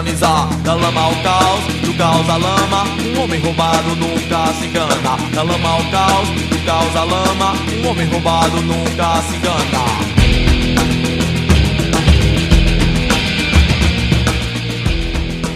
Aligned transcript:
pra 0.00 0.12
desorganizar. 0.12 0.48
Da 0.62 0.74
lama 0.74 1.00
ao 1.00 1.14
caos, 1.22 1.64
do 1.82 1.94
caos 1.96 2.28
à 2.28 2.36
lama. 2.36 2.84
Um 3.16 3.22
homem 3.22 3.40
roubado 3.40 3.96
nunca 3.96 4.52
se 4.54 4.66
engana. 4.66 5.16
Da 5.34 5.42
lama 5.42 5.68
ao 5.68 5.84
caos, 5.90 6.28
do 6.28 6.64
caos 6.64 6.96
à 6.96 7.04
lama. 7.04 7.54
Um 7.82 7.88
homem 7.88 8.08
roubado 8.08 8.60
nunca 8.62 9.22
se 9.22 9.36
engana. 9.36 10.00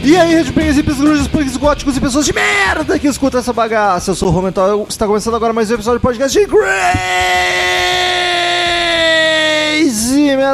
E 0.06 0.16
aí, 0.18 0.34
Redbangers, 0.34 0.76
hippies, 0.76 0.98
grunges, 0.98 1.26
punks, 1.26 1.56
góticos 1.56 1.96
e 1.96 2.00
pessoas 2.00 2.26
de 2.26 2.32
merda 2.34 2.98
que 2.98 3.08
escutam 3.08 3.40
essa 3.40 3.54
bagaça. 3.54 4.10
Eu 4.10 4.14
sou 4.14 4.28
o 4.28 4.30
Romental, 4.30 4.86
está 4.86 5.06
começando 5.06 5.34
agora 5.34 5.54
mais 5.54 5.70
um 5.70 5.74
episódio 5.74 5.98
do 5.98 6.02
podcast 6.02 6.38
de 6.38 6.46
Crazy 6.46 8.03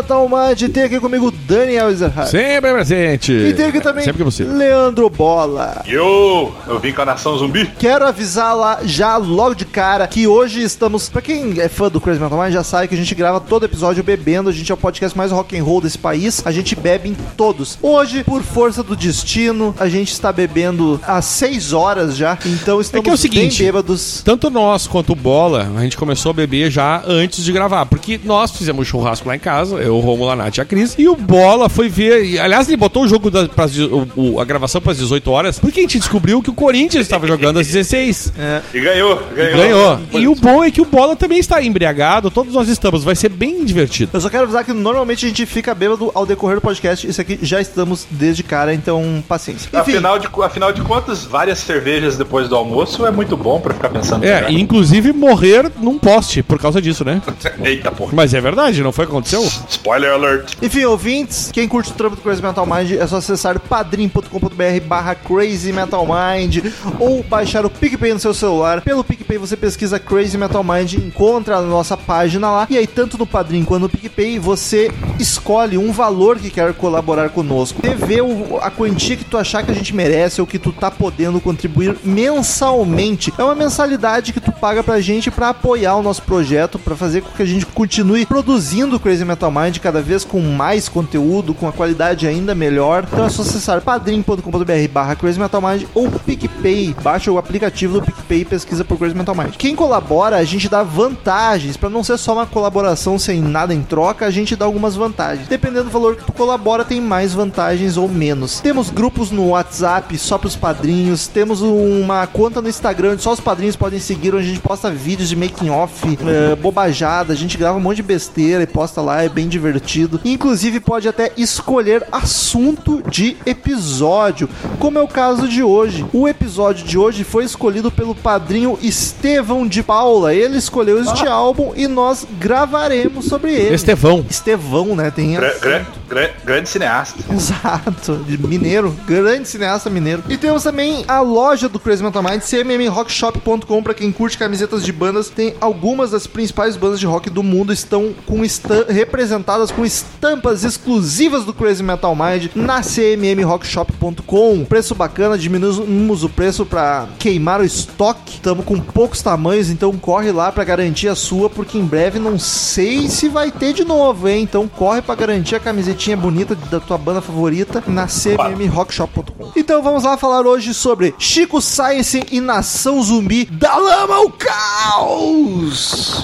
Metal 0.01 0.29
Mind. 0.29 0.73
Tem 0.73 0.85
aqui 0.85 0.99
comigo 0.99 1.30
Daniel 1.30 1.91
Ezerhard. 1.91 2.30
Sempre 2.30 2.73
presente. 2.73 3.33
E 3.33 3.52
tem 3.52 3.66
aqui 3.66 3.80
também 3.80 4.02
Sempre 4.02 4.19
que 4.19 4.24
possível. 4.24 4.57
Leandro 4.57 5.11
Bola. 5.11 5.83
Yo, 5.87 6.52
eu 6.66 6.79
vim 6.80 6.93
com 6.93 7.02
a 7.02 7.05
nação 7.05 7.37
zumbi. 7.37 7.71
Quero 7.79 8.07
avisar 8.07 8.57
lá 8.57 8.79
já 8.83 9.16
logo 9.19 9.55
de 9.55 9.66
cara 9.66 10.07
que 10.07 10.27
hoje 10.27 10.63
estamos. 10.63 11.09
Pra 11.11 11.21
quem 11.21 11.61
é 11.61 11.69
fã 11.69 11.89
do 11.91 12.01
Crazy 12.01 12.19
Metal 12.19 12.41
Mind 12.41 12.52
já 12.52 12.65
sabe 12.65 12.89
que 12.89 12.95
a 12.95 12.99
gente 12.99 13.15
grava 13.15 13.41
todo 13.41 13.65
episódio 13.65 14.02
bebendo. 14.02 14.49
A 14.49 14.52
gente 14.52 14.71
é 14.71 14.74
o 14.74 14.79
podcast 14.79 15.16
mais 15.16 15.30
rock 15.30 15.59
and 15.59 15.63
roll 15.63 15.83
desse 15.83 15.99
país. 15.99 16.43
A 16.46 16.51
gente 16.51 16.74
bebe 16.74 17.11
em 17.11 17.17
todos. 17.37 17.79
Hoje, 17.83 18.24
por 18.24 18.43
força 18.43 18.83
do 18.83 18.96
destino, 18.96 19.74
a 19.79 19.89
gente 19.89 20.13
está 20.13 20.33
bebendo 20.33 20.99
há 21.07 21.21
6 21.21 21.74
horas 21.74 22.17
já. 22.17 22.39
Então 22.46 22.80
estamos 22.80 23.05
que 23.05 23.11
é 23.11 23.13
o 23.13 23.17
seguinte, 23.17 23.59
bem 23.59 23.67
bêbados. 23.67 24.23
Tanto 24.24 24.49
nós 24.49 24.87
quanto 24.87 25.13
o 25.13 25.17
Bola, 25.17 25.71
a 25.77 25.83
gente 25.83 25.96
começou 25.96 26.30
a 26.30 26.33
beber 26.33 26.71
já 26.71 27.02
antes 27.07 27.45
de 27.45 27.52
gravar. 27.52 27.85
Porque 27.85 28.19
nós 28.24 28.51
fizemos 28.51 28.89
churrasco 28.89 29.29
lá 29.29 29.37
em 29.37 29.41
casa, 29.41 29.77
eu, 29.77 29.90
o 29.91 30.01
Romulo, 30.01 30.30
a 30.30 30.37
Nath 30.37 30.57
e 30.59 30.60
a 30.60 30.65
Cris. 30.65 30.95
E 30.99 31.09
o 31.09 31.16
Bola 31.16 31.69
foi 31.69 31.88
ver. 31.88 32.24
e, 32.24 32.38
Aliás, 32.38 32.69
ele 32.69 32.77
botou 32.77 33.05
o 33.05 33.09
jogo 33.09 33.30
da, 33.30 33.46
pras, 33.49 33.77
o- 33.79 34.09
o- 34.16 34.41
a 34.41 34.45
gravação 34.45 34.80
para 34.80 34.93
as 34.93 34.99
18 34.99 35.30
horas. 35.30 35.59
Porque 35.59 35.80
a 35.80 35.83
gente 35.83 35.99
descobriu 35.99 36.43
que 36.43 36.51
o 36.51 36.55
Corinthians 36.55 37.02
estava 37.02 37.27
jogando 37.27 37.59
às 37.59 37.66
16. 37.66 38.33
E 38.74 38.80
ganhou, 38.80 39.16
ganhou. 39.35 39.57
Ganhou. 39.57 40.01
E 40.13 40.29
o 40.29 40.35
bom 40.35 40.63
é 40.65 40.71
que 40.71 40.80
o 40.80 40.85
Bola 40.85 41.16
também 41.16 41.38
está 41.38 41.63
embriagado. 41.63 42.30
Todos 42.30 42.55
nós 42.55 42.68
estamos. 42.68 43.02
Vai 43.05 43.15
ser 43.16 43.29
bem 43.29 43.65
divertido. 43.65 44.11
Eu 44.15 44.21
só 44.21 44.29
quero 44.29 44.45
avisar 44.45 44.65
que 44.65 44.73
normalmente 44.73 45.24
a 45.24 45.29
gente 45.29 45.45
fica 45.46 45.74
bêbado 45.74 46.11
ao 46.15 46.24
decorrer 46.27 46.57
do 46.57 46.61
podcast. 46.61 47.07
Isso 47.07 47.21
aqui 47.21 47.38
já 47.43 47.61
estamos 47.61 48.07
desde 48.11 48.43
cara, 48.43 48.73
então 48.74 49.23
paciência. 49.29 49.68
Enfim, 49.68 49.93
Afinal 49.93 50.18
de, 50.18 50.29
afinal 50.43 50.73
de 50.73 50.80
contas, 50.83 51.24
várias 51.24 51.59
cervejas 51.59 52.16
depois 52.16 52.49
do 52.49 52.55
almoço 52.57 53.05
é 53.07 53.11
muito 53.11 53.37
bom 53.37 53.61
pra 53.61 53.74
ficar 53.74 53.88
pensando. 53.88 54.24
É, 54.24 54.51
e 54.51 54.61
inclusive 54.61 55.13
morrer 55.13 55.71
num 55.80 55.99
poste 55.99 56.43
por 56.43 56.59
causa 56.59 56.80
disso, 56.80 57.05
né? 57.05 57.21
Eita 57.65 57.91
porra. 57.91 58.13
Mas 58.15 58.35
é 58.35 58.41
verdade, 58.41 58.83
não 58.83 58.93
foi 58.93 59.05
o 59.05 59.09
que 59.09 59.13
aconteceu? 59.15 59.46
Spoiler 59.81 60.13
alert. 60.13 60.57
Enfim, 60.61 60.85
ouvintes, 60.85 61.51
quem 61.51 61.67
curte 61.67 61.91
o 61.91 61.95
trampo 61.95 62.15
do 62.15 62.21
Crazy 62.21 62.43
Metal 62.43 62.67
Mind 62.67 62.93
é 62.93 63.07
só 63.07 63.17
acessar 63.17 63.59
padrim.com.br 63.59 64.87
barra 64.87 65.15
Crazy 65.15 65.73
Metal 65.73 66.07
Mind 66.07 66.59
ou 66.99 67.23
baixar 67.23 67.65
o 67.65 67.71
PicPay 67.71 68.13
no 68.13 68.21
seu 68.21 68.35
celular. 68.35 68.83
Pelo 68.83 69.03
PicPay 69.03 69.39
você 69.39 69.57
pesquisa 69.57 69.99
Crazy 69.99 70.37
Metal 70.37 70.63
Mind, 70.63 70.93
encontra 70.95 71.57
a 71.57 71.63
nossa 71.63 71.97
página 71.97 72.51
lá 72.51 72.67
e 72.69 72.77
aí 72.77 72.87
tanto 72.87 73.17
no 73.17 73.27
Padrim 73.27 73.65
quanto 73.65 73.85
no 73.85 73.89
PicPay 73.89 74.39
você 74.39 74.93
escolhe 75.19 75.79
um 75.79 75.93
valor 75.93 76.39
que 76.39 76.51
quer 76.51 76.75
colaborar 76.75 77.31
conosco. 77.31 77.81
Você 77.81 77.95
vê 77.95 78.19
a 78.61 78.71
quantia 78.71 79.17
que 79.17 79.25
tu 79.25 79.39
achar 79.39 79.65
que 79.65 79.71
a 79.71 79.75
gente 79.75 79.97
merece 79.97 80.43
ou 80.43 80.47
que 80.47 80.59
tu 80.59 80.73
tá 80.73 80.91
podendo 80.91 81.41
contribuir 81.41 81.97
mensalmente. 82.05 83.33
É 83.39 83.43
uma 83.43 83.55
mensalidade 83.55 84.35
que 84.35 84.41
tu 84.41 84.53
paga 84.53 84.83
pra 84.83 85.01
gente 85.01 85.31
pra 85.31 85.49
apoiar 85.49 85.97
o 85.97 86.03
nosso 86.03 86.21
projeto, 86.21 86.79
pra 86.79 86.95
fazer 86.95 87.23
com 87.23 87.31
que 87.31 87.43
a 87.43 87.47
gente 87.47 87.65
continue 87.65 88.27
produzindo 88.27 89.01
Crazy 89.01 89.25
Metal 89.25 89.51
Mind 89.51 89.70
cada 89.79 90.01
vez 90.01 90.25
com 90.25 90.41
mais 90.41 90.89
conteúdo, 90.89 91.55
com 91.55 91.69
a 91.69 91.73
qualidade 91.73 92.27
ainda 92.27 92.55
melhor. 92.55 93.05
Então 93.07 93.25
é 93.25 93.29
só 93.29 93.43
acessar 93.43 93.81
padrim.com.br 93.81 94.89
barra 94.91 95.15
Crazy 95.15 95.39
Metal 95.39 95.61
Mind 95.61 95.85
ou 95.95 96.11
PicPay. 96.11 96.97
Baixa 97.03 97.31
o 97.31 97.39
aplicativo 97.39 98.01
do 98.01 98.07
PicPay 98.07 98.41
e 98.41 98.45
pesquisa 98.45 98.85
por 98.85 98.99
Crazy 98.99 99.15
Metal 99.15 99.35
Mind. 99.35 99.55
Quem 99.57 99.77
colabora, 99.77 100.37
a 100.37 100.45
gente 100.45 100.69
dá 100.69 100.83
vantagens, 100.83 101.77
pra 101.77 101.91
não 101.91 102.03
ser 102.03 102.17
só 102.17 102.33
uma 102.33 102.47
colaboração 102.47 103.19
sem 103.19 103.41
nada 103.41 103.75
em 103.75 103.83
troca, 103.83 104.27
a 104.27 104.31
gente 104.31 104.57
dá 104.57 104.65
algumas 104.65 104.97
vantagens. 104.97 105.47
Dependendo 105.49 105.85
do 105.85 105.91
valor 105.91 106.17
que 106.17 106.25
tu 106.25 106.33
colabora, 106.33 106.85
tem 106.85 107.01
mais 107.01 107.35
vantagens 107.35 107.97
ou 107.97 108.09
menos. 108.09 108.61
Temos 108.61 108.91
grupos 108.91 109.31
no 109.31 109.49
WhatsApp 109.49 110.17
só 110.17 110.39
pros 110.39 110.57
padrinhos, 110.57 111.27
temos 111.27 111.61
uma 111.61 112.27
conta 112.27 112.63
no 112.63 112.69
Instagram 112.69 113.13
onde 113.13 113.23
só 113.23 113.33
os 113.33 113.41
padrinhos 113.41 113.77
podem 113.77 114.01
seguir, 114.01 114.35
onde 114.35 114.45
a 114.45 114.49
gente 114.49 114.61
posta 114.61 114.91
vídeos 114.91 115.29
de 115.29 115.37
making 115.37 115.71
off, 115.71 116.19
eh, 116.27 116.57
bobajada, 116.57 117.33
a 117.33 117.37
gente 117.37 117.59
grava 117.59 117.77
um 117.77 117.81
monte 117.81 117.97
de 117.97 118.03
besteira 118.03 118.63
e 118.63 118.67
posta 118.67 119.01
lá, 119.01 119.23
é 119.23 119.29
bem 119.29 119.49
divertido. 119.50 120.21
Inclusive 120.25 120.81
pode 120.81 121.09
até 121.09 121.33
escolher 121.37 122.03
assunto 122.11 123.03
de 123.11 123.37
episódio, 123.44 124.49
como 124.78 124.99
é 124.99 125.03
o 125.03 125.09
caso 125.09 125.47
de 125.49 125.62
hoje. 125.62 126.06
O 126.12 126.27
episódio 126.28 126.87
de 126.87 126.97
hoje 126.97 127.25
foi 127.25 127.44
escolhido 127.44 127.91
pelo 127.91 128.15
padrinho 128.15 128.78
Estevão 128.83 129.66
de 129.66 129.83
Paula. 129.83 130.34
Ele 130.34 130.56
escolheu 130.56 131.03
este 131.03 131.27
álbum 131.27 131.72
e 131.77 131.87
nós 131.87 132.27
gravaremos 132.39 133.27
sobre 133.27 133.53
ele. 133.53 133.75
Estevão. 133.75 134.25
Estevão, 134.31 134.94
né? 134.97 135.10
Tem 135.10 135.34
Gra- 135.34 135.55
gra- 135.60 135.87
gra- 136.09 136.31
grande 136.44 136.69
cineasta. 136.69 137.19
Exato, 137.33 138.25
mineiro, 138.47 138.94
grande 139.06 139.49
cineasta 139.49 139.91
mineiro. 139.91 140.22
E 140.28 140.37
temos 140.37 140.62
também 140.62 141.05
a 141.09 141.21
loja 141.21 141.69
do 141.69 141.78
Crazy 141.81 142.03
Metal 142.03 142.22
Mind, 142.22 142.41
cmmrockshop.com, 142.43 143.83
pra 143.83 143.94
quem 143.94 144.12
curte 144.12 144.39
camisetas 144.39 144.84
de 144.84 144.93
bandas. 144.93 145.28
Tem 145.28 145.55
algumas 145.60 146.10
das 146.10 146.27
principais 146.27 146.77
bandas 146.77 147.00
de 147.00 147.06
rock 147.06 147.28
do 147.31 147.43
mundo 147.43 147.72
estão 147.72 148.15
com 148.27 148.44
estam- 148.44 148.84
representadas 148.89 149.40
com 149.75 149.84
estampas 149.84 150.65
exclusivas 150.65 151.45
do 151.45 151.53
Crazy 151.53 151.83
Metal 151.83 152.15
Mind 152.15 152.51
na 152.55 152.83
cmmrockshop.com. 152.83 154.65
Preço 154.65 154.95
bacana, 154.95 155.39
diminuímos 155.39 156.25
o 156.25 156.28
preço 156.28 156.65
pra 156.65 157.09
queimar 157.19 157.61
o 157.61 157.65
estoque. 157.65 158.34
Estamos 158.34 158.65
com 158.65 158.78
poucos 158.81 159.23
tamanhos, 159.23 159.71
então 159.71 159.93
corre 159.97 160.33
lá 160.33 160.51
pra 160.53 160.65
garantir 160.65 161.09
a 161.09 161.15
sua, 161.15 161.51
porque 161.51 161.78
em 161.78 161.84
breve 161.84 162.19
não 162.19 162.39
sei 162.39 163.09
se 163.09 163.28
vai 163.28 163.51
ter 163.51 163.73
de 163.73 163.84
novo, 163.84 164.28
hein? 164.28 164.43
Então 164.43 164.69
corre 164.69 165.03
pra 165.03 165.15
garantir 165.15 165.55
a 165.55 165.61
camisetinha 165.61 166.17
bonita 166.17 166.55
da 166.55 166.81
tua 166.81 166.99
banda 166.99 167.21
favorita 167.21 167.83
na 167.87 168.07
cmmrockshop.com. 168.07 169.53
Então 169.57 169.83
vamos 169.83 170.05
lá 170.05 170.17
falar 170.17 170.47
hoje 170.47 170.72
sobre 170.75 171.15
Chico 171.19 171.61
Science 171.61 172.22
e 172.31 172.41
Nação 172.41 173.03
Zumbi 173.03 173.45
da 173.47 173.77
Lama 173.77 174.17
ao 174.17 174.31
Caos. 174.31 176.22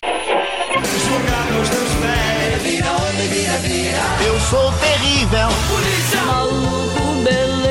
Terrível. 5.30 5.48
Maluco, 6.26 7.22
beleza. 7.24 7.66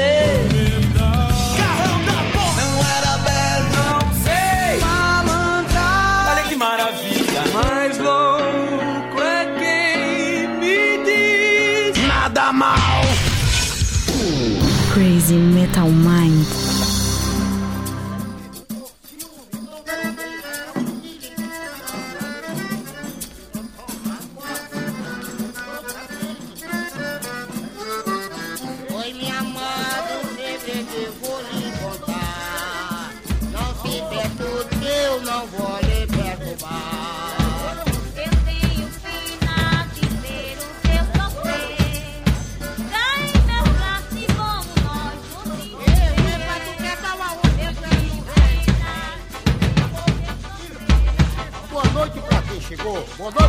Não 2.57 2.73
era 2.97 3.13
belo. 3.17 3.69
Não 3.75 3.99
sei. 4.23 4.79
Malandra. 4.79 5.87
Olha 6.31 6.43
que 6.43 6.55
maravilha. 6.55 7.41
Mais 7.53 7.97
louco 7.97 9.21
é 9.21 9.45
quem 9.59 10.47
me 10.59 10.77
diz. 11.03 12.07
Nada 12.07 12.51
mal. 12.53 13.01
Crazy 14.93 15.33
Metal 15.33 15.64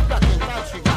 pra 0.07 0.19
quem 0.19 0.39
chegou. 0.71 0.96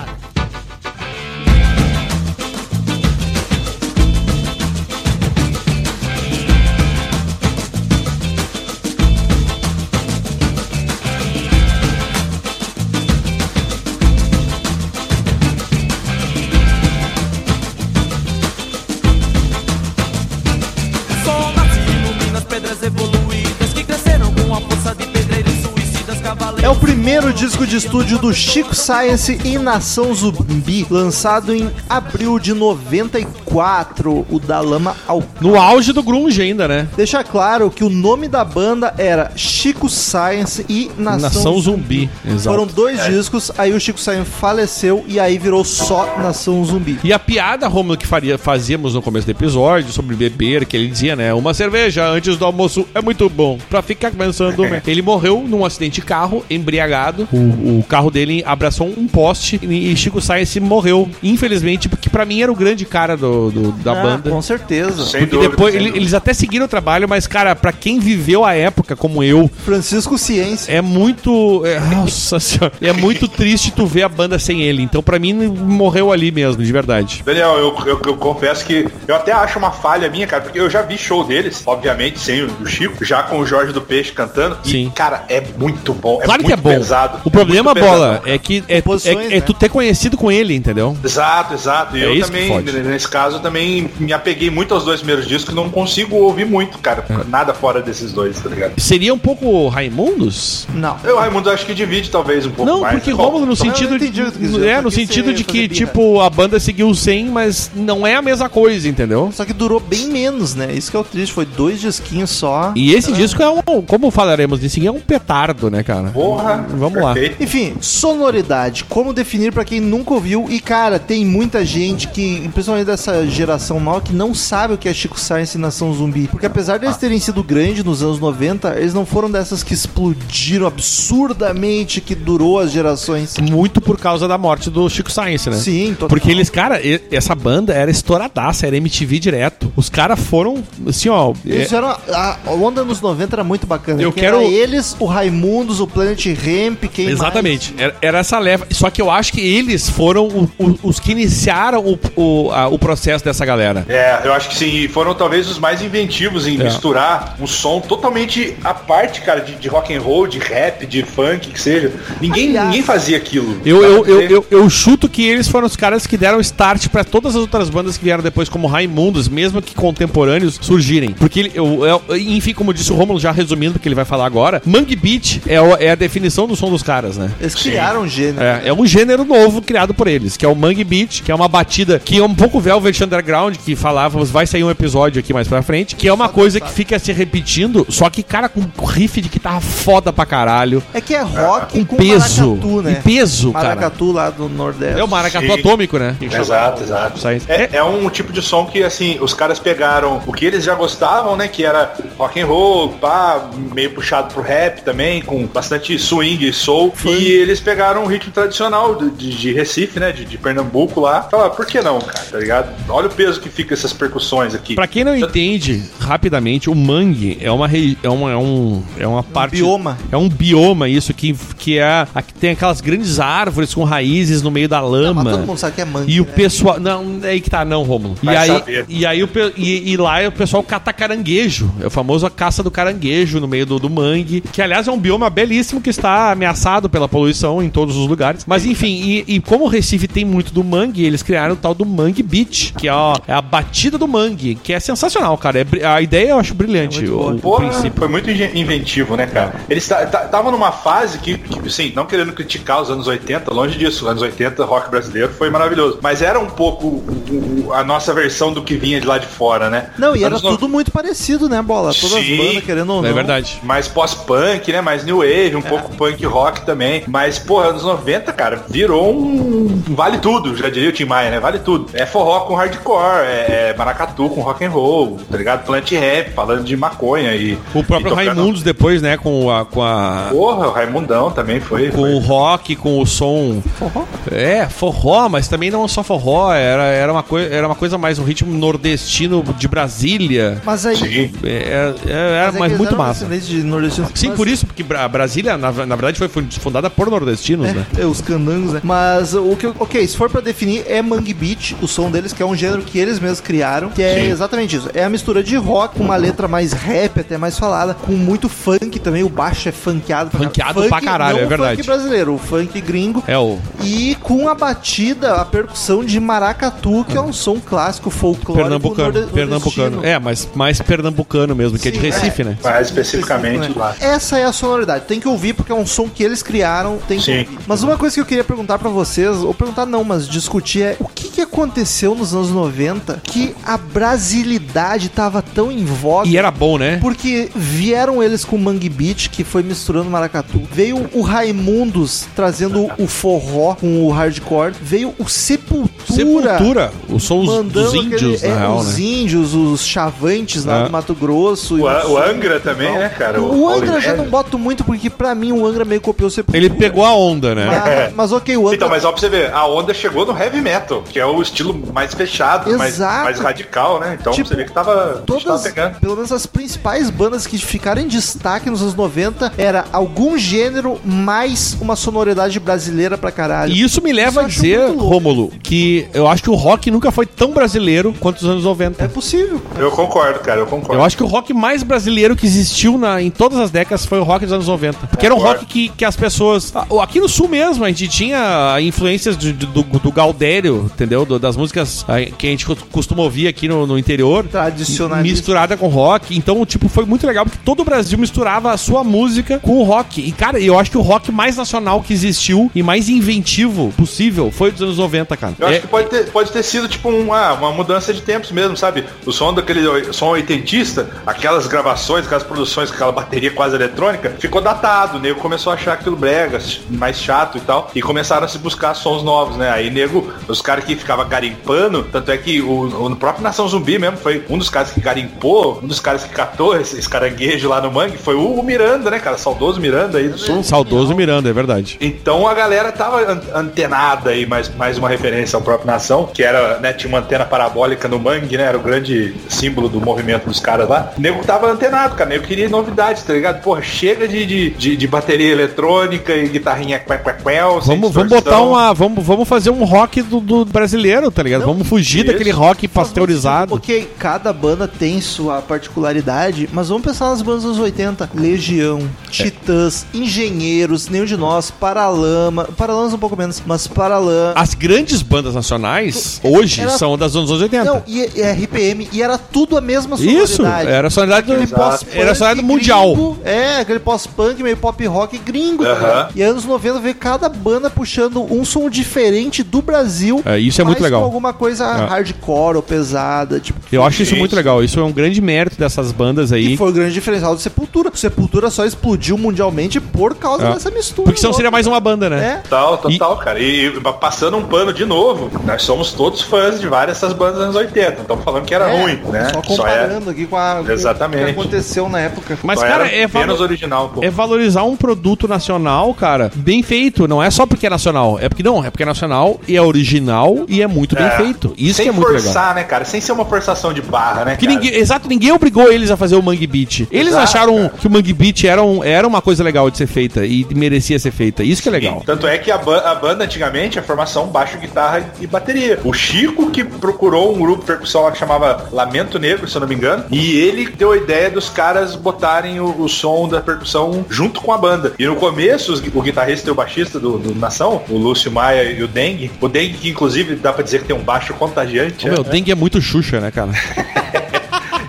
O 26.70 26.76
primeiro 26.76 27.32
disco 27.32 27.66
de 27.66 27.76
estúdio 27.76 28.16
do 28.18 28.32
Chico 28.32 28.76
Science 28.76 29.40
e 29.44 29.58
Nação 29.58 30.14
Zumbi, 30.14 30.86
lançado 30.88 31.52
em 31.52 31.68
abril 31.88 32.38
de 32.38 32.54
94, 32.54 34.24
o 34.30 34.38
da 34.38 34.60
Lama 34.60 34.96
ao 35.08 35.20
No 35.40 35.58
auge 35.58 35.92
do 35.92 36.00
grunge 36.00 36.40
ainda, 36.40 36.68
né? 36.68 36.88
Deixa 36.96 37.24
claro 37.24 37.72
que 37.72 37.82
o 37.82 37.90
nome 37.90 38.28
da 38.28 38.44
banda 38.44 38.94
era 38.96 39.32
Chico 39.34 39.59
Science 39.88 40.64
e 40.68 40.90
Nação, 40.96 41.20
Nação 41.20 41.60
Zumbi, 41.60 42.08
exato. 42.26 42.42
Foram 42.56 42.66
dois 42.66 43.04
discos, 43.06 43.50
aí 43.58 43.72
o 43.72 43.80
Chico 43.80 43.98
Science 44.00 44.30
faleceu 44.30 45.04
e 45.06 45.18
aí 45.20 45.38
virou 45.38 45.64
só 45.64 46.16
Nação 46.18 46.64
Zumbi. 46.64 46.98
E 47.04 47.12
a 47.12 47.18
piada, 47.18 47.68
Romulo, 47.68 47.96
que 47.96 48.06
faria, 48.06 48.38
fazíamos 48.38 48.94
no 48.94 49.02
começo 49.02 49.26
do 49.26 49.30
episódio 49.30 49.92
sobre 49.92 50.16
beber, 50.16 50.64
que 50.66 50.76
ele 50.76 50.88
dizia, 50.88 51.14
né? 51.14 51.32
Uma 51.34 51.52
cerveja 51.54 52.06
antes 52.08 52.36
do 52.36 52.44
almoço 52.44 52.86
é 52.94 53.00
muito 53.00 53.28
bom. 53.28 53.58
Pra 53.68 53.82
ficar 53.82 54.10
pensando. 54.10 54.62
né? 54.64 54.82
ele 54.86 55.02
morreu 55.02 55.44
num 55.46 55.64
acidente 55.64 55.96
de 56.00 56.02
carro, 56.06 56.44
embriagado. 56.50 57.28
O, 57.32 57.78
o 57.80 57.84
carro 57.88 58.10
dele 58.10 58.42
abraçou 58.46 58.86
um 58.88 59.06
poste 59.06 59.58
e 59.62 59.94
Chico 59.96 60.20
Science 60.20 60.58
morreu. 60.60 61.08
Infelizmente, 61.22 61.88
porque 61.88 62.08
pra 62.08 62.24
mim 62.24 62.40
era 62.42 62.50
o 62.50 62.54
grande 62.56 62.84
cara 62.84 63.16
do, 63.16 63.50
do- 63.50 63.72
da 63.72 63.92
Ah, 63.92 64.02
banda. 64.02 64.30
Com 64.30 64.40
certeza. 64.42 65.04
Sem 65.04 65.20
Porque 65.20 65.36
dúvida. 65.36 65.50
depois 65.50 65.74
sem 65.74 65.82
ele- 65.86 65.96
eles 65.98 66.14
até 66.14 66.32
seguiram 66.32 66.64
o 66.66 66.68
trabalho, 66.68 67.08
mas, 67.08 67.26
cara, 67.26 67.54
pra 67.56 67.72
quem 67.72 67.98
viveu 67.98 68.44
a 68.44 68.54
época 68.54 68.94
como 68.96 69.22
eu, 69.22 69.49
Francisco 69.64 70.16
Ciência. 70.18 70.72
é 70.72 70.80
muito. 70.80 71.62
é- 71.66 71.80
nossa 71.80 72.38
senhora. 72.40 72.72
É 72.80 72.92
muito 72.92 73.28
triste 73.28 73.70
tu 73.72 73.86
ver 73.86 74.02
a 74.02 74.08
banda 74.08 74.38
sem 74.38 74.62
ele. 74.62 74.82
Então, 74.82 75.02
pra 75.02 75.18
mim, 75.18 75.32
morreu 75.34 76.12
ali 76.12 76.30
mesmo, 76.30 76.62
de 76.62 76.72
verdade. 76.72 77.22
Daniel, 77.24 77.56
eu, 77.58 77.74
eu- 77.86 78.00
eu 78.06 78.16
confesso 78.16 78.64
que 78.64 78.86
eu 79.06 79.14
até 79.14 79.32
acho 79.32 79.58
uma 79.58 79.70
falha 79.70 80.08
minha, 80.10 80.26
cara, 80.26 80.42
porque 80.42 80.58
eu 80.58 80.68
já 80.70 80.82
vi 80.82 80.96
show 80.96 81.24
deles, 81.24 81.62
obviamente, 81.66 82.18
sem 82.18 82.42
o, 82.44 82.66
Chico, 82.66 83.04
já 83.04 83.22
com 83.22 83.38
o 83.40 83.46
Jorge 83.46 83.72
do 83.72 83.80
Peixe 83.80 84.12
cantando. 84.12 84.58
Sim. 84.64 84.86
E, 84.86 84.90
cara, 84.90 85.24
é 85.28 85.42
muito 85.58 85.92
bom. 85.92 86.20
É 86.22 86.24
claro 86.24 86.42
que 86.44 86.52
é 86.52 86.56
muito 86.56 86.62
bom. 86.64 86.70
pesado. 86.74 87.20
O 87.24 87.30
problema, 87.30 87.70
É 87.70 87.74
muito 87.74 87.86
bola, 87.86 88.08
pesadão. 88.18 88.32
é 88.34 88.38
que 88.38 88.64
é, 88.68 88.78
é- 88.78 89.12
é 89.12 89.28
né? 89.36 89.40
tu 89.40 89.52
ter 89.54 89.68
conhecido 89.68 90.16
com 90.16 90.30
ele, 90.30 90.54
entendeu? 90.54 90.96
Exato, 91.04 91.54
exato. 91.54 91.96
E 91.96 92.02
É 92.02 92.06
eu 92.16 92.20
também, 92.24 92.48
fode. 92.48 92.72
nesse 92.72 93.08
caso, 93.08 93.36
eu 93.36 93.40
também 93.40 93.90
me 93.98 94.12
apeguei 94.12 94.50
muito 94.50 94.72
aos 94.74 94.84
dois 94.84 95.00
primeiros 95.00 95.26
discos, 95.26 95.54
não 95.54 95.68
consigo 95.70 96.16
ouvir 96.16 96.44
muito, 96.46 96.78
cara. 96.78 97.04
É. 97.08 97.20
Nada 97.28 97.52
fora 97.54 97.80
desses 97.82 98.12
dois, 98.12 98.38
tá 98.40 98.48
ligado? 98.48 98.78
Seria 98.80 99.12
um 99.12 99.18
pouco 99.18 99.39
Raimundos? 99.68 100.66
Não. 100.74 100.96
Eu, 101.04 101.18
Raimundo, 101.18 101.50
acho 101.50 101.64
que 101.66 101.74
divide 101.74 102.10
talvez 102.10 102.46
um 102.46 102.50
pouco 102.50 102.70
Não, 102.70 102.80
mais. 102.80 102.94
porque 102.94 103.12
Bom, 103.12 103.24
Rômulo 103.24 103.46
no 103.46 103.52
então- 103.52 103.66
sentido 103.66 103.98
quis 103.98 104.12
dizer, 104.12 104.66
é 104.66 104.80
no 104.80 104.90
sentido 104.90 105.32
de 105.32 105.44
que 105.44 105.68
tipo 105.68 106.20
a 106.20 106.28
banda 106.30 106.58
seguiu 106.60 106.92
sem, 106.94 107.26
mas 107.26 107.70
não 107.74 108.06
é 108.06 108.14
a 108.16 108.22
mesma 108.22 108.48
coisa, 108.48 108.88
entendeu? 108.88 109.30
Só 109.32 109.44
que 109.44 109.52
durou 109.52 109.80
bem 109.80 110.06
menos, 110.08 110.54
né? 110.54 110.72
Isso 110.72 110.90
que 110.90 110.96
é 110.96 111.00
o 111.00 111.04
triste. 111.04 111.32
Foi 111.32 111.44
dois 111.46 111.80
disquinhos 111.80 112.30
só. 112.30 112.72
E 112.74 112.94
esse 112.94 113.12
disco 113.12 113.42
é 113.42 113.48
um, 113.48 113.60
como 113.82 114.10
falaremos 114.10 114.60
disso, 114.60 114.84
é 114.84 114.90
um 114.90 115.00
petardo, 115.00 115.70
né, 115.70 115.82
cara? 115.82 116.10
Porra, 116.10 116.64
Vamos 116.70 117.02
lá. 117.02 117.14
perfeito. 117.14 117.42
Enfim, 117.42 117.74
sonoridade. 117.80 118.84
Como 118.84 119.12
definir 119.12 119.52
pra 119.52 119.64
quem 119.64 119.80
nunca 119.80 120.12
ouviu? 120.14 120.46
E 120.48 120.60
cara, 120.60 120.98
tem 120.98 121.24
muita 121.24 121.64
gente 121.64 122.08
que, 122.08 122.48
principalmente 122.52 122.86
dessa 122.86 123.26
geração 123.26 123.78
nova, 123.80 124.00
que 124.00 124.12
não 124.12 124.34
sabe 124.34 124.74
o 124.74 124.78
que 124.78 124.88
é 124.88 124.94
Chico 124.94 125.18
Science 125.18 125.56
e 125.56 125.60
Nação 125.60 125.92
Zumbi. 125.94 126.28
Porque 126.28 126.46
apesar 126.46 126.78
deles 126.78 126.96
terem 126.96 127.18
sido 127.18 127.42
grandes 127.42 127.84
nos 127.84 128.02
anos 128.02 128.18
90, 128.18 128.76
eles 128.78 128.92
não 128.94 129.06
foram 129.06 129.29
dessas 129.30 129.62
que 129.62 129.74
explodiram 129.74 130.66
absurdamente, 130.66 132.00
que 132.00 132.14
durou 132.14 132.58
as 132.58 132.70
gerações. 132.70 133.36
Muito 133.38 133.80
por 133.80 133.98
causa 133.98 134.26
da 134.28 134.38
morte 134.38 134.70
do 134.70 134.88
Chico 134.88 135.10
Science, 135.10 135.48
né? 135.50 135.56
Sim, 135.56 135.92
total. 135.94 136.08
Porque 136.08 136.30
eles, 136.30 136.48
cara, 136.50 136.80
essa 137.10 137.34
banda 137.34 137.72
era 137.72 137.90
estouradaça, 137.90 138.66
era 138.66 138.76
MTV 138.76 139.18
direto. 139.18 139.72
Os 139.76 139.88
caras 139.88 140.18
foram, 140.20 140.62
assim, 140.88 141.08
ó. 141.08 141.32
Eles 141.44 141.60
é- 141.62 141.64
fizeram 141.64 141.88
a, 141.88 142.36
a 142.46 142.50
onda 142.50 142.84
nos 142.84 143.00
90 143.00 143.36
era 143.36 143.44
muito 143.44 143.66
bacana. 143.66 144.00
Eu 144.02 144.12
que 144.12 144.20
quero- 144.20 144.36
era 144.38 144.44
eles, 144.46 144.96
o 144.98 145.04
Raimundos, 145.06 145.80
o 145.80 145.86
Planet 145.86 146.24
Ramp, 146.26 146.84
quem 146.92 147.08
Exatamente. 147.08 147.74
Era, 147.78 147.96
era 148.00 148.18
essa 148.18 148.38
leva. 148.38 148.66
Só 148.70 148.90
que 148.90 149.00
eu 149.00 149.10
acho 149.10 149.32
que 149.32 149.40
eles 149.40 149.88
foram 149.88 150.26
o- 150.28 150.50
o- 150.58 150.78
os 150.82 151.00
que 151.00 151.12
iniciaram 151.12 151.84
o, 151.84 151.98
o, 152.16 152.50
a- 152.52 152.68
o 152.68 152.78
processo 152.78 153.24
dessa 153.24 153.44
galera. 153.44 153.84
É, 153.88 154.20
eu 154.24 154.32
acho 154.32 154.48
que 154.48 154.56
sim. 154.56 154.70
E 154.70 154.88
foram 154.88 155.14
talvez 155.14 155.48
os 155.48 155.58
mais 155.58 155.82
inventivos 155.82 156.46
em 156.46 156.60
É. 156.60 156.64
misturar 156.64 157.36
um 157.40 157.46
som 157.46 157.80
totalmente 157.80 158.56
à 158.62 158.72
parte, 158.74 159.19
cara, 159.22 159.40
de, 159.40 159.54
de 159.54 159.68
rock 159.68 159.94
and 159.94 160.00
roll, 160.00 160.26
de 160.26 160.38
rap, 160.38 160.86
de 160.86 161.02
funk, 161.02 161.48
que 161.50 161.60
seja. 161.60 161.92
Ninguém, 162.20 162.48
Aliás, 162.48 162.66
ninguém 162.68 162.82
fazia 162.82 163.16
aquilo. 163.16 163.60
Eu, 163.64 163.82
eu, 163.82 164.06
eu, 164.06 164.20
eu, 164.30 164.46
eu 164.50 164.70
chuto 164.70 165.08
que 165.08 165.22
eles 165.26 165.48
foram 165.48 165.66
os 165.66 165.76
caras 165.76 166.06
que 166.06 166.16
deram 166.16 166.40
start 166.40 166.88
pra 166.88 167.04
todas 167.04 167.34
as 167.34 167.40
outras 167.40 167.70
bandas 167.70 167.96
que 167.96 168.04
vieram 168.04 168.22
depois, 168.22 168.48
como 168.48 168.66
Raimundos, 168.66 169.28
mesmo 169.28 169.60
que 169.62 169.74
contemporâneos, 169.74 170.58
surgirem. 170.60 171.10
Porque, 171.12 171.40
ele, 171.40 171.52
eu, 171.54 171.84
eu- 171.84 172.16
enfim, 172.16 172.52
como 172.54 172.72
disse 172.74 172.92
o 172.92 172.94
Romulo, 172.96 173.18
já 173.20 173.30
resumindo 173.32 173.76
o 173.76 173.80
que 173.80 173.88
ele 173.88 173.94
vai 173.94 174.04
falar 174.04 174.26
agora, 174.26 174.62
Mangue 174.64 174.96
Beat 174.96 175.40
é, 175.46 175.60
o- 175.60 175.76
é 175.76 175.90
a 175.90 175.94
definição 175.94 176.46
do 176.46 176.54
som 176.54 176.70
dos 176.70 176.82
caras, 176.82 177.16
né? 177.16 177.30
Eles 177.40 177.54
criaram 177.54 178.02
um 178.02 178.08
gênero. 178.08 178.42
É, 178.42 178.62
é 178.66 178.72
um 178.72 178.86
gênero 178.86 179.24
novo 179.24 179.62
criado 179.62 179.94
por 179.94 180.06
eles, 180.06 180.36
que 180.36 180.44
é 180.44 180.48
o 180.48 180.54
Mangue 180.54 180.84
Beat, 180.84 181.22
que 181.22 181.32
é 181.32 181.34
uma 181.34 181.48
batida 181.48 181.98
que 182.04 182.18
é 182.18 182.22
um 182.24 182.34
pouco 182.34 182.60
Velvet 182.60 183.02
Underground, 183.02 183.56
que 183.56 183.74
falávamos, 183.74 184.30
vai 184.30 184.46
sair 184.46 184.62
um 184.64 184.70
episódio 184.70 185.18
aqui 185.20 185.32
mais 185.32 185.48
pra 185.48 185.62
frente, 185.62 185.96
que 185.96 186.06
é 186.08 186.12
uma 186.12 186.28
coisa 186.28 186.60
que 186.60 186.70
fica 186.70 186.98
se 186.98 187.12
repetindo, 187.12 187.86
só 187.88 188.08
que, 188.10 188.22
cara, 188.22 188.48
com 188.48 188.62
riff 188.84 189.09
de 189.20 189.28
guitarra 189.28 189.60
foda 189.60 190.12
pra 190.12 190.26
caralho. 190.26 190.82
É 190.92 191.00
que 191.00 191.14
é 191.14 191.22
rock 191.22 191.84
com 191.86 191.96
peso. 191.96 192.50
maracatu, 192.56 192.82
né? 192.82 192.92
E 192.92 193.02
peso, 193.02 193.52
cara. 193.52 193.68
Maracatu 193.68 194.12
lá 194.12 194.28
do 194.30 194.48
Nordeste. 194.48 195.00
É 195.00 195.04
o 195.04 195.08
maracatu 195.08 195.46
Sim. 195.46 195.52
atômico, 195.58 195.98
né? 195.98 196.16
Exato, 196.20 196.82
exato. 196.82 197.20
É, 197.48 197.70
é 197.72 197.82
um 197.82 198.08
tipo 198.10 198.32
de 198.32 198.42
som 198.42 198.66
que, 198.66 198.82
assim, 198.82 199.18
os 199.20 199.32
caras 199.32 199.58
pegaram 199.58 200.20
o 200.26 200.32
que 200.32 200.44
eles 200.44 200.62
já 200.64 200.74
gostavam, 200.74 201.36
né? 201.36 201.48
Que 201.48 201.64
era 201.64 201.94
rock 202.18 202.40
and 202.40 202.46
roll, 202.46 202.90
pá, 202.90 203.48
meio 203.74 203.90
puxado 203.92 204.32
pro 204.34 204.42
rap 204.42 204.82
também, 204.82 205.22
com 205.22 205.46
bastante 205.46 205.98
swing 205.98 206.46
e 206.46 206.52
soul. 206.52 206.92
E 207.04 207.10
eles 207.32 207.60
pegaram 207.60 208.02
um 208.04 208.06
ritmo 208.06 208.30
tradicional 208.32 208.94
de, 208.96 209.10
de- 209.10 209.30
de 209.40 209.52
Recife, 209.52 209.98
né? 209.98 210.12
De, 210.12 210.24
de 210.24 210.36
Pernambuco 210.36 211.00
lá. 211.00 211.22
Falaram, 211.22 211.54
por 211.54 211.64
que 211.64 211.80
não, 211.80 211.98
cara? 212.00 212.26
Tá 212.30 212.38
ligado? 212.38 212.68
Olha 212.88 213.06
o 213.06 213.10
peso 213.10 213.40
que 213.40 213.48
fica 213.48 213.72
essas 213.72 213.92
percussões 213.92 214.54
aqui. 214.54 214.74
Pra 214.74 214.86
quem 214.86 215.04
não 215.04 215.16
entende, 215.16 215.82
rapidamente, 215.98 216.68
o 216.68 216.74
mangue 216.74 217.38
é 217.40 217.50
uma 217.50 217.70
é 218.02 218.08
uma 218.08 218.30
é 218.32 218.36
um 218.36 218.82
é 219.00 219.06
uma 219.06 219.22
parte 219.22 219.56
bioma. 219.56 219.98
é 220.12 220.16
um 220.16 220.28
bioma 220.28 220.88
isso 220.88 221.12
que 221.14 221.34
que 221.58 221.78
é 221.78 222.06
a- 222.14 222.22
que 222.22 222.34
tem 222.34 222.50
aquelas 222.50 222.80
grandes 222.80 223.18
árvores 223.20 223.72
com 223.74 223.82
raízes 223.84 224.42
no 224.42 224.50
meio 224.50 224.68
da 224.68 224.80
lama. 224.80 225.24
todo 225.30 225.46
mundo 225.46 225.58
sabe 225.58 225.74
que 225.74 225.80
é 225.80 225.84
mangue. 225.84 226.12
E 226.12 226.20
o 226.20 226.24
né? 226.24 226.32
pessoal. 226.34 226.78
Não, 226.80 227.20
é 227.22 227.30
aí 227.30 227.40
que 227.40 227.50
tá, 227.50 227.64
não, 227.64 227.82
Romulo. 227.82 228.14
E 228.22 228.28
aí, 228.28 228.48
saber. 228.48 228.84
e 228.88 229.06
aí 229.06 229.22
o 229.22 229.28
pe- 229.28 229.52
e, 229.56 229.92
e 229.92 229.96
lá 229.96 230.26
o 230.28 230.32
pessoal 230.32 230.62
cata 230.62 230.92
caranguejo. 230.92 231.72
É 231.80 231.86
o 231.86 231.90
famoso 231.90 232.26
a 232.26 232.30
caça 232.30 232.62
do 232.62 232.70
caranguejo 232.70 233.40
no 233.40 233.48
meio 233.48 233.64
do, 233.66 233.78
do 233.78 233.88
mangue. 233.90 234.40
Que, 234.40 234.60
aliás, 234.62 234.86
é 234.88 234.92
um 234.92 234.98
bioma 234.98 235.28
belíssimo 235.30 235.80
que 235.80 235.90
está 235.90 236.30
ameaçado 236.32 236.88
pela 236.88 237.08
poluição 237.08 237.62
em 237.62 237.68
todos 237.70 237.96
os 237.96 238.06
lugares. 238.06 238.44
Mas 238.46 238.64
enfim, 238.66 239.00
e, 239.26 239.36
e 239.36 239.40
como 239.40 239.64
o 239.64 239.68
Recife 239.68 240.06
tem 240.08 240.24
muito 240.24 240.52
do 240.52 240.62
mangue, 240.64 241.04
eles 241.04 241.22
criaram 241.22 241.54
o 241.54 241.56
tal 241.56 241.74
do 241.74 241.86
Mangue 241.86 242.22
Beach, 242.22 242.72
que 242.76 242.88
é 242.88 242.90
a, 242.90 243.14
é 243.26 243.32
a 243.32 243.40
batida 243.42 243.96
do 243.98 244.06
mangue, 244.08 244.54
que 244.56 244.72
é 244.72 244.80
sensacional, 244.80 245.36
cara. 245.38 245.66
É 245.80 245.86
a 245.86 246.00
ideia 246.02 246.30
eu 246.30 246.38
acho 246.38 246.54
brilhante. 246.54 246.98
muito 247.00 247.12
o, 247.14 247.18
boa. 247.18 247.34
o 247.34 247.38
Porra, 247.38 247.68
princípio. 247.68 247.92
foi 247.98 248.08
muito 248.08 248.30
inge- 248.30 248.50
inventivo, 248.90 249.16
né, 249.16 249.26
cara? 249.26 249.54
Eles 249.68 249.84
estavam 249.88 250.50
numa 250.50 250.72
fase 250.72 251.18
que, 251.18 251.38
que, 251.38 251.66
assim, 251.66 251.92
não 251.94 252.06
querendo 252.06 252.32
criticar 252.32 252.82
os 252.82 252.90
anos 252.90 253.06
80, 253.06 253.52
longe 253.52 253.78
disso. 253.78 254.04
Os 254.04 254.10
anos 254.10 254.22
80, 254.22 254.64
rock 254.64 254.90
brasileiro 254.90 255.32
foi 255.32 255.48
maravilhoso. 255.50 255.98
Mas 256.02 256.22
era 256.22 256.38
um 256.38 256.46
pouco 256.46 256.86
o- 256.86 257.66
o- 257.68 257.72
a 257.72 257.84
nossa 257.84 258.12
versão 258.12 258.52
do 258.52 258.62
que 258.62 258.74
vinha 258.76 259.00
de 259.00 259.06
lá 259.06 259.18
de 259.18 259.26
fora, 259.26 259.70
né? 259.70 259.90
Não, 259.98 260.14
e 260.16 260.20
era 260.24 260.34
Anos 260.34 260.42
no- 260.42 260.50
tudo 260.50 260.68
muito 260.68 260.90
parecido, 260.90 261.48
né, 261.48 261.62
Bola? 261.62 261.92
Todas 261.94 262.16
as 262.16 262.24
Sim. 262.24 262.36
bandas, 262.36 262.64
querendo 262.64 262.90
ou 262.92 263.02
não. 263.02 263.08
É 263.08 263.12
verdade. 263.12 263.60
Mais 263.62 263.86
pós-punk, 263.88 264.72
né? 264.72 264.80
Mais 264.80 265.04
new 265.04 265.18
wave, 265.18 265.54
um 265.56 265.62
pouco 265.62 265.94
punk 265.94 266.24
rock 266.26 266.62
também. 266.66 267.04
Mas, 267.06 267.38
porra, 267.38 267.66
anos 267.68 267.84
90, 267.84 268.32
cara, 268.32 268.64
virou 268.68 269.14
um 269.14 269.82
vale 269.88 270.18
tudo, 270.18 270.56
já 270.56 270.68
diria 270.68 270.88
o 270.88 270.92
Tim 270.92 271.04
Maia, 271.04 271.30
né? 271.30 271.40
Vale 271.40 271.58
tudo. 271.60 271.86
É 271.92 272.04
forró 272.06 272.40
com 272.40 272.54
hardcore, 272.54 273.24
é, 273.24 273.70
é 273.70 273.74
maracatu 273.76 274.28
com 274.30 274.40
rock 274.40 274.64
and 274.64 274.70
roll, 274.70 275.18
tá 275.30 275.36
ligado? 275.36 275.64
Plant 275.64 275.90
rap, 275.92 276.32
falando 276.32 276.64
de 276.64 276.76
maconha 276.76 277.34
e... 277.34 277.54
O 277.74 277.82
próprio 277.84 277.98
e 278.08 278.10
tocando- 278.10 278.14
Raimundos 278.16 278.62
depois, 278.70 279.02
né, 279.02 279.16
com 279.16 279.50
a, 279.50 279.64
com 279.64 279.82
a 279.82 280.28
Porra, 280.30 280.68
o 280.68 280.70
Raimundão 280.70 281.30
também 281.30 281.58
foi. 281.60 281.90
com 281.90 281.98
foi. 281.98 282.14
o 282.14 282.18
rock, 282.18 282.76
com 282.76 283.00
o 283.00 283.06
som. 283.06 283.60
Forró? 283.78 284.04
É, 284.30 284.68
forró, 284.68 285.28
mas 285.28 285.48
também 285.48 285.70
não 285.70 285.86
só 285.88 286.02
forró, 286.04 286.52
era, 286.52 286.84
era, 286.84 287.12
uma, 287.12 287.22
coi 287.22 287.46
era 287.52 287.66
uma 287.66 287.74
coisa 287.74 287.98
mais 287.98 288.18
um 288.18 288.24
ritmo 288.24 288.52
nordestino 288.56 289.42
de 289.58 289.66
Brasília. 289.66 290.60
Mas 290.64 290.86
aí. 290.86 290.96
Sim. 290.96 291.32
É, 291.42 291.92
é, 292.06 292.12
é, 292.12 292.46
mas 292.46 292.54
é 292.56 292.58
mas 292.58 292.72
que 292.72 292.78
muito 292.78 292.96
massa. 292.96 293.26
De 293.26 293.62
nordestinos. 293.62 294.10
Sim, 294.14 294.28
Mas- 294.28 294.36
por 294.36 294.46
isso, 294.46 294.66
porque 294.66 294.82
Bra- 294.82 295.08
Brasília, 295.08 295.56
na, 295.56 295.72
na 295.72 295.96
verdade, 295.96 296.18
foi 296.18 296.28
fundada 296.28 296.88
por 296.88 297.10
nordestinos, 297.10 297.72
né? 297.72 297.84
É, 297.98 298.04
os 298.06 298.20
candangos, 298.20 298.72
né? 298.72 298.80
Mas 298.84 299.34
o 299.34 299.56
que 299.56 299.66
eu, 299.66 299.74
ok, 299.80 300.06
se 300.06 300.16
for 300.16 300.30
pra 300.30 300.40
definir, 300.40 300.84
é 300.86 301.02
Mangue 301.02 301.34
Beat, 301.34 301.74
o 301.82 301.88
som 301.88 302.10
deles, 302.10 302.32
que 302.32 302.42
é 302.42 302.46
um 302.46 302.54
gênero 302.54 302.82
que 302.82 302.98
eles 302.98 303.18
mesmos 303.18 303.40
criaram, 303.40 303.88
que 303.90 304.02
é 304.02 304.14
Sim. 304.20 304.30
exatamente 304.30 304.76
isso. 304.76 304.88
É 304.94 305.02
a 305.04 305.08
mistura 305.08 305.42
de 305.42 305.56
rock 305.56 305.96
com 305.96 306.04
uma 306.04 306.16
letra 306.16 306.46
mais 306.46 306.72
rap, 306.72 307.18
até 307.20 307.36
mais 307.38 307.58
falada, 307.58 307.94
com 307.94 308.12
muito 308.12 308.48
funk 308.60 308.98
também. 309.00 309.22
O 309.22 309.28
baixo 309.28 309.68
é 309.68 309.72
funkeado 309.72 310.30
pra 310.30 310.40
Funkeado 310.40 310.74
caralho. 310.74 310.88
pra 310.90 311.00
caralho, 311.00 311.36
não 311.36 311.42
é 311.42 311.46
o 311.46 311.48
verdade. 311.48 311.76
funk 311.76 311.86
brasileiro, 311.86 312.34
o 312.34 312.38
funk 312.38 312.80
gringo. 312.80 313.22
É 313.26 313.38
o 313.38 313.58
E 313.82 314.16
com 314.22 314.48
a 314.48 314.54
batida, 314.54 315.34
a 315.36 315.44
percussão 315.44 316.04
de 316.04 316.18
maracatu, 316.20 317.04
que 317.08 317.16
é 317.16 317.20
um 317.20 317.32
som 317.32 317.58
clássico 317.60 318.10
folclórico 318.10 318.52
pernambucano. 318.62 319.26
Pernambucano. 319.28 320.04
É, 320.04 320.18
mas 320.18 320.48
mais 320.54 320.80
pernambucano 320.80 321.54
mesmo, 321.54 321.78
que 321.78 321.88
é 321.88 321.90
de 321.90 321.98
Sim, 321.98 322.06
Recife, 322.06 322.42
é. 322.42 322.44
né? 322.44 322.58
Mais 322.62 322.86
especificamente 322.88 323.54
Específico, 323.54 323.78
lá. 323.80 323.96
Essa 324.00 324.38
é 324.38 324.44
a 324.44 324.52
sonoridade. 324.52 325.04
Tem 325.06 325.18
que 325.20 325.28
ouvir 325.28 325.54
porque 325.54 325.72
é 325.72 325.74
um 325.74 325.86
som 325.86 326.08
que 326.08 326.22
eles 326.22 326.42
criaram 326.42 326.98
tem 327.08 327.18
que 327.18 327.24
Sim. 327.24 327.38
ouvir. 327.40 327.58
Mas 327.66 327.82
uma 327.82 327.96
coisa 327.96 328.14
que 328.14 328.20
eu 328.20 328.26
queria 328.26 328.44
perguntar 328.44 328.78
pra 328.78 328.88
vocês, 328.90 329.38
ou 329.38 329.54
perguntar 329.54 329.86
não, 329.86 330.04
mas 330.04 330.28
discutir 330.28 330.82
é 330.82 330.96
o 331.00 331.06
que, 331.08 331.28
que 331.28 331.40
aconteceu 331.40 332.14
nos 332.14 332.34
anos 332.34 332.50
90 332.50 333.20
que 333.24 333.54
a 333.64 333.76
brasilidade 333.76 335.08
tava 335.08 335.42
tão 335.42 335.70
em 335.72 335.84
voga. 335.84 336.28
E 336.28 336.36
era 336.36 336.50
bom, 336.50 336.78
né? 336.78 336.98
Porque 337.00 337.50
vieram 337.54 338.22
eles 338.22 338.44
com 338.50 338.56
o 338.56 338.58
Mangue 338.58 338.88
Beat, 338.88 339.28
que 339.30 339.44
foi 339.44 339.62
misturando 339.62 340.10
maracatu. 340.10 340.60
Veio 340.72 341.08
o 341.12 341.22
Raimundos 341.22 342.26
trazendo 342.34 342.90
o 342.98 343.06
forró 343.06 343.74
com 343.76 344.04
o 344.04 344.10
hardcore. 344.10 344.74
Veio 344.82 345.14
o 345.18 345.28
Sepultura. 345.28 345.90
Sepultura. 346.10 346.92
O 347.08 347.20
som 347.20 347.44
dos 347.64 347.94
índios, 347.94 348.42
aquele- 348.42 348.52
na 348.52 348.56
é, 348.56 348.58
real, 348.58 348.76
os 348.78 348.96
né? 348.98 349.04
índios, 349.04 349.54
os 349.54 349.86
chavantes 349.86 350.64
lá 350.64 350.80
É. 350.80 350.84
do 350.84 350.90
Mato 350.90 351.14
Grosso. 351.14 351.78
e 351.78 351.82
O, 351.82 351.84
o 351.84 352.18
Angra 352.18 352.58
também, 352.58 352.90
né, 352.92 353.08
cara? 353.08 353.40
O 353.40 353.68
Angra 353.68 353.92
Holy 353.92 354.00
já 354.00 354.14
não 354.14 354.24
boto 354.26 354.58
muito, 354.58 354.82
porque 354.84 355.08
pra 355.08 355.34
mim 355.34 355.52
o 355.52 355.64
Angra 355.64 355.84
meio 355.84 356.00
copiou 356.00 356.26
o 356.28 356.30
Sepultura. 356.30 356.58
Ele 356.58 356.70
pegou 356.70 357.04
a 357.04 357.14
onda, 357.14 357.54
né? 357.54 357.66
Mas, 357.66 358.14
mas 358.14 358.32
ok, 358.32 358.56
o 358.56 358.62
Angra... 358.62 358.74
Então, 358.76 358.88
mas 358.88 359.04
ó, 359.04 359.12
pra 359.12 359.20
você 359.20 359.28
ver, 359.28 359.52
a 359.52 359.66
onda 359.66 359.94
chegou 359.94 360.26
no 360.26 360.36
heavy 360.36 360.60
metal, 360.60 361.02
que 361.02 361.20
é 361.20 361.24
o 361.26 361.40
estilo 361.40 361.80
mais 361.94 362.14
fechado, 362.14 362.76
mais, 362.76 362.98
mais 362.98 363.38
radical, 363.38 364.00
né? 364.00 364.16
Então 364.20 364.32
Tipo, 364.32 364.48
você 364.48 364.56
vê 364.56 364.64
que 364.64 364.72
tava, 364.72 365.22
Todas, 365.26 365.44
tava 365.44 365.58
pegando. 365.60 366.00
pelo 366.00 366.16
menos 366.16 366.32
as 366.32 366.46
principais 366.46 367.10
bandas 367.10 367.46
que 367.46 367.56
ficaram 367.58 368.00
em 368.02 368.08
destaque 368.08 368.39
nos 368.66 368.80
anos 368.82 368.94
90 368.94 369.52
era 369.58 369.84
algum 369.92 370.36
gênero 370.38 370.98
mais 371.04 371.76
uma 371.80 371.94
sonoridade 371.94 372.58
brasileira 372.58 373.18
pra 373.18 373.30
caralho. 373.30 373.72
E 373.72 373.82
isso 373.82 374.02
me 374.02 374.12
leva 374.12 374.40
Isso 374.40 374.40
a 374.40 374.44
dizer. 374.48 374.90
Rômulo, 374.96 375.52
que 375.62 376.06
eu 376.14 376.26
acho 376.26 376.42
que 376.42 376.50
o 376.50 376.54
rock 376.54 376.90
nunca 376.90 377.10
foi 377.10 377.26
tão 377.26 377.52
brasileiro 377.52 378.14
quanto 378.18 378.38
os 378.38 378.44
anos 378.44 378.64
90. 378.64 379.04
É 379.04 379.08
possível. 379.08 379.60
Eu 379.78 379.90
concordo, 379.90 380.40
cara, 380.40 380.60
eu 380.60 380.66
concordo. 380.66 380.94
Eu 380.94 381.04
acho 381.04 381.16
que 381.16 381.22
o 381.22 381.26
rock 381.26 381.52
mais 381.52 381.82
brasileiro 381.82 382.34
que 382.34 382.46
existiu 382.46 382.96
na, 382.96 383.20
em 383.20 383.30
todas 383.30 383.58
as 383.58 383.70
décadas 383.70 384.06
foi 384.06 384.18
o 384.18 384.22
rock 384.22 384.44
dos 384.46 384.52
anos 384.54 384.66
90. 384.68 385.06
Porque 385.08 385.26
era 385.26 385.34
um 385.34 385.38
rock 385.38 385.66
que, 385.66 385.88
que 385.90 386.04
as 386.04 386.16
pessoas. 386.16 386.72
Ah, 386.74 386.86
Aqui 387.02 387.20
no 387.20 387.28
sul 387.28 387.48
mesmo, 387.48 387.84
a 387.84 387.88
gente 387.88 388.08
tinha 388.08 388.76
influências 388.80 389.36
de- 389.36 389.52
de- 389.52 389.66
do, 389.66 389.82
do 389.82 390.12
Galdério, 390.12 390.90
entendeu? 390.92 391.24
Do- 391.26 391.38
das 391.38 391.56
músicas 391.56 392.04
ah, 392.08 392.20
que 392.38 392.46
a 392.46 392.50
gente 392.50 392.64
co- 392.64 392.76
costuma 392.90 393.22
ouvir 393.22 393.48
aqui 393.48 393.68
no, 393.68 393.86
no 393.86 393.98
interior. 393.98 394.44
Tradicionalista. 394.46 395.22
Misturada 395.36 395.76
com 395.76 395.88
rock. 395.88 396.36
Então, 396.36 396.64
tipo, 396.64 396.88
foi 396.88 397.04
muito 397.04 397.26
legal 397.26 397.44
porque 397.44 397.58
todo 397.64 397.80
o 397.80 397.84
Brasil 397.84 398.18
misturava 398.30 398.70
a 398.70 398.76
sua 398.76 399.02
música 399.02 399.58
com 399.58 399.78
o 399.78 399.82
rock. 399.82 400.20
E, 400.20 400.30
cara, 400.30 400.60
eu 400.60 400.78
acho 400.78 400.90
que 400.90 400.96
o 400.98 401.00
rock 401.00 401.32
mais 401.32 401.56
nacional 401.56 402.00
que 402.00 402.12
existiu 402.12 402.70
e 402.74 402.80
mais 402.82 403.08
inventivo 403.08 403.92
possível 403.96 404.52
foi 404.52 404.70
dos 404.70 404.80
anos 404.80 404.98
90, 404.98 405.36
cara. 405.36 405.54
Eu 405.58 405.66
acho 405.66 405.76
É- 405.76 405.80
que 405.80 405.88
pode 405.88 406.08
ter, 406.08 406.30
pode 406.30 406.52
ter 406.52 406.62
sido 406.62 406.88
tipo 406.88 407.08
uma, 407.08 407.52
uma 407.54 407.72
mudança 407.72 408.14
de 408.14 408.22
tempos 408.22 408.52
mesmo, 408.52 408.76
sabe? 408.76 409.04
O 409.26 409.32
som 409.32 409.52
daquele 409.52 409.80
o 409.88 410.12
som 410.14 410.28
oitentista, 410.28 411.10
aquelas 411.26 411.66
gravações, 411.66 412.24
aquelas 412.24 412.44
produções 412.44 412.90
aquela 412.92 413.10
bateria 413.10 413.50
quase 413.50 413.74
eletrônica, 413.74 414.36
ficou 414.38 414.60
datado. 414.60 415.18
O 415.18 415.20
nego 415.20 415.40
começou 415.40 415.72
a 415.72 415.74
achar 415.74 415.94
aquilo 415.94 416.14
brega, 416.16 416.60
mais 416.88 417.20
chato 417.20 417.58
e 417.58 417.60
tal, 417.60 417.90
e 417.94 418.00
começaram 418.00 418.44
a 418.44 418.48
se 418.48 418.58
buscar 418.58 418.94
sons 418.94 419.24
novos, 419.24 419.56
né? 419.56 419.70
Aí 419.70 419.90
nego, 419.90 420.32
os 420.46 420.62
caras 420.62 420.84
que 420.84 420.94
ficavam 420.94 421.28
garimpando, 421.28 422.04
tanto 422.12 422.30
é 422.30 422.36
que 422.36 422.60
o, 422.60 423.06
o 423.06 423.16
próprio 423.16 423.42
Nação 423.42 423.66
Zumbi 423.66 423.98
mesmo 423.98 424.18
foi 424.18 424.44
um 424.48 424.56
dos 424.56 424.70
caras 424.70 424.92
que 424.92 425.00
garimpou, 425.00 425.80
um 425.82 425.86
dos 425.88 425.98
caras 425.98 426.22
que 426.22 426.30
catou 426.30 426.78
esse, 426.80 426.96
esse 426.98 427.08
caranguejo 427.08 427.68
lá 427.68 427.80
no 427.80 427.90
mangue, 427.90 428.16
foi 428.20 428.34
o, 428.34 428.62
Miranda, 428.62 429.10
né, 429.10 429.18
cara? 429.18 429.36
Saudoso 429.36 429.80
Miranda 429.80 430.18
aí 430.18 430.28
do 430.28 430.38
sul. 430.38 430.62
Saudoso 430.62 431.14
Miranda, 431.14 431.48
é 431.48 431.52
verdade. 431.52 431.96
Então 432.00 432.46
a 432.46 432.54
galera 432.54 432.92
tava 432.92 433.20
an- 433.22 433.40
antenada 433.54 434.30
aí, 434.30 434.46
mais, 434.46 434.74
mais 434.76 434.98
uma 434.98 435.08
referência 435.08 435.56
ao 435.56 435.62
próprio 435.62 435.86
Nação, 435.86 436.28
que 436.32 436.42
era, 436.42 436.78
né, 436.78 436.92
tinha 436.92 437.08
uma 437.08 437.18
antena 437.18 437.44
parabólica 437.44 438.06
no 438.08 438.18
mangue, 438.18 438.56
né? 438.56 438.64
Era 438.64 438.78
o 438.78 438.80
grande 438.82 439.34
símbolo 439.48 439.88
do 439.88 440.00
movimento 440.00 440.46
dos 440.46 440.60
caras 440.60 440.88
lá. 440.88 441.12
O 441.16 441.20
nego 441.20 441.44
tava 441.44 441.70
antenado, 441.70 442.14
cara. 442.14 442.28
Nego 442.30 442.44
queria 442.44 442.68
novidades, 442.68 443.22
tá 443.22 443.32
ligado? 443.32 443.62
Porra, 443.62 443.82
chega 443.82 444.28
de, 444.28 444.44
de, 444.46 444.70
de, 444.70 444.96
de 444.96 445.06
bateria 445.06 445.50
eletrônica 445.52 446.34
e 446.34 446.48
guitarrinha 446.48 446.98
qué, 446.98 447.16
qué, 447.18 447.36
sem 447.82 447.96
Vamos, 447.96 448.12
vamos 448.12 448.30
botar 448.30 448.60
uma. 448.60 448.92
Vamos, 448.92 449.24
vamos 449.24 449.48
fazer 449.48 449.70
um 449.70 449.84
rock 449.84 450.22
do, 450.22 450.40
do 450.40 450.64
brasileiro, 450.64 451.30
tá 451.30 451.42
ligado? 451.42 451.64
vamos 451.64 451.86
fugir 451.88 452.20
isso. 452.24 452.32
daquele 452.32 452.50
rock 452.50 452.86
pasteurizado. 452.88 453.74
Ok, 453.74 454.10
cada 454.18 454.52
banda 454.52 454.86
tem 454.88 455.20
sua 455.20 455.60
particularidade, 455.62 456.68
mas 456.72 456.88
vamos 456.88 457.04
pensar 457.04 457.30
nas 457.30 457.42
bandas 457.42 457.64
dos 457.64 457.78
anos 457.78 457.90
80. 458.10 458.30
Legião, 458.34 459.00
Titãs, 459.30 460.06
Engenheiros, 460.12 461.08
Nenhum 461.08 461.24
de 461.24 461.36
Nós, 461.36 461.70
Paralama. 461.70 462.64
Paralamas 462.76 463.12
um 463.14 463.18
pouco 463.18 463.36
menos, 463.36 463.62
mas 463.64 463.86
Paralama. 463.86 464.52
As 464.56 464.74
grandes 464.74 465.22
bandas 465.22 465.54
nacionais 465.54 466.40
hoje 466.42 466.80
Era- 466.80 466.90
são 466.90 467.16
das 467.16 467.34
anos 467.36 467.50
80. 467.50 467.84
Não, 467.84 468.02
e, 468.06 468.28
e 468.34 468.42
RPM, 468.42 469.08
e 469.12 469.22
era 469.22 469.38
tudo 469.38 469.76
a 469.76 469.80
mesma 469.80 470.16
Isso, 470.16 470.56
sonoridade. 470.56 470.90
era 470.90 471.06
a 471.08 471.10
sonoridade 471.10 471.46
do- 471.46 471.52
Era 471.52 472.32
a 472.32 472.34
sonoridade 472.34 472.62
mundial. 472.62 473.14
gringo, 473.14 473.38
é, 473.44 473.76
aquele 473.78 473.98
pós-punk, 474.00 474.62
meio 474.62 474.76
pop 474.76 475.04
rock 475.06 475.38
gringo. 475.38 475.84
tá 475.84 475.90
Aham. 475.90 476.00
ligado? 476.00 476.32
E 476.36 476.42
anos 476.42 476.64
90 476.64 476.98
veio 477.00 477.14
cada 477.14 477.48
banda 477.48 477.88
puxando 477.90 478.42
um 478.52 478.64
som 478.64 478.88
diferente 478.90 479.62
do 479.62 479.80
Brasil. 479.82 480.42
É, 480.44 480.58
isso 480.58 480.80
é 480.80 480.84
muito 480.84 481.02
legal. 481.02 481.20
Com 481.20 481.26
alguma 481.26 481.52
coisa 481.52 481.84
É. 481.84 482.06
hardcore 482.06 482.76
ou 482.76 482.82
pesada, 482.82 483.60
tipo. 483.60 483.78
Eu 483.92 484.04
acho 484.04 484.22
isso 484.22 484.36
muito 484.36 484.54
legal. 484.54 484.82
Isso 484.82 484.98
é 484.98 485.02
um 485.04 485.12
grande 485.12 485.40
mérito 485.40 485.76
dessas 485.78 486.12
bandas 486.12 486.52
aí. 486.52 486.68
Que 486.68 486.76
foi 486.76 486.90
o 486.90 486.92
grande 486.92 487.12
diferencial 487.12 487.54
do 487.54 487.60
Sepultura. 487.60 487.99
O 488.08 488.16
Sepultura 488.16 488.70
só 488.70 488.84
explodiu 488.84 489.36
mundialmente 489.38 490.00
por 490.00 490.34
causa 490.34 490.66
É. 490.68 490.72
dessa 490.72 490.90
mistura. 490.90 491.26
Porque 491.26 491.40
senão 491.40 491.52
seria 491.52 491.70
mais 491.70 491.86
uma 491.86 492.00
banda, 492.00 492.28
né? 492.30 492.54
É. 492.58 492.68
Total, 492.68 492.98
total, 492.98 493.36
cara. 493.36 493.58
E, 493.60 493.86
e 493.86 494.00
passando 494.20 494.56
um 494.56 494.62
pano 494.64 494.92
de 494.92 495.04
novo, 495.04 495.50
nós 495.64 495.82
somos 495.82 496.12
todos 496.12 496.40
fãs 496.42 496.80
de 496.80 496.86
várias 496.88 497.10
dessas 497.18 497.32
bandas 497.32 497.54
dos 497.56 497.64
anos 497.64 497.76
80. 497.76 498.10
Não 498.16 498.22
estamos 498.22 498.44
falando 498.44 498.64
que 498.64 498.74
era 498.74 498.90
É, 498.90 499.02
ruim, 499.02 499.16
né? 499.30 499.48
Só 499.52 499.62
Só 499.74 499.86
é, 499.86 499.98
comparando 500.00 500.30
aqui 500.30 500.46
com, 500.46 500.56
a, 500.56 500.82
com 500.84 500.92
Exatamente. 500.92 501.42
o 501.42 501.46
que 501.46 501.50
aconteceu 501.52 502.08
na 502.08 502.20
época. 502.20 502.58
Mas, 502.62 502.78
só 502.78 502.86
cara, 502.86 503.06
era 503.06 503.14
é, 503.16 503.26
valo- 503.26 503.46
menos 503.46 503.60
original, 503.60 504.08
pô. 504.10 504.22
é 504.22 504.30
valorizar 504.30 504.82
um 504.84 504.96
produto 504.96 505.46
nacional, 505.48 506.12
cara, 506.14 506.50
bem 506.54 506.82
feito. 506.82 507.26
Não 507.28 507.42
é 507.42 507.50
só 507.50 507.66
porque 507.66 507.86
é 507.86 507.90
nacional. 507.90 508.38
É 508.40 508.48
porque 508.48 508.62
não, 508.62 508.84
é 508.84 508.90
porque 508.90 509.02
é 509.02 509.06
nacional 509.06 509.60
e 509.66 509.76
é 509.76 509.82
original 509.82 510.64
e 510.68 510.82
é 510.82 510.86
muito 510.86 511.14
bem 511.14 511.24
É. 511.24 511.30
feito. 511.30 511.72
Isso 511.76 511.96
Sem 511.96 512.04
que 512.04 512.08
é 512.08 512.12
muito 512.12 512.26
legal. 512.28 512.42
forçar, 512.42 512.74
né, 512.74 512.84
cara? 512.84 513.04
Sem 513.04 513.20
ser 513.20 513.32
uma 513.32 513.44
forçação 513.44 513.92
de 513.92 514.00
barra, 514.02 514.44
né, 514.44 514.56
Que 514.56 514.66
cara? 514.66 514.78
ninguém, 514.78 514.94
exato, 514.98 515.28
ninguém 515.28 515.52
obrigou 515.52 515.90
eles 515.92 516.10
a 516.10 516.16
fazer 516.16 516.36
o 516.36 516.42
Mangue 516.42 516.66
Beat. 516.66 517.06
Eles 517.10 517.28
Exato, 517.28 517.44
acharam 517.44 517.79
cara. 517.88 517.98
que 518.00 518.06
o 518.06 518.10
Mangue 518.10 518.32
Beat 518.32 518.64
era, 518.64 518.82
um, 518.82 519.02
era 519.04 519.26
uma 519.26 519.40
coisa 519.42 519.62
legal 519.64 519.90
de 519.90 519.96
ser 519.98 520.06
feita 520.06 520.44
e 520.44 520.66
merecia 520.74 521.18
ser 521.18 521.30
feita. 521.30 521.62
Isso 521.62 521.82
que 521.82 521.88
é 521.88 521.92
legal. 521.92 522.22
Tanto 522.24 522.46
é 522.46 522.58
que 522.58 522.70
a, 522.70 522.78
ba- 522.78 523.00
a 523.10 523.14
banda 523.14 523.44
antigamente, 523.44 523.98
a 523.98 524.02
formação 524.02 524.46
baixo, 524.46 524.78
guitarra 524.78 525.30
e 525.40 525.46
bateria. 525.46 525.98
O 526.04 526.12
Chico 526.12 526.70
que 526.70 526.84
procurou 526.84 527.54
um 527.54 527.58
grupo 527.60 527.80
de 527.80 527.86
percussão 527.86 528.22
lá 528.22 528.32
que 528.32 528.38
chamava 528.38 528.88
Lamento 528.92 529.38
Negro, 529.38 529.68
se 529.68 529.76
eu 529.76 529.80
não 529.80 529.88
me 529.88 529.94
engano, 529.94 530.24
e 530.30 530.56
ele 530.58 530.88
deu 530.90 531.12
a 531.12 531.16
ideia 531.16 531.50
dos 531.50 531.68
caras 531.68 532.14
botarem 532.14 532.80
o, 532.80 533.00
o 533.02 533.08
som 533.08 533.48
da 533.48 533.60
percussão 533.60 534.24
junto 534.28 534.60
com 534.60 534.72
a 534.72 534.78
banda. 534.78 535.12
E 535.18 535.26
no 535.26 535.36
começo, 535.36 535.92
os- 535.92 536.00
o 536.14 536.22
guitarrista 536.22 536.68
e 536.68 536.72
o 536.72 536.74
baixista 536.74 537.18
do, 537.18 537.38
do 537.38 537.54
Nação, 537.54 538.02
o 538.08 538.16
Lúcio 538.16 538.50
Maia 538.50 538.82
e 538.90 539.02
o 539.02 539.08
Dengue, 539.08 539.50
o 539.60 539.68
Dengue 539.68 539.94
que 539.98 540.08
inclusive 540.10 540.54
dá 540.56 540.72
pra 540.72 540.82
dizer 540.82 541.00
que 541.00 541.06
tem 541.06 541.16
um 541.16 541.22
baixo 541.22 541.54
contagiante, 541.54 542.26
Ô, 542.26 542.28
né? 542.28 542.34
meu, 542.34 542.44
dengue 542.44 542.70
é 542.70 542.74
muito 542.74 543.00
Xuxa, 543.00 543.40
né, 543.40 543.50
cara? 543.50 543.70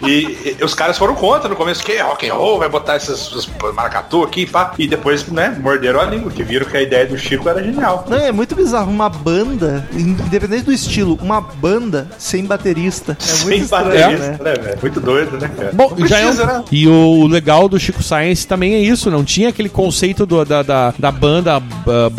E, 0.06 0.56
e 0.60 0.64
os 0.64 0.74
caras 0.74 0.98
foram 0.98 1.16
contra 1.16 1.48
no 1.50 1.56
começo, 1.56 1.84
que 1.84 1.98
rock 2.00 2.28
and 2.30 2.34
roll, 2.34 2.60
vai 2.60 2.70
botar 2.70 2.96
esses, 2.98 3.10
esses 3.32 3.50
maracatu 3.74 4.24
aqui, 4.24 4.46
pá. 4.46 4.74
E 4.78 4.88
depois, 4.88 5.26
né, 5.28 5.56
morderam 5.62 6.00
a 6.02 6.06
língua, 6.06 6.32
que 6.32 6.44
viram 6.44 6.66
que 6.66 6.76
a 6.78 6.82
ideia 6.82 7.06
do 7.06 7.18
Chico 7.18 7.48
era 7.48 7.64
genial. 7.64 8.06
Não, 8.10 8.18
é 8.18 8.32
muito 8.32 8.56
bizarro. 8.56 8.92
Uma 8.92 9.10
banda, 9.10 9.88
independente 9.94 10.64
do 10.64 10.72
estilo, 10.74 11.18
uma 11.22 11.40
banda 11.42 12.08
sem 12.18 12.46
baterista. 12.46 13.18
É 13.20 13.44
muito 13.44 13.48
Sem 13.48 13.58
estranho, 13.60 13.86
baterista, 13.86 14.28
né? 14.32 14.38
né, 14.44 14.54
velho? 14.56 14.78
Muito 14.82 15.00
doido, 15.00 15.38
né, 15.38 15.50
cara? 15.56 15.72
Bom, 15.74 15.94
Não 15.98 16.08
já 16.08 16.18
é 16.20 16.22
um- 16.24 16.26
precisa, 16.28 16.46
né? 16.46 16.64
E 16.72 16.88
o 16.88 17.28
legal 17.28 17.68
do 17.70 17.80
Chico 17.80 18.02
Science 18.04 18.46
também 18.48 18.74
é 18.76 18.80
isso, 18.80 19.10
não 19.12 19.24
tinha 19.24 19.50
aquele 19.50 19.70
conceito 19.70 20.26
do- 20.26 20.44
da, 20.46 20.64
da, 20.64 20.94
da 20.98 21.12
banda, 21.12 21.58
ah, 21.58 21.62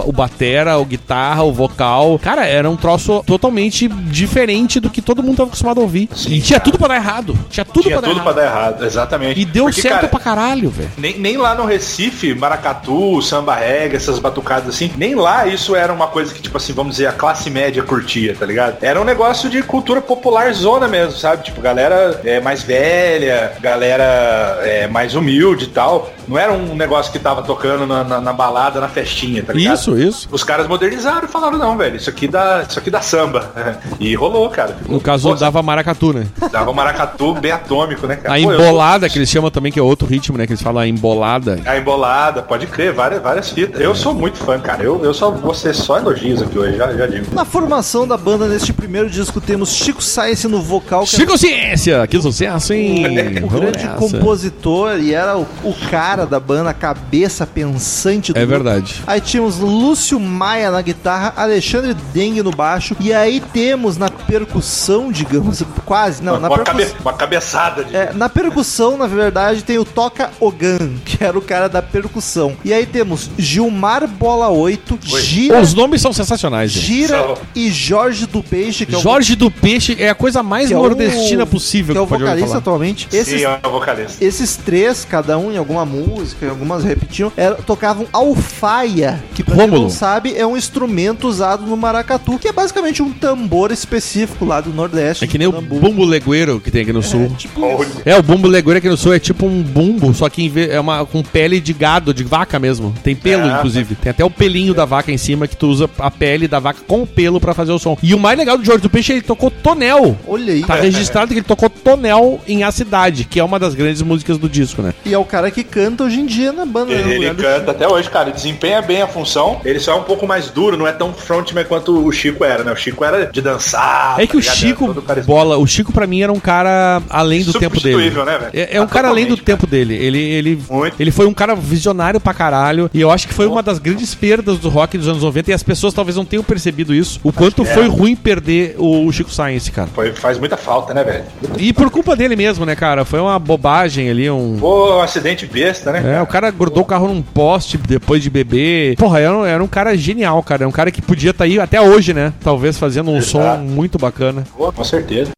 o 0.05 0.13
batera, 0.13 0.79
o 0.79 0.85
guitarra, 0.85 1.43
o 1.43 1.53
vocal. 1.53 2.19
Cara, 2.19 2.47
era 2.47 2.69
um 2.71 2.77
troço 2.77 3.23
totalmente 3.27 3.89
diferente 3.89 4.79
do 4.81 4.91
que 4.91 5.03
todo 5.03 5.23
mundo 5.23 5.39
tava 5.39 5.49
acostumado 5.49 5.79
a 5.81 5.83
ouvir. 5.83 6.09
Sim, 6.15 6.35
e 6.35 6.41
tinha 6.41 6.59
cara. 6.59 6.65
tudo 6.71 6.79
pra 6.79 6.89
dar 6.89 6.97
errado. 6.97 7.37
Tinha 7.51 7.65
tudo 7.73 7.85
Tinha 7.85 7.99
pra 7.99 8.01
dar 8.01 8.09
tudo 8.09 8.21
errado. 8.21 8.35
pra 8.35 8.43
dar 8.43 8.49
errado, 8.49 8.85
exatamente. 8.85 9.41
E 9.41 9.45
deu 9.45 9.65
Porque, 9.65 9.81
certo 9.83 9.95
cara, 9.95 10.09
pra 10.09 10.21
caralho, 10.21 10.71
velho. 10.71 10.91
Nem, 10.97 11.19
nem 11.19 11.37
lá 11.37 11.55
no 11.55 11.65
Recife, 11.65 12.35
maracatu, 12.35 13.21
samba 13.23 13.55
reggae, 13.57 13.97
essas 13.97 14.19
batucadas 14.19 14.75
assim, 14.75 14.93
nem 14.97 15.15
lá 15.15 15.47
isso 15.47 15.75
era 15.75 15.93
uma 15.93 16.07
coisa 16.07 16.33
que, 16.33 16.41
tipo 16.41 16.57
assim, 16.57 16.73
vamos 16.73 16.93
dizer, 16.97 17.07
a 17.07 17.13
classe 17.13 17.51
média 17.51 17.83
curtia, 17.83 18.35
tá 18.39 18.47
ligado? 18.47 18.77
Era 18.83 19.01
um 19.01 19.05
negócio 19.05 19.49
de 19.49 19.63
cultura 19.63 20.01
popular 20.01 20.53
zona 20.53 20.87
mesmo, 20.89 21.13
sabe? 21.19 21.45
Tipo, 21.45 21.61
galera 21.61 22.21
é, 22.25 22.41
mais 22.41 22.63
velha, 22.63 23.53
galera 23.61 24.59
é, 24.63 24.87
mais 24.89 25.15
humilde 25.15 25.65
e 25.65 25.69
tal. 25.69 26.11
Não 26.29 26.39
era 26.39 26.53
um 26.53 26.75
negócio 26.75 27.11
que 27.13 27.19
tava 27.19 27.43
tocando 27.43 27.87
na, 27.87 28.05
na- 28.05 28.21
na 28.21 28.33
balada, 28.33 28.81
na 28.81 28.89
festinha, 28.89 29.43
tá 29.43 29.53
ligado? 29.53 29.75
Isso, 29.75 29.99
isso. 29.99 30.29
Os 30.31 30.43
caras 30.45 30.67
modernizaram 30.69 31.25
e 31.25 31.29
falaram, 31.29 31.59
não, 31.59 31.77
velho, 31.77 31.97
isso 31.97 32.09
aqui 32.11 32.27
dá, 32.29 32.65
isso 32.69 32.79
aqui 32.79 32.91
dá 32.91 33.01
samba. 33.01 33.51
E 34.01 34.15
rolou, 34.15 34.49
cara. 34.51 34.77
No 34.89 35.01
caso, 35.01 35.29
Pô, 35.29 35.35
dava 35.35 35.63
maracatu, 35.63 36.13
né? 36.13 36.27
dava 36.51 36.73
maracatu 36.73 37.35
bem 37.35 37.53
atômico, 37.53 38.07
né, 38.07 38.17
cara? 38.17 38.35
A 38.37 38.43
Pô, 38.43 38.53
eu- 38.53 38.61
embolada, 38.61 39.09
que 39.09 39.19
eles 39.19 39.29
chamam 39.29 39.51
também, 39.51 39.71
que 39.71 39.79
é 39.79 39.83
outro 39.83 40.07
ritmo, 40.07 40.37
né? 40.37 40.47
Que 40.47 40.53
eles 40.53 40.63
falam 40.63 40.83
a 40.83 40.87
embolada. 40.89 41.61
A 41.65 41.77
embolada, 41.79 42.43
pode 42.43 42.67
crer, 42.67 42.93
várias, 42.93 43.23
várias 43.23 43.51
fitas. 43.51 43.81
Eu 43.81 43.95
sou 43.95 44.13
muito 44.15 44.39
fã, 44.39 44.59
cara. 44.59 44.83
Eu, 44.83 45.05
eu 45.05 45.15
só 45.15 45.31
vou 45.31 45.55
ser 45.55 45.75
só 45.75 45.99
elogios 45.99 46.43
aqui 46.43 46.59
hoje, 46.59 46.77
já, 46.77 46.93
já 46.93 47.07
digo. 47.07 47.27
Na 47.35 47.45
formação 47.45 48.07
da 48.07 48.17
banda, 48.17 48.47
neste 48.49 48.73
primeiro 48.73 49.09
disco, 49.09 49.41
temos 49.41 49.71
Chico 49.75 50.03
Science 50.03 50.49
no 50.49 50.61
vocal, 50.63 51.03
que 51.05 51.11
Chico 51.11 51.37
Ciência! 51.39 52.07
Que 52.07 52.21
sucesso, 52.21 52.73
hein? 52.73 53.05
é 53.07 53.45
o 53.45 53.49
grande 53.49 53.87
compositor 53.97 54.99
e 54.99 55.15
era 55.15 55.37
o, 55.37 55.47
o 55.65 55.75
cara 55.91 56.12
cara 56.17 56.27
da 56.27 56.39
banda, 56.41 56.71
a 56.71 56.75
cabeça 56.75 57.47
pensante 57.47 58.33
do 58.33 58.39
É 58.39 58.45
grupo. 58.47 58.63
verdade. 58.65 59.03
Aí 59.07 59.21
tínhamos 59.21 59.59
Lúcio 59.59 60.21
Maia 60.21 60.71
na 60.71 60.83
guitarra, 60.83 61.33
Alexandre 61.37 61.95
Dengue 62.13 62.43
no 62.43 62.51
baixo, 62.51 62.97
e 63.01 63.13
aí 63.13 63.41
temos 63.53 63.97
na 63.97 64.11
percussão, 64.39 65.13
digamos, 65.13 65.63
quase, 65.85 66.23
não, 66.23 66.41
na 66.41 66.49
uma, 66.49 66.57
percussão. 66.57 66.89
cabe- 66.89 67.01
uma 67.01 67.13
cabeçada 67.13 67.85
de. 67.85 67.95
É, 67.95 68.13
na 68.15 68.29
percussão, 68.29 68.97
na 68.97 69.07
verdade, 69.07 69.63
tem 69.63 69.79
o 69.79 69.85
Toca 69.85 70.31
Ogan, 70.41 70.79
que 71.05 71.23
era 71.23 71.37
o 71.39 71.43
cara 71.43 71.69
da 71.69 71.83
percussão. 71.83 72.57
E 72.65 72.73
aí 72.73 72.87
temos 72.87 73.29
Gilmar 73.39 74.07
Bola 74.09 74.49
8, 74.49 74.99
Gira, 75.03 75.61
Os 75.61 75.75
nomes 75.75 76.01
são 76.01 76.13
sensacionais, 76.13 76.71
gente. 76.71 76.87
Gira 76.87 77.19
São. 77.19 77.39
e 77.55 77.71
Jorge 77.71 78.27
do 78.27 78.43
Peixe, 78.43 78.87
que 78.87 78.95
é 78.95 78.99
o 78.99 79.01
Jorge 79.03 79.37
do 79.37 79.51
Peixe 79.51 79.97
é 79.99 80.09
a 80.09 80.15
coisa 80.15 80.43
mais 80.43 80.69
que 80.69 80.75
é 80.75 80.79
o- 80.79 80.83
nordestina 80.83 81.45
possível 81.45 81.95
que 81.95 81.99
é 81.99 82.01
o 82.01 82.07
vocalista 82.07 82.59
atualmente. 82.59 83.09
Esses 83.13 83.41
Sim, 83.41 83.45
é 83.47 83.61
o 83.67 83.71
vocalista. 83.71 84.25
esses 84.25 84.57
três, 84.57 85.05
cada 85.05 85.37
um 85.39 85.53
em 85.53 85.59
alguma 85.59 85.85
música, 85.85 86.47
em 86.47 86.49
algumas 86.49 86.85
repetiam, 86.85 87.31
era- 87.37 87.57
tocavam 87.57 88.07
alfaia, 88.13 89.23
que 89.35 89.43
pra 89.45 89.55
quem 89.55 89.65
Rômulo. 89.65 89.83
não 89.83 89.91
sabe 89.91 90.35
é 90.37 90.47
um 90.47 90.57
instrumento 90.57 91.29
usado 91.29 91.67
no 91.67 91.77
maracatu, 91.77 92.39
que 92.39 92.49
é 92.49 92.53
basicamente 92.53 93.03
um 93.03 93.13
tambor 93.13 93.71
específico 93.73 94.22
lá 94.45 94.61
do 94.61 94.71
Nordeste. 94.73 95.25
É 95.25 95.27
que 95.27 95.39
nem 95.39 95.47
o 95.49 95.53
bumbo 95.61 96.05
legueiro 96.05 96.61
que 96.61 96.71
tem 96.71 96.83
aqui 96.83 96.93
no 96.93 97.03
sul. 97.03 97.31
Tipo 97.39 97.63
Olha. 97.65 97.89
É, 98.05 98.17
o 98.17 98.23
bumbo 98.23 98.49
legueiro 98.49 98.79
aqui 98.79 98.89
no 98.89 98.97
sul 98.97 99.15
é 99.15 99.19
tipo 99.19 99.47
um 99.47 99.63
bumbo, 99.63 100.13
só 100.15 100.29
que 100.29 100.53
é 100.71 100.79
uma 100.81 101.05
com 101.07 101.23
pele 101.23 101.61
de 101.61 101.73
gado, 101.73 102.13
de 102.15 102.25
vaca 102.25 102.59
mesmo. 102.59 102.95
Tem 103.03 103.15
pelo, 103.15 103.45
É. 103.49 103.57
inclusive. 103.59 103.95
Tem 103.95 104.11
até 104.11 104.25
o 104.25 104.31
pelinho 104.31 104.75
da 104.75 104.85
vaca 104.85 105.11
em 105.13 105.17
cima 105.19 105.47
que 105.47 105.57
tu 105.57 105.69
usa 105.69 105.89
a 105.99 106.11
pele 106.11 106.47
da 106.49 106.59
vaca 106.59 106.81
com 106.87 107.03
o 107.03 107.07
pelo 107.07 107.41
pra 107.41 107.55
fazer 107.55 107.73
o 107.73 107.79
som. 107.79 107.97
E 108.03 108.15
o 108.15 108.19
mais 108.19 108.39
legal 108.39 108.57
do 108.59 108.65
Jorge 108.65 108.83
do 108.83 108.91
Peixe, 108.91 109.13
ele 109.13 109.23
tocou 109.23 109.51
tonel. 109.51 110.17
Olha 110.27 110.53
aí. 110.53 110.63
Tá 110.65 110.75
registrado 110.75 111.29
que 111.33 111.39
ele 111.41 111.47
tocou 111.47 111.69
tonel 111.71 112.41
em 112.47 112.63
A 112.65 112.71
Cidade, 112.73 113.25
que 113.25 113.39
é 113.41 113.45
uma 113.45 113.59
das 113.59 113.75
grandes 113.75 114.03
músicas 114.03 114.39
do 114.39 114.49
disco, 114.49 114.83
né? 114.83 114.93
E 115.05 115.13
é 115.15 115.19
o 115.19 115.25
cara 115.25 115.51
que 115.51 115.63
canta 115.65 116.05
hoje 116.05 116.21
em 116.21 116.27
dia 116.27 116.53
na 116.53 116.65
banda. 116.67 116.95
né, 116.95 117.15
Ele 117.15 117.31
do 117.31 117.43
canta 117.43 117.71
até 117.71 117.87
hoje, 117.89 118.09
cara. 118.11 118.29
Ele 118.29 118.37
desempenha 118.37 118.81
bem 118.83 119.03
a 119.03 119.07
função. 119.07 119.61
Ele 119.65 119.79
só 119.81 119.93
é 119.93 119.95
um 119.97 120.03
pouco 120.03 120.27
mais 120.27 120.49
duro, 120.51 120.77
não 120.77 120.87
é 120.87 120.93
tão 120.93 121.13
frontman 121.13 121.65
quanto 121.65 122.05
o 122.07 122.11
Chico 122.13 122.45
era, 122.45 122.63
né? 122.65 122.73
O 122.73 122.77
Chico 122.77 123.05
era 123.05 123.27
de 123.27 123.41
dançar. 123.41 124.12
É 124.19 124.27
que 124.27 124.33
tá 124.33 124.39
o? 124.39 124.43
Chico, 124.43 124.85
Era 124.85 124.95
carismático. 124.95 125.27
bola, 125.27 125.57
o 125.59 125.67
Chico 125.67 125.93
pra 125.93 126.07
mim 126.07 126.23
era 126.23 126.33
um 126.33 126.41
cara 126.41 127.03
além 127.09 127.43
do 127.43 127.53
tempo 127.53 127.81
dele. 127.81 128.11
Né, 128.11 128.39
velho? 128.39 128.51
É, 128.53 128.77
é 128.77 128.81
um 128.81 128.87
cara 128.87 129.09
além 129.09 129.25
do 129.27 129.37
Totalmente, 129.37 129.45
tempo 129.45 129.67
dele. 129.67 129.95
Ele, 129.95 130.19
ele, 130.19 130.63
Muito. 130.71 131.01
ele 131.01 131.11
foi 131.11 131.27
um 131.27 131.35
cara 131.35 131.55
visionário 131.55 132.21
pra 132.21 132.35
caralho. 132.35 132.91
E 132.93 133.01
eu 133.01 133.11
acho 133.11 133.27
que 133.29 133.35
foi 133.35 133.47
uma 133.47 133.63
das 133.63 133.79
grandes 133.79 134.15
perdas 134.15 134.59
do 134.59 134.69
rock 134.69 134.97
dos 134.99 135.09
anos 135.09 135.23
90. 135.23 135.51
E 135.51 135.55
as 135.55 135.63
pessoas 135.63 135.95
talvez 135.95 136.17
não 136.17 136.25
tenham 136.25 136.43
percebido 136.45 136.95
isso. 136.95 137.21
O 137.23 137.33
quanto 137.33 137.63
é. 137.63 137.65
foi 137.67 137.87
ruim 137.89 138.15
perder 138.17 138.75
o 138.79 139.11
Chico 139.13 139.31
Science, 139.33 139.71
cara. 139.71 139.89
Foi- 139.95 140.13
faz 140.13 140.39
muita 140.39 140.57
falta, 140.57 140.93
né, 140.95 141.03
velho? 141.05 141.25
E 141.59 141.73
por 141.73 141.91
culpa 141.91 142.15
dele 142.17 142.37
mesmo, 142.37 142.65
né, 142.65 142.75
cara? 142.75 143.05
Foi 143.05 143.21
uma 143.21 143.39
bobagem 143.39 144.09
ali, 144.11 144.31
um. 144.31 144.57
Pô, 144.59 144.99
um 144.99 145.01
acidente 145.01 145.47
besta, 145.47 145.93
né? 145.93 146.17
É, 146.19 146.23
o 146.23 146.27
cara 146.27 146.51
grudou 146.51 146.83
o 146.83 146.87
carro 146.87 147.09
num 147.09 147.23
poste 147.23 147.77
depois 147.79 148.23
de 148.23 148.31
beber. 148.31 148.97
Porra, 148.97 149.21
era 149.21 149.37
um, 149.37 149.45
era 149.45 149.63
um 149.63 149.67
cara 149.69 149.97
genial, 149.97 150.43
cara. 150.43 150.65
É 150.65 150.67
um 150.67 150.73
cara 150.73 150.91
que 150.91 151.01
podia 151.03 151.31
estar 151.31 151.45
aí 151.45 151.59
até 151.59 151.81
hoje, 151.81 152.13
né? 152.15 152.33
Talvez 152.43 152.79
fazendo 152.79 153.11
um 153.11 153.21
som 153.21 153.41
Exato. 153.41 153.63
muito 153.63 153.99
bacana. 154.03 154.45
Pô, 154.57 154.71
com 154.73 154.85
certeza. 154.85 155.31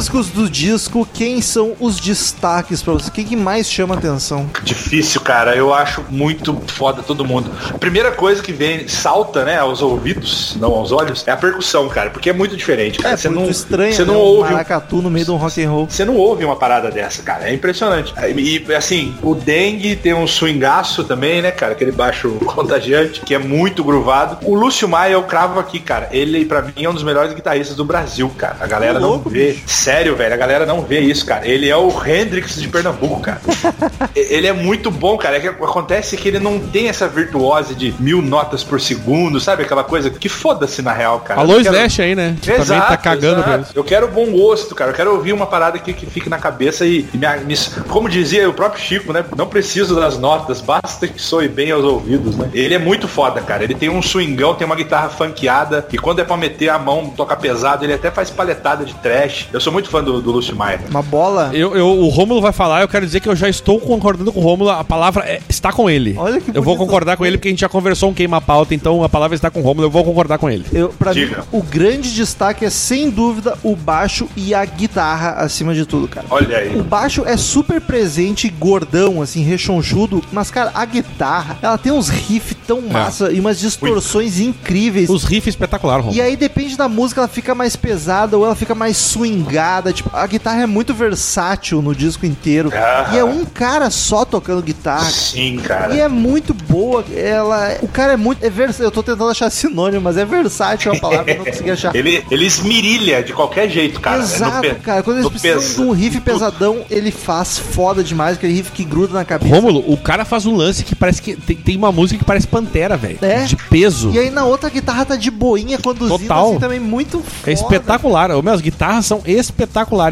Músicos 0.00 0.30
do 0.30 0.48
disco, 0.48 1.06
quem 1.12 1.42
são 1.42 1.74
os 1.78 2.00
destaques 2.00 2.82
pra 2.82 2.94
você? 2.94 3.10
Quem 3.10 3.22
que 3.22 3.36
mais 3.36 3.70
chama 3.70 3.96
atenção? 3.96 4.48
Difícil, 4.62 5.20
cara. 5.20 5.54
Eu 5.54 5.74
acho 5.74 6.02
muito 6.08 6.58
foda 6.68 7.02
todo 7.02 7.22
mundo. 7.22 7.50
A 7.68 7.76
primeira 7.76 8.10
coisa 8.10 8.42
que 8.42 8.50
vem, 8.50 8.88
salta, 8.88 9.44
né, 9.44 9.58
aos 9.58 9.82
ouvidos, 9.82 10.56
não 10.58 10.72
aos 10.72 10.90
olhos, 10.90 11.28
é 11.28 11.32
a 11.32 11.36
percussão, 11.36 11.86
cara. 11.90 12.08
Porque 12.08 12.30
é 12.30 12.32
muito 12.32 12.56
diferente, 12.56 12.98
cara. 12.98 13.14
É, 13.22 13.28
muito 13.28 13.50
estranho, 13.50 13.92
Você 13.92 14.00
né? 14.00 14.06
não 14.06 14.14
um 14.14 14.18
ouve 14.18 14.48
um 14.48 14.52
maracatu 14.52 15.02
no 15.02 15.10
meio 15.10 15.26
de 15.26 15.30
um 15.32 15.36
rock 15.36 15.62
and 15.62 15.70
roll. 15.70 15.86
Você 15.90 16.02
não 16.06 16.16
ouve 16.16 16.46
uma 16.46 16.56
parada 16.56 16.90
dessa, 16.90 17.22
cara. 17.22 17.50
É 17.50 17.52
impressionante. 17.52 18.14
E, 18.38 18.74
assim, 18.74 19.14
o 19.22 19.34
Dengue 19.34 19.96
tem 19.96 20.14
um 20.14 20.26
swingaço 20.26 21.04
também, 21.04 21.42
né, 21.42 21.50
cara? 21.50 21.72
Aquele 21.72 21.92
baixo 21.92 22.30
contagiante, 22.46 23.20
que 23.20 23.34
é 23.34 23.38
muito 23.38 23.84
groovado. 23.84 24.38
O 24.46 24.54
Lúcio 24.54 24.88
Maia, 24.88 25.12
eu 25.12 25.24
cravo 25.24 25.60
aqui, 25.60 25.78
cara. 25.78 26.08
Ele, 26.10 26.46
pra 26.46 26.62
mim, 26.62 26.72
é 26.84 26.88
um 26.88 26.94
dos 26.94 27.02
melhores 27.04 27.34
guitarristas 27.34 27.76
do 27.76 27.84
Brasil, 27.84 28.32
cara. 28.38 28.56
A 28.60 28.66
galera 28.66 28.96
Ô, 28.96 29.02
não 29.02 29.08
louco, 29.10 29.28
vê. 29.28 29.58
Sério, 29.90 30.14
velho. 30.14 30.32
A 30.32 30.36
galera 30.36 30.64
não 30.64 30.82
vê 30.82 31.00
isso, 31.00 31.26
cara. 31.26 31.46
Ele 31.48 31.68
é 31.68 31.76
o 31.76 31.88
Hendrix 32.06 32.54
de 32.60 32.68
Pernambuco, 32.68 33.20
cara. 33.20 33.40
Ele 34.14 34.46
é 34.46 34.52
muito 34.52 34.88
bom, 34.90 35.16
cara. 35.18 35.36
É 35.36 35.40
que 35.40 35.48
acontece 35.48 36.16
que 36.16 36.28
ele 36.28 36.38
não 36.38 36.58
tem 36.60 36.88
essa 36.88 37.08
virtuose 37.08 37.74
de 37.74 37.92
mil 37.98 38.22
notas 38.22 38.62
por 38.62 38.80
segundo, 38.80 39.40
sabe? 39.40 39.62
Aquela 39.64 39.82
coisa 39.82 40.08
que 40.10 40.28
foda-se 40.28 40.80
na 40.82 40.92
real, 40.92 41.20
cara. 41.20 41.40
Alô, 41.40 41.54
quero- 41.60 41.74
Slash 41.74 42.02
aí, 42.02 42.14
né? 42.14 42.36
Que 42.40 42.52
também 42.52 42.80
tá 42.80 42.96
cagando 42.96 43.40
exato. 43.40 43.62
isso. 43.64 43.72
Eu 43.74 43.82
quero 43.84 44.06
bom 44.08 44.26
gosto, 44.30 44.74
cara. 44.74 44.90
Eu 44.90 44.94
quero 44.94 45.12
ouvir 45.12 45.32
uma 45.32 45.46
parada 45.46 45.78
que, 45.78 45.92
que 45.92 46.06
fique 46.06 46.28
na 46.28 46.38
cabeça 46.38 46.84
e, 46.86 47.08
e 47.12 47.16
me, 47.18 47.26
me- 47.44 47.56
como 47.88 48.08
dizia 48.08 48.48
o 48.48 48.52
próprio 48.54 48.80
Chico, 48.82 49.12
né? 49.12 49.24
Não 49.36 49.46
preciso 49.46 49.94
das 49.96 50.18
notas, 50.18 50.60
basta 50.60 51.08
que 51.08 51.20
soe 51.20 51.48
bem 51.48 51.70
aos 51.72 51.84
ouvidos, 51.84 52.36
né? 52.36 52.48
Ele 52.54 52.74
é 52.74 52.78
muito 52.78 53.08
foda, 53.08 53.40
cara. 53.40 53.64
Ele 53.64 53.74
tem 53.74 53.88
um 53.88 54.00
swingão, 54.02 54.54
tem 54.54 54.66
uma 54.66 54.76
guitarra 54.76 55.08
funkeada 55.08 55.86
e 55.92 55.98
quando 55.98 56.20
é 56.20 56.24
pra 56.24 56.36
meter 56.36 56.68
a 56.68 56.78
mão, 56.78 57.08
tocar 57.10 57.36
pesado, 57.36 57.84
ele 57.84 57.94
até 57.94 58.10
faz 58.10 58.30
paletada 58.30 58.84
de 58.84 58.94
trash. 58.94 59.48
Eu 59.52 59.60
sou 59.60 59.69
muito 59.70 59.88
fã 59.88 60.02
do, 60.02 60.20
do 60.20 60.30
Lúcio 60.32 60.54
Maia. 60.56 60.80
Uma 60.90 61.02
bola. 61.02 61.50
Eu, 61.52 61.74
eu- 61.76 61.86
o 62.00 62.08
Rômulo 62.08 62.40
vai 62.40 62.52
falar, 62.52 62.82
eu 62.82 62.88
quero 62.88 63.04
dizer 63.06 63.20
que 63.20 63.28
eu 63.28 63.36
já 63.36 63.48
estou 63.48 63.78
concordando 63.80 64.32
com 64.32 64.40
o 64.40 64.42
Rômulo, 64.42 64.70
a 64.70 64.84
palavra 64.84 65.24
é, 65.24 65.40
está 65.48 65.72
com 65.72 65.88
ele. 65.88 66.14
Olha 66.16 66.40
que 66.40 66.50
Eu 66.56 66.62
vou 66.62 66.76
concordar 66.76 67.16
com 67.16 67.24
ele 67.26 67.36
porque 67.36 67.48
a 67.48 67.50
gente 67.50 67.60
já 67.60 67.68
conversou 67.68 68.10
um 68.10 68.14
queima-pauta, 68.14 68.74
então 68.74 69.02
a 69.04 69.08
palavra 69.08 69.34
está 69.34 69.50
com 69.50 69.60
o 69.60 69.62
Rômulo, 69.62 69.86
eu 69.86 69.90
vou 69.90 70.04
concordar 70.04 70.38
com 70.38 70.48
ele. 70.50 70.64
Eu, 70.72 70.88
pra 70.90 71.12
mim, 71.14 71.20
Diga. 71.20 71.44
o 71.52 71.62
grande 71.62 72.14
destaque 72.14 72.64
é 72.64 72.70
sem 72.70 73.10
dúvida 73.10 73.56
o 73.62 73.74
baixo 73.76 74.28
e 74.36 74.54
a 74.54 74.64
guitarra 74.64 75.32
acima 75.42 75.74
de 75.74 75.84
tudo, 75.86 76.08
cara. 76.08 76.26
Olha 76.30 76.48
O 76.48 76.58
aí. 76.58 76.82
baixo 76.82 77.22
é 77.26 77.36
super 77.36 77.80
presente, 77.80 78.48
gordão, 78.48 79.20
assim, 79.22 79.42
rechonchudo, 79.42 80.22
mas, 80.32 80.50
cara, 80.50 80.70
a 80.74 80.84
guitarra, 80.84 81.58
ela 81.62 81.78
tem 81.78 81.92
uns 81.92 82.08
riffs 82.08 82.56
tão 82.66 82.80
massa 82.82 83.30
e 83.30 83.40
umas 83.40 83.58
distorções 83.58 84.38
incríveis. 84.40 85.08
Os 85.10 85.24
riffs 85.24 85.48
espetacular, 85.54 85.96
Rômulo. 85.98 86.16
E 86.16 86.20
aí 86.20 86.36
depende 86.36 86.76
da 86.76 86.88
música, 86.88 87.20
ela 87.20 87.28
fica 87.28 87.54
mais 87.54 87.76
pesada 87.76 88.36
ou 88.36 88.44
ela 88.44 88.54
fica 88.54 88.74
mais 88.74 88.96
swingada. 88.96 89.59
Tipo, 89.92 90.10
a 90.12 90.26
guitarra 90.26 90.62
é 90.62 90.66
muito 90.66 90.94
versátil 90.94 91.82
no 91.82 91.94
disco 91.94 92.24
inteiro. 92.26 92.70
Ah. 92.74 93.10
E 93.12 93.18
é 93.18 93.24
um 93.24 93.44
cara 93.44 93.90
só 93.90 94.24
tocando 94.24 94.62
guitarra. 94.62 95.10
Sim, 95.10 95.58
cara. 95.58 95.94
E 95.94 96.00
é 96.00 96.08
muito 96.08 96.54
boa, 96.54 97.04
ela. 97.14 97.76
O 97.82 97.88
cara 97.88 98.14
é 98.14 98.16
muito. 98.16 98.44
É 98.44 98.50
vers... 98.50 98.78
Eu 98.80 98.90
tô 98.90 99.02
tentando 99.02 99.28
achar 99.30 99.50
sinônimo, 99.50 100.00
mas 100.02 100.16
é 100.16 100.24
versátil 100.24 100.92
a 100.92 100.98
palavra, 100.98 101.32
eu 101.32 101.38
não 101.38 101.44
consegui 101.44 101.70
achar. 101.70 101.94
Ele, 102.00 102.24
ele 102.30 102.46
esmirilha 102.46 103.22
de 103.22 103.32
qualquer 103.32 103.68
jeito, 103.68 104.00
cara. 104.00 104.22
Exato, 104.22 104.66
É 104.66 104.74
pe- 104.74 104.80
cara. 104.80 105.02
Quando 105.02 105.18
eles 105.18 105.28
precisam 105.30 105.58
pes- 105.60 105.74
de 105.74 105.80
um 105.82 105.90
riff 105.90 106.20
pesadão, 106.20 106.84
ele 106.90 107.10
faz 107.10 107.58
foda 107.58 108.02
demais, 108.02 108.36
aquele 108.36 108.54
riff 108.54 108.70
que 108.72 108.84
gruda 108.84 109.12
na 109.14 109.24
cabeça. 109.24 109.54
Rômulo, 109.54 109.84
o 109.86 109.96
cara 109.96 110.24
faz 110.24 110.46
um 110.46 110.54
lance 110.56 110.82
que 110.84 110.94
parece 110.94 111.20
que 111.20 111.36
tem, 111.36 111.56
tem 111.56 111.76
uma 111.76 111.92
música 111.92 112.18
que 112.18 112.24
parece 112.24 112.46
Pantera, 112.46 112.96
velho. 112.96 113.18
É. 113.22 113.44
De 113.44 113.56
peso. 113.56 114.10
E 114.12 114.18
aí 114.18 114.30
na 114.30 114.44
outra 114.44 114.68
a 114.68 114.72
guitarra 114.72 115.04
tá 115.04 115.16
de 115.16 115.30
boinha 115.30 115.78
conduzindo 115.78 116.18
Total. 116.20 116.50
assim 116.50 116.58
também 116.58 116.80
muito 116.80 117.20
foda. 117.20 117.50
É 117.50 117.52
espetacular. 117.52 118.28
Meu, 118.42 118.52
as 118.54 118.60
guitarras 118.60 119.04
são 119.06 119.18
espetaculares. 119.18 119.49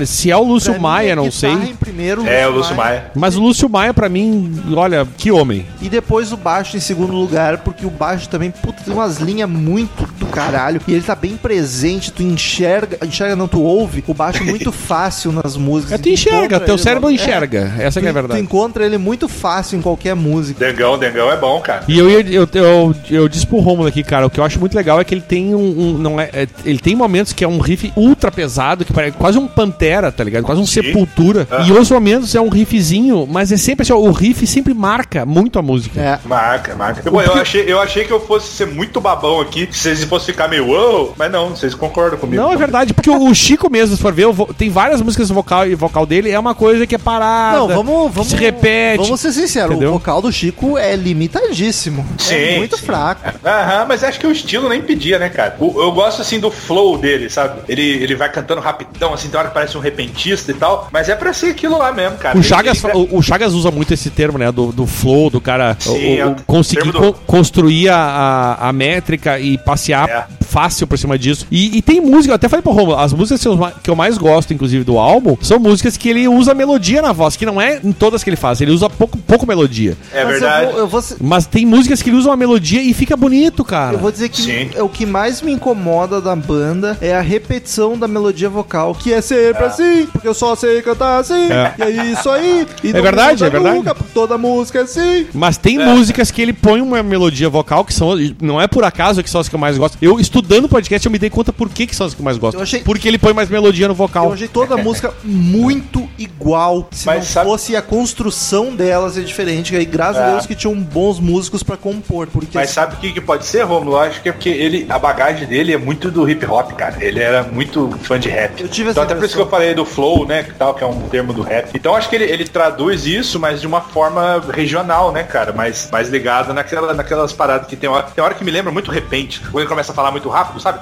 Se 0.07 0.31
é 0.31 0.37
o 0.37 0.43
Lúcio 0.43 0.73
Pra 0.73 0.83
Maia, 0.83 1.13
a 1.13 1.17
não 1.17 1.31
sei. 1.31 1.51
Em 1.53 1.75
primeiro, 1.75 2.27
É, 2.27 2.47
o 2.47 2.51
Lúcio 2.53 2.75
Maia. 2.77 3.11
Mas 3.15 3.37
o 3.37 3.41
Lúcio 3.41 3.69
Maia, 3.69 3.93
pra 3.95 4.09
mim, 4.09 4.61
olha, 4.75 5.07
que 5.17 5.31
homem. 5.31 5.67
E 5.81 5.89
depois 5.89 6.33
o 6.33 6.37
baixo 6.37 6.77
em 6.77 6.81
segundo 6.81 7.13
lugar, 7.13 7.59
porque 7.59 7.85
o 7.87 7.91
baixo 7.91 8.29
também, 8.29 8.51
puta, 8.51 8.83
tem 8.85 8.93
umas 8.93 9.19
linhas 9.19 9.49
muito 9.49 10.07
do 10.19 10.27
caralho. 10.27 10.81
E 10.87 10.93
ele 10.93 11.03
tá 11.03 11.15
bem 11.15 11.37
presente, 11.37 12.13
tu 12.13 12.23
enxerga, 12.23 12.99
enxerga 13.07 13.35
não, 13.37 13.49
tu 13.49 13.61
ouve 13.63 14.05
o 14.07 14.15
baixo 14.15 14.45
muito 14.45 14.71
fácil 14.73 15.33
nas 15.33 15.57
músicas. 15.57 15.93
É, 15.99 15.99
tu 16.03 16.09
enxerga, 16.09 16.61
teu 16.61 16.75
ele- 16.75 16.83
cérebro 16.83 17.11
é, 17.11 17.13
enxerga. 17.15 17.73
Essa 17.79 18.01
que 18.01 18.07
é 18.07 18.11
a 18.11 18.13
tu, 18.13 18.17
tu 18.17 18.21
verdade. 18.21 18.41
encontra 18.41 18.85
ele 18.85 18.99
muito 18.99 19.29
fácil 19.29 19.79
em 19.79 19.83
qualquer 19.83 20.15
música. 20.15 20.65
Dengão, 20.67 20.99
Dengão 20.99 21.31
é 21.31 21.37
bom, 21.37 21.61
cara. 21.61 21.85
E 21.89 21.99
eu, 21.99 22.11
ia- 22.11 22.27
eu, 22.31 22.49
eu, 22.55 22.95
eu 23.11 23.29
disse 23.29 23.47
pro 23.47 23.59
Romulo 23.59 23.89
aqui, 23.89 24.03
cara, 24.03 24.27
o 24.27 24.31
que 24.31 24.41
eu 24.41 24.45
acho 24.45 24.59
muito 24.59 24.75
legal 24.75 25.01
é 25.01 25.05
que 25.05 25.15
ele 25.15 25.21
tem 25.23 25.55
um. 25.55 25.59
um- 25.81 25.99
não 25.99 26.21
é, 26.21 26.29
é- 26.33 26.49
ele 26.65 26.79
tem 26.79 26.95
momentos 26.95 27.33
que 27.33 27.45
é 27.45 27.49
um 27.49 27.59
riff 27.59 27.93
ultra 27.97 28.31
pesado, 28.31 28.85
que 28.85 28.93
parece 28.93 29.17
quase 29.29 29.39
um 29.39 29.47
pantera, 29.47 30.11
tá 30.11 30.25
ligado? 30.25 30.45
Quase 30.45 30.61
um 30.61 30.67
Sim. 30.67 30.83
sepultura. 30.83 31.47
Ah. 31.51 31.63
E 31.67 31.71
outros 31.71 31.91
momentos 31.91 32.35
é 32.35 32.41
um 32.41 32.49
riffzinho, 32.49 33.27
mas 33.31 33.53
é 33.53 33.57
sempre 33.59 33.83
assim, 33.83 33.93
ó, 33.93 33.97
o 33.99 34.11
riff 34.11 34.47
sempre 34.47 34.73
marca 34.73 35.27
muito 35.27 35.59
a 35.59 35.63
música. 35.63 36.01
É. 36.01 36.19
Marca, 36.25 36.75
marca. 36.75 37.03
Eu, 37.05 37.21
eu 37.21 37.35
achei, 37.35 37.65
eu 37.71 37.81
achei 37.81 38.05
que 38.05 38.11
eu 38.13 38.21
fosse 38.21 38.49
ser 38.57 38.67
muito 38.67 39.01
babão 39.01 39.41
aqui 39.41 39.69
se 39.71 39.81
vocês 39.81 40.05
fossem 40.05 40.33
ficar 40.33 40.49
meio 40.49 40.67
uou, 40.69 41.15
mas 41.17 41.31
não, 41.31 41.51
vocês 41.51 41.75
concordam 41.75 42.19
comigo. 42.19 42.43
Não, 42.43 42.53
é 42.53 42.57
verdade, 42.57 42.95
porque 42.95 43.11
o 43.11 43.35
Chico 43.35 43.71
mesmo, 43.71 43.97
se 43.97 44.01
for 44.03 44.13
ver, 44.13 44.27
tem 44.57 44.71
várias 44.71 45.03
músicas 45.03 45.29
vocal 45.29 45.67
e 45.67 45.75
vocal 45.75 46.07
dele, 46.07 46.31
é 46.31 46.39
uma 46.39 46.55
coisa 46.55 46.87
que 46.87 46.95
é 46.95 46.99
parada. 46.99 47.59
Não, 47.59 47.69
vamos, 47.69 48.15
vamos. 48.15 48.29
se 48.31 48.37
repete. 48.37 49.03
Vamos 49.05 49.21
ser 49.21 49.33
sinceros, 49.33 49.73
Entendeu? 49.73 49.91
o 49.91 49.93
vocal 49.95 50.23
do 50.23 50.33
Chico 50.33 50.79
é 50.79 50.97
limitadíssimo. 50.97 52.05
é 52.19 52.23
Sim, 52.23 52.59
muito 52.59 52.77
sim. 52.79 52.87
fraco. 52.87 53.21
Aham, 53.45 53.85
mas 53.89 54.03
acho 54.03 54.19
que 54.19 54.27
o 54.27 54.33
estilo 54.33 54.69
nem 54.69 54.81
pedia, 54.81 55.19
né, 55.19 55.29
cara? 55.29 55.57
O- 55.61 55.81
eu 55.83 55.93
gosto, 55.93 56.23
assim, 56.23 56.41
do 56.41 56.51
flow 56.51 56.97
dele, 56.99 57.29
sabe? 57.29 57.61
Ele, 57.69 57.83
ele 57.83 58.15
vai 58.15 58.31
cantando 58.31 58.61
rapidão, 58.61 59.13
assim, 59.19 59.29
tem 59.29 59.39
hora 59.39 59.49
que 59.49 59.55
parece 59.55 59.77
um 59.77 59.81
repentista 59.81 60.51
e 60.51 60.55
tal, 60.55 60.89
mas 60.93 61.09
é 61.09 61.15
pra 61.15 61.33
ser 61.33 61.51
aquilo 61.51 61.77
lá 61.79 61.93
mesmo, 61.93 62.17
cara. 62.19 62.39
O 62.39 62.43
Chagas, 62.43 62.83
o, 62.85 63.17
o 63.19 63.23
Chagas 63.23 63.53
usa 63.53 63.71
muito 63.71 63.93
esse 63.95 64.11
termo, 64.11 64.39
né? 64.39 64.51
Do, 64.51 64.73
do 64.73 64.87
flow, 64.87 65.29
do 65.31 65.41
cara 65.41 65.77
Sim, 65.79 66.17
o- 66.17 66.19
é 66.21 66.27
o- 66.27 66.31
o 66.33 66.37
conseguir 66.47 66.93
do- 66.93 66.99
co- 66.99 67.13
construir 67.27 67.89
a, 67.89 67.97
a, 67.97 68.69
a 68.69 68.73
métrica 68.73 69.39
e 69.39 69.59
passear 69.59 70.09
É. 70.09 70.25
fácil 70.49 70.87
por 70.87 70.99
cima 70.99 71.19
disso. 71.19 71.47
E, 71.51 71.77
e 71.79 71.83
tem 71.83 72.01
música, 72.01 72.33
eu 72.33 72.37
até 72.37 72.49
falei 72.49 72.63
pro 72.63 72.73
Romulo, 72.73 72.97
as 72.99 73.13
músicas 73.13 73.43
que 73.83 73.91
eu, 73.91 73.97
mais 73.97 74.17
gosto, 74.17 74.53
inclusive, 74.55 74.85
do 74.85 74.99
álbum, 74.99 75.37
são 75.43 75.59
músicas 75.59 75.97
que 75.97 76.09
ele 76.09 76.27
usa 76.29 76.55
melodia 76.55 77.03
na 77.03 77.13
voz, 77.13 77.37
que 77.37 77.45
não 77.45 77.61
é 77.61 77.81
em 77.83 77.93
todas 77.93 78.23
que 78.25 78.31
ele 78.31 78.37
faz, 78.37 78.61
ele 78.61 78.71
usa 78.71 78.89
pouco, 78.89 79.19
pouco 79.19 79.47
melodia. 79.47 79.97
É 80.13 80.25
Mas 80.25 80.33
verdade. 80.35 80.67
Eu 80.67 80.71
vou, 80.73 80.79
eu 80.81 80.89
vou 80.89 81.03
Mas 81.21 81.47
tem 81.47 81.67
músicas 81.67 82.03
que 82.03 82.11
ele 82.11 82.17
usa 82.17 82.31
uma 82.31 82.37
melodia 82.37 82.83
e 82.83 82.93
fica 82.95 83.17
bonito, 83.17 83.65
cara. 83.65 83.95
Eu 83.95 83.99
vou 83.99 84.11
dizer 84.13 84.29
que 84.29 84.43
Sim. 84.43 84.71
é 84.75 84.83
o 84.83 84.89
que 84.89 85.05
mais 85.05 85.43
me 85.43 85.53
incomoda 85.53 86.21
da 86.21 86.35
banda 86.35 86.97
é 87.01 87.15
a 87.15 87.21
repetição 87.21 87.99
da 87.99 88.09
melodia 88.09 88.49
vocal, 88.49 88.95
que 88.95 89.13
é 89.13 89.21
sempre 89.21 89.65
assim, 89.65 90.07
porque 90.13 90.27
eu 90.27 90.35
só 90.35 90.55
sei 90.57 90.81
cantar 90.83 91.19
assim, 91.21 91.49
É. 91.51 91.75
e 91.79 91.83
é 91.83 92.13
isso 92.13 92.29
aí. 92.31 92.67
E 92.83 92.93
não 92.93 93.03
verdade, 93.03 93.45
é 93.45 93.51
verdade. 93.51 93.77
nunca, 93.77 93.95
toda 94.15 94.39
música 94.39 94.79
é 94.79 94.83
assim. 94.83 95.27
Mas 95.35 95.57
tem 95.57 95.79
músicas 95.79 96.31
que 96.31 96.41
ele 96.41 96.53
põe 96.53 96.81
uma 96.81 97.03
melodia 97.03 97.49
vocal 97.49 97.85
que 97.85 97.93
são. 97.93 98.15
Não 98.41 98.61
é 98.61 98.67
por 98.67 98.85
acaso 98.85 99.23
que 99.23 99.29
são 99.29 99.41
as 99.41 99.49
que 99.49 99.55
eu 99.55 99.59
mais 99.59 99.77
gosto. 99.77 99.99
Eu, 100.01 100.19
estudando 100.39 100.69
podcast, 100.69 101.05
eu 101.07 101.11
me 101.13 101.19
dei 101.19 101.31
conta 101.31 101.53
por 101.53 101.69
que, 101.69 101.87
que 101.87 101.95
são 101.97 102.07
as 102.07 102.15
que 102.15 102.21
eu 102.21 102.25
mais 102.25 102.39
gosto. 102.39 102.57
Eu 102.57 102.63
achei- 102.63 102.81
Porque 102.81 103.09
ele 103.09 103.19
põe 103.19 103.33
mais 103.33 103.49
melodia 103.49 103.89
no 103.89 103.95
vocal. 103.95 104.27
Eu 104.27 104.33
achei 104.35 104.49
toda 104.49 104.75
a 104.75 104.79
música 104.79 105.13
muito 105.25 106.09
igual. 106.19 106.89
Se 106.93 107.07
Mas 107.07 107.19
não 107.19 107.25
sabe- 107.27 107.51
fosse 107.51 107.77
a 107.77 107.83
construção 107.83 108.75
delas 108.75 109.19
é 109.19 109.21
diferente. 109.21 109.75
E 109.75 109.77
aí, 109.79 109.85
graças 109.85 110.23
a 110.23 110.29
É. 110.29 110.31
Deus 110.33 110.47
que 110.47 110.55
tinham 110.55 110.75
bons 110.75 111.19
músicos 111.19 111.63
pra 111.63 111.77
compor. 111.77 112.29
Porque 112.29 112.57
Mas 112.57 112.71
sabe 112.71 112.95
o 112.95 112.99
que, 112.99 113.13
que 113.13 113.21
pode 113.21 113.45
ser, 113.45 113.63
Romulo? 113.63 113.97
Eu 113.97 114.01
acho 114.01 114.23
que 114.23 114.29
é 114.29 114.33
porque 114.33 114.49
ele, 114.49 114.87
a 114.89 114.99
bagagem 114.99 115.47
dele 115.47 115.73
é 115.73 115.79
muito 115.79 116.11
do 116.11 116.29
hip 116.29 116.45
hop, 116.47 116.73
cara. 116.73 116.97
Ele 117.01 117.21
era 117.21 117.43
muito 117.43 117.91
fã 118.03 118.19
de 118.19 118.29
rap. 118.29 118.61
Eu 118.63 118.69
tive 118.69 118.91
então 118.91 119.03
até 119.03 119.15
por 119.15 119.25
isso 119.25 119.35
que 119.35 119.41
eu 119.43 119.49
falei 119.49 119.75
do 119.75 119.85
flow, 119.85 120.27
né, 120.27 120.43
que 120.45 120.53
tal, 120.55 120.75
que 120.75 120.85
é 120.85 120.87
um 120.87 121.01
termo 121.09 121.33
do 121.33 121.43
rap. 121.43 121.71
Então 121.75 121.95
acho 121.95 122.09
que 122.09 122.17
ele, 122.17 122.25
ele 122.25 122.45
traduz 122.45 123.07
isso, 123.07 123.39
mas 123.41 123.61
de 123.61 123.67
uma 123.67 123.81
forma 123.81 124.43
regional, 124.53 125.13
né, 125.13 125.23
cara? 125.23 125.53
Mais, 125.53 125.89
mais 125.91 126.09
ligado 126.09 126.53
naquela, 126.53 126.95
naquelas 126.95 127.33
paradas 127.33 127.67
que 127.67 127.77
tem 127.77 127.89
hora, 127.89 128.05
tem 128.15 128.23
hora 128.23 128.35
que 128.35 128.45
me 128.45 128.51
lembra 128.51 128.73
muito 128.73 128.91
repente. 128.91 129.41
Quando 129.41 129.59
ele 129.61 129.67
começa 129.69 129.93
a 129.93 129.95
falar 129.95 130.11
muito 130.11 130.28
rápido, 130.29 130.61
sabe? 130.61 130.79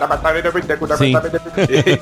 Sim. 0.96 1.12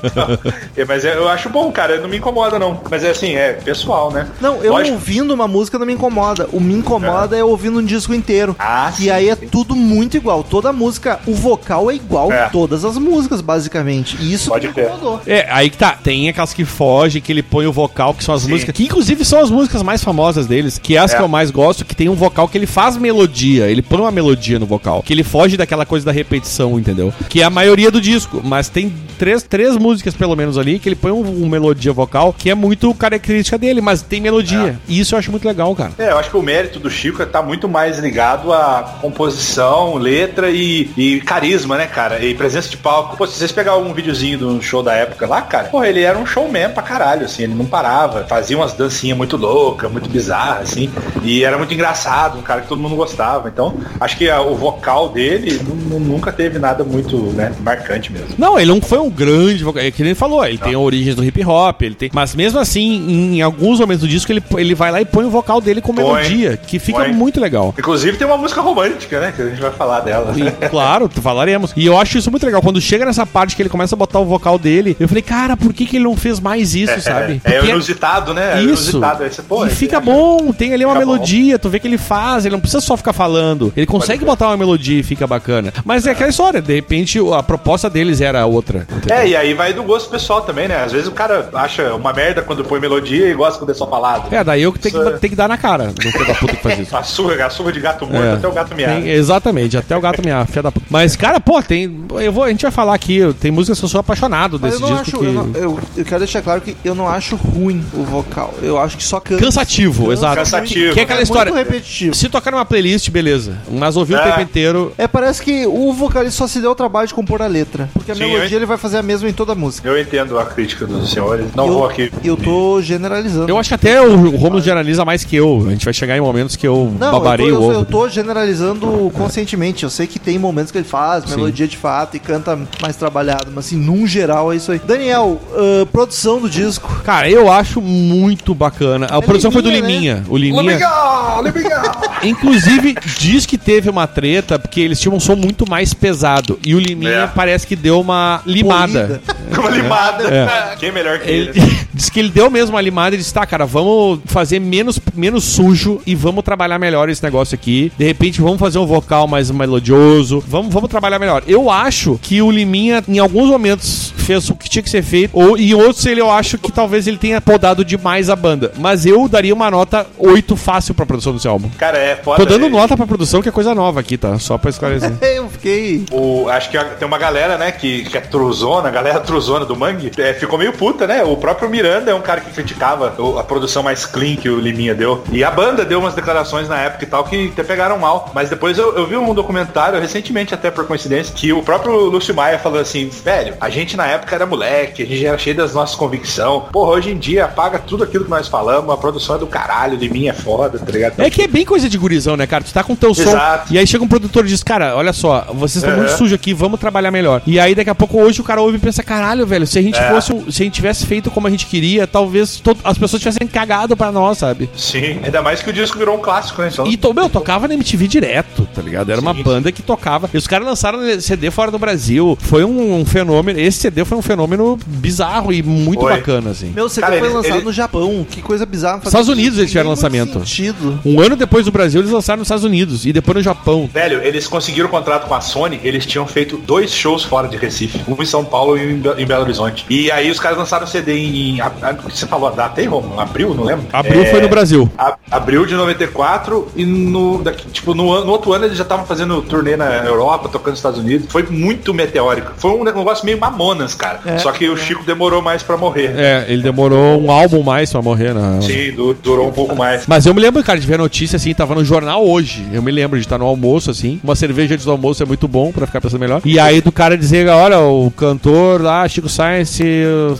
Então, 0.03 0.27
é, 0.75 0.85
mas 0.85 1.05
é, 1.05 1.15
eu 1.15 1.27
acho 1.27 1.49
bom, 1.49 1.71
cara. 1.71 1.99
Não 1.99 2.09
me 2.09 2.17
incomoda, 2.17 2.57
não. 2.59 2.79
Mas 2.89 3.03
é 3.03 3.09
assim, 3.11 3.35
é 3.35 3.53
pessoal, 3.53 4.11
né? 4.11 4.27
Não, 4.41 4.63
eu 4.63 4.73
Lógico. 4.73 4.95
ouvindo 4.95 5.33
uma 5.33 5.47
música 5.47 5.77
não 5.79 5.85
me 5.85 5.93
incomoda. 5.93 6.47
O 6.51 6.59
me 6.59 6.73
incomoda 6.73 7.37
é, 7.37 7.43
ouvindo 7.43 7.79
um 7.79 7.83
disco 7.85 8.13
inteiro. 8.13 8.55
Ah, 8.59 8.91
e 8.93 9.03
sim, 9.03 9.09
aí 9.09 9.29
é 9.29 9.35
sim. 9.35 9.47
tudo 9.47 9.75
muito 9.75 10.17
igual. 10.17 10.43
Toda 10.43 10.71
música, 10.73 11.19
o 11.25 11.33
vocal 11.33 11.89
é 11.91 11.95
igual 11.95 12.31
É. 12.31 12.49
todas 12.49 12.83
as 12.85 12.97
músicas, 12.97 13.41
basicamente. 13.41 14.17
E 14.19 14.33
isso 14.33 14.49
Pode 14.49 14.67
me 14.67 14.73
incomodou. 14.73 15.21
É, 15.25 15.47
aí 15.49 15.69
que 15.69 15.77
tá. 15.77 15.97
Tem 16.03 16.29
aquelas 16.29 16.53
que 16.53 16.65
fogem, 16.65 17.21
que 17.21 17.31
ele 17.31 17.43
põe 17.43 17.65
o 17.67 17.71
vocal, 17.71 18.13
que 18.13 18.23
são 18.23 18.35
as 18.35 18.43
Sim. 18.43 18.51
músicas. 18.51 18.75
Que 18.75 18.83
inclusive 18.83 19.23
são 19.25 19.39
as 19.41 19.49
músicas 19.49 19.81
mais 19.83 20.03
famosas 20.03 20.45
deles, 20.47 20.77
que 20.77 20.95
é 20.95 20.99
as 20.99 21.13
É. 21.13 21.17
que 21.17 21.23
eu 21.23 21.27
mais 21.27 21.51
gosto, 21.51 21.85
que 21.85 21.95
tem 21.95 22.09
um 22.09 22.15
vocal 22.15 22.47
que 22.47 22.57
ele 22.57 22.67
faz 22.67 22.97
melodia. 22.97 23.67
Ele 23.67 23.81
põe 23.81 23.99
uma 23.99 24.11
melodia 24.11 24.59
no 24.59 24.65
vocal. 24.65 25.01
Que 25.03 25.13
ele 25.13 25.23
foge 25.23 25.57
daquela 25.57 25.85
coisa 25.85 26.05
da 26.05 26.11
repetição, 26.11 26.77
entendeu? 26.79 27.13
Que 27.35 27.41
é 27.41 27.43
a 27.43 27.49
maioria 27.49 27.91
do 27.91 27.99
disco. 27.99 28.39
Mas 28.41 28.69
tem 28.69 28.95
três, 29.19 29.43
três 29.43 29.75
músicas, 29.75 30.13
pelo 30.13 30.37
menos, 30.37 30.57
ali, 30.57 30.79
que 30.79 30.87
ele 30.87 30.95
põe 30.95 31.11
um, 31.11 31.43
um 31.43 31.49
melodia 31.49 31.91
vocal, 31.91 32.31
que 32.31 32.49
é 32.49 32.55
muito 32.55 32.93
característica 32.93 33.57
dele, 33.57 33.81
mas 33.81 34.01
tem 34.01 34.21
melodia. 34.21 34.79
E 34.87 35.01
isso 35.01 35.15
eu 35.15 35.19
acho 35.19 35.31
muito 35.31 35.45
legal, 35.45 35.75
cara. 35.75 35.91
É, 35.97 36.11
eu 36.11 36.17
acho 36.17 36.29
que 36.29 36.37
o 36.37 36.41
mérito 36.41 36.79
do 36.79 36.89
Chico 36.89 37.25
tá 37.25 37.41
muito 37.41 37.67
mais 37.67 37.99
ligado 37.99 38.53
à 38.53 38.95
composição, 39.01 39.95
letra 39.95 40.49
e, 40.49 40.89
e 40.95 41.19
carisma, 41.25 41.75
né, 41.77 41.87
cara? 41.87 42.23
E 42.23 42.33
presença 42.33 42.69
de 42.69 42.77
palco. 42.77 43.17
Pô, 43.17 43.27
se 43.27 43.33
vocês 43.37 43.51
pegarem 43.51 43.81
algum 43.81 43.93
videozinho 43.93 44.37
do 44.37 44.61
show 44.61 44.81
da 44.81 44.93
época 44.93 45.27
lá, 45.27 45.41
cara, 45.41 45.65
pô, 45.67 45.83
ele 45.83 45.99
era 46.03 46.17
um 46.17 46.25
showman 46.25 46.69
pra 46.69 46.83
caralho, 46.83 47.25
assim, 47.25 47.43
ele 47.43 47.53
não 47.53 47.65
parava, 47.65 48.23
fazia 48.29 48.55
umas 48.55 48.71
dancinhas 48.71 49.17
muito 49.17 49.35
loucas, 49.35 49.91
muito 49.91 50.09
bizarras, 50.09 50.69
assim, 50.69 50.89
e 51.21 51.43
era 51.43 51.57
muito 51.57 51.73
engraçado, 51.73 52.37
um 52.39 52.41
cara 52.41 52.61
que 52.61 52.69
todo 52.69 52.79
mundo 52.81 52.95
gostava. 52.95 53.49
Então, 53.49 53.75
acho 53.99 54.15
que 54.15 54.29
a- 54.29 54.39
o 54.41 54.55
vocal 54.55 55.09
dele 55.09 55.59
nu- 55.67 55.75
nu- 55.75 55.99
nunca 55.99 56.31
teve 56.31 56.59
nada 56.59 56.81
muito, 56.85 57.24
né, 57.33 57.53
marcante 57.61 58.11
mesmo. 58.11 58.27
Não, 58.37 58.59
ele 58.59 58.71
não 58.71 58.81
foi 58.81 58.99
um 58.99 59.09
grande 59.09 59.63
vocal. 59.63 59.83
É 59.83 59.91
que 59.91 60.01
ele 60.01 60.15
falou, 60.15 60.45
ele 60.45 60.57
tem 60.57 60.75
origens 60.75 61.15
do 61.15 61.23
hip 61.23 61.43
hop, 61.45 61.81
ele 61.81 61.95
tem. 61.95 62.09
Mas 62.13 62.35
mesmo 62.35 62.59
assim, 62.59 63.35
em, 63.35 63.41
alguns 63.41 63.79
momentos 63.79 64.01
do 64.01 64.07
disco, 64.07 64.31
ele, 64.31 64.43
ele 64.57 64.75
vai 64.75 64.91
lá 64.91 65.01
e 65.01 65.05
põe 65.05 65.25
o 65.25 65.29
vocal 65.29 65.59
dele 65.61 65.81
com 65.81 65.93
Põe. 65.93 66.03
melodia, 66.03 66.57
que 66.57 66.79
fica 66.79 66.99
Põe. 66.99 67.13
muito 67.13 67.39
legal. 67.39 67.73
Inclusive 67.77 68.17
tem 68.17 68.25
uma 68.27 68.37
música 68.37 68.61
romântica, 68.61 69.19
né, 69.19 69.33
que 69.35 69.41
a 69.41 69.49
gente 69.49 69.61
vai 69.61 69.71
falar 69.71 70.01
dela. 70.01 70.33
E, 70.35 70.69
claro, 70.69 71.09
falaremos. 71.21 71.73
E 71.75 71.85
eu 71.85 71.97
acho 71.97 72.17
isso 72.17 72.29
muito 72.31 72.45
legal. 72.45 72.61
Quando 72.61 72.79
chega 72.81 73.05
nessa 73.05 73.25
parte 73.25 73.55
que 73.55 73.61
ele 73.61 73.69
começa 73.69 73.95
a 73.95 73.97
botar 73.97 74.19
o 74.19 74.25
vocal 74.25 74.57
dele, 74.57 74.95
eu 74.99 75.07
falei, 75.07 75.21
cara, 75.23 75.55
por 75.57 75.73
que, 75.73 75.85
que 75.85 75.97
ele 75.97 76.05
não 76.05 76.15
fez 76.15 76.39
mais 76.39 76.75
isso, 76.75 76.99
sabe? 77.01 77.41
É, 77.43 77.51
é 77.51 77.57
Porque 77.59 77.71
inusitado, 77.71 78.33
né? 78.33 78.53
É 78.59 78.61
Isso. 78.61 78.97
inusitado. 78.97 79.23
Você, 79.23 79.41
pô, 79.41 79.63
e 79.63 79.67
esse- 79.67 79.75
fica 79.77 79.99
bom, 79.99 80.51
tem 80.51 80.73
ali 80.73 80.85
uma 80.85 80.93
Fica 80.93 81.05
bom. 81.05 81.11
melodia, 81.13 81.59
tu 81.59 81.69
vê 81.69 81.79
que 81.79 81.87
ele 81.87 81.97
faz, 81.97 82.45
ele 82.45 82.53
não 82.53 82.59
precisa 82.59 82.81
só 82.81 82.95
ficar 82.97 83.13
falando. 83.13 83.71
Ele 83.75 83.85
consegue 83.85 84.23
botar 84.25 84.47
uma 84.47 84.57
melodia 84.57 84.99
e 84.99 85.03
fica 85.03 85.25
bacana. 85.27 85.73
Mas 85.83 86.05
é 86.07 86.11
aquela 86.11 86.29
história, 86.29 86.61
de 86.61 86.73
repente 86.73 87.14
a 87.33 87.43
proposta 87.43 87.89
deles 87.89 88.21
era 88.21 88.45
outra. 88.45 88.87
entendeu? 88.89 89.17
É, 89.17 89.27
e 89.27 89.35
aí 89.35 89.53
vai 89.53 89.73
do 89.73 89.83
gosto 89.83 90.09
pessoal 90.09 90.41
também, 90.41 90.67
né? 90.67 90.83
Às 90.83 90.91
vezes 90.91 91.07
o 91.07 91.11
cara 91.11 91.49
acha 91.53 91.93
uma 91.95 92.13
merda 92.13 92.41
quando 92.41 92.63
põe 92.63 92.79
melodia 92.79 93.27
e 93.29 93.33
gosta 93.33 93.59
quando 93.59 93.69
é 93.71 93.73
só 93.73 93.87
falado. 93.87 94.33
É, 94.33 94.43
daí 94.43 94.61
eu 94.63 94.71
que 94.73 94.79
tenho 94.79 94.93
que, 94.95 94.99
Isso 94.99 95.07
é- 95.07 95.11
dar- 95.13 95.19
tenho 95.19 95.29
que 95.31 95.35
dar 95.35 95.47
na 95.47 95.57
cara 95.57 95.87
do 95.87 96.01
filho 96.11 96.25
da 96.27 96.35
puta 96.35 96.55
que 96.55 96.63
faz 96.63 96.79
isso. 96.79 96.95
A 96.95 97.03
surra, 97.03 97.45
a 97.45 97.49
surra 97.49 97.71
de 97.71 97.79
gato 97.79 98.05
morto 98.05 98.23
É. 98.25 98.33
até 98.33 98.47
o 98.47 98.51
gato 98.51 98.75
miar. 98.75 98.95
Tem- 98.95 99.09
exatamente, 99.09 99.77
até 99.77 99.95
o 99.97 100.01
gato 100.01 100.21
miar, 100.23 100.45
filha 100.47 100.63
da 100.63 100.71
puta. 100.71 100.85
Mas, 100.89 101.15
cara, 101.15 101.39
pô, 101.39 101.61
tem. 101.61 102.05
Eu 102.21 102.31
vou, 102.31 102.43
a 102.43 102.49
gente 102.49 102.61
vai 102.61 102.71
falar 102.71 102.93
aqui, 102.93 103.19
tem 103.39 103.51
músicas 103.51 103.79
que 103.79 103.85
eu 103.85 103.89
sou 103.89 103.99
apaixonado 103.99 104.57
desse 104.57 104.75
eu 104.75 104.79
não 104.81 104.87
disco 105.01 105.01
acho. 105.01 105.17
que. 105.19 105.25
Eu, 105.25 105.33
não- 105.33 105.51
eu- 105.55 105.79
eu 105.97 106.05
quero 106.05 106.19
deixar 106.19 106.41
claro 106.41 106.61
que 106.61 106.75
eu 106.83 106.95
não 106.95 107.07
acho 107.07 107.35
ruim 107.35 107.83
o 107.93 108.03
vocal. 108.03 108.53
Eu 108.61 108.79
acho 108.79 108.97
que 108.97 109.03
só 109.03 109.19
cansa. 109.19 109.43
Cansativo, 109.43 110.11
exato. 110.11 110.35
Cansativo. 110.35 110.93
Que 110.93 110.99
é 110.99 111.03
aquela 111.03 111.19
É 111.19 111.23
história. 111.23 111.53
repetitivo. 111.53 112.13
Se 112.15 112.29
tocar 112.29 112.51
numa 112.51 112.65
playlist, 112.65 113.09
beleza. 113.09 113.57
Mas 113.69 113.95
ouvir 113.97 114.15
o 114.15 114.17
É. 114.17 114.23
tempo 114.23 114.41
inteiro. 114.41 114.93
É, 114.97 115.07
parece 115.07 115.41
que 115.41 115.65
o 115.65 115.91
vocalista 115.93 116.37
só 116.37 116.47
se 116.47 116.59
deu 116.59 116.71
o 116.71 116.75
trabalho 116.75 117.04
de 117.05 117.13
compor 117.13 117.41
a 117.41 117.47
letra. 117.47 117.89
Porque 117.93 118.11
a 118.11 118.15
Sim, 118.15 118.25
melodia 118.25 118.55
eu- 118.55 118.59
ele 118.59 118.65
vai 118.65 118.77
fazer 118.77 118.97
a 118.97 119.03
mesma 119.03 119.29
em 119.29 119.33
toda 119.33 119.51
a 119.53 119.55
música. 119.55 119.87
Eu 119.87 119.99
entendo 119.99 120.37
a 120.39 120.45
crítica 120.45 120.85
dos 120.85 121.11
senhores. 121.11 121.47
Não 121.55 121.67
eu, 121.67 121.73
vou 121.73 121.85
aqui. 121.85 122.11
Eu 122.23 122.35
tô 122.37 122.81
generalizando. 122.81 123.49
Eu 123.49 123.57
acho 123.57 123.69
que 123.69 123.75
até 123.75 124.01
o 124.01 124.15
Romulo 124.37 124.61
generaliza 124.61 125.03
mais 125.05 125.23
que 125.23 125.35
eu. 125.35 125.65
A 125.67 125.71
gente 125.71 125.85
vai 125.85 125.93
chegar 125.93 126.17
em 126.17 126.21
momentos 126.21 126.55
que 126.55 126.67
eu 126.67 126.93
Não, 126.99 127.11
babarei 127.11 127.49
eu 127.49 127.55
tô, 127.55 127.61
o 127.61 127.63
ovo. 127.65 127.73
eu 127.73 127.85
tô 127.85 128.09
generalizando 128.09 129.11
conscientemente. 129.13 129.83
Eu 129.83 129.89
sei 129.89 130.07
que 130.07 130.19
tem 130.19 130.37
momentos 130.37 130.71
que 130.71 130.77
ele 130.77 130.87
faz 130.87 131.23
Sim. 131.25 131.35
melodia 131.37 131.67
de 131.67 131.77
fato 131.77 132.15
e 132.15 132.19
canta 132.19 132.57
mais 132.81 132.95
trabalhado, 132.95 133.47
mas 133.53 133.65
assim, 133.67 133.77
num 133.77 134.05
geral 134.07 134.51
é 134.53 134.55
isso 134.55 134.71
aí. 134.71 134.79
Daniel, 134.79 135.41
ah, 135.53 135.85
produção 135.91 136.39
do 136.39 136.49
disco. 136.49 137.01
Cara, 137.03 137.29
eu 137.29 137.51
acho 137.51 137.81
muito 137.81 138.53
bacana. 138.53 139.07
A 139.09 139.17
É 139.17 139.21
produção 139.21 139.51
foi 139.51 139.61
do 139.61 139.69
Liminha, 139.69 140.15
né? 140.15 140.23
Liminha. 140.23 140.23
O 140.29 140.37
Liminha. 140.37 140.63
Legal, 140.75 141.41
legal. 141.41 142.01
Inclusive, 142.23 142.95
diz 143.19 143.45
que 143.45 143.57
teve 143.57 143.89
uma 143.89 144.07
treta 144.07 144.57
porque 144.57 144.79
eles 144.81 144.99
tinham 144.99 145.15
um 145.15 145.19
som 145.19 145.35
muito 145.35 145.69
mais 145.69 145.93
pesado. 145.93 146.59
E 146.65 146.73
o 146.75 146.79
Liminha 146.79 146.94
É. 147.03 147.27
parece 147.27 147.65
que 147.65 147.75
deu 147.75 147.99
uma 147.99 148.41
limada. 148.45 149.21
Uma 149.57 149.69
limada. 149.69 150.23
É. 150.27 150.75
Quem 150.77 150.89
é 150.89 150.91
melhor 150.91 151.19
que 151.19 151.29
Ele 151.29 151.49
ele? 151.49 151.87
Disse 151.95 152.11
que 152.11 152.19
ele 152.19 152.29
deu 152.29 152.49
mesmo 152.49 152.75
uma 152.75 152.81
limada 152.81 153.15
e 153.15 153.17
disse: 153.17 153.33
tá, 153.33 153.45
cara, 153.45 153.65
vamos 153.65 154.19
fazer 154.25 154.59
menos, 154.59 154.99
menos 155.15 155.43
sujo 155.45 156.01
e 156.05 156.13
vamos 156.13 156.43
trabalhar 156.43 156.77
melhor 156.77 157.09
esse 157.09 157.23
negócio 157.23 157.55
aqui. 157.55 157.91
De 157.97 158.05
repente, 158.05 158.41
vamos 158.41 158.59
fazer 158.59 158.77
um 158.77 158.85
vocal 158.85 159.27
mais 159.27 159.49
melodioso. 159.49 160.43
Vamos, 160.47 160.73
vamos 160.73 160.89
trabalhar 160.89 161.17
melhor. 161.19 161.43
Eu 161.47 161.69
acho 161.69 162.19
que 162.21 162.41
o 162.41 162.51
Liminha, 162.51 163.03
em 163.07 163.19
alguns 163.19 163.49
momentos, 163.49 164.13
fez 164.17 164.49
o 164.49 164.55
que 164.55 164.69
tinha 164.69 164.83
que 164.83 164.89
ser 164.89 165.01
feito. 165.01 165.31
Ou 165.33 165.57
em 165.57 165.73
outros, 165.73 166.05
ele, 166.05 166.19
eu 166.21 166.29
acho 166.29 166.57
que 166.57 166.71
talvez 166.71 167.07
ele 167.07 167.17
tenha 167.17 167.39
podado 167.39 167.85
demais 167.85 168.29
a 168.29 168.35
banda. 168.35 168.71
Mas 168.77 169.05
eu 169.05 169.27
daria 169.27 169.53
uma 169.53 169.71
nota 169.71 170.05
8 170.17 170.55
fácil 170.55 170.93
pra 170.93 171.05
produção 171.05 171.33
desse 171.33 171.47
álbum. 171.47 171.69
Cara, 171.77 171.97
é 171.97 172.15
foda. 172.15 172.43
Tô 172.43 172.45
dando 172.45 172.65
é- 172.65 172.69
nota 172.69 172.97
pra 172.97 173.07
produção, 173.07 173.41
que 173.41 173.49
é 173.49 173.51
coisa 173.51 173.73
nova 173.73 173.99
aqui, 173.99 174.17
tá? 174.17 174.37
Só 174.39 174.57
pra 174.57 174.69
esclarecer. 174.69 175.13
Eu 175.21 175.49
fiquei. 175.49 176.05
O, 176.11 176.47
acho 176.49 176.69
que 176.69 176.77
tem 176.77 177.07
uma 177.07 177.17
galera, 177.17 177.57
né, 177.57 177.71
que, 177.71 178.03
que 178.05 178.17
é 178.17 178.21
truzona, 178.21 178.89
a 178.89 178.91
galera 178.91 179.19
truzona 179.21 179.65
do 179.65 179.75
Mangue, 179.75 180.11
é, 180.17 180.33
ficou 180.33 180.57
meio 180.57 180.73
puta, 180.73 181.07
né? 181.07 181.23
O 181.23 181.37
próprio 181.37 181.69
Miranda 181.69 181.84
é 181.87 182.13
um 182.15 182.21
cara 182.21 182.41
que 182.41 182.51
criticava 182.51 183.13
a 183.39 183.43
produção 183.43 183.83
mais 183.83 184.05
clean 184.05 184.35
que 184.35 184.49
o 184.49 184.59
Liminha 184.59 184.93
deu. 184.95 185.23
E 185.31 185.43
a 185.43 185.51
banda 185.51 185.85
deu 185.85 185.99
umas 185.99 186.13
declarações 186.13 186.67
na 186.67 186.77
época 186.79 187.03
e 187.03 187.07
tal 187.07 187.23
que 187.23 187.49
até 187.53 187.63
pegaram 187.63 187.97
mal. 187.97 188.31
Mas 188.33 188.49
depois 188.49 188.77
eu, 188.77 188.95
eu 188.95 189.05
vi 189.07 189.15
um 189.15 189.33
documentário, 189.33 189.99
recentemente 189.99 190.53
até 190.53 190.71
por 190.71 190.85
coincidência, 190.85 191.33
que 191.35 191.51
o 191.53 191.61
próprio 191.61 191.93
Lúcio 192.05 192.33
Maia 192.33 192.57
falou 192.59 192.79
assim, 192.79 193.09
velho, 193.23 193.55
a 193.59 193.69
gente 193.69 193.95
na 193.97 194.05
época 194.07 194.35
era 194.35 194.45
moleque, 194.45 195.03
a 195.03 195.05
gente 195.05 195.25
era 195.25 195.37
cheio 195.37 195.55
das 195.55 195.73
nossas 195.73 195.95
convicções. 195.95 196.25
Porra, 196.71 196.91
hoje 196.91 197.11
em 197.11 197.17
dia 197.17 197.45
apaga 197.45 197.79
tudo 197.79 198.03
aquilo 198.03 198.23
que 198.25 198.29
nós 198.29 198.47
falamos, 198.47 198.93
a 198.93 198.97
produção 198.97 199.35
é 199.35 199.39
do 199.39 199.47
caralho, 199.47 199.97
mim 200.09 200.27
é 200.27 200.33
foda, 200.33 200.77
tá 200.79 200.91
ligado? 200.91 201.19
É 201.19 201.29
que 201.29 201.41
é 201.41 201.47
bem 201.47 201.65
coisa 201.65 201.89
de 201.89 201.97
gurizão, 201.97 202.35
né, 202.37 202.45
cara? 202.45 202.63
Tu 202.63 202.73
tá 202.73 202.83
com 202.83 202.95
teu 202.95 203.13
som. 203.13 203.21
Exato. 203.23 203.73
E 203.73 203.77
aí 203.77 203.87
chega 203.87 204.03
um 204.03 204.07
produtor 204.07 204.45
e 204.45 204.49
diz, 204.49 204.61
cara, 204.63 204.95
olha 204.95 205.13
só, 205.13 205.45
vocês 205.53 205.77
estão 205.77 205.91
Uhum. 205.91 205.97
muito 206.03 206.17
sujos 206.17 206.33
aqui, 206.33 206.53
vamos 206.53 206.79
trabalhar 206.79 207.09
melhor. 207.11 207.41
E 207.47 207.59
aí 207.59 207.73
daqui 207.73 207.89
a 207.89 207.95
pouco 207.95 208.19
hoje 208.19 208.41
o 208.41 208.43
cara 208.43 208.61
ouve 208.61 208.77
e 208.77 208.79
pensa, 208.79 209.01
caralho, 209.03 209.45
velho, 209.47 209.65
se 209.65 209.79
a 209.79 209.81
gente 209.81 209.97
É. 209.97 210.09
fosse. 210.09 210.31
Se 210.51 210.61
a 210.61 210.65
gente 210.65 210.73
tivesse 210.73 211.05
feito 211.05 211.31
como 211.31 211.47
a 211.47 211.49
gente 211.49 211.65
queria, 211.75 212.07
talvez 212.07 212.59
to- 212.59 212.77
as 212.83 212.97
pessoas 212.97 213.21
tivessem 213.21 213.45
cagado 213.47 213.97
pra 213.97 214.11
nós, 214.11 214.37
sabe? 214.37 214.69
Sim, 214.75 215.19
ainda 215.23 215.41
mais 215.41 215.61
que 215.61 215.69
o 215.69 215.73
disco 215.73 215.97
virou 215.97 216.15
um 216.17 216.21
clássico, 216.21 216.61
né? 216.61 216.69
Então, 216.71 216.87
E, 216.87 216.95
to, 216.95 217.13
meu, 217.13 217.29
tocava 217.29 217.67
na 217.67 217.73
MTV 217.73 218.07
direto, 218.07 218.67
tá 218.73 218.81
ligado? 218.81 219.11
Era 219.11 219.19
uma 219.19 219.33
banda 219.33 219.71
que 219.71 219.81
tocava. 219.81 220.29
E 220.33 220.37
os 220.37 220.47
caras 220.47 220.65
lançaram 220.65 220.99
CD 221.19 221.51
fora 221.51 221.69
do 221.71 221.77
Brasil. 221.77 222.37
Foi 222.39 222.63
um, 222.63 222.99
um 223.01 223.05
fenômeno. 223.05 223.59
Esse 223.59 223.79
CD 223.79 224.05
foi 224.05 224.17
um 224.17 224.21
fenômeno 224.21 224.79
bizarro 224.85 225.51
e 225.51 225.61
muito 225.61 225.99
Foi. 226.01 226.13
bacana, 226.13 226.51
assim. 226.51 226.71
Meu, 226.73 226.87
CD 226.87 227.01
Cara, 227.07 227.19
foi 227.19 227.27
ele- 227.27 227.35
lançado 227.35 227.55
ele- 227.57 227.65
no 227.65 227.73
Japão. 227.73 228.25
Que 228.29 228.41
coisa 228.41 228.65
bizarra. 228.65 229.01
Estados 229.03 229.27
Unidos 229.29 229.57
eles 229.59 229.69
tiveram 229.71 229.89
lançamento. 229.89 230.39
sentido. 230.39 230.99
Um 231.05 231.19
ano 231.19 231.35
depois 231.35 231.65
do 231.65 231.71
Brasil, 231.71 231.99
eles 232.01 232.11
lançaram 232.11 232.39
nos 232.39 232.47
Estados 232.47 232.63
Unidos. 232.63 233.05
E 233.05 233.11
depois 233.11 233.35
no 233.35 233.43
Japão. 233.43 233.89
Velho, 233.93 234.21
eles 234.23 234.47
conseguiram 234.47 234.87
o 234.87 234.91
contrato 234.91 235.27
com 235.27 235.33
a 235.35 235.41
Sony, 235.41 235.79
eles 235.83 236.05
tinham 236.05 236.25
feito 236.25 236.57
dois 236.57 236.93
shows 236.93 237.23
fora 237.23 237.47
de 237.47 237.57
Recife, 237.57 237.99
um 238.07 238.21
em 238.21 238.25
São 238.25 238.45
Paulo 238.45 238.77
e 238.77 238.81
um 238.87 238.91
em 238.91 238.97
Be- 238.99 239.21
em 239.21 239.25
Belo 239.25 239.41
Horizonte. 239.43 239.85
E 239.89 240.09
aí 240.11 240.29
os 240.31 240.39
caras 240.39 240.57
lançaram 240.57 240.85
o 240.85 240.87
CD 240.87 241.17
em. 241.17 241.59
A- 241.65 241.89
a- 241.89 241.93
você 241.93 242.25
falou 242.25 242.47
a 242.49 242.51
data 242.51 242.79
aí, 242.81 242.87
Romulo? 242.87 243.19
Abril, 243.19 243.53
não 243.53 243.63
lembro? 243.63 243.85
Abril 243.91 244.21
É, 244.23 244.25
foi 244.25 244.41
no 244.41 244.47
Brasil. 244.49 244.89
a- 244.97 245.15
abril 245.31 245.65
de 245.65 245.75
94 245.75 246.67
e 246.75 246.85
no, 246.85 247.41
daqui, 247.43 247.67
tipo, 247.69 247.93
no, 247.93 248.11
ano- 248.11 248.25
no 248.25 248.31
outro 248.31 248.53
ano 248.53 248.65
eles 248.65 248.77
já 248.77 248.83
estavam 248.83 249.05
fazendo 249.05 249.41
turnê 249.41 249.75
na 249.75 249.85
Europa, 250.05 250.49
tocando 250.49 250.71
nos 250.71 250.79
Estados 250.79 250.99
Unidos. 250.99 251.27
Foi 251.29 251.43
muito 251.43 251.93
meteórico. 251.93 252.51
Foi 252.57 252.71
um 252.71 252.83
negócio 252.83 253.25
meio 253.25 253.39
mamonas, 253.39 253.93
cara. 253.93 254.19
Só 254.39 254.51
que 254.51 254.67
o 254.69 254.77
Chico 254.77 255.03
demorou 255.03 255.41
mais 255.41 255.63
pra 255.63 255.77
morrer. 255.77 256.13
É, 256.15 256.45
ele 256.47 256.61
demorou 256.61 257.21
um 257.21 257.31
álbum 257.31 257.61
mais 257.63 257.91
pra 257.91 258.01
morrer, 258.01 258.33
né? 258.33 258.59
Sim, 258.61 258.91
du- 258.93 259.13
durou 259.15 259.47
um 259.47 259.51
pouco 259.51 259.75
mais. 259.75 260.05
Mas 260.07 260.25
eu 260.25 260.33
me 260.33 260.41
lembro, 260.41 260.63
cara, 260.63 260.79
de 260.79 260.85
ver 260.87 260.95
a 260.95 260.99
notícia 260.99 261.37
assim, 261.37 261.53
tava 261.53 261.75
no 261.75 261.83
jornal 261.83 262.25
hoje. 262.27 262.65
Eu 262.71 262.81
me 262.81 262.91
lembro 262.91 263.17
de 263.17 263.25
estar 263.25 263.37
no 263.37 263.45
almoço, 263.45 263.91
assim. 263.91 264.19
Uma 264.23 264.35
cerveja 264.35 264.73
antes 264.73 264.85
do 264.85 264.91
almoço 264.91 265.21
é 265.23 265.25
muito 265.25 265.47
bom 265.47 265.71
pra 265.71 265.85
ficar 265.85 266.01
pensando 266.01 266.19
melhor. 266.19 266.41
E 266.45 266.59
aí 266.59 266.81
do 266.81 266.91
cara 266.91 267.17
dizer, 267.17 267.47
olha, 267.49 267.79
o 267.79 268.11
cantor 268.11 268.81
lá, 268.81 269.07
Chico 269.07 269.29
Science, 269.29 269.83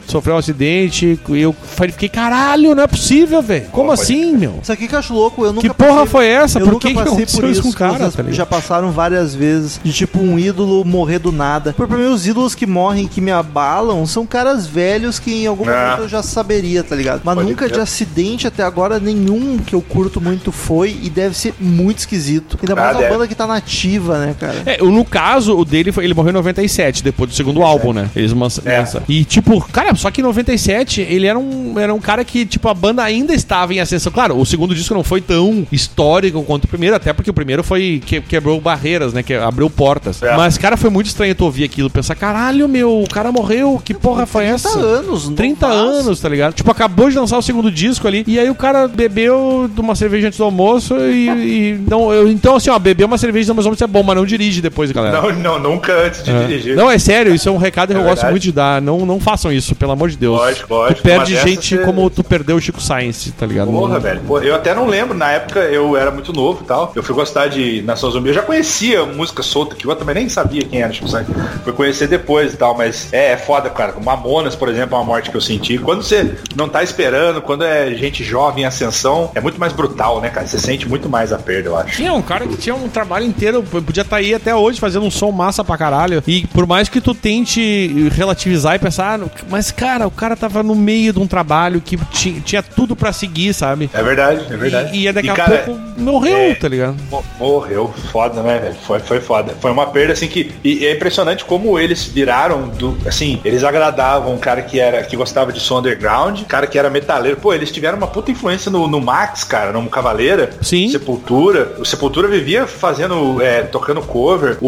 sofreu 0.08 0.36
um 0.36 0.38
acidente. 0.40 1.14
E 1.30 1.41
eu 1.41 1.56
fiquei, 1.91 2.10
caralho, 2.10 2.75
não 2.75 2.84
é 2.84 2.88
possível, 2.88 3.41
velho. 3.41 3.65
Como 3.71 3.89
pode 3.89 4.01
assim, 4.01 4.36
meu? 4.38 4.60
Isso 4.62 4.71
aqui 4.71 4.88
que 4.88 4.95
eu 4.95 4.99
acho 4.99 5.13
louco, 5.13 5.43
eu 5.43 5.54
nunca 5.54 5.67
Que 5.67 5.73
porra 5.73 6.06
foi 6.06 6.28
essa? 6.28 6.60
Por 6.60 6.80
que 6.80 6.89
que 6.89 6.93
passei 6.93 7.12
aconteceu 7.13 7.41
por 7.41 7.49
isso 7.49 7.62
com 7.62 7.69
o 7.69 7.73
cara, 7.73 8.10
tá 8.12 8.23
já 8.30 8.45
passaram 8.45 8.91
várias 8.91 9.34
vezes 9.36 9.80
de 9.84 9.91
tipo 9.93 10.19
um 10.19 10.38
ídolo 10.39 10.84
morrer 10.86 11.19
do 11.19 11.32
nada. 11.32 11.73
Por 11.73 11.88
pra 11.88 11.97
mim, 11.97 12.06
os 12.06 12.25
ídolos 12.28 12.56
que 12.56 12.65
morrem, 12.65 13.08
que 13.08 13.21
me 13.21 13.32
abalam, 13.32 14.06
são 14.06 14.25
caras 14.25 14.65
velhos 14.67 15.19
que 15.19 15.43
em 15.43 15.47
algum 15.47 15.67
Ah. 15.69 15.84
momento 15.91 16.01
eu 16.04 16.10
já 16.10 16.21
saberia, 16.23 16.84
tá 16.84 16.95
ligado? 16.95 17.21
Mas 17.23 17.36
Pode 17.36 17.49
nunca 17.49 17.67
de 17.69 17.80
acidente 17.80 18.47
até 18.47 18.63
agora 18.63 18.99
nenhum 18.99 19.58
que 19.58 19.73
eu 19.75 19.82
curto 19.82 20.19
muito 20.21 20.51
foi 20.51 20.97
e 21.01 21.10
deve 21.10 21.36
ser 21.36 21.54
muito 21.60 21.99
esquisito. 21.99 22.58
Ainda 22.62 22.75
mais 22.75 22.88
Ah, 22.88 22.91
uma 22.91 22.99
deve. 23.01 23.13
banda 23.13 23.28
que 23.28 23.36
tá 23.36 23.47
nativa, 23.47 24.17
né, 24.19 24.36
cara? 24.39 24.62
É, 24.65 24.82
no 24.82 25.04
caso, 25.06 25.58
o 25.58 25.65
dele 25.65 25.91
foi. 25.91 26.04
Ele 26.06 26.13
morreu 26.13 26.30
em 26.32 26.34
97, 26.34 27.04
depois 27.04 27.30
do 27.30 27.36
segundo 27.36 27.62
álbum, 27.63 27.93
né? 27.93 28.10
Eles 28.15 28.32
lançam. 28.34 28.63
É. 28.65 28.86
E, 29.08 29.23
tipo, 29.23 29.60
cara, 29.71 29.93
só 29.95 30.12
que 30.12 30.21
em 30.21 30.23
97 30.23 31.01
ele 31.10 31.28
era 31.28 31.38
um, 31.38 31.80
era 31.80 31.94
um 31.94 32.00
cara 32.00 32.24
que, 32.24 32.46
tipo, 32.46 32.68
a 32.70 32.74
banda 32.74 33.04
ainda 33.04 33.34
estava 33.34 33.74
em 33.74 33.80
ascensão. 33.80 34.12
Claro, 34.12 34.38
o 34.39 34.46
segundo 34.46 34.74
disco 34.76 34.94
não 34.94 35.04
foi 35.04 35.22
tão 35.22 35.65
histórico 35.72 36.41
quanto 36.44 36.65
o 36.65 36.68
primeiro, 36.68 36.96
até 36.96 37.13
porque 37.13 37.30
o 37.30 37.34
primeiro 37.34 37.63
foi. 37.63 38.02
Que, 38.06 38.22
quebrou 38.22 38.60
barreiras, 38.60 39.13
né? 39.13 39.22
Que 39.24 39.34
abriu 39.34 39.70
portas. 39.70 40.22
É. 40.22 40.36
Mas, 40.36 40.58
cara, 40.58 40.78
foi 40.78 40.89
muito 40.89 41.08
estranho 41.08 41.36
tu 41.36 41.46
ouvir 41.46 41.63
aquilo. 41.63 41.89
Pensar, 41.89 42.15
caralho, 42.15 42.68
meu, 42.68 43.02
o 43.02 43.08
cara 43.10 43.32
morreu. 43.32 43.82
Que 43.84 43.94
porra 43.94 44.26
foi 44.26 44.46
essa? 44.46 44.70
30 44.70 44.86
anos, 44.86 45.30
30 45.36 45.68
novaço. 45.68 45.88
anos, 46.08 46.20
tá 46.20 46.30
ligado? 46.30 46.54
Tipo, 46.54 46.72
acabou 46.72 47.10
de 47.10 47.18
lançar 47.18 47.38
o 47.38 47.41
segundo 47.41 47.72
disco 47.72 48.08
ali. 48.08 48.24
E 48.28 48.39
aí 48.39 48.50
o 48.50 48.56
cara 48.56 48.88
bebeu 48.88 49.70
de 49.74 49.80
uma 49.82 49.96
cerveja 49.96 50.28
antes 50.28 50.38
do 50.38 50.44
almoço 50.46 50.96
e. 51.00 51.28
e 51.30 51.80
não, 51.89 52.12
eu- 52.13 52.28
então, 52.30 52.56
assim, 52.56 52.70
ó, 52.70 52.78
beber 52.80 53.06
uma 53.06 53.18
cerveja 53.18 53.52
antes 53.52 53.63
do 53.63 53.68
almoço 53.68 53.84
é 53.84 53.88
bom, 53.88 54.04
mas 54.04 54.15
não 54.15 54.26
dirige 54.26 54.62
depois, 54.62 54.91
galera. 54.91 55.22
Não, 55.22 55.32
não, 55.34 55.60
nunca 55.60 55.94
antes 55.94 56.24
de 56.24 56.32
É. 56.32 56.39
dirigir. 56.46 56.76
Não, 56.76 56.89
é 56.89 56.98
sério, 56.98 57.34
isso 57.34 57.48
é 57.48 57.52
um 57.52 57.58
recado 57.58 57.89
que 57.89 57.96
É 57.96 57.98
eu 58.00 58.04
gosto 58.04 58.15
verdade. 58.15 58.32
muito 58.34 58.44
de 58.44 58.52
dar. 58.52 58.82
Não, 58.82 59.06
não 59.06 59.20
façam 59.20 59.52
isso, 59.52 59.76
pelo 59.76 59.91
amor 59.91 60.10
de 60.10 60.18
Deus. 60.18 60.38
Lógico, 60.38 60.74
lógico. 60.74 60.94
Tu 60.97 61.03
perde 61.03 61.36
gente 61.38 61.75
você- 61.77 61.84
como 61.84 62.10
tu 62.10 62.23
perdeu 62.23 62.55
o 62.55 62.62
Chico 62.62 62.81
Science, 62.81 63.31
tá 63.31 63.45
ligado? 63.45 63.71
Porra, 63.71 63.93
Não- 63.95 64.01
velho. 64.01 64.21
Pô, 64.27 64.39
eu 64.39 64.55
até 64.55 64.73
não 64.73 64.88
lembro, 64.88 65.17
na 65.17 65.31
época 65.31 65.60
eu 65.60 65.95
era 65.97 66.12
muito 66.12 66.31
novo 66.34 66.62
e 66.63 66.65
tal. 66.67 66.91
Eu 66.95 67.03
fui 67.03 67.13
gostar 67.15 67.47
de 67.47 67.81
Nação 67.84 68.10
Zumbi. 68.12 68.29
Eu 68.29 68.36
já 68.36 68.41
conhecia 68.41 69.05
música 69.05 69.41
solta, 69.43 69.75
que 69.75 69.86
eu 69.86 69.95
também 69.95 70.15
nem 70.15 70.29
sabia 70.29 70.63
quem 70.63 70.81
era, 70.81 70.91
tipo, 70.91 71.08
sabe? 71.08 71.27
Fui 71.63 71.73
conhecer 71.73 72.08
depois 72.08 72.53
e 72.53 72.58
tal, 72.58 72.75
mas 72.77 73.12
é, 73.13 73.31
é 73.31 73.38
foda, 73.38 73.69
cara. 73.69 73.93
Mamonas, 74.03 74.55
por 74.55 74.69
exemplo, 74.69 74.95
é 74.95 74.99
uma 74.99 75.05
morte 75.05 75.29
que 75.29 75.38
eu 75.38 75.41
senti. 75.41 75.77
Quando 75.77 76.03
você 76.03 76.36
não 76.55 76.67
tá 76.69 76.84
esperando, 76.84 77.41
quando 77.41 77.63
é 77.63 77.93
gente 77.95 78.23
jovem 78.23 78.63
em 78.63 78.65
ascensão, 78.67 79.31
é 79.36 79.41
muito 79.41 79.60
mais 79.60 79.73
brutal, 79.73 80.21
né, 80.21 80.29
cara? 80.29 80.45
Você 80.47 80.60
sente 80.60 80.88
muito 80.88 81.10
mais 81.10 81.31
a 81.31 81.38
perda, 81.38 81.69
eu 81.69 81.77
acho. 81.77 81.95
Tinha 81.95 82.13
um 82.13 82.21
cara 82.21 82.45
que 82.47 82.58
tinha 82.58 82.75
um 82.75 82.88
trabalho 82.89 83.25
inteiro, 83.25 83.63
podia 83.63 84.01
estar 84.01 84.17
aí 84.17 84.34
até 84.34 84.53
hoje 84.55 84.79
fazendo 84.79 85.05
um 85.05 85.12
som 85.12 85.31
massa 85.31 85.63
pra 85.63 85.77
caralho. 85.77 86.23
E 86.27 86.45
por 86.47 86.65
mais 86.67 86.89
que 86.89 86.99
tu 87.01 87.13
tente 87.13 88.10
relativizar 88.15 88.75
e 88.75 88.79
pensar, 88.79 89.19
ah, 89.19 89.25
mas 89.49 89.71
cara, 89.71 90.05
o 90.08 90.12
cara 90.12 90.36
tava 90.36 90.62
no 90.63 90.75
meio 90.76 91.12
de 91.14 91.20
um 91.20 91.28
trabalho 91.28 91.82
que 91.82 91.98
ti- 92.12 92.42
tinha 92.46 92.62
tudo 92.62 92.96
pra 92.96 93.12
seguir, 93.14 93.54
sabe? 93.54 93.90
É 93.94 94.04
verdade, 94.04 94.46
é 94.52 94.58
verdade. 94.58 94.98
E, 94.98 95.08
e 95.08 95.12
daqui 95.12 95.30
a 95.30 95.34
cara, 95.34 95.58
pouco 95.60 95.82
morreu, 95.98 96.38
é- 96.38 96.56
tá 96.56 96.68
ligado? 96.68 96.96
Mo- 97.10 97.24
Morreu, 97.40 97.94
foda, 98.12 98.42
né, 98.42 98.60
velho? 98.60 98.76
Foi, 98.86 99.00
foi 99.00 99.20
foda. 99.20 99.54
Foi 99.60 99.72
uma 99.72 99.86
perda, 99.88 100.14
assim, 100.14 100.28
que. 100.28 100.52
E 100.64 100.86
é 100.86 100.94
impressionante 100.94 101.44
como 101.46 101.78
eles 101.80 102.06
viraram 102.06 102.68
do. 102.70 102.98
Assim, 103.06 103.40
eles 103.46 103.64
agradavam 103.64 104.34
um 104.34 104.38
cara 104.38 104.62
que 104.62 104.80
era. 104.80 105.04
que 105.04 105.16
gostava 105.16 105.52
de 105.52 105.60
som 105.60 105.80
underground, 105.80 106.42
cara 106.44 106.66
que 106.68 106.78
era 106.80 106.90
metaleiro. 106.90 107.38
Pô, 107.38 107.54
eles 107.54 107.72
tiveram 107.72 107.98
uma 107.98 108.08
puta 108.08 108.32
influência 108.32 108.72
no, 108.72 108.88
no 108.88 109.00
Max, 109.02 109.44
cara, 109.44 109.72
no 109.72 109.88
Cavaleira. 109.90 110.52
Sim. 110.62 110.90
Sepultura. 110.90 111.76
O 111.80 111.86
Sepultura 111.86 112.28
vivia 112.28 112.66
fazendo. 112.68 113.42
é, 113.42 113.62
tocando 113.64 114.02
cover. 114.02 114.58
O, 114.62 114.68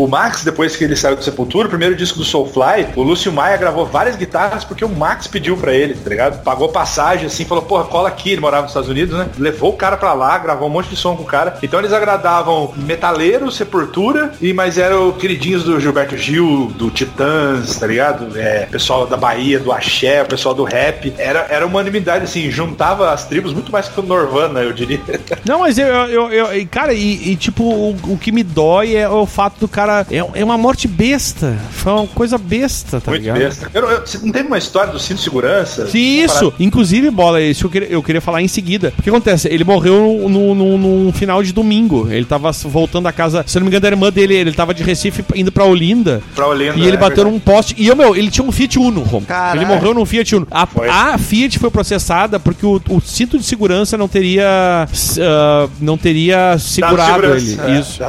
o, 0.00 0.04
o 0.04 0.08
Max, 0.08 0.42
depois 0.44 0.74
que 0.76 0.84
ele 0.84 0.96
saiu 0.96 1.16
do 1.16 1.22
Sepultura, 1.22 1.66
o 1.66 1.70
primeiro 1.70 1.94
disco 1.94 2.18
do 2.18 2.24
Soulfly, 2.24 2.88
o 2.96 3.02
Lúcio 3.02 3.32
Maia 3.32 3.56
gravou 3.56 3.86
várias 3.86 4.16
guitarras 4.16 4.64
porque 4.64 4.84
o 4.84 4.88
Max 4.88 5.26
pediu 5.26 5.45
pra 5.54 5.74
ele, 5.74 5.92
tá 5.94 6.08
ligado? 6.08 6.42
Pagou 6.42 6.70
passagem, 6.70 7.26
assim, 7.26 7.44
falou, 7.44 7.64
porra, 7.64 7.84
cola 7.84 8.08
aqui. 8.08 8.30
Ele 8.30 8.40
morava 8.40 8.62
nos 8.62 8.70
Estados 8.70 8.88
Unidos, 8.88 9.18
né? 9.18 9.28
Levou 9.36 9.70
o 9.70 9.76
cara 9.76 9.98
pra 9.98 10.14
lá, 10.14 10.38
gravou 10.38 10.66
um 10.68 10.72
monte 10.72 10.88
de 10.88 10.96
som 10.96 11.14
com 11.14 11.24
o 11.24 11.26
cara. 11.26 11.58
Então 11.62 11.78
eles 11.78 11.92
agradavam 11.92 12.72
metaleiro, 12.76 13.50
Sepultura, 13.52 14.32
e 14.40 14.54
mas 14.54 14.78
eram 14.78 15.12
queridinhos 15.12 15.64
do 15.64 15.78
Gilberto 15.78 16.16
Gil, 16.16 16.72
do 16.76 16.90
Titãs, 16.90 17.76
tá 17.76 17.86
ligado? 17.86 18.38
É, 18.38 18.66
pessoal 18.66 19.06
da 19.06 19.16
Bahia, 19.16 19.58
do 19.58 19.70
Axé, 19.72 20.22
o 20.22 20.26
pessoal 20.26 20.54
do 20.54 20.64
rap. 20.64 21.12
Era, 21.18 21.46
era 21.50 21.66
uma 21.66 21.74
unanimidade, 21.80 22.24
assim, 22.24 22.50
juntava 22.50 23.10
as 23.12 23.24
tribos 23.26 23.52
muito 23.52 23.70
mais 23.70 23.88
que 23.88 24.00
o 24.00 24.02
Norvana, 24.02 24.60
eu 24.60 24.72
diria. 24.72 25.00
Não, 25.44 25.60
mas 25.60 25.76
eu, 25.78 25.86
eu, 25.86 26.32
eu- 26.32 26.66
cara, 26.70 26.94
e, 26.94 27.32
e, 27.32 27.36
tipo, 27.36 27.64
o, 27.64 27.90
o 28.12 28.18
que 28.18 28.32
me 28.32 28.42
dói 28.42 28.96
é 28.96 29.08
o 29.08 29.26
fato 29.26 29.58
do 29.60 29.68
cara. 29.68 30.06
É, 30.10 30.16
é 30.40 30.44
uma 30.44 30.56
morte 30.56 30.88
besta. 30.88 31.54
Foi 31.72 31.92
uma 31.92 32.06
coisa 32.06 32.38
besta, 32.38 33.00
tá 33.00 33.10
muito 33.10 33.22
ligado? 33.22 33.38
besta. 33.38 33.70
Eu 33.74 33.86
eu- 33.90 34.00
você 34.06 34.18
não 34.18 34.32
teve 34.32 34.46
uma 34.46 34.58
história 34.58 34.92
do 34.92 34.98
cinto 34.98 35.20
segurança? 35.36 35.86
Sim, 35.86 36.22
isso. 36.24 36.34
parada- 36.34 36.54
Inclusive, 36.60 37.10
bola, 37.10 37.40
isso 37.42 37.66
eu 37.66 37.70
queria, 37.70 37.88
eu 37.88 38.02
queria 38.02 38.20
falar 38.20 38.42
em 38.42 38.48
seguida. 38.48 38.92
O 38.98 39.02
que 39.02 39.08
acontece? 39.10 39.48
Ele 39.48 39.64
morreu 39.64 40.26
no, 40.28 40.54
no, 40.54 40.78
num 40.78 41.12
final 41.12 41.42
de 41.42 41.52
domingo. 41.52 42.08
Ele 42.10 42.24
tava 42.24 42.50
voltando 42.52 43.06
a 43.06 43.12
casa, 43.12 43.44
se 43.46 43.56
eu 43.56 43.60
não 43.60 43.64
me 43.66 43.70
engano, 43.70 43.82
da 43.82 43.88
irmã 43.88 44.10
dele. 44.10 44.34
Ele 44.34 44.52
tava 44.52 44.72
de 44.74 44.82
Recife 44.82 45.24
indo 45.34 45.52
pra 45.52 45.64
Olinda. 45.64 46.22
Pra 46.34 46.46
Olinda, 46.48 46.74
E 46.76 46.82
ele 46.82 46.96
é 46.96 46.98
bateu 46.98 47.16
verdade. 47.24 47.30
num 47.34 47.38
poste. 47.40 47.74
E 47.78 47.86
eu, 47.86 47.96
meu, 47.96 48.14
ele 48.16 48.30
tinha 48.30 48.44
um 48.46 48.52
Fiat 48.52 48.78
Uno, 48.78 49.02
Rom. 49.02 49.22
Ele 49.54 49.64
morreu 49.66 49.94
num 49.94 50.04
Fiat 50.04 50.36
Uno. 50.36 50.46
A, 50.50 50.66
a 51.14 51.18
Fiat 51.18 51.58
foi 51.58 51.70
processada 51.70 52.38
porque 52.40 52.64
o, 52.64 52.80
o 52.90 53.00
cinto 53.00 53.38
de 53.38 53.44
segurança 53.44 53.96
não 53.96 54.08
teria. 54.08 54.88
ah, 55.20 55.68
não 55.80 55.96
teria 55.98 56.56
segurado 56.58 57.26
ele. 57.34 57.58
é, 57.60 57.78
Isso. 57.80 58.00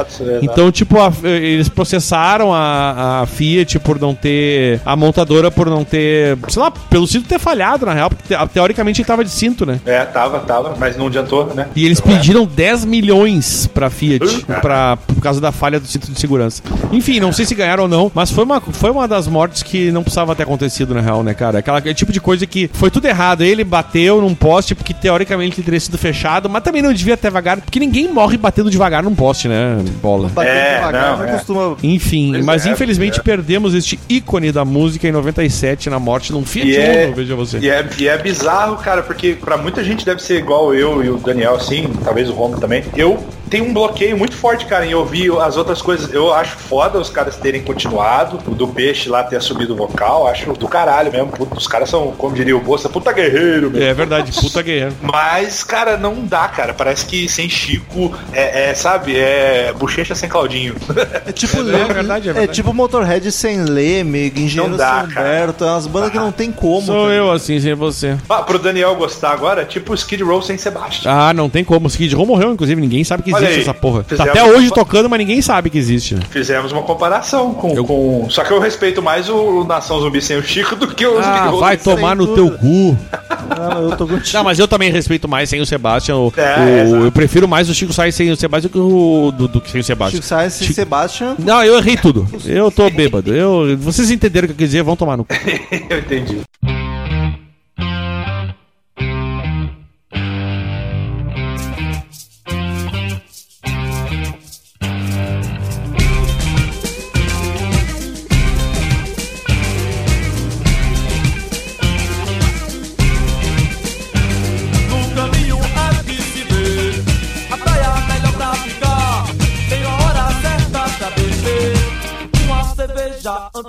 Então, 0.42 0.70
tipo, 0.70 0.98
a- 1.00 1.12
eles 1.24 1.68
processaram 1.68 2.52
a, 2.54 3.22
a 3.22 3.26
Fiat 3.26 3.78
por 3.80 4.00
não 4.00 4.14
ter. 4.14 4.80
A 4.84 4.96
montadora 4.96 5.50
por 5.50 5.68
não 5.68 5.84
ter. 5.84 6.38
Sei 6.48 6.62
lá, 6.62 6.70
pelo 6.70 7.06
cinto 7.06 7.17
ter 7.24 7.38
falhado, 7.38 7.86
na 7.86 7.92
real, 7.94 8.10
porque 8.10 8.34
te- 8.34 8.48
teoricamente 8.52 9.00
ele 9.00 9.06
tava 9.06 9.24
de 9.24 9.30
cinto, 9.30 9.64
né? 9.64 9.80
É, 9.86 10.04
tava, 10.04 10.40
tava, 10.40 10.74
mas 10.78 10.96
não 10.96 11.06
adiantou, 11.06 11.52
né? 11.54 11.66
E 11.74 11.84
eles 11.84 11.98
é. 11.98 12.02
pediram 12.02 12.44
10 12.46 12.84
milhões 12.84 13.66
pra 13.66 13.88
Fiat 13.90 14.44
pra, 14.60 14.96
por 14.96 15.20
causa 15.20 15.40
da 15.40 15.50
falha 15.52 15.80
do 15.80 15.86
cinto 15.86 16.10
de 16.12 16.18
segurança. 16.20 16.62
Enfim, 16.92 17.20
não 17.20 17.32
sei 17.32 17.44
se 17.44 17.54
ganharam 17.54 17.84
ou 17.84 17.88
não, 17.88 18.10
mas 18.14 18.30
foi 18.30 18.44
uma, 18.44 18.60
foi 18.60 18.90
uma 18.90 19.06
das 19.08 19.26
mortes 19.26 19.62
que 19.62 19.90
não 19.90 20.02
precisava 20.02 20.34
ter 20.34 20.42
acontecido, 20.42 20.94
na 20.94 21.00
real, 21.00 21.22
né, 21.22 21.34
cara? 21.34 21.58
Aquela, 21.58 21.78
aquele 21.78 21.94
tipo 21.94 22.12
de 22.12 22.20
coisa 22.20 22.46
que 22.46 22.68
foi 22.72 22.90
tudo 22.90 23.06
errado. 23.06 23.42
Ele 23.42 23.64
bateu 23.64 24.20
num 24.20 24.34
poste 24.34 24.74
porque 24.74 24.92
teoricamente 24.94 25.56
ele 25.60 25.64
teria 25.64 25.80
sido 25.80 25.96
fechado, 25.98 26.48
mas 26.48 26.62
também 26.62 26.82
não 26.82 26.92
devia 26.92 27.16
ter 27.16 27.28
devagar, 27.28 27.60
porque 27.60 27.78
ninguém 27.78 28.10
morre 28.12 28.36
batendo 28.38 28.70
devagar 28.70 29.02
num 29.02 29.14
poste, 29.14 29.48
né? 29.48 29.78
Bola. 30.02 30.28
Bater 30.28 30.50
É, 30.50 30.74
devagar 30.76 31.10
não, 31.10 31.18
não 31.18 31.24
é. 31.24 31.32
costuma. 31.32 31.76
Enfim, 31.82 32.30
Pois 32.32 32.44
mas 32.44 32.66
é, 32.66 32.70
infelizmente 32.70 33.20
é. 33.20 33.22
perdemos 33.22 33.74
este 33.74 33.98
ícone 34.08 34.50
da 34.50 34.64
música 34.64 35.06
em 35.06 35.12
97 35.12 35.90
na 35.90 35.98
morte 35.98 36.32
de 36.32 36.38
um 36.38 36.44
Fiat 36.44 36.66
E 36.68 36.76
é, 36.76 37.07
Uno, 37.08 37.16
veja 37.16 37.34
você. 37.34 37.58
e, 37.58 37.68
é, 37.68 37.88
e 37.98 38.08
é 38.08 38.16
bizarro, 38.18 38.76
cara, 38.76 39.02
porque 39.02 39.34
pra 39.34 39.56
muita 39.56 39.82
gente 39.82 40.04
deve 40.04 40.22
ser 40.22 40.38
igual 40.38 40.74
eu 40.74 41.02
e 41.02 41.10
o 41.10 41.16
Daniel, 41.16 41.56
assim, 41.56 41.92
talvez 42.04 42.28
o 42.28 42.32
Romo 42.32 42.58
também. 42.60 42.84
Eu 42.96 43.22
tem 43.48 43.60
um 43.62 43.72
bloqueio 43.72 44.16
muito 44.16 44.36
forte, 44.36 44.66
cara, 44.66 44.86
em 44.86 44.94
ouvir 44.94 45.30
as 45.40 45.56
outras 45.56 45.80
coisas. 45.82 46.12
Eu 46.12 46.32
acho 46.32 46.56
foda 46.56 46.98
os 46.98 47.10
caras 47.10 47.36
terem 47.36 47.62
continuado, 47.62 48.38
o 48.46 48.54
do 48.54 48.68
peixe 48.68 49.08
lá 49.08 49.22
ter 49.24 49.36
assumido 49.36 49.74
o 49.74 49.76
vocal, 49.76 50.26
acho 50.26 50.52
do 50.52 50.68
caralho 50.68 51.10
mesmo. 51.12 51.28
Puta, 51.28 51.56
os 51.56 51.66
caras 51.66 51.88
são, 51.90 52.12
como 52.16 52.34
diria 52.34 52.56
o 52.56 52.60
Bolsa, 52.60 52.88
puta 52.88 53.12
guerreiro, 53.12 53.70
meu. 53.70 53.82
É 53.82 53.92
verdade, 53.94 54.32
puta 54.32 54.62
guerreiro. 54.62 54.94
Mas, 55.02 55.62
cara, 55.64 55.96
não 55.96 56.24
dá, 56.24 56.48
cara. 56.48 56.72
Parece 56.74 57.06
que 57.06 57.28
sem 57.28 57.48
Chico 57.48 58.14
é, 58.32 58.70
é, 58.70 58.74
sabe, 58.74 59.16
é 59.16 59.72
bochecha 59.78 60.14
sem 60.14 60.28
Claudinho. 60.28 60.74
É 61.26 61.32
tipo, 61.32 61.58
É 61.60 61.62
Leme- 61.62 61.94
verdade, 61.94 62.28
é 62.28 62.30
é 62.30 62.34
verdade. 62.34 62.54
tipo 62.56 62.72
Motorhead 62.72 63.30
sem 63.32 63.62
Leme, 63.64 64.32
Engenheiro 64.36 64.70
Não 64.70 64.76
dá, 64.76 65.00
sem 65.00 65.10
Humberto, 65.10 65.64
é 65.64 65.66
umas 65.70 65.86
bandas 65.86 66.10
que 66.10 66.18
não 66.18 66.32
tem 66.32 66.50
como. 66.52 66.82
Sou 66.86 67.02
cara. 67.04 67.14
eu 67.14 67.30
assim, 67.30 67.60
sem 67.60 67.74
você. 67.74 68.16
ah, 68.28 68.42
pro 68.42 68.58
Daniel 68.58 68.94
gostar 68.96 69.30
agora, 69.32 69.64
tipo 69.64 69.94
Skid 69.94 70.22
Row 70.22 70.40
sem 70.42 70.56
Sebastian. 70.58 71.10
Ah, 71.10 71.32
não 71.32 71.48
tem 71.48 71.64
como. 71.64 71.86
O 71.86 71.88
Skid 71.88 72.14
Row 72.14 72.26
morreu, 72.26 72.52
inclusive, 72.52 72.80
ninguém 72.80 73.04
sabe 73.04 73.22
que 73.22 73.30
Olha 73.38 73.44
existe 73.46 73.56
aí, 73.56 73.62
essa 73.62 73.74
porra. 73.74 74.02
Tá 74.02 74.08
fizemos 74.10 74.30
até 74.30 74.44
hoje 74.44 74.66
uma- 74.68 74.74
tocando, 74.74 75.08
mas 75.08 75.18
ninguém 75.18 75.40
sabe 75.42 75.70
que 75.70 75.78
existe. 75.78 76.14
né? 76.14 76.20
Fizemos 76.30 76.72
uma 76.72 76.82
comparação 76.82 77.54
com, 77.54 77.74
Eu- 77.74 77.84
com- 77.84 78.26
Só 78.30 78.44
que 78.44 78.52
eu 78.52 78.60
respeito 78.60 79.02
mais 79.02 79.28
o 79.28 79.64
Nação 79.64 80.00
Zumbi 80.00 80.20
sem 80.20 80.36
o 80.36 80.42
Chico 80.42 80.76
do 80.76 80.86
que 80.88 81.06
o 81.06 81.18
Ah, 81.18 81.46
Row 81.48 81.60
vai 81.60 81.76
tomar 81.76 82.14
no 82.14 82.26
dúvida. 82.26 82.48
teu 82.48 82.58
cu. 82.58 82.98
Ah, 83.50 83.78
eu 83.80 83.96
tô 83.96 84.06
contigo. 84.06 84.36
Não, 84.36 84.44
mas 84.44 84.58
eu 84.58 84.68
também 84.68 84.90
respeito 84.90 85.26
mais 85.28 85.48
sem 85.48 85.60
o 85.60 85.66
Sebastian. 85.66 86.16
O, 86.16 86.32
É, 86.36 86.84
o- 86.84 87.04
eu 87.06 87.12
prefiro 87.12 87.48
mais 87.48 87.68
o 87.68 87.74
Chico 87.74 87.92
Sainz 87.92 88.14
sem 88.14 88.30
o 88.30 88.36
Sebastian 88.36 88.68
do 88.68 88.72
que 88.72 88.78
o 88.78 89.32
do, 89.36 89.48
do 89.48 89.60
que 89.60 89.70
sem 89.70 89.80
o 89.80 89.84
Sebastian. 89.84 90.16
Chico 90.16 90.26
Sainz 90.26 90.52
sem 90.54 90.66
Chico- 90.66 90.74
Sebastian. 90.76 91.34
Não, 91.38 91.62
eu 91.64 91.76
errei 91.78 91.96
tudo. 91.96 92.26
Eu 92.46 92.70
tô 92.70 92.88
bêbado. 92.90 93.34
Eu, 93.34 93.76
vocês 93.78 94.10
entenderam 94.10 94.46
o 94.46 94.48
que 94.48 94.52
eu 94.52 94.56
quis 94.58 94.68
dizer, 94.70 94.82
vão 94.82 94.96
tomar 94.96 95.16
no 95.16 95.24
cu. 95.24 95.34
eu 95.90 95.98
entendi. 95.98 96.38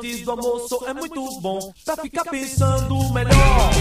Antes 0.10 0.26
do 0.26 0.32
almoço 0.32 0.80
é 0.88 0.94
muito 0.94 1.40
bom 1.42 1.74
Pra 1.86 1.96
ficar 1.98 2.24
pensando 2.26 3.14
melhor 3.14 3.72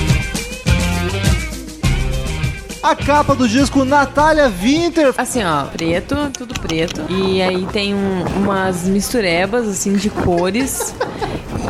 A 2.83 2.95
capa 2.95 3.35
do 3.35 3.49
disco 3.49 3.85
Natália 3.85 4.49
Winter. 4.49 5.13
Assim, 5.19 5.43
ó, 5.43 5.65
preto, 5.65 6.15
tudo 6.33 6.55
preto. 6.61 7.03
E 7.11 7.43
aí 7.43 7.67
tem 7.73 7.93
um- 7.93 8.23
umas 8.37 8.85
misturebas, 8.85 9.67
assim, 9.67 9.95
de 9.95 10.09
cores. 10.09 10.95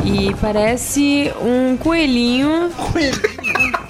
E 0.05 0.33
parece 0.39 1.33
um 1.41 1.75
coelhinho. 1.77 2.69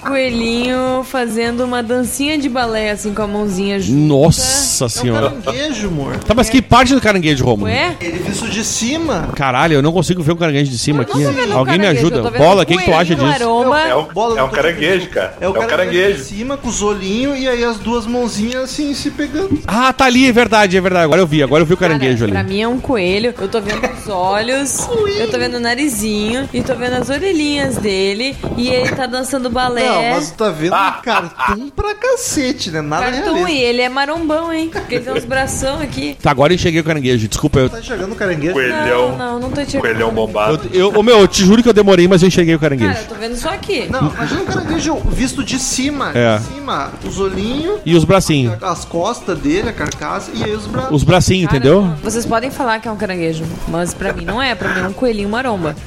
Coelhinho 0.00 1.04
fazendo 1.04 1.62
uma 1.62 1.82
dancinha 1.82 2.38
de 2.38 2.48
balé, 2.48 2.90
assim, 2.90 3.12
com 3.12 3.20
a 3.22 3.26
mãozinha 3.26 3.78
junta. 3.78 4.00
Nossa 4.00 4.42
É 4.84 4.86
um 4.86 4.88
senhora. 4.88 5.30
caranguejo, 5.30 5.88
amor. 5.88 6.16
Tá, 6.18 6.34
mas 6.34 6.48
que 6.48 6.60
parte 6.62 6.94
do 6.94 7.00
caranguejo, 7.00 7.44
Romulo? 7.44 7.70
Ué? 7.70 7.96
Ele 8.00 8.18
visto 8.18 8.48
de 8.48 8.64
cima. 8.64 9.28
Caralho, 9.34 9.74
eu 9.74 9.82
não 9.82 9.92
consigo 9.92 10.22
ver 10.22 10.32
um 10.32 10.36
caranguejo 10.36 10.70
de 10.70 10.78
cima 10.78 11.02
aqui. 11.02 11.18
Um 11.18 11.56
Alguém 11.56 11.78
me 11.78 11.86
ajuda. 11.86 12.30
Bola, 12.30 12.60
um 12.60 12.62
o 12.62 12.66
que, 12.66 12.76
que 12.76 12.84
tu 12.84 12.94
acha 12.94 13.14
disso? 13.14 13.26
Aroma. 13.26 13.80
É 13.80 13.94
o, 13.94 14.02
Bola 14.04 14.38
é 14.38 14.42
um 14.42 14.48
caranguejo, 14.48 15.08
cara. 15.08 15.34
É 15.40 15.48
o, 15.48 15.52
caranguejo, 15.52 15.76
caranguejo. 15.76 16.18
de 16.18 16.24
cima 16.24 16.56
com 16.56 16.68
os 16.68 16.82
olhinhos 16.82 17.38
e 17.38 17.48
aí 17.48 17.64
as 17.64 17.78
duas 17.78 18.06
mãozinhas 18.06 18.64
assim 18.64 18.94
se 18.94 19.10
pegando. 19.10 19.60
Ah, 19.66 19.92
tá 19.92 20.04
ali, 20.06 20.28
é 20.28 20.32
verdade, 20.32 20.76
é 20.76 20.80
verdade. 20.80 21.04
Agora 21.04 21.20
eu 21.20 21.26
vi, 21.26 21.42
agora 21.42 21.62
eu 21.62 21.66
vi 21.66 21.74
o 21.74 21.76
caranguejo 21.76 22.18
Cara, 22.20 22.30
Pra 22.30 22.40
ali. 22.40 22.48
mim 22.48 22.60
é 22.62 22.68
um 22.68 22.80
coelho. 22.80 23.34
Eu 23.38 23.48
tô 23.48 23.60
vendo 23.60 23.80
os 23.92 24.08
olhos, 24.08 24.88
eu 25.18 25.30
tô 25.30 25.38
vendo 25.38 25.56
o 25.56 25.60
narizinho 25.60 26.48
e 26.52 26.62
tô 26.62 26.74
vendo 26.74 26.94
as 26.94 27.08
orelhinhas 27.08 27.76
dele. 27.76 28.36
E 28.56 28.68
ele 28.68 28.90
tá 28.90 29.06
dançando 29.06 29.50
balé. 29.50 29.86
Não, 29.86 30.10
mas 30.16 30.30
tu 30.30 30.36
tá 30.36 30.50
vendo 30.50 30.74
um 30.74 31.02
cartoon 31.02 31.70
pra 31.70 31.94
cacete, 31.94 32.70
né? 32.70 32.80
Nada 32.80 33.10
Cartoon, 33.10 33.48
e 33.48 33.58
ele 33.60 33.82
é 33.82 33.88
marombão, 33.88 34.52
hein? 34.52 34.69
Porque 34.70 34.94
ele 34.96 35.04
tem 35.04 35.14
uns 35.14 35.24
bração 35.24 35.80
aqui. 35.80 36.16
Tá, 36.22 36.30
agora 36.30 36.52
eu 36.52 36.54
enxerguei 36.54 36.80
o 36.80 36.84
caranguejo. 36.84 37.28
Desculpa, 37.28 37.60
eu. 37.60 37.70
Tá 37.70 37.80
enxergando 37.80 38.12
o 38.12 38.16
caranguejo? 38.16 38.52
Coelhão. 38.52 39.16
Não, 39.16 39.18
não, 39.18 39.40
não 39.40 39.50
tô 39.50 39.64
te 39.64 39.78
Coelhão 39.78 40.12
bombado. 40.12 40.68
Eu, 40.72 40.92
eu, 40.92 40.98
ô, 40.98 41.02
meu, 41.02 41.18
eu 41.20 41.28
te 41.28 41.44
juro 41.44 41.62
que 41.62 41.68
eu 41.68 41.72
demorei, 41.72 42.06
mas 42.08 42.22
eu 42.22 42.28
enxerguei 42.28 42.54
o 42.54 42.58
caranguejo. 42.58 42.92
Cara, 42.92 43.04
eu 43.04 43.08
tô 43.08 43.14
vendo 43.14 43.36
só 43.36 43.50
aqui. 43.50 43.86
Não, 43.90 44.08
imagina 44.12 44.42
o 44.42 44.46
caranguejo 44.46 44.96
visto 45.08 45.42
de 45.44 45.58
cima. 45.58 46.12
É. 46.14 46.38
De 46.38 46.44
cima, 46.44 46.90
os 47.04 47.18
olhinhos, 47.18 47.80
E 47.84 47.94
os 47.94 48.04
bracinhos. 48.04 48.62
as 48.62 48.84
costas 48.84 49.38
dele, 49.38 49.68
a 49.68 49.72
carcaça 49.72 50.30
e 50.34 50.44
aí 50.44 50.52
os 50.54 50.66
braços. 50.66 50.92
Os 50.92 51.02
bracinhos, 51.04 51.46
Cara, 51.46 51.58
entendeu? 51.58 51.94
Vocês 52.02 52.26
podem 52.26 52.50
falar 52.50 52.78
que 52.80 52.88
é 52.88 52.90
um 52.90 52.96
caranguejo, 52.96 53.44
mas 53.68 53.94
pra 53.94 54.12
mim 54.12 54.24
não 54.24 54.40
é. 54.42 54.54
Pra 54.54 54.74
mim 54.74 54.80
é 54.80 54.88
um 54.88 54.92
coelhinho 54.92 55.28
maromba. 55.28 55.74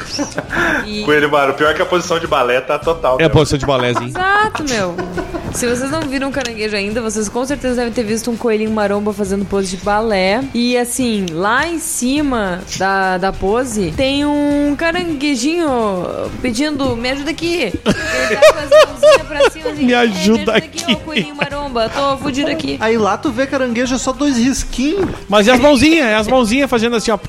E... 0.85 1.03
Coelho, 1.03 1.31
mano, 1.31 1.53
pior 1.53 1.73
que 1.73 1.81
a 1.81 1.85
posição 1.85 2.19
de 2.19 2.27
balé 2.27 2.59
tá 2.61 2.77
total. 2.77 3.13
É 3.19 3.23
a 3.23 3.27
meu. 3.27 3.29
posição 3.29 3.57
de 3.57 3.65
balézinho. 3.65 4.09
Exato, 4.09 4.63
meu. 4.69 4.95
Se 5.53 5.67
vocês 5.67 5.89
não 5.91 6.01
viram 6.01 6.29
um 6.29 6.31
caranguejo 6.31 6.75
ainda, 6.75 7.01
vocês 7.01 7.29
com 7.29 7.45
certeza 7.45 7.75
devem 7.75 7.93
ter 7.93 8.03
visto 8.03 8.29
um 8.31 8.35
coelhinho 8.35 8.71
maromba 8.73 9.13
fazendo 9.13 9.45
pose 9.45 9.77
de 9.77 9.83
balé. 9.83 10.43
E 10.53 10.77
assim, 10.77 11.25
lá 11.31 11.67
em 11.67 11.79
cima 11.79 12.61
da, 12.77 13.17
da 13.17 13.31
pose, 13.31 13.93
tem 13.95 14.25
um 14.25 14.75
caranguejinho 14.77 15.69
pedindo, 16.41 16.95
me 16.95 17.09
ajuda 17.09 17.31
aqui. 17.31 17.55
Ele 17.55 17.71
tá 18.35 18.53
com 18.53 18.59
as 18.59 18.69
mãozinhas 18.69 19.27
pra 19.27 19.49
cima 19.51 19.69
assim. 19.69 19.85
Me 19.85 19.93
"É, 19.93 19.97
ajuda 19.97 20.51
ó, 20.53 20.55
aqui." 20.57 20.95
coelhinho 20.97 21.35
maromba, 21.35 21.89
tô 21.89 22.17
fudido 22.17 22.49
aqui. 22.49 22.77
Aí 22.79 22.97
lá 22.97 23.17
tu 23.17 23.31
vê 23.31 23.45
caranguejo 23.47 23.95
é 23.95 23.97
só 23.97 24.11
dois 24.11 24.37
risquinhos. 24.37 25.09
Mas 25.29 25.47
e 25.47 25.51
as 25.51 25.59
mãozinhas? 25.59 26.05
É 26.07 26.15
as 26.15 26.27
mãozinhas 26.27 26.69
fazendo 26.69 26.95
assim, 26.95 27.11
ó. 27.11 27.19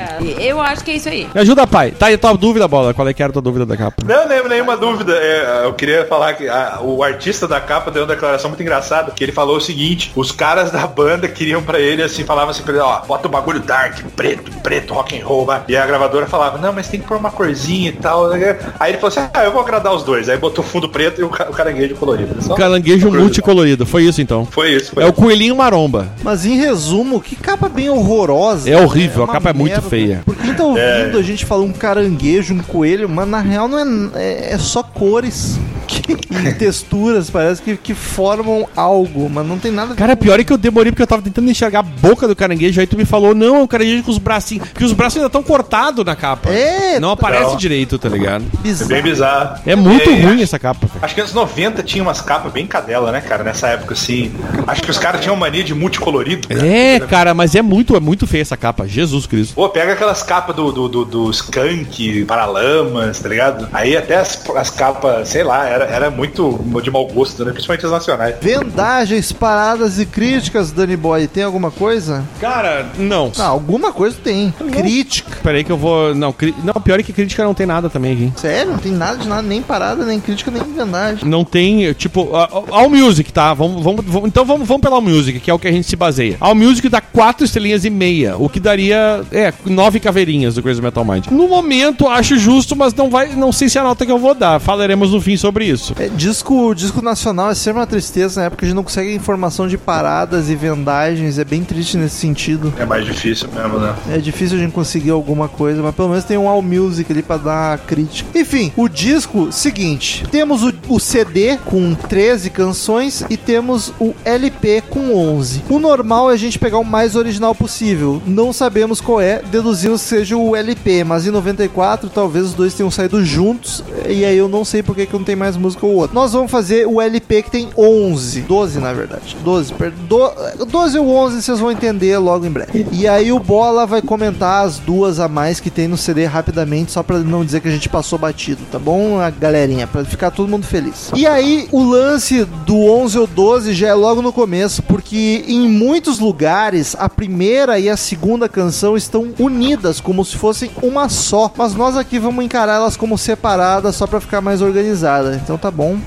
É, 0.00 0.46
eu 0.46 0.60
acho 0.60 0.84
que 0.84 0.90
é 0.90 0.94
isso 0.96 1.08
aí. 1.08 1.28
Me 1.34 1.40
ajuda, 1.40 1.66
pai. 1.66 1.90
Tá 1.92 2.06
aí 2.06 2.14
a 2.14 2.18
tua 2.18 2.34
dúvida, 2.34 2.66
bola. 2.66 2.94
Qual 2.94 3.06
é 3.08 3.12
que 3.12 3.22
era 3.22 3.30
a 3.30 3.32
tua 3.32 3.42
dúvida 3.42 3.66
da 3.66 3.76
capa? 3.76 4.02
Não, 4.04 4.28
nem, 4.28 4.48
nenhuma 4.48 4.76
dúvida. 4.76 5.12
É, 5.14 5.62
eu 5.64 5.72
queria 5.74 6.06
falar 6.06 6.34
que 6.34 6.48
a- 6.48 6.78
o 6.82 7.02
artista 7.02 7.46
da 7.46 7.60
capa 7.60 7.90
deu 7.90 8.02
uma 8.02 8.08
declaração 8.14 8.48
muito 8.50 8.62
engraçada, 8.62 9.12
que 9.14 9.22
ele 9.22 9.32
falou 9.32 9.56
o 9.56 9.60
seguinte, 9.60 10.12
os 10.16 10.32
caras 10.32 10.70
da 10.70 10.86
banda 10.86 11.28
queriam 11.28 11.62
pra 11.62 11.78
ele, 11.78 12.02
assim, 12.02 12.24
falavam 12.24 12.50
assim 12.50 12.62
pra 12.62 12.72
ele, 12.72 12.82
ó, 12.82 13.00
bota 13.06 13.28
o 13.28 13.30
bagulho 13.30 13.60
dark, 13.60 13.98
preto, 14.16 14.50
preto, 14.62 14.94
rock 14.94 15.18
and 15.20 15.24
roll, 15.24 15.44
vai. 15.44 15.62
E 15.68 15.76
a 15.76 15.86
gravadora 15.86 16.26
falava, 16.26 16.58
não, 16.58 16.72
mas 16.72 16.88
tem 16.88 17.00
que 17.00 17.06
pôr 17.06 17.16
uma 17.18 17.30
corzinha 17.30 17.88
e 17.90 17.92
tal. 17.92 18.30
Aí 18.78 18.92
ele 18.92 18.98
falou 18.98 19.08
assim, 19.08 19.20
ah, 19.34 19.44
eu 19.44 19.52
vou 19.52 19.60
agradar 19.60 19.94
os 19.94 20.02
dois. 20.02 20.28
Aí 20.28 20.36
botou 20.38 20.64
o 20.64 20.66
fundo 20.66 20.88
preto 20.88 21.20
e 21.20 21.24
o, 21.24 21.28
ca- 21.28 21.46
o 21.50 21.52
caranguejo 21.52 21.94
colorido. 21.96 22.40
Só- 22.42 22.54
Caranguejo 22.54 23.10
multicolorido. 23.10 23.84
Foi 23.86 24.04
isso 24.04 24.20
então. 24.20 24.46
Foi 24.46 24.70
isso, 24.74 24.92
foi 24.94 25.02
É 25.02 25.06
o 25.06 25.10
isso. 25.10 25.16
coelhinho 25.20 25.56
maromba. 25.56 26.08
Mas 26.22 26.44
em 26.44 26.56
resumo, 26.56 27.20
que 27.20 27.36
capa 27.36 27.68
bem 27.68 27.88
horrorosa. 27.90 28.70
É 28.70 28.76
horrível, 28.76 29.22
a 29.22 29.24
uma 29.26 29.32
capa 29.32 29.50
é 29.50 29.52
muito. 29.52 29.70
Feia. 29.90 30.22
Por 30.24 30.36
quem 30.36 30.54
tá 30.54 30.62
ouvindo 30.62 31.18
a 31.18 31.22
gente 31.22 31.44
falar 31.44 31.64
um 31.64 31.72
caranguejo, 31.72 32.54
um 32.54 32.62
coelho, 32.62 33.08
mas 33.08 33.28
na 33.28 33.40
real 33.40 33.66
não 33.66 33.78
é, 34.14 34.22
é, 34.22 34.52
é 34.52 34.58
só 34.58 34.82
cores 34.82 35.58
que- 35.90 36.18
e 36.48 36.54
texturas, 36.54 37.28
parece 37.30 37.60
que, 37.62 37.76
que 37.76 37.94
formam 37.94 38.68
algo, 38.76 39.28
mas 39.28 39.46
não 39.46 39.58
tem 39.58 39.70
nada 39.72 39.94
Cara, 39.94 40.16
pior 40.16 40.38
é 40.40 40.44
que 40.44 40.52
eu 40.52 40.56
demorei 40.58 40.92
porque 40.92 41.02
eu 41.02 41.06
tava 41.06 41.22
tentando 41.22 41.50
enxergar 41.50 41.80
a 41.80 41.82
boca 41.82 42.26
do 42.28 42.34
caranguejo. 42.36 42.80
Aí 42.80 42.86
tu 42.86 42.96
me 42.96 43.04
falou, 43.04 43.34
não, 43.34 43.56
é 43.56 43.58
um 43.60 43.66
caranguejo 43.66 44.02
com 44.04 44.10
os 44.10 44.18
bracinhos. 44.18 44.68
Porque 44.68 44.84
os 44.84 44.92
braços 44.92 45.16
ainda 45.16 45.26
estão 45.26 45.42
cortados 45.42 46.04
na 46.04 46.14
capa. 46.16 46.50
É, 46.50 46.98
Não 47.00 47.10
aparece 47.10 47.50
Não. 47.50 47.56
direito, 47.56 47.98
tá 47.98 48.08
ligado? 48.08 48.44
É 48.58 48.62
bizarro. 48.62 48.88
bem 48.90 49.02
bizarro. 49.02 49.60
É 49.66 49.76
muito 49.76 50.08
É, 50.10 50.20
ruim 50.22 50.42
essa 50.42 50.58
capa. 50.58 50.88
Acho 51.02 51.14
que 51.14 51.20
anos 51.20 51.34
90 51.34 51.82
tinha 51.82 52.02
umas 52.02 52.20
capas 52.20 52.52
bem 52.52 52.66
cadela, 52.66 53.10
né, 53.12 53.20
cara? 53.20 53.42
Nessa 53.44 53.68
época, 53.68 53.94
assim. 53.94 54.32
Acho 54.66 54.82
que 54.82 54.90
os 54.90 54.98
caras 54.98 55.20
tinham 55.20 55.36
mania 55.36 55.64
de 55.64 55.74
multicolorido. 55.74 56.48
cara. 56.48 56.66
É, 56.66 57.00
cara, 57.00 57.34
mas 57.34 57.54
é 57.54 57.62
muito, 57.62 57.96
é 57.96 58.00
muito 58.00 58.26
feia 58.26 58.42
essa 58.42 58.56
capa. 58.56 58.86
Jesus 58.86 59.26
Cristo. 59.26 59.54
Pô, 59.54 59.68
pega 59.68 59.92
aquelas 59.92 60.22
capas 60.22 60.54
do, 60.54 60.70
do, 60.72 60.88
do, 60.88 61.04
do 61.04 61.30
Skunk, 61.30 62.24
Paralamas, 62.24 63.18
tá 63.18 63.28
ligado? 63.28 63.68
Aí 63.72 63.96
até 63.96 64.16
as, 64.16 64.40
as 64.56 64.70
capas, 64.70 65.28
sei 65.28 65.42
lá, 65.42 65.66
era, 65.82 65.90
era 65.90 66.10
muito 66.10 66.58
de 66.82 66.90
mau 66.90 67.06
gosto, 67.06 67.44
né? 67.44 67.52
Principalmente 67.52 67.84
as 67.86 67.92
nacionais. 67.92 68.36
Vendagens, 68.40 69.32
paradas 69.32 69.98
e 69.98 70.06
críticas, 70.06 70.70
Danny 70.72 70.96
Boy, 70.96 71.26
tem 71.26 71.42
alguma 71.42 71.70
coisa? 71.70 72.24
Cara, 72.40 72.86
não. 72.98 73.32
Ah, 73.38 73.44
alguma 73.46 73.92
coisa 73.92 74.16
tem. 74.22 74.52
Crítica. 74.72 75.38
Peraí 75.42 75.64
que 75.64 75.70
eu 75.72 75.76
vou. 75.76 76.14
Não, 76.14 76.32
cri... 76.32 76.54
não, 76.62 76.74
pior 76.74 77.00
é 77.00 77.02
que 77.02 77.12
crítica 77.12 77.44
não 77.44 77.54
tem 77.54 77.66
nada 77.66 77.88
também 77.88 78.12
aqui. 78.12 78.32
Sério, 78.36 78.72
não 78.72 78.78
tem 78.78 78.92
nada 78.92 79.18
de 79.18 79.28
nada, 79.28 79.42
nem 79.42 79.62
parada, 79.62 80.04
nem 80.04 80.20
crítica, 80.20 80.50
nem 80.50 80.62
vendagem. 80.62 81.28
Não 81.28 81.44
tem, 81.44 81.92
tipo, 81.94 82.34
a- 82.34 82.44
a- 82.44 82.76
All 82.80 82.90
Music, 82.90 83.32
tá? 83.32 83.52
Vamos, 83.54 83.82
vamos, 83.82 84.04
vamos- 84.06 84.28
então 84.28 84.44
vamos, 84.44 84.66
vamos 84.66 84.82
pela 84.82 84.96
All 84.96 85.02
Music, 85.02 85.40
que 85.40 85.50
é 85.50 85.54
o 85.54 85.58
que 85.58 85.68
a 85.68 85.72
gente 85.72 85.86
se 85.86 85.96
baseia. 85.96 86.36
All 86.40 86.54
Music 86.54 86.88
dá 86.88 87.00
quatro 87.00 87.44
estrelinhas 87.44 87.84
e 87.84 87.90
meia, 87.90 88.36
o 88.36 88.48
que 88.48 88.60
daria, 88.60 89.22
é, 89.32 89.52
nove 89.66 90.00
caveirinhas 90.00 90.54
do 90.54 90.62
Crazy 90.62 90.80
Metal 90.82 91.04
Mind. 91.04 91.26
No 91.30 91.48
momento, 91.48 92.08
acho 92.08 92.38
justo, 92.38 92.76
mas 92.76 92.94
não 92.94 93.08
vai, 93.10 93.28
não 93.34 93.52
sei 93.52 93.68
se 93.68 93.78
é 93.78 93.80
a 93.80 93.84
nota 93.84 94.04
que 94.04 94.12
eu 94.12 94.18
vou 94.18 94.34
dar. 94.34 94.60
Falaremos 94.60 95.12
no 95.12 95.20
fim 95.20 95.36
sobre 95.36 95.64
isso. 95.66 95.69
Isso. 95.70 95.94
É, 95.98 96.08
disco, 96.08 96.74
disco 96.74 97.02
nacional 97.02 97.50
é 97.50 97.54
sempre 97.54 97.80
uma 97.80 97.86
tristeza 97.86 98.40
na 98.40 98.46
época 98.46 98.64
a 98.64 98.68
gente 98.68 98.76
não 98.76 98.82
consegue 98.82 99.14
informação 99.14 99.68
de 99.68 99.76
paradas 99.76 100.48
e 100.48 100.54
vendagens, 100.54 101.38
é 101.38 101.44
bem 101.44 101.62
triste 101.62 101.96
nesse 101.96 102.16
sentido. 102.16 102.72
É 102.78 102.84
mais 102.84 103.04
difícil 103.04 103.48
mesmo, 103.52 103.78
né? 103.78 103.94
É 104.10 104.18
difícil 104.18 104.56
a 104.56 104.60
gente 104.60 104.72
conseguir 104.72 105.10
alguma 105.10 105.48
coisa, 105.48 105.82
mas 105.82 105.94
pelo 105.94 106.08
menos 106.08 106.24
tem 106.24 106.36
um 106.36 106.48
All 106.48 106.62
Music 106.62 107.10
ali 107.10 107.22
pra 107.22 107.36
dar 107.36 107.78
crítica. 107.78 108.38
Enfim, 108.38 108.72
o 108.76 108.88
disco, 108.88 109.52
seguinte: 109.52 110.24
temos 110.30 110.62
o, 110.62 110.72
o 110.88 110.98
CD 110.98 111.56
com 111.58 111.94
13 111.94 112.50
canções 112.50 113.24
e 113.28 113.36
temos 113.36 113.92
o 114.00 114.14
LP 114.24 114.82
com 114.88 115.14
11. 115.14 115.64
O 115.68 115.78
normal 115.78 116.30
é 116.30 116.34
a 116.34 116.38
gente 116.38 116.58
pegar 116.58 116.78
o 116.78 116.84
mais 116.84 117.16
original 117.16 117.54
possível. 117.54 118.22
Não 118.26 118.52
sabemos 118.52 119.00
qual 119.00 119.20
é, 119.20 119.42
deduzimos 119.50 120.02
que 120.02 120.08
seja 120.08 120.36
o 120.36 120.56
LP, 120.56 121.04
mas 121.04 121.26
em 121.26 121.30
94 121.30 122.08
talvez 122.08 122.46
os 122.46 122.54
dois 122.54 122.74
tenham 122.74 122.90
saído 122.90 123.24
juntos 123.24 123.84
e 124.08 124.24
aí 124.24 124.36
eu 124.36 124.48
não 124.48 124.64
sei 124.64 124.82
porque 124.82 125.06
que 125.06 125.12
não 125.12 125.24
tem 125.24 125.36
mais 125.36 125.56
música 125.60 125.86
ou 125.86 125.94
outra. 125.94 126.14
Nós 126.14 126.32
vamos 126.32 126.50
fazer 126.50 126.86
o 126.86 127.00
LP 127.00 127.42
que 127.42 127.50
tem 127.50 127.68
11, 127.76 128.40
12 128.42 128.78
na 128.80 128.92
verdade. 128.92 129.36
12, 129.44 129.72
per- 129.74 129.92
do, 129.92 130.30
12 130.68 130.98
ou 130.98 131.08
11 131.14 131.42
vocês 131.42 131.58
vão 131.58 131.70
entender 131.70 132.16
logo 132.18 132.44
em 132.46 132.50
breve. 132.50 132.86
E 132.92 133.06
aí 133.06 133.30
o 133.32 133.38
Bola 133.38 133.86
vai 133.86 134.02
comentar 134.02 134.66
as 134.66 134.78
duas 134.78 135.20
a 135.20 135.28
mais 135.28 135.60
que 135.60 135.70
tem 135.70 135.86
no 135.88 135.96
CD 135.96 136.24
rapidamente, 136.24 136.92
só 136.92 137.02
pra 137.02 137.18
não 137.18 137.44
dizer 137.44 137.60
que 137.60 137.68
a 137.68 137.72
gente 137.72 137.88
passou 137.88 138.18
batido, 138.18 138.62
tá 138.70 138.78
bom, 138.78 139.20
a 139.20 139.30
galerinha? 139.30 139.86
Pra 139.86 140.04
ficar 140.04 140.30
todo 140.30 140.48
mundo 140.48 140.66
feliz. 140.66 141.10
E 141.14 141.26
aí 141.26 141.68
o 141.70 141.82
lance 141.82 142.44
do 142.66 142.76
11 142.76 143.18
ou 143.18 143.26
12 143.26 143.74
já 143.74 143.88
é 143.88 143.94
logo 143.94 144.22
no 144.22 144.32
começo, 144.32 144.82
porque 144.82 145.44
em 145.46 145.68
muitos 145.68 146.18
lugares 146.18 146.96
a 146.98 147.08
primeira 147.08 147.78
e 147.78 147.88
a 147.88 147.96
segunda 147.96 148.48
canção 148.48 148.96
estão 148.96 149.28
unidas 149.38 150.00
como 150.00 150.24
se 150.24 150.36
fossem 150.36 150.70
uma 150.82 151.08
só, 151.08 151.50
mas 151.56 151.74
nós 151.74 151.96
aqui 151.96 152.18
vamos 152.18 152.44
encarar 152.44 152.74
elas 152.76 152.96
como 152.96 153.18
separadas 153.18 153.94
só 153.96 154.06
pra 154.06 154.20
ficar 154.20 154.40
mais 154.40 154.62
organizada. 154.62 155.39
Então 155.42 155.58
tá 155.58 155.70
bom. 155.70 155.98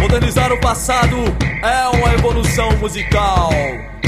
Modernizar 0.00 0.52
o 0.52 0.60
passado 0.60 1.16
é 1.62 1.88
uma 1.96 2.14
evolução 2.14 2.76
musical. 2.78 3.50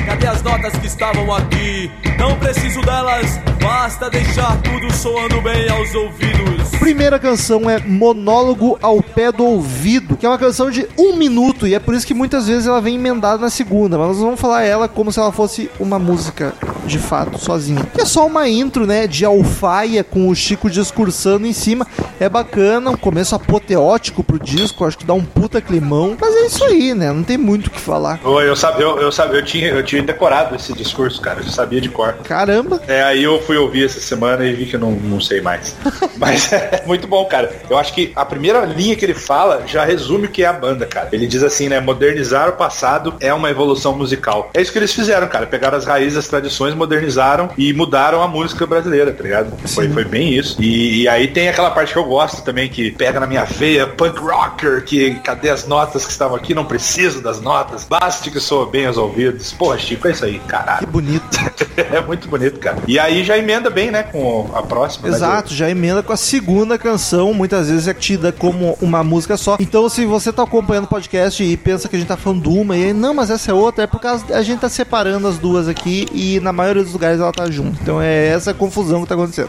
Cadê 0.06 0.26
as 0.26 0.42
notas 0.42 0.72
que 0.76 0.86
estavam 0.86 1.32
aqui? 1.32 1.90
Não 2.18 2.36
preciso 2.38 2.80
delas, 2.82 3.38
basta 3.60 4.10
deixar 4.10 4.60
tudo 4.62 4.92
soando 4.92 5.40
bem 5.40 5.68
aos 5.68 5.94
ouvidos. 5.94 6.68
Primeira 6.78 7.18
canção 7.18 7.68
é 7.68 7.78
Monólogo 7.78 8.78
ao 8.80 9.02
Pé 9.02 9.30
do 9.30 9.44
Ouvido, 9.44 10.16
que 10.16 10.24
é 10.24 10.28
uma 10.28 10.38
canção 10.38 10.70
de 10.70 10.88
um 10.98 11.16
minuto 11.16 11.66
e 11.66 11.74
é 11.74 11.78
por 11.78 11.94
isso 11.94 12.06
que 12.06 12.14
muitas 12.14 12.46
vezes 12.46 12.66
ela 12.66 12.80
vem 12.80 12.94
emendada 12.96 13.38
na 13.38 13.50
segunda, 13.50 13.98
mas 13.98 14.08
nós 14.08 14.18
vamos 14.18 14.40
falar 14.40 14.62
ela 14.62 14.88
como 14.88 15.12
se 15.12 15.18
ela 15.18 15.32
fosse 15.32 15.70
uma 15.78 15.98
música 15.98 16.54
de 16.86 16.98
fato, 16.98 17.38
sozinha. 17.38 17.84
Que 17.94 18.00
é 18.00 18.04
só 18.04 18.26
uma 18.26 18.48
intro, 18.48 18.86
né, 18.86 19.06
de 19.06 19.24
alfaia 19.24 20.02
com 20.02 20.28
o 20.28 20.34
Chico 20.34 20.70
discursando 20.70 21.46
em 21.46 21.52
cima. 21.52 21.86
É 22.18 22.28
bacana, 22.28 22.90
um 22.90 22.96
começo 22.96 23.34
apoteótico 23.34 24.24
pro 24.24 24.38
disco, 24.38 24.84
acho 24.84 24.98
que 24.98 25.04
dá 25.04 25.14
um 25.14 25.22
puta 25.22 25.60
climão, 25.60 26.16
mas 26.18 26.34
é 26.34 26.46
isso 26.46 26.64
aí, 26.64 26.94
né, 26.94 27.12
não 27.12 27.22
tem 27.22 27.36
muito 27.36 27.66
o 27.66 27.70
que 27.70 27.80
falar. 27.80 28.18
Eu, 28.24 28.40
eu, 28.40 28.56
sabia, 28.56 28.84
eu, 28.84 28.98
eu, 28.98 29.12
sabia, 29.12 29.38
eu, 29.38 29.44
tinha, 29.44 29.68
eu 29.68 29.84
tinha 29.88 30.02
decorado 30.02 30.54
esse 30.54 30.72
discurso, 30.74 31.20
cara. 31.20 31.40
Eu 31.40 31.44
já 31.44 31.50
sabia 31.50 31.80
de 31.80 31.88
cor. 31.88 32.14
Caramba! 32.24 32.80
É, 32.86 33.02
aí 33.02 33.24
eu 33.24 33.40
fui 33.40 33.56
ouvir 33.56 33.86
essa 33.86 34.00
semana 34.00 34.44
e 34.44 34.52
vi 34.52 34.66
que 34.66 34.76
eu 34.76 34.80
não, 34.80 34.92
não 34.92 35.20
sei 35.20 35.40
mais. 35.40 35.74
Mas 36.18 36.52
é 36.52 36.82
muito 36.86 37.06
bom, 37.06 37.24
cara. 37.24 37.50
Eu 37.70 37.78
acho 37.78 37.94
que 37.94 38.12
a 38.14 38.24
primeira 38.24 38.66
linha 38.66 38.94
que 38.94 39.04
ele 39.04 39.14
fala 39.14 39.64
já 39.66 39.84
resume 39.84 40.26
o 40.26 40.28
que 40.28 40.42
é 40.42 40.46
a 40.46 40.52
banda, 40.52 40.84
cara. 40.84 41.08
Ele 41.10 41.26
diz 41.26 41.42
assim, 41.42 41.68
né? 41.68 41.80
Modernizar 41.80 42.50
o 42.50 42.52
passado 42.52 43.14
é 43.18 43.32
uma 43.32 43.50
evolução 43.50 43.96
musical. 43.96 44.50
É 44.52 44.60
isso 44.60 44.70
que 44.70 44.78
eles 44.78 44.92
fizeram, 44.92 45.26
cara. 45.26 45.46
Pegaram 45.46 45.78
as 45.78 45.86
raízes, 45.86 46.18
as 46.18 46.28
tradições, 46.28 46.74
modernizaram 46.74 47.48
e 47.56 47.72
mudaram 47.72 48.22
a 48.22 48.28
música 48.28 48.66
brasileira, 48.66 49.12
tá 49.12 49.22
ligado? 49.22 49.56
Foi, 49.68 49.88
foi 49.88 50.04
bem 50.04 50.34
isso. 50.34 50.60
E, 50.60 51.02
e 51.02 51.08
aí 51.08 51.28
tem 51.28 51.48
aquela 51.48 51.70
parte 51.70 51.94
que 51.94 51.98
eu 51.98 52.04
gosto 52.04 52.42
também, 52.42 52.68
que 52.68 52.90
pega 52.90 53.18
na 53.18 53.26
minha 53.26 53.44
veia, 53.44 53.86
punk 53.86 54.20
rocker, 54.20 54.84
que 54.84 55.14
cadê 55.20 55.48
as 55.48 55.66
notas 55.66 56.04
que 56.04 56.12
estavam 56.12 56.36
aqui? 56.36 56.54
Não 56.54 56.66
preciso 56.66 57.22
das 57.22 57.40
notas. 57.40 57.84
Baste 57.84 58.30
que 58.30 58.38
soa 58.38 58.66
bem 58.66 58.86
aos 58.86 58.98
ouvidos. 58.98 59.52
Porra, 59.52 59.77
Chico, 59.78 60.08
é 60.08 60.10
isso 60.10 60.24
aí, 60.24 60.38
Que 60.38 60.46
caralho. 60.48 60.86
bonito. 60.86 61.38
é 61.76 62.00
muito 62.00 62.28
bonito, 62.28 62.58
cara. 62.58 62.78
E 62.86 62.98
aí 62.98 63.24
já 63.24 63.36
emenda 63.38 63.70
bem, 63.70 63.90
né, 63.90 64.02
com 64.02 64.50
a 64.54 64.62
próxima. 64.62 65.08
né, 65.08 65.16
Exato, 65.16 65.54
já 65.54 65.70
emenda 65.70 66.02
com 66.02 66.12
a 66.12 66.16
segunda 66.16 66.76
canção, 66.78 67.32
muitas 67.32 67.68
vezes 67.68 67.88
é 67.88 67.94
tida 67.94 68.32
como 68.32 68.76
uma 68.80 69.02
música 69.04 69.36
só. 69.36 69.56
Então, 69.60 69.88
se 69.88 70.04
você 70.04 70.32
tá 70.32 70.42
acompanhando 70.42 70.84
o 70.84 70.88
podcast 70.88 71.42
e 71.42 71.56
pensa 71.56 71.88
que 71.88 71.96
a 71.96 71.98
gente 71.98 72.08
tá 72.08 72.16
falando 72.16 72.42
de 72.42 72.48
uma, 72.48 72.76
e 72.76 72.84
aí, 72.86 72.92
não, 72.92 73.14
mas 73.14 73.30
essa 73.30 73.50
é 73.50 73.54
outra, 73.54 73.84
é 73.84 73.86
por 73.86 74.00
causa 74.00 74.24
a 74.34 74.42
gente 74.42 74.60
tá 74.60 74.68
separando 74.68 75.26
as 75.28 75.38
duas 75.38 75.68
aqui 75.68 76.06
e 76.12 76.40
na 76.40 76.52
maioria 76.52 76.82
dos 76.82 76.92
lugares 76.92 77.20
ela 77.20 77.32
tá 77.32 77.50
junto. 77.50 77.78
Então 77.80 78.00
é 78.00 78.28
essa 78.28 78.52
confusão 78.54 79.02
que 79.02 79.08
tá 79.08 79.14
acontecendo. 79.14 79.48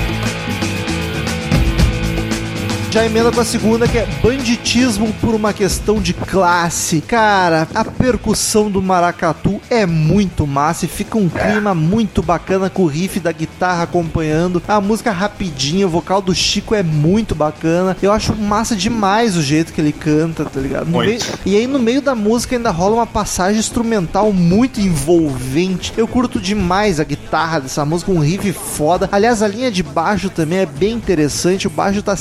Já 2.91 3.05
emenda 3.05 3.31
com 3.31 3.39
a 3.39 3.45
segunda, 3.45 3.87
que 3.87 3.97
é 3.97 4.05
banditismo 4.21 5.13
por 5.21 5.33
uma 5.33 5.53
questão 5.53 6.01
de 6.01 6.13
classe. 6.13 6.99
Cara, 6.99 7.65
a 7.73 7.85
percussão 7.85 8.69
do 8.69 8.81
maracatu 8.81 9.61
é 9.69 9.85
muito 9.85 10.45
massa 10.45 10.83
e 10.83 10.89
fica 10.89 11.17
um 11.17 11.29
clima 11.29 11.73
muito 11.73 12.21
bacana 12.21 12.69
com 12.69 12.81
o 12.83 12.87
riff 12.87 13.17
da 13.21 13.31
guitarra 13.31 13.83
acompanhando. 13.83 14.61
A 14.67 14.81
música 14.81 15.09
rapidinha, 15.09 15.87
o 15.87 15.89
vocal 15.89 16.21
do 16.21 16.35
Chico 16.35 16.75
é 16.75 16.83
muito 16.83 17.33
bacana. 17.33 17.95
Eu 18.01 18.11
acho 18.11 18.35
massa 18.35 18.75
demais 18.75 19.37
o 19.37 19.41
jeito 19.41 19.71
que 19.71 19.79
ele 19.79 19.93
canta, 19.93 20.43
tá 20.43 20.59
ligado? 20.59 20.87
Meio- 20.87 21.21
e 21.45 21.55
aí 21.55 21.67
no 21.67 21.79
meio 21.79 22.01
da 22.01 22.13
música 22.13 22.57
ainda 22.57 22.71
rola 22.71 22.95
uma 22.95 23.07
passagem 23.07 23.57
instrumental 23.57 24.33
muito 24.33 24.81
envolvente. 24.81 25.93
Eu 25.95 26.09
curto 26.09 26.41
demais 26.41 26.99
a 26.99 27.05
guitarra 27.05 27.61
dessa 27.61 27.85
música, 27.85 28.11
um 28.11 28.19
riff 28.19 28.51
foda. 28.51 29.07
Aliás, 29.13 29.41
a 29.41 29.47
linha 29.47 29.71
de 29.71 29.81
baixo 29.81 30.29
também 30.29 30.59
é 30.59 30.65
bem 30.65 30.91
interessante. 30.91 31.67
O 31.67 31.69
baixo 31.69 32.03
tá 32.03 32.17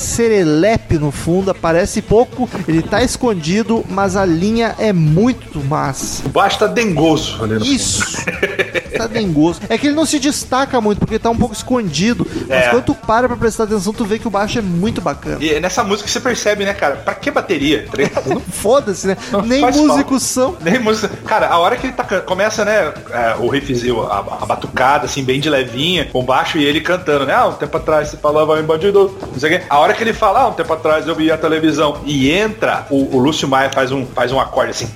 serelepe 0.60 0.98
no 0.98 1.10
fundo, 1.10 1.50
aparece 1.50 2.02
pouco, 2.02 2.48
ele 2.68 2.82
tá 2.82 3.02
escondido, 3.02 3.84
mas 3.88 4.14
a 4.14 4.24
linha 4.26 4.74
é 4.78 4.92
muito 4.92 5.64
massa. 5.64 6.22
Tá 6.58 6.66
dengoso 6.66 7.42
ali 7.42 7.54
no. 7.54 7.64
Isso. 7.64 8.04
Tá 9.00 9.06
dengoso. 9.06 9.60
É 9.68 9.78
que 9.78 9.86
ele 9.86 9.96
não 9.96 10.06
se 10.06 10.18
destaca 10.18 10.80
muito, 10.80 10.98
porque 10.98 11.18
tá 11.18 11.30
um 11.30 11.36
pouco 11.36 11.54
escondido. 11.54 12.26
Mas 12.48 12.66
É. 12.66 12.70
quando 12.70 12.84
tu 12.84 12.94
para 12.94 13.28
pra 13.28 13.36
prestar 13.36 13.64
atenção, 13.64 13.92
tu 13.92 14.04
vê 14.04 14.18
que 14.18 14.26
o 14.26 14.30
baixo 14.30 14.58
é 14.58 14.62
muito 14.62 15.00
bacana. 15.00 15.38
E 15.40 15.58
nessa 15.60 15.82
música 15.84 16.08
você 16.08 16.20
percebe, 16.20 16.64
né, 16.64 16.74
cara? 16.74 16.96
Pra 16.96 17.14
que 17.14 17.30
bateria? 17.30 17.86
Tá? 17.86 18.22
Foda-se, 18.52 19.06
né? 19.06 19.16
Não 19.30 19.42
Nem 19.42 19.60
músicos 19.60 20.22
são. 20.22 20.56
Nem 20.60 20.78
música. 20.78 21.10
Cara, 21.26 21.48
a 21.48 21.58
hora 21.58 21.76
que 21.76 21.86
ele 21.86 21.94
tá 21.94 22.04
começa, 22.20 22.64
né, 22.64 22.92
é, 23.10 23.36
o 23.38 23.48
riffzinho, 23.48 24.02
a, 24.02 24.18
a 24.18 24.46
batucada, 24.46 25.06
assim, 25.06 25.22
bem 25.22 25.40
de 25.40 25.48
levinha, 25.48 26.04
com 26.06 26.24
baixo 26.24 26.58
e 26.58 26.64
ele 26.64 26.80
cantando, 26.80 27.26
né? 27.26 27.34
Ah, 27.34 27.48
um 27.48 27.52
tempo 27.52 27.76
atrás 27.76 28.08
você 28.08 28.16
falava 28.16 28.58
em 28.60 28.64
bandido, 28.64 29.16
não 29.32 29.38
sei 29.38 29.56
o 29.56 29.58
quê. 29.58 29.66
A 29.68 29.78
hora 29.78 29.94
que 29.94 30.02
ele 30.02 30.12
fala, 30.12 30.40
ah, 30.40 30.48
um 30.48 30.52
tempo 30.52 30.72
atrás 30.72 31.06
eu 31.06 31.14
vi 31.14 31.30
a 31.30 31.36
televisão 31.38 32.00
e 32.04 32.30
entra, 32.30 32.86
o, 32.90 33.16
o 33.16 33.18
Lúcio 33.18 33.48
Maia 33.48 33.70
faz 33.70 33.92
um, 33.92 34.04
faz 34.06 34.32
um 34.32 34.40
acorde 34.40 34.70
assim, 34.70 34.88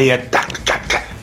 e 0.00 0.10
é. 0.10 0.26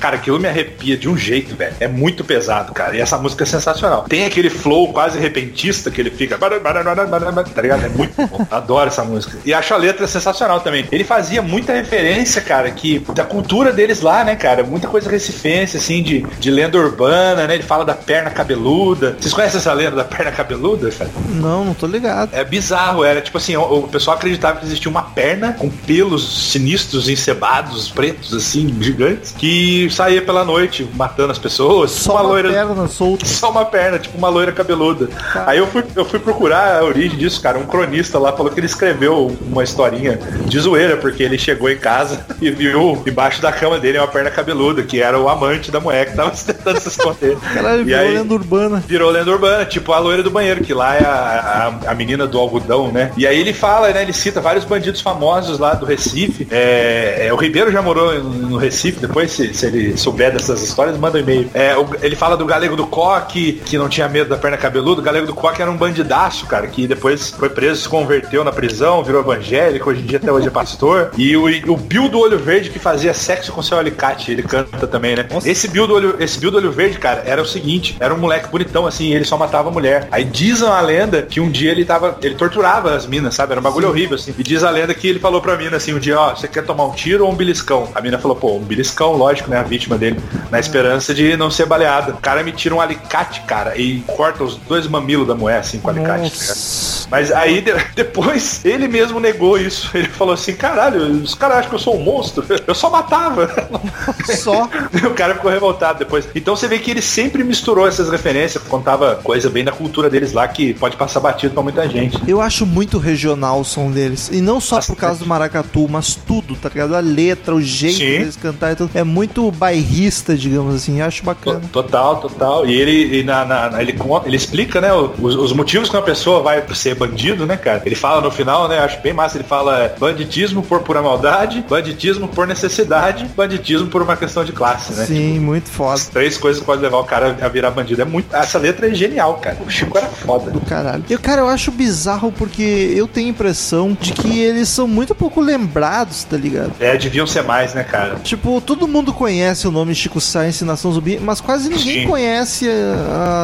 Cara, 0.03 0.17
aquilo 0.17 0.37
me 0.37 0.49
arrepia 0.49 0.97
de 0.97 1.07
um 1.07 1.15
jeito, 1.17 1.55
velho. 1.55 1.73
É 1.79 1.87
muito 1.87 2.25
pesado, 2.25 2.73
cara. 2.73 2.93
E 2.93 2.99
essa 2.99 3.17
música 3.17 3.43
é 3.43 3.47
sensacional. 3.47 4.03
Tem 4.03 4.25
aquele 4.25 4.49
flow 4.49 4.91
quase 4.91 5.17
repentista 5.17 5.89
que 5.89 6.01
ele 6.01 6.11
fica. 6.11 6.37
Tá 6.37 6.49
ligado? 6.49 7.85
É 7.85 7.87
muito 7.87 8.13
bom. 8.27 8.45
Adoro 8.51 8.89
essa 8.89 9.05
música. 9.05 9.37
E 9.45 9.53
acho 9.53 9.73
a 9.73 9.77
letra 9.77 10.05
sensacional 10.05 10.59
também. 10.59 10.85
Ele 10.91 11.05
fazia 11.05 11.41
muita 11.41 11.71
referência, 11.71 12.41
cara, 12.41 12.69
que 12.69 12.99
da 13.15 13.23
cultura 13.23 13.71
deles 13.71 14.01
lá, 14.01 14.25
né, 14.25 14.35
cara? 14.35 14.61
Muita 14.65 14.89
coisa 14.89 15.09
recifense, 15.09 15.77
assim, 15.77 16.03
de, 16.03 16.19
de 16.37 16.51
lenda 16.51 16.77
urbana, 16.77 17.47
né? 17.47 17.53
Ele 17.53 17.63
fala 17.63 17.85
da 17.85 17.95
perna 17.95 18.29
cabeluda. 18.29 19.15
Vocês 19.17 19.33
conhecem 19.33 19.57
essa 19.57 19.71
lenda 19.71 19.95
da 19.95 20.03
perna 20.03 20.33
cabeluda, 20.33 20.91
cara? 20.91 21.09
Não, 21.29 21.63
não 21.63 21.73
tô 21.73 21.87
ligado. 21.87 22.33
É 22.33 22.43
bizarro, 22.43 23.05
era 23.05 23.21
tipo 23.21 23.37
assim, 23.37 23.55
o, 23.55 23.61
o 23.61 23.87
pessoal 23.87 24.17
acreditava 24.17 24.59
que 24.59 24.65
existia 24.65 24.91
uma 24.91 25.03
perna 25.03 25.53
com 25.53 25.69
pelos 25.69 26.51
sinistros, 26.51 27.07
encebados, 27.07 27.87
pretos, 27.87 28.33
assim, 28.33 28.75
gigantes, 28.81 29.31
que 29.31 29.92
saía 29.93 30.21
pela 30.21 30.43
noite 30.43 30.87
matando 30.95 31.31
as 31.31 31.39
pessoas. 31.39 31.91
Só 31.91 32.13
uma 32.13 32.21
uma 32.21 32.29
loira. 32.29 32.49
perna 32.51 32.87
solta. 32.87 33.25
Só 33.33 33.49
uma 33.51 33.65
perna, 33.65 33.99
tipo 33.99 34.17
uma 34.17 34.29
loira 34.29 34.51
cabeluda. 34.51 35.09
Aí 35.45 35.57
eu 35.57 35.67
fui, 35.67 35.83
eu 35.95 36.05
fui 36.05 36.19
procurar 36.19 36.79
a 36.79 36.83
origem 36.83 37.17
disso, 37.17 37.41
cara. 37.41 37.57
Um 37.57 37.65
cronista 37.65 38.17
lá 38.19 38.31
falou 38.33 38.51
que 38.51 38.59
ele 38.59 38.67
escreveu 38.67 39.35
uma 39.41 39.63
historinha 39.63 40.19
de 40.45 40.59
zoeira, 40.59 40.97
porque 40.97 41.23
ele 41.23 41.37
chegou 41.37 41.69
em 41.69 41.77
casa 41.77 42.25
e 42.41 42.49
viu 42.51 43.01
embaixo 43.05 43.41
da 43.41 43.51
cama 43.51 43.79
dele 43.79 43.97
uma 43.97 44.07
perna 44.07 44.29
cabeluda, 44.31 44.83
que 44.83 45.01
era 45.01 45.19
o 45.19 45.29
amante 45.29 45.71
da 45.71 45.79
mulher 45.79 46.09
que 46.09 46.15
tava 46.15 46.31
tentando 46.35 46.79
se 46.79 46.89
esconder. 46.89 47.37
Caralho, 47.53 47.81
E 47.81 47.85
virou 47.85 47.99
aí- 48.01 48.13
lenda 48.17 48.33
urbana. 48.33 48.83
Virou 48.87 49.11
lenda 49.11 49.31
urbana, 49.31 49.65
tipo 49.65 49.91
a 49.93 49.99
loira 49.99 50.23
do 50.23 50.31
banheiro, 50.31 50.63
que 50.63 50.73
lá 50.73 50.95
é 50.95 51.03
a, 51.03 51.73
a, 51.85 51.91
a 51.91 51.93
menina 51.95 52.25
do 52.27 52.37
algodão, 52.39 52.91
né? 52.91 53.11
E 53.17 53.25
aí 53.27 53.39
ele 53.39 53.53
fala, 53.53 53.89
né? 53.91 54.01
Ele 54.01 54.13
cita 54.13 54.39
vários 54.41 54.65
bandidos 54.65 55.01
famosos 55.01 55.59
lá 55.59 55.73
do 55.73 55.85
Recife. 55.85 56.47
É, 56.51 57.27
é, 57.27 57.33
o 57.33 57.35
Ribeiro 57.35 57.71
já 57.71 57.81
morou 57.81 58.13
no 58.23 58.57
Recife, 58.57 58.99
depois, 58.99 59.31
se, 59.31 59.53
se 59.53 59.65
ele 59.65 59.82
souber 59.97 60.31
dessas 60.31 60.61
histórias, 60.61 60.97
manda 60.97 61.17
um 61.17 61.21
e-mail. 61.21 61.49
É, 61.53 61.75
ele 62.01 62.15
fala 62.15 62.37
do 62.37 62.45
galego 62.45 62.75
do 62.75 62.87
coque, 62.87 63.61
que 63.65 63.77
não 63.77 63.89
tinha 63.89 64.07
medo 64.07 64.29
da 64.29 64.37
perna 64.37 64.57
cabeluda. 64.57 65.01
O 65.01 65.03
galego 65.03 65.27
do 65.27 65.33
coque 65.33 65.61
era 65.61 65.69
um 65.69 65.77
bandidaço, 65.77 66.45
cara, 66.45 66.67
que 66.67 66.87
depois 66.87 67.31
foi 67.31 67.49
preso, 67.49 67.81
se 67.81 67.89
converteu 67.89 68.43
na 68.43 68.51
prisão, 68.51 69.03
virou 69.03 69.21
evangélico, 69.21 69.89
hoje 69.89 70.01
em 70.01 70.05
dia 70.05 70.17
até 70.17 70.31
hoje 70.31 70.47
é 70.47 70.51
pastor. 70.51 71.11
E 71.23 71.37
o, 71.37 71.45
o 71.71 71.77
Bill 71.77 72.09
do 72.09 72.19
Olho 72.19 72.37
Verde 72.37 72.69
que 72.69 72.79
fazia 72.79 73.13
sexo 73.13 73.51
com 73.53 73.61
seu 73.61 73.77
alicate, 73.77 74.31
ele 74.31 74.43
canta 74.43 74.85
também, 74.87 75.15
né? 75.15 75.25
Esse 75.45 75.67
Bill 75.67 75.87
do 75.87 75.93
Olho, 75.93 76.15
esse 76.19 76.37
Bill 76.37 76.51
do 76.51 76.57
Olho 76.57 76.71
Verde, 76.71 76.97
cara, 76.97 77.23
era 77.25 77.41
o 77.41 77.45
seguinte, 77.45 77.95
era 77.99 78.13
um 78.13 78.17
moleque 78.17 78.49
bonitão 78.49 78.85
assim, 78.85 79.13
ele 79.13 79.23
só 79.23 79.37
matava 79.37 79.71
mulher. 79.71 80.07
Aí 80.11 80.23
diz 80.23 80.61
a 80.61 80.81
lenda 80.81 81.21
que 81.21 81.39
um 81.39 81.49
dia 81.49 81.71
ele 81.71 81.85
tava, 81.85 82.17
ele 82.21 82.35
torturava 82.35 82.93
as 82.93 83.05
minas, 83.05 83.35
sabe? 83.35 83.53
Era 83.53 83.59
um 83.59 83.63
bagulho 83.63 83.87
horrível 83.87 84.15
assim. 84.15 84.33
E 84.37 84.43
diz 84.43 84.63
a 84.63 84.69
lenda 84.69 84.93
que 84.93 85.07
ele 85.07 85.19
falou 85.19 85.41
pra 85.41 85.55
mina 85.55 85.77
assim, 85.77 85.93
um 85.93 85.99
dia, 85.99 86.19
ó, 86.19 86.35
você 86.35 86.47
quer 86.47 86.65
tomar 86.65 86.85
um 86.85 86.91
tiro 86.91 87.25
ou 87.25 87.31
um 87.31 87.35
beliscão? 87.35 87.89
A 87.95 88.01
mina 88.01 88.17
falou, 88.17 88.35
pô, 88.35 88.55
um 88.55 88.63
beliscão, 88.63 89.13
lógico, 89.13 89.49
né? 89.49 89.62
A 89.63 89.67
vítima 89.67 89.97
dele, 89.97 90.19
na 90.51 90.59
esperança 90.59 91.13
de 91.13 91.35
não 91.37 91.49
ser 91.49 91.65
baleada. 91.65 92.13
O 92.13 92.17
cara 92.17 92.43
me 92.43 92.51
tira 92.51 92.75
um 92.75 92.81
alicate, 92.81 93.41
cara, 93.41 93.77
e 93.77 94.01
corta 94.01 94.43
os 94.43 94.55
dois 94.57 94.87
mamilos 94.87 95.27
da 95.27 95.35
mulher 95.35 95.59
assim 95.59 95.79
com 95.79 95.89
alicate. 95.89 96.29
tá 96.31 96.37
ligado? 96.39 97.02
Mas 97.13 97.31
aí 97.31 97.61
de- 97.61 97.71
depois 97.95 98.65
ele 98.65 98.87
mesmo 98.87 99.19
negou 99.19 99.55
isso. 99.55 99.91
Ele 99.93 100.07
falou 100.09 100.33
assim, 100.33 100.55
caralho, 100.55 100.99
os 101.21 101.35
caras 101.35 101.57
acham 101.57 101.69
que 101.69 101.75
eu 101.75 101.79
sou 101.79 101.95
um 101.95 102.03
monstro. 102.03 102.43
Eu 102.65 102.73
só 102.73 102.89
matava. 102.89 103.47
Só. 104.35 104.63
o 105.05 105.13
cara 105.13 105.35
ficou 105.35 105.51
revoltado 105.51 105.99
depois. 105.99 106.27
Então 106.33 106.55
você 106.55 106.67
vê 106.67 106.79
que 106.79 106.89
ele 106.89 107.01
sempre 107.03 107.43
misturou 107.43 107.87
essas 107.87 108.09
referências, 108.09 108.63
contava 108.63 109.19
coisa 109.23 109.47
bem 109.47 109.63
da 109.63 109.71
cultura 109.71 110.09
deles 110.09 110.33
lá 110.33 110.47
que 110.47 110.73
pode 110.73 110.95
passar 110.97 111.19
batido 111.19 111.53
pra 111.53 111.61
muita 111.61 111.87
gente. 111.87 112.17
Eu 112.27 112.41
acho 112.41 112.65
muito 112.65 112.97
regional 112.97 113.59
o 113.59 113.63
som 113.65 113.91
deles. 113.91 114.29
E 114.31 114.41
não 114.41 114.59
só 114.59 114.79
por 114.81 114.95
causa 114.95 115.19
do 115.19 115.27
maracatu, 115.27 115.87
mas 115.87 116.15
tudo, 116.15 116.55
tá 116.55 116.69
ligado? 116.69 116.95
A 116.95 116.99
letra, 116.99 117.53
o 117.53 117.61
jeito 117.61 117.97
Sim. 117.97 118.05
deles 118.05 118.35
cantar 118.35 118.71
e 118.71 118.75
tudo. 118.75 118.89
É 118.95 119.03
muito 119.03 119.51
bairrista, 119.51 120.35
digamos 120.35 120.73
assim. 120.73 120.99
Eu 120.99 121.05
acho 121.05 121.23
bacana. 121.23 121.61
Total, 121.71 122.15
total. 122.17 122.65
E 122.65 122.73
ele, 122.73 123.19
e 123.19 123.23
na, 123.23 123.45
na- 123.45 123.81
ele, 123.81 123.93
conta- 123.93 124.27
ele 124.27 124.37
explica, 124.37 124.81
né, 124.81 124.91
os, 124.93 125.35
os 125.35 125.53
motivos 125.53 125.89
que 125.89 125.95
uma 125.95 126.01
pessoa 126.01 126.41
vai 126.41 126.63
ser 126.73 126.95
bandido, 127.07 127.45
né, 127.45 127.57
cara? 127.57 127.81
Ele 127.85 127.95
fala 127.95 128.21
no 128.21 128.31
final, 128.31 128.67
né, 128.67 128.79
acho 128.79 128.99
bem 129.01 129.13
massa, 129.13 129.37
ele 129.37 129.43
fala 129.43 129.83
é, 129.83 129.95
banditismo 129.97 130.63
por 130.63 130.81
pura 130.81 131.01
maldade, 131.01 131.63
banditismo 131.69 132.27
por 132.27 132.47
necessidade, 132.47 133.25
banditismo 133.35 133.87
por 133.87 134.01
uma 134.01 134.15
questão 134.15 134.43
de 134.43 134.51
classe, 134.51 134.93
né? 134.93 135.05
Sim, 135.05 135.39
muito 135.39 135.69
foda. 135.69 136.01
Três 136.11 136.37
coisas 136.37 136.59
que 136.59 136.65
podem 136.65 136.83
levar 136.83 136.99
o 136.99 137.03
cara 137.03 137.37
a 137.41 137.47
virar 137.47 137.71
bandido. 137.71 138.01
É 138.01 138.05
muito. 138.05 138.33
Essa 138.35 138.57
letra 138.57 138.89
é 138.89 138.93
genial, 138.93 139.35
cara. 139.35 139.57
O 139.65 139.69
Chico 139.69 139.97
era 139.97 140.07
foda. 140.07 140.51
Do 140.51 140.61
caralho. 140.61 141.03
E, 141.09 141.17
cara, 141.17 141.41
eu 141.41 141.47
acho 141.47 141.71
bizarro 141.71 142.31
porque 142.31 142.93
eu 142.95 143.07
tenho 143.07 143.27
a 143.27 143.29
impressão 143.31 143.97
de 143.99 144.13
que 144.13 144.39
eles 144.39 144.69
são 144.69 144.87
muito 144.87 145.13
pouco 145.13 145.41
lembrados, 145.41 146.23
tá 146.23 146.37
ligado? 146.37 146.73
É, 146.79 146.97
deviam 146.97 147.27
ser 147.27 147.43
mais, 147.43 147.73
né, 147.73 147.83
cara? 147.83 148.15
Tipo, 148.23 148.61
todo 148.61 148.87
mundo 148.87 149.13
conhece 149.13 149.67
o 149.67 149.71
nome 149.71 149.93
Chico 149.95 150.19
Sainz 150.21 150.61
e 150.61 150.65
Nação 150.65 150.91
Zumbi, 150.91 151.19
mas 151.19 151.41
quase 151.41 151.69
ninguém 151.69 152.01
Sim. 152.01 152.07
conhece 152.07 152.67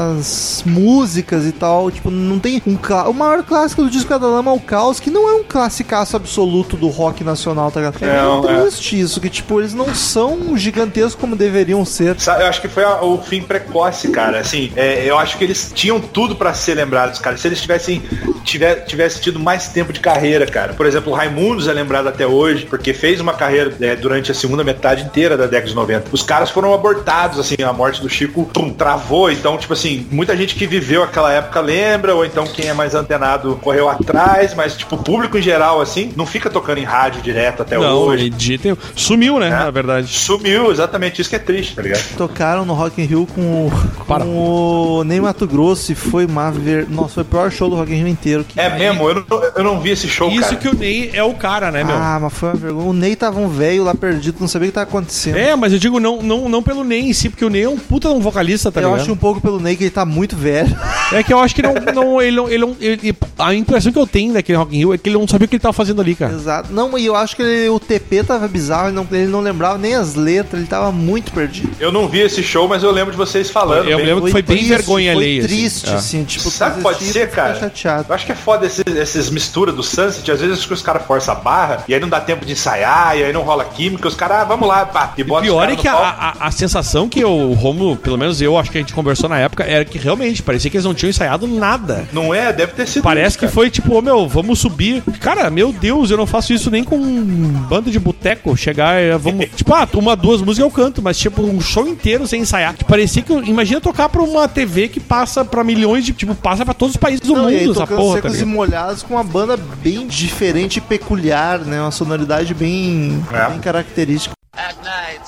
as 0.08 0.64
músicas 0.66 1.46
e 1.46 1.52
tal. 1.52 1.92
Tipo, 1.92 2.10
não 2.10 2.40
tem 2.40 2.62
um 2.66 2.78
O 3.10 3.14
maior 3.14 3.39
clássico 3.44 3.84
do 3.84 3.90
disco 3.90 4.10
da 4.10 4.26
Lama 4.28 4.52
é 4.52 4.54
o 4.54 4.60
Caos, 4.60 5.00
que 5.00 5.10
não 5.10 5.30
é 5.30 5.34
um 5.34 5.44
classicaço 5.44 6.16
absoluto 6.16 6.76
do 6.78 6.88
rock 6.88 7.24
nacional, 7.24 7.72
tá 7.72 7.80
ligado? 7.80 8.04
É 8.04 8.22
Não, 8.22 8.50
é. 8.50 8.62
triste 8.62 9.00
isso, 9.00 9.20
que 9.22 9.30
tipo, 9.30 9.60
eles 9.60 9.74
não 9.74 9.94
são 9.94 10.56
gigantescos 10.58 11.16
como 11.16 11.36
deveriam 11.36 11.84
ser. 11.86 12.16
Eu 12.40 12.46
acho 12.48 12.62
que 12.62 12.68
foi 12.68 12.84
a- 12.84 13.02
o 13.04 13.22
fim 13.22 13.42
precoce, 13.42 14.10
cara. 14.10 14.40
Assim, 14.40 14.72
é, 14.76 15.04
eu 15.06 15.18
acho 15.18 15.38
que 15.38 15.44
eles 15.44 15.72
tinham 15.74 16.00
tudo 16.00 16.36
pra 16.36 16.54
ser 16.54 16.76
lembrados, 16.76 17.20
cara. 17.20 17.38
Se 17.38 17.48
eles 17.48 17.62
tivessem 17.62 18.02
tiver, 18.44 18.86
tivesse 18.86 19.22
tido 19.22 19.40
mais 19.40 19.68
tempo 19.70 19.94
de 19.94 20.00
carreira, 20.00 20.46
cara. 20.46 20.74
Por 20.74 20.86
exemplo, 20.86 21.12
o 21.12 21.16
Raimundos 21.16 21.68
é 21.68 21.74
lembrado 21.74 22.08
até 22.08 22.26
hoje, 22.26 22.66
porque 22.66 22.94
fez 22.94 23.20
uma 23.20 23.34
carreira 23.34 23.74
é, 23.82 23.96
durante 23.96 24.32
a 24.32 24.36
segunda 24.36 24.64
metade 24.64 25.04
inteira 25.04 25.38
da 25.38 25.46
década 25.46 25.68
de 25.70 25.76
90. 25.76 26.08
Os 26.12 26.24
caras 26.24 26.50
foram 26.50 26.74
abortados, 26.74 27.40
assim, 27.40 27.56
a 27.64 27.72
morte 27.74 28.02
do 28.02 28.10
Chico 28.10 28.46
pum, 28.54 28.72
travou. 28.74 29.32
Então, 29.32 29.58
tipo 29.58 29.74
assim, 29.74 30.08
muita 30.12 30.36
gente 30.36 30.56
que 30.56 30.66
viveu 30.66 31.04
aquela 31.04 31.32
época 31.32 31.60
lembra, 31.62 32.16
ou 32.16 32.26
então 32.26 32.46
quem 32.46 32.68
é 32.68 32.74
mais 32.74 32.96
antenado 32.96 33.29
correu 33.62 33.90
atrás, 33.90 34.54
mas, 34.56 34.76
tipo, 34.76 34.96
o 34.96 34.98
público 34.98 35.38
em 35.38 35.42
geral, 35.42 35.82
assim, 35.82 36.12
não 36.16 36.26
fica 36.26 36.50
tocando 36.50 36.78
em 36.80 36.84
rádio 36.84 37.22
direto 37.22 37.62
até 37.62 37.78
Não, 37.78 37.98
hoje. 37.98 38.32
nenhum. 38.64 38.78
Sumiu, 38.96 39.40
né, 39.40 39.48
É. 39.48 39.50
na 39.52 39.72
verdade. 39.72 40.08
Sumiu, 40.08 40.72
exatamente 40.72 41.22
isso 41.22 41.30
que 41.30 41.36
é 41.36 41.40
triste, 41.40 41.76
tá 41.76 41.82
ligado? 41.82 42.04
Tocaram 42.18 42.66
no 42.66 42.74
Rock 42.74 43.02
in 43.02 43.06
Rio 43.06 43.28
com, 43.34 43.68
o- 43.68 43.72
com 44.06 45.00
o 45.00 45.04
Ney 45.04 45.20
Mato 45.22 45.46
Grosso 45.48 45.92
e 45.92 45.96
foi 45.96 46.26
uma 46.26 46.52
ver... 46.52 46.88
Nossa, 46.90 47.16
foi 47.16 47.24
o 47.24 47.26
pior 47.26 47.52
show 47.52 47.70
do 47.70 47.76
Rock 47.76 47.92
in 47.92 47.98
Rio 47.98 48.08
inteiro. 48.08 48.44
Que- 48.48 48.60
É 48.60 48.70
mesmo, 48.70 49.08
eu 49.10 49.26
não, 49.30 49.44
eu 49.58 49.64
não 49.64 49.80
vi 49.80 49.92
esse 49.92 50.08
show, 50.08 50.30
Isso 50.30 50.42
cara. 50.42 50.56
que 50.56 50.68
o 50.70 50.76
Ney 50.76 51.12
é 51.14 51.24
o 51.24 51.34
cara, 51.34 51.72
né, 51.72 51.84
meu? 51.84 51.96
Ah, 51.96 52.20
mas 52.22 52.34
foi 52.34 52.50
uma 52.50 52.56
vergonha. 52.56 52.88
O 52.90 52.94
Ney 52.94 53.16
tava 53.16 53.40
um 53.40 53.48
velho 53.48 53.84
lá 53.84 53.94
perdido, 53.96 54.38
não 54.40 54.48
sabia 54.48 54.68
o 54.68 54.72
que 54.72 54.76
tava 54.76 54.88
acontecendo. 54.90 55.38
É, 55.38 55.56
mas 55.56 55.74
eu 55.74 55.80
digo 55.80 56.00
não, 56.00 56.22
não, 56.22 56.48
não 56.50 56.64
pelo 56.64 56.84
Ney 56.84 57.02
em 57.10 57.14
si, 57.14 57.30
porque 57.30 57.46
o 57.46 57.50
Ney 57.50 57.64
é 57.64 57.70
um 57.70 57.78
puta 57.78 58.10
um 58.10 58.20
vocalista, 58.20 58.72
tá 58.72 58.82
eu 58.82 58.88
ligado? 58.90 59.02
acho 59.02 59.12
um 59.12 59.16
pouco 59.18 59.40
pelo 59.42 59.60
Ney 59.60 59.76
que 59.76 59.84
ele 59.86 59.92
tá 59.92 60.06
muito 60.06 60.36
velho. 60.36 60.76
É 61.12 61.24
que 61.24 61.34
eu 61.34 61.40
acho 61.40 61.54
que 61.56 61.62
não, 61.62 61.74
não, 61.94 62.22
ele, 62.22 62.36
não, 62.36 62.48
ele, 62.50 62.58
não- 62.60 62.76
ele- 62.80 63.14
A 63.38 63.54
impressão 63.54 63.92
que 63.92 63.98
eu 64.00 64.06
tenho 64.06 64.34
daquele 64.34 64.58
Rock 64.58 64.76
in 64.76 64.80
Rio 64.80 64.94
é 64.94 64.98
que 64.98 65.08
ele 65.10 65.18
não 65.18 65.28
sabia 65.28 65.46
o 65.46 65.48
que 65.48 65.56
ele 65.56 65.62
tava 65.62 65.72
fazendo 65.74 66.02
ali, 66.02 66.14
cara. 66.14 66.34
Exato. 66.34 66.74
Não, 66.74 66.98
e 66.98 67.06
eu 67.06 67.16
acho 67.16 67.36
que 67.38 67.42
ele- 67.42 67.70
o 67.70 67.80
TP 67.80 68.22
tava 68.24 68.48
bizarro, 68.50 68.88
ele 68.90 68.96
não, 68.96 69.08
ele 69.12 69.28
não 69.28 69.40
lembrava 69.40 69.78
nem 69.78 69.96
as 69.96 70.14
letras, 70.16 70.60
ele 70.60 70.70
tava 70.70 70.92
muito 70.92 71.32
perdido. 71.32 71.70
Eu 71.80 71.92
não 71.92 72.08
vi 72.08 72.20
esse 72.20 72.44
show, 72.44 72.68
mas 72.68 72.84
eu 72.84 72.92
lembro 72.92 73.12
de 73.12 73.18
vocês 73.18 73.50
falando. 73.50 73.88
Eu 73.90 73.98
bem. 73.98 74.06
lembro 74.08 74.26
que 74.26 74.32
foi 74.32 74.42
bem 74.42 74.66
vergonha 74.66 75.14
foi 75.14 75.24
alheia, 75.24 75.40
assim. 75.40 75.48
triste, 75.48 75.90
É. 75.90 75.94
assim, 75.94 76.24
tipo, 76.26 76.50
Sabe 76.50 76.74
o 76.74 76.76
que 76.78 76.82
pode 76.84 76.98
assistir 76.98 77.14
ser, 77.20 77.30
cara? 77.32 77.56
chateado. 77.60 78.06
Eu 78.10 78.16
acho 78.16 78.26
que 78.26 78.32
é 78.34 78.36
foda 78.36 78.66
esses, 78.66 78.84
esses 78.86 79.30
misturas 79.30 79.74
do 79.74 79.84
Sunset. 79.84 80.30
Às 80.30 80.42
vezes 80.42 80.66
que 80.66 80.74
os 80.74 80.82
caras 80.82 81.06
forçam 81.06 81.34
a 81.34 81.38
barra 81.38 81.84
e 81.88 81.94
aí 81.94 82.00
não 82.00 82.10
dá 82.10 82.20
tempo 82.20 82.46
de 82.46 82.52
ensaiar, 82.52 83.18
e 83.18 83.24
aí 83.24 83.32
não 83.32 83.42
rola 83.44 83.64
química. 83.64 84.06
Os 84.08 84.16
caras, 84.16 84.40
ah, 84.42 84.44
vamos 84.44 84.68
lá, 84.68 84.86
pá, 84.86 85.14
e 85.18 85.22
O 85.22 85.26
bota 85.26 85.42
os 85.44 85.48
pior 85.48 85.70
é 85.70 85.76
que 85.78 85.88
a, 85.88 85.94
a, 85.96 86.48
a 86.48 86.52
sensação 86.52 87.08
que 87.08 87.24
o 87.24 87.54
Romulo, 87.54 87.96
pelo 87.96 88.18
menos 88.18 88.42
eu 88.42 88.58
acho 88.58 88.70
que 88.70 88.78
a 88.78 88.82
gente 88.82 88.94
conversou 88.94 89.30
na 89.30 89.40
época, 89.40 89.64
era 89.64 89.86
que 89.86 89.98
realmente 89.98 90.44
parecia 90.44 90.70
que 90.70 90.76
eles 90.76 90.86
não 90.86 90.94
tinham 90.94 91.10
ensaiado 91.10 91.48
nada. 91.48 92.06
Não 92.12 92.34
é? 92.36 92.52
Deve 92.52 92.74
ter 92.74 92.86
sido. 92.88 93.04
Parece 93.10 93.38
que 93.38 93.42
cara. 93.46 93.54
foi 93.54 93.70
tipo, 93.70 93.94
ô 93.98 94.02
meu, 94.02 94.28
vamos 94.28 94.60
subir. 94.60 95.02
Cara, 95.20 95.50
meu 95.50 95.72
Deus, 95.72 96.10
eu 96.12 96.18
não 96.18 96.26
faço 96.28 96.54
isso 96.54 96.70
nem 96.72 96.84
com 96.84 96.98
um 96.98 97.50
banda 97.70 97.90
de 97.92 98.00
boteco. 98.00 98.56
Chegar, 98.56 99.02
e 99.02 99.18
vamos. 99.18 99.48
tipo, 99.56 99.74
ah, 99.74 99.88
uma, 99.96 100.16
duas 100.16 100.42
músicas 100.42 100.60
eu 100.60 100.72
canto, 100.72 101.02
mas 101.02 101.18
tipo, 101.18 101.42
um 101.42 101.60
show 101.62 101.88
inteiro 101.88 102.28
sem 102.28 102.42
ensaiar. 102.42 102.74
Tipo, 102.74 102.90
parecia 102.90 103.22
que. 103.22 103.34
Imagina 103.34 103.82
tocar 103.82 104.10
pra 104.10 104.22
uma 104.22 104.48
TV 104.48 104.88
que 104.88 105.00
passa 105.00 105.44
pra 105.44 105.64
milhões 105.64 106.06
de. 106.06 106.14
Tipo, 106.14 106.36
passa 106.36 106.64
pra 106.66 106.74
todos 106.74 106.96
os 106.96 107.00
países 107.00 107.22
do 107.22 107.34
Não, 107.36 107.50
e 107.50 107.56
aí 107.56 107.68
mundo 107.68 107.72
essa 107.82 107.88
porra, 107.88 108.16
tá 108.16 108.30
secos 108.30 108.32
e 108.32 108.40
ligado? 108.40 108.56
molhados 108.56 109.04
com 109.04 109.14
uma 109.16 109.24
banda 109.24 109.58
bem 109.58 110.08
diferente 110.08 110.78
e 110.78 110.82
peculiar, 110.82 111.60
né? 111.60 111.82
Uma 111.82 111.92
sonoridade 111.92 112.54
bem, 112.54 113.24
É. 113.32 113.50
bem 113.50 113.60
característica. 113.60 114.34
at 114.58 114.76
night 114.84 115.22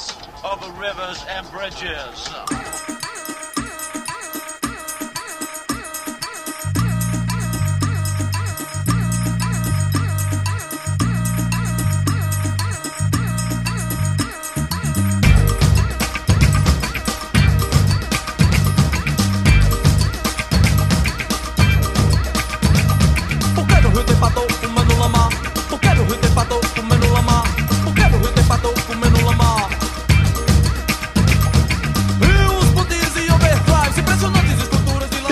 over 0.43 0.67
rivers 0.79 1.23
and 1.37 1.45
bridges. 1.55 2.50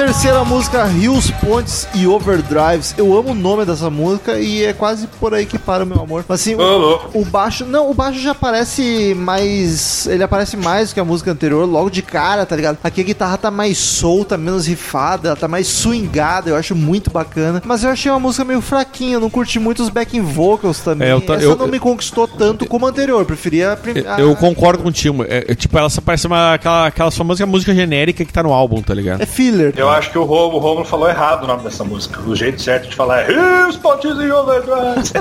Terceira 0.10 0.44
música, 0.44 0.86
Rios, 0.86 1.30
Pontes 1.30 1.88
e 1.94 2.08
Overdrives. 2.08 2.96
Eu 2.98 3.16
amo 3.16 3.30
o 3.30 3.36
nome 3.36 3.64
dessa 3.64 3.92
música 3.92 4.40
e 4.40 4.66
é 4.66 4.74
quase 4.74 5.06
por 5.06 5.36
aí 5.36 5.46
que 5.46 5.60
para 5.60 5.84
o 5.84 5.88
meu 5.88 6.02
amor. 6.02 6.26
Mas 6.28 6.42
assim, 6.42 6.56
louco. 6.56 7.16
o, 7.16 7.22
o 7.22 7.26
baixo. 7.26 7.64
Não, 7.64 7.92
o 7.92 7.94
baixo 7.94 8.20
já 8.20 8.32
aparece 8.32 9.14
mais. 9.16 10.08
Ele 10.08 10.24
aparece 10.24 10.58
mais 10.58 10.92
que 10.92 11.00
a 11.00 11.06
música 11.06 11.30
anterior, 11.32 11.64
logo 11.70 11.92
de 11.92 12.02
cara, 12.02 12.44
tá 12.44 12.56
ligado? 12.56 12.80
Aqui 12.84 13.02
a 13.02 13.04
guitarra 13.04 13.38
tá 13.38 13.52
mais 13.52 13.78
solta, 13.78 14.36
menos 14.36 14.66
rifada, 14.66 15.28
ela 15.28 15.36
tá 15.38 15.48
mais 15.48 15.68
swingada, 15.68 16.50
eu 16.50 16.56
acho 16.56 16.76
muito 16.76 17.12
bacana. 17.12 17.62
Mas 17.64 17.84
eu 17.84 17.92
achei 17.92 18.12
uma 18.12 18.20
música 18.20 18.44
meio 18.44 18.62
fraquinha, 18.62 19.14
eu 19.14 19.20
não 19.20 19.30
curti 19.30 19.60
muito 19.60 19.84
os 19.84 19.90
backing 19.90 20.22
vocals 20.22 20.80
também. 20.80 21.08
É, 21.10 21.12
eu 21.12 21.22
ta- 21.22 21.36
Essa 21.36 21.44
eu- 21.44 21.56
não 21.56 21.68
me 21.68 21.78
conquistou 21.80 22.28
tanto 22.28 22.66
como 22.66 22.88
a 22.88 22.90
anterior, 22.90 23.24
preferia 23.26 23.74
a 23.74 23.78
primeira. 23.78 24.20
Eu 24.20 24.36
concordo 24.36 24.82
contigo. 24.82 25.24
É, 25.26 25.46
é, 25.50 25.54
tipo, 25.54 25.78
ela 25.78 25.88
só 25.88 26.02
parece 26.02 26.26
uma, 26.26 26.56
aquela, 26.56 26.88
aquela 26.88 27.12
famosa 27.12 27.46
música 27.46 27.76
genérica 27.76 28.26
que 28.26 28.34
tá 28.34 28.42
no 28.42 28.52
álbum, 28.52 28.82
tá 28.82 28.96
ligado? 28.96 29.22
É 29.22 29.26
filler. 29.28 29.72
Eu 29.78 29.99
acho 30.00 30.10
que 30.12 30.18
o 30.18 30.24
Romulo, 30.24 30.56
o 30.58 30.60
Romulo 30.60 30.86
falou 30.86 31.08
errado 31.10 31.44
o 31.44 31.48
nome 31.48 31.64
dessa 31.64 31.84
música. 31.84 32.20
O 32.22 32.36
jeito 32.36 32.62
certo 32.62 32.90
de 32.90 32.96
falar 32.96 33.22
é 33.30 33.32
Hills, 33.32 33.78
Pontes 33.80 34.12
e 34.18 34.32
Overdrive. 34.32 35.12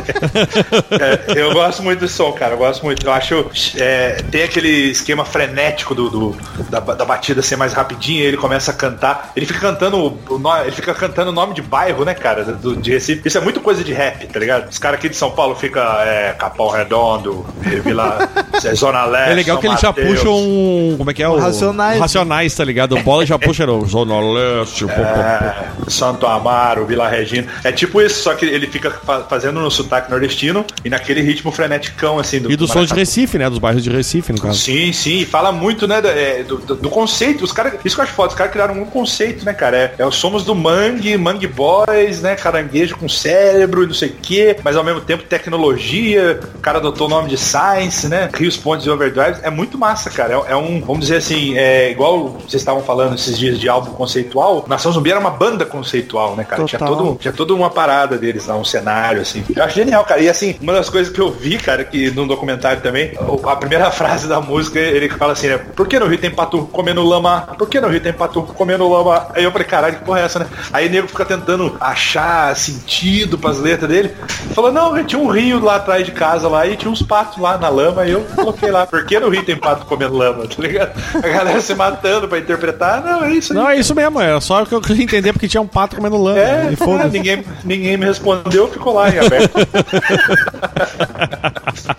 É, 1.37 1.41
eu 1.41 1.53
gosto 1.53 1.83
muito 1.83 2.01
desse 2.01 2.15
som, 2.15 2.33
cara. 2.33 2.55
Eu 2.55 2.59
gosto 2.59 2.85
muito. 2.85 3.07
Eu 3.07 3.13
acho. 3.13 3.47
é, 3.77 4.23
tem 4.31 4.43
aquele 4.43 4.69
esquema 4.91 5.25
frenético 5.25 5.95
do, 5.95 6.09
do- 6.09 6.37
da, 6.71 6.81
da 6.81 7.05
batida 7.05 7.43
ser 7.43 7.57
mais 7.57 7.73
rapidinha. 7.73 8.23
Ele 8.23 8.37
começa 8.37 8.71
a 8.71 8.75
cantar. 8.75 9.33
Ele 9.37 9.47
fica 9.47 9.61
cantando 9.61 10.17
ele 10.63 10.73
fica 10.73 10.95
cantando 10.95 11.31
o 11.31 11.35
nome 11.35 11.55
de 11.55 11.63
bairro, 11.63 12.05
né, 12.05 12.15
cara? 12.15 12.45
Do, 12.45 12.77
de 12.77 12.93
Recife. 12.93 13.23
Isso 13.27 13.39
é 13.39 13.41
muito 13.41 13.61
coisa 13.61 13.83
de 13.85 13.93
rap, 13.93 14.27
tá 14.27 14.39
ligado? 14.39 14.69
Os 14.69 14.79
caras 14.79 14.99
aqui 14.99 15.09
de 15.09 15.17
São 15.17 15.31
Paulo 15.31 15.55
ficam 15.55 15.83
é, 16.01 16.35
Capão 16.39 16.69
Redondo, 16.69 17.45
Vila 17.61 18.29
é, 18.65 18.75
Zona 18.75 19.05
Leste. 19.05 19.31
É 19.33 19.35
legal 19.35 19.57
São 19.57 19.61
que 19.61 19.67
eles 19.67 19.81
já 19.81 19.93
puxam. 19.93 20.35
um- 20.37 20.95
Como 20.99 21.11
é 21.11 21.15
que 21.15 21.23
é? 21.23 21.29
O, 21.29 21.37
Racionais. 21.39 22.01
Racionais, 22.01 22.55
tá 22.55 22.65
ligado? 22.65 22.97
O 22.97 23.03
bola 23.03 23.25
já 23.27 23.39
puxa 23.39 23.69
o 23.71 23.85
Zona 23.87 24.21
Leste. 24.21 24.68
É, 24.89 25.91
Santo 25.91 26.27
Amaro, 26.27 26.87
Vila 26.87 27.09
Regina. 27.09 27.47
É 27.65 27.73
tipo 27.73 28.01
isso, 28.01 28.23
só 28.23 28.35
que 28.35 28.45
ele 28.45 28.67
fica 28.67 28.91
fa- 28.91 29.21
fazendo 29.23 29.61
no 29.61 29.71
sotaque 29.71 30.11
nordestino 30.11 30.65
e 30.85 30.91
naquele 30.91 31.21
ritmo 31.21 31.51
freneticão, 31.51 32.19
assim. 32.19 32.37
E 32.49 32.57
do 32.57 32.67
som 32.67 32.85
de. 32.85 32.93
Recife, 32.95 33.39
né? 33.39 33.49
Dos 33.49 33.59
bairros 33.59 33.83
de 33.83 33.91
Recife, 33.91 34.33
no 34.33 34.41
caso. 34.41 34.59
Sim, 34.59 34.93
sim, 34.93 35.19
e 35.19 35.25
fala 35.25 35.53
muito, 35.53 35.87
né, 35.87 36.01
é, 36.05 36.43
do, 36.43 36.57
do- 36.59 36.75
do 36.77 36.91
conceito. 36.91 37.45
Os 37.45 37.53
caras, 37.53 37.75
isso 37.85 37.95
que 37.95 38.01
eu 38.01 38.05
acho 38.05 38.13
foda, 38.13 38.29
os 38.31 38.35
caras 38.35 38.53
criaram 38.53 38.75
um 38.81 38.85
conceito, 38.85 39.45
né, 39.45 39.53
cara? 39.53 39.77
É, 39.77 39.95
é 39.99 40.07
os 40.07 40.17
somos 40.17 40.45
do 40.45 40.55
Mangue, 40.55 41.17
Mangue 41.17 41.47
Boys, 41.47 42.21
né, 42.23 42.35
caranguejo 42.35 42.97
com 42.97 43.09
cérebro 43.09 43.85
e 43.85 43.87
não 43.87 43.95
sei 43.95 44.09
o 44.09 44.13
quê, 44.21 44.57
mas 44.65 44.77
ao 44.77 44.83
mesmo 44.85 45.01
tempo 45.01 45.23
tecnologia, 45.69 46.41
o 46.55 46.59
cara 46.59 46.79
adotou 46.79 47.07
o 47.07 47.11
nome 47.11 47.29
de 47.29 47.37
Science, 47.37 48.09
né, 48.09 48.29
Rios, 48.35 48.57
Pontes 48.57 48.87
e 48.87 48.91
Overdrives. 48.91 49.41
É 49.43 49.51
muito 49.51 49.79
massa, 49.79 50.11
cara. 50.11 50.35
É, 50.49 50.53
é 50.53 50.57
um, 50.57 50.81
vamos 50.81 51.01
dizer 51.03 51.17
assim, 51.17 51.57
é 51.57 51.91
igual 51.91 52.31
vocês 52.31 52.55
estavam 52.63 52.83
falando 52.83 53.15
esses 53.15 53.39
dias 53.39 53.59
de 53.59 53.69
álbum 53.69 53.93
conceitual, 53.93 54.58
Nação 54.67 54.93
Zumbi 54.93 55.11
era 55.11 55.21
uma 55.21 55.31
banda 55.31 55.65
conceitual, 55.65 56.37
né, 56.37 56.45
cara? 56.45 56.65
Tinha, 56.65 56.79
Total. 56.79 56.97
todo, 56.97 57.19
tinha 57.19 57.33
toda 57.33 57.55
uma 57.55 57.71
parada 57.71 58.17
deles 58.17 58.47
lá, 58.47 58.57
um 58.57 58.65
cenário, 58.65 59.23
assim. 59.23 59.45
Eu 59.55 59.65
acho 59.65 59.75
genial, 59.75 60.05
cara. 60.05 60.21
E 60.21 60.29
assim, 60.29 60.57
uma 60.61 60.73
das 60.73 60.89
coisas 60.89 61.13
que 61.13 61.21
eu 61.21 61.31
vi, 61.31 61.59
cara, 61.59 61.85
que 61.85 62.11
num 62.11 62.27
documentário 62.27 62.81
também, 62.83 63.13
a 63.45 63.57
primeira 63.57 63.91
frase 63.93 64.27
da 64.27 64.41
música, 64.41 64.79
ele 64.79 65.09
fala 65.09 65.33
assim, 65.33 65.49
né? 65.49 65.59
Por 65.59 65.87
que 65.87 65.99
no 65.99 66.07
Rio 66.07 66.19
tem 66.19 66.31
pato 66.31 66.67
comendo 66.73 67.03
lama? 67.03 67.49
Por 67.59 67.69
que 67.69 67.81
no 67.81 67.89
Rio 67.89 68.01
tem 68.01 68.13
pato 68.13 68.43
comendo 68.43 68.89
lama? 68.89 69.29
Aí 69.35 69.45
eu 69.45 69.53
falei, 69.53 69.67
caralho, 69.67 69.97
que 69.99 70.05
porra 70.05 70.21
é 70.21 70.25
essa, 70.25 70.39
né? 70.39 70.47
Aí 70.73 70.89
o 70.89 70.91
nego 70.91 71.09
fica 71.09 71.25
tentando 71.25 71.77
achar 71.81 72.55
sentido 72.57 73.39
pras 73.39 73.59
letras 73.59 73.89
dele. 73.89 74.15
Falou, 74.55 74.73
não, 74.73 75.03
tinha 75.05 75.21
um 75.21 75.29
rio 75.29 75.63
lá 75.63 75.77
atrás 75.77 76.05
de 76.05 76.13
casa 76.13 76.49
lá 76.49 76.67
e 76.67 76.77
tinha 76.77 76.91
uns 76.91 77.03
patos 77.03 77.39
lá 77.39 77.57
na 77.59 77.69
lama 77.69 78.05
e 78.05 78.13
eu 78.13 78.25
coloquei 78.35 78.71
lá. 78.71 78.87
Por 78.87 79.05
que 79.05 79.19
no 79.19 79.29
Rio 79.29 79.45
tem 79.45 79.57
pato 79.57 79.87
comendo 79.87 80.17
lama? 80.17 80.47
Tá 80.59 80.63
ligado? 80.63 80.93
A 81.15 81.29
galera 81.29 81.61
se 81.61 81.75
matando 81.75 82.27
pra 82.27 82.39
interpretar. 82.39 83.03
Não, 83.03 83.25
é 83.25 83.33
isso 83.33 83.53
aí. 83.53 83.59
Não, 83.59 83.69
é 83.69 83.77
isso 83.77 83.95
mesmo. 83.95 84.21
É 84.21 84.41
só 84.49 84.65
que 84.65 84.75
eu 84.75 84.81
queria 84.81 85.05
entender 85.05 85.35
porque 85.35 85.47
tinha 85.47 85.61
um 85.61 85.67
pato 85.67 85.95
comendo 85.95 86.17
lama. 86.17 86.39
É, 86.39 86.73
e 86.73 86.77
foda-se. 86.77 87.11
ninguém, 87.11 87.45
ninguém 87.63 87.99
me 87.99 88.07
respondeu, 88.07 88.67
ficou 88.69 88.95
lá 88.95 89.11
em 89.11 89.19
aberto. 89.19 89.59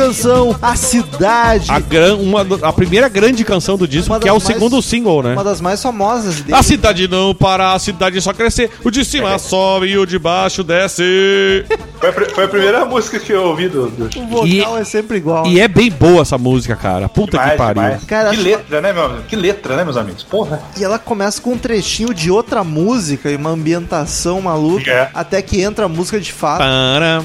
canção, 0.00 0.56
A 0.62 0.74
Cidade. 0.76 1.70
A, 1.70 1.78
gran, 1.78 2.16
uma, 2.16 2.40
a 2.62 2.72
primeira 2.72 3.08
grande 3.08 3.44
canção 3.44 3.76
do 3.76 3.86
disco, 3.86 4.18
que 4.18 4.28
é 4.28 4.32
o 4.32 4.36
mais- 4.36 4.44
segundo 4.46 4.80
single, 4.82 5.22
né? 5.22 5.32
Uma 5.34 5.44
das 5.44 5.60
mais 5.60 5.82
famosas 5.82 6.40
dele. 6.40 6.56
A 6.58 6.62
cidade 6.62 7.06
não 7.08 7.34
para, 7.34 7.72
a 7.74 7.78
cidade 7.78 8.20
só 8.20 8.32
crescer. 8.32 8.70
O 8.84 8.90
de 8.90 9.04
cima 9.04 9.38
sobe 9.38 9.86
e 9.88 9.98
o 9.98 10.06
de 10.06 10.18
baixo 10.18 10.64
desce. 10.64 11.64
Foi 12.00 12.12
foi 12.30 12.44
a 12.44 12.48
primeira 12.48 12.84
música 12.84 13.18
que 13.18 13.32
eu 13.32 13.44
ouvi 13.44 13.68
do. 13.68 13.88
do... 13.90 14.18
O 14.20 14.26
vocal 14.26 14.78
é 14.78 14.84
sempre 14.84 15.18
igual. 15.18 15.46
E 15.46 15.60
é 15.60 15.68
bem 15.68 15.90
boa 15.90 16.22
essa 16.22 16.38
música, 16.38 16.74
cara. 16.76 17.08
Puta 17.08 17.36
que 17.36 17.42
Demais, 17.42 17.58
pariu. 17.58 17.82
demais. 17.82 18.04
Cara, 18.04 18.30
que 18.30 18.36
acho- 18.36 18.44
letra, 18.44 18.80
né, 18.80 18.92
meu 18.92 19.04
amigo? 19.04 19.22
Que 19.28 19.36
letra, 19.36 19.76
né, 19.76 19.84
meus 19.84 19.96
amigos? 19.96 20.22
Porra. 20.24 20.60
E 20.78 20.84
ela 20.84 20.98
começa 20.98 21.40
com 21.42 21.52
um 21.52 21.58
trechinho 21.58 22.14
de 22.14 22.30
outra 22.30 22.64
música 22.64 23.30
e 23.30 23.36
uma 23.36 23.50
ambientação 23.50 24.40
maluca, 24.40 24.90
É. 24.90 25.10
até 25.14 25.42
que 25.42 25.60
entra 25.60 25.84
a 25.84 25.88
música 25.88 26.18
de 26.20 26.32
fato. 26.32 26.58
Para, 26.58 27.22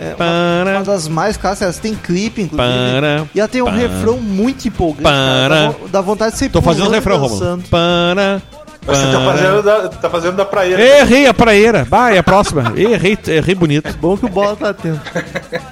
É 0.00 0.14
uma, 0.16 0.76
uma 0.78 0.84
das 0.84 1.08
mais 1.08 1.36
clássicas, 1.36 1.78
tem 1.78 1.94
clipe, 1.94 2.42
inclusive. 2.42 2.68
para. 2.68 3.26
E 3.34 3.38
ela 3.40 3.48
tem 3.48 3.62
um 3.62 3.66
para. 3.66 3.76
refrão 3.76 4.16
muito 4.18 4.66
empolgante. 4.68 5.02
Para. 5.02 5.48
Cara, 5.48 5.54
dá, 5.66 5.70
vo- 5.70 5.88
dá 5.88 6.00
vontade 6.00 6.32
de 6.32 6.38
ser 6.38 6.48
Tô 6.50 6.62
fazendo 6.62 6.88
o 6.88 6.90
refrão, 6.90 7.18
Romulo. 7.18 7.62
Para. 7.70 8.42
Você 8.84 9.12
tá 9.12 9.20
fazendo 9.24 9.62
da, 9.62 9.88
tá 9.88 10.10
fazendo 10.10 10.36
da 10.36 10.44
praia. 10.44 10.74
Errei 10.74 11.28
a 11.28 11.32
praeira. 11.32 11.84
Vai, 11.84 12.16
é 12.16 12.18
a 12.18 12.22
próxima. 12.22 12.72
Errei, 12.76 13.16
errei 13.28 13.54
bonito. 13.54 13.96
Bom 14.00 14.16
que 14.16 14.26
o 14.26 14.28
bola 14.28 14.56
tá 14.56 14.70
atento. 14.70 15.00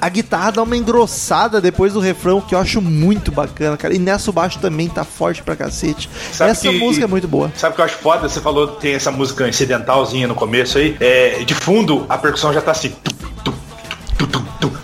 A 0.00 0.08
guitarra 0.08 0.52
dá 0.52 0.62
uma 0.62 0.76
engrossada 0.76 1.60
depois 1.60 1.92
do 1.92 1.98
refrão, 1.98 2.40
que 2.40 2.54
eu 2.54 2.58
acho 2.60 2.80
muito 2.80 3.32
bacana, 3.32 3.76
cara. 3.76 3.92
E 3.92 3.98
nessa 3.98 4.30
o 4.30 4.32
baixo 4.32 4.60
também 4.60 4.88
tá 4.88 5.02
forte 5.02 5.42
pra 5.42 5.56
cacete. 5.56 6.08
Sabe 6.32 6.52
Essa 6.52 6.68
que- 6.70 6.78
música 6.78 7.04
é 7.04 7.08
muito 7.08 7.26
boa. 7.26 7.50
Sabe 7.56 7.72
o 7.72 7.74
que 7.74 7.80
eu 7.80 7.84
acho 7.86 7.96
foda? 7.96 8.28
Você 8.28 8.40
falou 8.40 8.68
que 8.68 8.80
tem 8.80 8.94
essa 8.94 9.10
música 9.10 9.48
incidentalzinha 9.48 10.28
no 10.28 10.36
começo 10.36 10.78
aí. 10.78 10.96
É, 11.00 11.42
de 11.44 11.52
fundo, 11.54 12.06
a 12.08 12.16
percussão 12.16 12.52
já 12.52 12.60
tá 12.60 12.70
assim. 12.70 12.90
tum, 13.02 13.10
tum. 13.42 13.52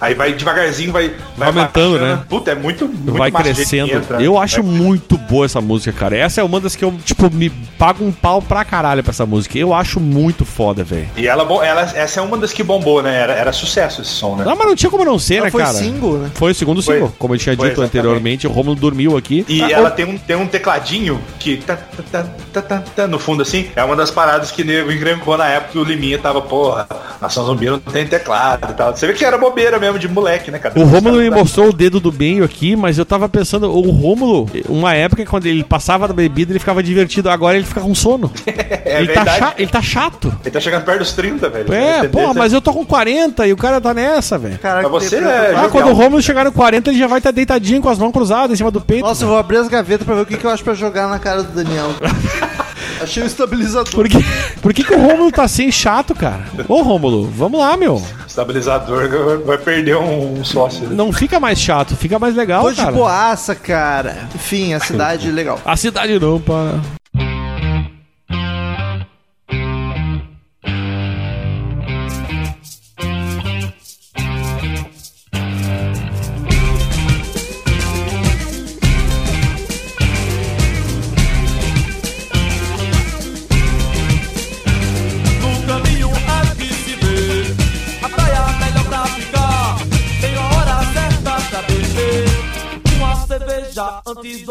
Aí 0.00 0.14
vai 0.14 0.32
devagarzinho, 0.32 0.92
vai, 0.92 1.12
vai 1.36 1.48
aumentando, 1.48 1.98
baixando. 1.98 2.16
né? 2.16 2.24
Puta, 2.28 2.50
é 2.50 2.54
muito, 2.54 2.86
muito 2.86 3.12
Vai 3.14 3.30
crescendo. 3.30 3.92
entra. 3.92 4.22
Eu 4.22 4.38
acho 4.38 4.62
Vai- 4.62 4.72
muito 4.72 5.16
boa 5.16 5.44
essa 5.46 5.60
música, 5.60 5.92
cara. 5.92 6.16
Essa 6.16 6.40
é 6.40 6.44
uma 6.44 6.60
das 6.60 6.76
que 6.76 6.84
eu, 6.84 6.92
tipo, 7.04 7.30
me 7.32 7.50
pago 7.78 8.04
um 8.04 8.12
pau 8.12 8.40
pra 8.42 8.64
caralho 8.64 9.02
pra 9.02 9.10
essa 9.10 9.24
música. 9.26 9.58
Eu 9.58 9.72
acho 9.74 9.98
muito 10.00 10.44
foda, 10.44 10.84
velho. 10.84 11.08
E 11.16 11.26
ela, 11.26 11.42
ela, 11.64 11.82
essa 11.82 12.20
é 12.20 12.22
uma 12.22 12.36
das 12.36 12.52
que 12.52 12.62
bombou, 12.62 13.02
né? 13.02 13.14
Era, 13.16 13.32
era 13.34 13.52
sucesso 13.52 14.02
esse 14.02 14.10
som, 14.10 14.36
né? 14.36 14.44
Não, 14.44 14.56
mas 14.56 14.66
não 14.66 14.74
tinha 14.76 14.90
como 14.90 15.04
não 15.04 15.18
ser, 15.18 15.36
Ela 15.36 15.44
né, 15.46 15.50
foi 15.50 15.62
cara? 15.62 15.74
single, 15.74 16.18
né? 16.18 16.30
Foi 16.34 16.52
o 16.52 16.54
segundo 16.54 16.82
Foi. 16.82 16.94
single, 16.96 17.14
como 17.18 17.34
eu 17.34 17.38
tinha 17.38 17.56
Foi, 17.56 17.68
dito 17.68 17.80
exatamente. 17.80 17.98
anteriormente. 17.98 18.46
O 18.46 18.50
Romulo 18.50 18.76
dormiu 18.76 19.16
aqui. 19.16 19.44
E 19.48 19.62
Ah, 19.62 19.70
ela 19.70 19.88
o- 19.88 19.92
tem 19.92 20.04
um, 20.04 20.18
tem 20.18 20.36
um 20.36 20.46
tecladinho 20.46 21.20
que 21.38 21.56
tá, 21.58 21.76
tá, 21.76 22.02
tá, 22.12 22.22
tá, 22.52 22.62
tá, 22.62 22.82
tá, 22.94 23.06
no 23.06 23.18
fundo 23.18 23.42
assim. 23.42 23.70
É 23.76 23.82
uma 23.84 23.96
das 23.96 24.10
paradas 24.10 24.50
que 24.50 24.62
nego 24.64 24.90
engrencou 24.92 25.36
na 25.38 25.46
época 25.48 25.72
que 25.72 25.78
o 25.78 25.84
Liminha 25.84 26.18
tava, 26.18 26.40
porra, 26.42 26.86
Nação 27.20 27.44
Zumbi 27.46 27.66
não 27.66 27.78
tem 27.78 28.06
teclado 28.06 28.70
e 28.70 28.74
tal. 28.74 28.94
Você 28.96 29.06
vê 29.06 29.12
que 29.14 29.24
era 29.24 29.38
bobeira 29.38 29.78
mesmo 29.78 29.85
de 29.98 30.08
moleque, 30.08 30.50
né, 30.50 30.58
cara? 30.58 30.78
O 30.78 30.84
Rômulo 30.84 31.18
me 31.18 31.30
mostrou 31.30 31.68
o 31.68 31.72
dedo 31.72 31.98
do 32.00 32.12
meio 32.12 32.44
aqui, 32.44 32.74
mas 32.76 32.98
eu 32.98 33.04
tava 33.04 33.28
pensando, 33.28 33.70
o 33.70 33.90
Rômulo, 33.90 34.48
uma 34.68 34.94
época 34.94 35.24
quando 35.24 35.46
ele 35.46 35.62
passava 35.64 36.06
da 36.08 36.14
bebida, 36.14 36.52
ele 36.52 36.58
ficava 36.58 36.82
divertido, 36.82 37.30
agora 37.30 37.56
ele 37.56 37.64
fica 37.66 37.80
com 37.80 37.94
sono. 37.94 38.30
É 38.86 39.00
ele, 39.00 39.12
tá 39.12 39.24
verdade. 39.24 39.54
ele 39.58 39.70
tá 39.70 39.82
chato. 39.82 40.32
Ele 40.44 40.50
tá 40.50 40.60
chegando 40.60 40.84
perto 40.84 41.00
dos 41.00 41.12
30, 41.12 41.48
velho. 41.48 41.74
É, 41.74 42.06
porra, 42.06 42.32
mas 42.34 42.52
eu 42.52 42.60
tô 42.60 42.72
com 42.72 42.84
40 42.86 43.44
e 43.46 43.52
o 43.52 43.56
cara 43.56 43.80
tá 43.80 43.92
nessa, 43.92 44.38
velho. 44.38 44.58
Caraca, 44.60 44.88
Mas 44.88 45.04
você 45.04 45.16
é- 45.16 45.54
Ah, 45.56 45.68
quando 45.70 45.88
o 45.88 45.92
Rômulo 45.92 46.22
chegar 46.22 46.44
no 46.44 46.52
40, 46.52 46.90
ele 46.90 46.98
já 46.98 47.08
vai 47.08 47.18
estar 47.18 47.32
deitadinho 47.32 47.82
com 47.82 47.88
as 47.88 47.98
mãos 47.98 48.12
cruzadas 48.12 48.52
em 48.52 48.56
cima 48.56 48.70
do 48.70 48.80
peito. 48.80 49.04
Nossa, 49.04 49.24
eu 49.24 49.28
vou 49.28 49.38
abrir 49.38 49.56
as 49.58 49.66
gavetas 49.68 50.06
pra 50.06 50.14
ver 50.14 50.20
o 50.22 50.26
que, 50.26 50.36
que 50.36 50.44
eu 50.46 50.50
acho 50.50 50.62
pra 50.62 50.74
jogar 50.74 51.08
na 51.08 51.18
cara 51.18 51.42
do 51.42 51.52
Daniel. 51.52 51.88
Achei 53.00 53.22
o 53.22 53.26
estabilizador. 53.26 53.92
Por 53.92 54.08
que, 54.08 54.18
por 54.60 54.72
que, 54.74 54.84
que 54.84 54.94
o 54.94 55.00
Rômulo 55.00 55.30
tá 55.30 55.44
assim 55.44 55.70
chato, 55.70 56.14
cara? 56.14 56.44
Ô, 56.68 56.82
Rômulo, 56.82 57.28
vamos 57.30 57.60
lá, 57.60 57.76
meu. 57.76 58.02
Estabilizador 58.26 59.08
vai- 59.44 59.58
perder 59.58 59.96
um, 59.96 60.44
sócio. 60.44 60.88
Não 60.90 61.12
fica 61.12 61.40
mais 61.40 61.58
chato, 61.58 61.96
fica 61.96 62.18
mais 62.18 62.34
legal, 62.36 62.62
Tô 62.64 62.70
de 62.70 62.76
cara. 62.76 62.92
boaça, 62.92 63.54
cara. 63.54 64.28
Enfim, 64.34 64.74
a 64.74 64.80
cidade 64.80 65.30
legal. 65.30 65.58
A 65.64 65.76
cidade 65.76 66.18
não 66.18 66.40
para. 66.40 66.80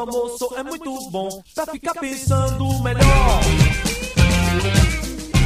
Almoço 0.06 0.50
é 0.56 0.64
muito 0.64 1.10
bom 1.10 1.42
pra 1.54 1.66
ficar 1.68 1.94
pensando 1.96 2.84
melhor. 2.84 3.40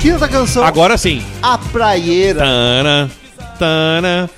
Quinta 0.01 0.28
canção, 0.28 0.64
Agora 0.64 0.97
sim. 0.97 1.24
A 1.41 1.57
Praieira. 1.57 2.39
Tana, 2.39 3.12
tana, 3.57 4.30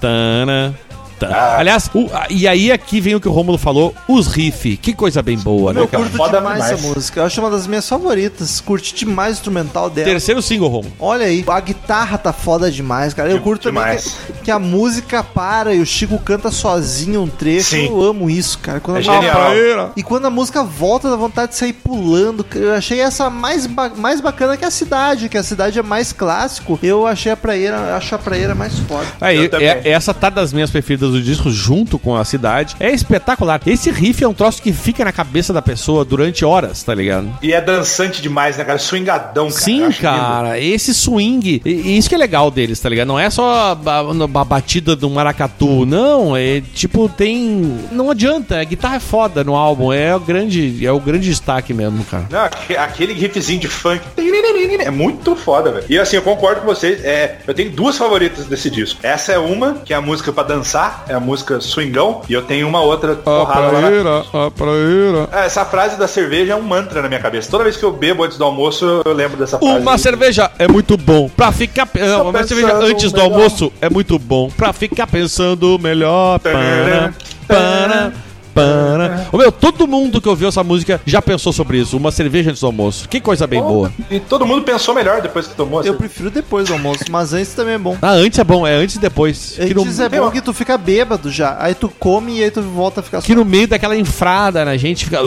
tana. 0.00 0.85
Tana. 1.18 1.56
Aliás, 1.56 1.90
o- 1.94 2.08
a- 2.12 2.26
e 2.30 2.46
aí 2.46 2.70
aqui 2.72 3.00
vem 3.00 3.14
o 3.14 3.20
que 3.20 3.28
o 3.28 3.32
Rômulo 3.32 3.58
falou, 3.58 3.94
os 4.08 4.26
riff. 4.28 4.76
Que 4.76 4.92
coisa 4.92 5.22
bem 5.22 5.38
boa, 5.38 5.72
né, 5.72 5.80
Eu 5.80 5.88
cara? 5.88 6.02
curto 6.04 6.16
Foda 6.16 6.38
demais, 6.38 6.54
demais. 6.62 6.72
essa 6.78 6.88
música. 6.94 7.20
Eu 7.20 7.24
acho 7.26 7.40
uma 7.40 7.50
das 7.50 7.66
minhas 7.66 7.88
favoritas. 7.88 8.60
Curti 8.60 8.94
demais 8.94 9.30
o 9.30 9.38
instrumental 9.38 9.88
dela. 9.90 10.08
Terceiro 10.08 10.40
single, 10.42 10.68
Rômulo. 10.68 10.92
Olha 10.98 11.26
aí, 11.26 11.44
a 11.46 11.60
guitarra 11.60 12.18
tá 12.18 12.32
foda 12.32 12.70
demais, 12.70 13.14
cara. 13.14 13.30
Eu 13.30 13.40
curto 13.40 13.64
também 13.64 13.82
demais. 13.82 14.16
que, 14.26 14.32
que 14.44 14.50
a 14.50 14.58
música 14.58 15.22
para 15.22 15.74
e 15.74 15.80
o 15.80 15.86
Chico 15.86 16.18
canta 16.18 16.50
sozinho 16.50 17.22
um 17.22 17.28
trecho. 17.28 17.70
Sim. 17.70 17.86
Eu 17.86 18.02
amo 18.02 18.28
isso, 18.30 18.58
cara. 18.58 18.80
Quando 18.80 18.96
É 18.96 19.00
a- 19.00 19.02
genial. 19.02 19.92
E 19.96 20.02
quando 20.02 20.26
a 20.26 20.30
música 20.30 20.62
volta, 20.62 21.08
dá 21.10 21.16
vontade 21.16 21.52
de 21.52 21.58
sair 21.58 21.72
pulando. 21.72 22.44
Eu 22.54 22.74
achei 22.74 23.00
essa 23.00 23.28
mais, 23.30 23.66
ba- 23.66 23.92
mais 23.96 24.20
bacana 24.20 24.56
que 24.56 24.64
a 24.64 24.70
cidade, 24.70 25.28
que 25.28 25.38
a 25.38 25.42
cidade 25.42 25.78
é 25.78 25.82
mais 25.82 26.12
clássico. 26.12 26.78
Eu 26.82 27.06
achei 27.06 27.30
a 27.32 27.36
praieira, 27.36 27.96
acho 27.96 28.14
a 28.14 28.18
praieira 28.18 28.54
mais 28.54 28.78
foda. 28.80 29.06
Aí, 29.20 29.36
Eu 29.44 29.48
também. 29.50 29.68
é- 29.68 29.82
essa 29.90 30.12
tá 30.14 30.28
das 30.30 30.52
minhas 30.52 30.70
preferidas 30.70 31.05
do 31.10 31.20
disco, 31.22 31.50
junto 31.50 31.98
com 31.98 32.16
a 32.16 32.24
cidade. 32.24 32.76
É 32.80 32.90
espetacular. 32.90 33.60
Esse 33.66 33.90
riff 33.90 34.22
é 34.22 34.28
um 34.28 34.34
troço 34.34 34.60
que 34.62 34.72
fica 34.72 35.04
na 35.04 35.12
cabeça 35.12 35.52
da 35.52 35.62
pessoa 35.62 36.04
durante 36.04 36.44
horas, 36.44 36.82
tá 36.82 36.94
ligado? 36.94 37.28
E 37.42 37.52
é 37.52 37.60
dançante 37.60 38.20
demais, 38.22 38.56
né, 38.56 38.64
cara? 38.64 38.78
Swingadão, 38.78 39.48
cara. 39.48 39.60
Sim, 39.60 39.82
acho 39.84 40.02
lindo. 40.02 40.16
cara, 40.16 40.58
esse 40.60 40.94
swing, 40.94 41.60
e- 41.64 41.96
isso 41.98 42.08
que 42.08 42.14
é 42.14 42.18
legal 42.18 42.50
deles, 42.50 42.78
tá 42.80 42.88
ligado? 42.88 43.08
Não 43.08 43.18
é 43.18 43.28
só 43.30 43.50
a, 43.84 44.40
a 44.40 44.44
batida 44.44 44.94
do 44.96 45.08
maracatu, 45.10 45.84
não, 45.86 46.36
é 46.36 46.62
tipo, 46.74 47.08
tem... 47.08 47.78
Não 47.92 48.10
adianta, 48.10 48.60
a 48.60 48.64
guitarra 48.64 48.96
é 48.96 49.00
foda 49.00 49.42
no 49.44 49.54
álbum, 49.54 49.92
é 49.92 50.14
o 50.14 50.20
grande, 50.20 50.84
é 50.86 50.92
o 50.92 51.00
grande 51.00 51.28
destaque 51.28 51.72
mesmo, 51.74 52.04
cara. 52.04 52.26
Não, 52.30 52.40
aque- 52.40 52.76
aquele 52.76 53.12
riffzinho 53.12 53.60
de 53.60 53.68
funk 53.68 54.00
é 54.80 54.90
muito 54.90 55.34
foda, 55.36 55.70
velho. 55.72 55.84
E 55.88 55.98
assim, 55.98 56.16
eu 56.16 56.22
concordo 56.22 56.60
com 56.60 56.66
vocês. 56.66 57.04
É, 57.04 57.38
eu 57.46 57.54
tenho 57.54 57.70
duas 57.70 57.96
favoritas 57.96 58.46
desse 58.46 58.70
disco. 58.70 59.00
Essa 59.02 59.32
é 59.32 59.38
uma, 59.38 59.74
que 59.84 59.92
é 59.92 59.96
a 59.96 60.00
música 60.00 60.32
pra 60.32 60.42
dançar, 60.42 60.95
é 61.08 61.14
a 61.14 61.20
música 61.20 61.60
swingão. 61.60 62.22
E 62.28 62.32
eu 62.32 62.42
tenho 62.42 62.66
uma 62.68 62.80
outra 62.80 63.14
porrada 63.14 63.60
lá. 63.72 63.80
na- 63.90 64.46
a 64.46 64.50
praeira. 64.50 65.28
É, 65.32 65.46
essa 65.46 65.64
frase 65.64 65.96
da 65.98 66.06
cerveja 66.08 66.52
é 66.52 66.56
um 66.56 66.62
mantra 66.62 67.02
na 67.02 67.08
minha 67.08 67.20
cabeça. 67.20 67.50
Toda 67.50 67.64
vez 67.64 67.76
que 67.76 67.84
eu 67.84 67.92
bebo 67.92 68.24
antes 68.24 68.36
do 68.38 68.44
almoço, 68.44 69.02
eu 69.04 69.12
lembro 69.12 69.36
dessa 69.36 69.58
frase. 69.58 69.78
Uma 69.80 69.98
cerveja 69.98 70.50
é 70.58 70.68
muito 70.68 70.96
bom 70.96 71.28
pra 71.28 71.52
ficar. 71.52 71.88
Não, 71.94 72.30
uma 72.30 72.42
cerveja 72.44 72.74
antes 72.76 73.12
do 73.12 73.20
melhor. 73.22 73.32
almoço 73.34 73.72
é 73.80 73.88
muito 73.90 74.18
bom 74.18 74.50
pra 74.56 74.72
ficar 74.72 75.06
pensando 75.06 75.78
melhor. 75.78 76.38
Para, 76.38 77.12
para, 77.46 78.12
para. 78.56 79.28
Ô 79.30 79.36
meu, 79.36 79.52
todo 79.52 79.86
mundo 79.86 80.20
que 80.20 80.28
ouviu 80.28 80.48
essa 80.48 80.64
música 80.64 80.98
já 81.04 81.20
pensou 81.20 81.52
sobre 81.52 81.78
isso. 81.78 81.96
Uma 81.96 82.10
cerveja 82.10 82.50
antes 82.50 82.60
do 82.60 82.66
almoço. 82.66 83.06
Que 83.06 83.20
coisa 83.20 83.46
bem 83.46 83.60
boa. 83.60 83.92
E 84.10 84.18
todo 84.18 84.46
mundo 84.46 84.62
pensou 84.62 84.94
melhor 84.94 85.20
depois 85.20 85.46
que 85.46 85.54
tomou. 85.54 85.84
Eu 85.84 85.94
prefiro 85.94 86.30
depois 86.30 86.66
do 86.66 86.72
almoço, 86.72 87.04
mas 87.10 87.34
antes 87.34 87.52
também 87.52 87.74
é 87.74 87.78
bom. 87.78 87.96
Ah, 88.00 88.12
antes 88.12 88.38
é 88.38 88.44
bom, 88.44 88.66
é 88.66 88.72
antes 88.72 88.96
e 88.96 88.98
depois. 88.98 89.56
Que 89.56 89.74
no, 89.74 89.82
Antes 89.82 90.00
é 90.00 90.08
bom 90.08 90.30
que 90.30 90.40
tu 90.40 90.54
fica 90.54 90.78
bêbado 90.78 91.30
já. 91.30 91.56
Aí 91.60 91.74
tu 91.74 91.88
come 91.98 92.38
e 92.38 92.44
aí 92.44 92.50
tu 92.50 92.62
volta 92.62 93.00
a 93.00 93.02
ficar 93.02 93.20
que 93.20 93.34
no 93.34 93.44
meio 93.44 93.68
daquela 93.68 93.96
enfrada 93.96 94.64
na 94.64 94.76
gente 94.76 95.04
fica. 95.04 95.20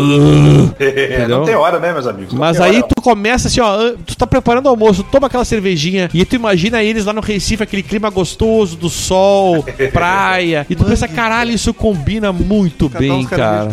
Não 1.28 1.46
tem 1.46 1.56
hora, 1.56 1.80
né, 1.80 1.94
meus 1.94 2.08
amigos? 2.08 2.34
Não 2.34 2.40
Mas 2.40 2.60
aí 2.60 2.78
hora, 2.78 2.88
tu 2.88 3.02
começa 3.02 3.48
assim, 3.48 3.60
ó, 3.60 3.92
tu 4.06 4.16
tá 4.16 4.26
preparando 4.26 4.66
o 4.66 4.70
almoço, 4.70 5.04
toma 5.04 5.28
aquela 5.28 5.46
cervejinha, 5.46 6.10
e 6.14 6.26
tu 6.26 6.36
imagina 6.36 6.82
eles 6.82 7.06
lá 7.06 7.14
no 7.14 7.22
Recife, 7.22 7.64
aquele 7.64 7.84
clima 7.84 8.10
gostoso 8.10 8.76
do 8.76 8.90
sol, 8.90 9.66
praia, 9.92 10.66
e 10.70 10.76
tu 10.76 10.86
pensa, 10.86 11.08
caralho, 11.08 11.52
isso 11.52 11.74
combina 11.74 12.32
muito 12.32 12.88
bem, 12.90 13.19
uns 13.20 13.30
cara. 13.30 13.70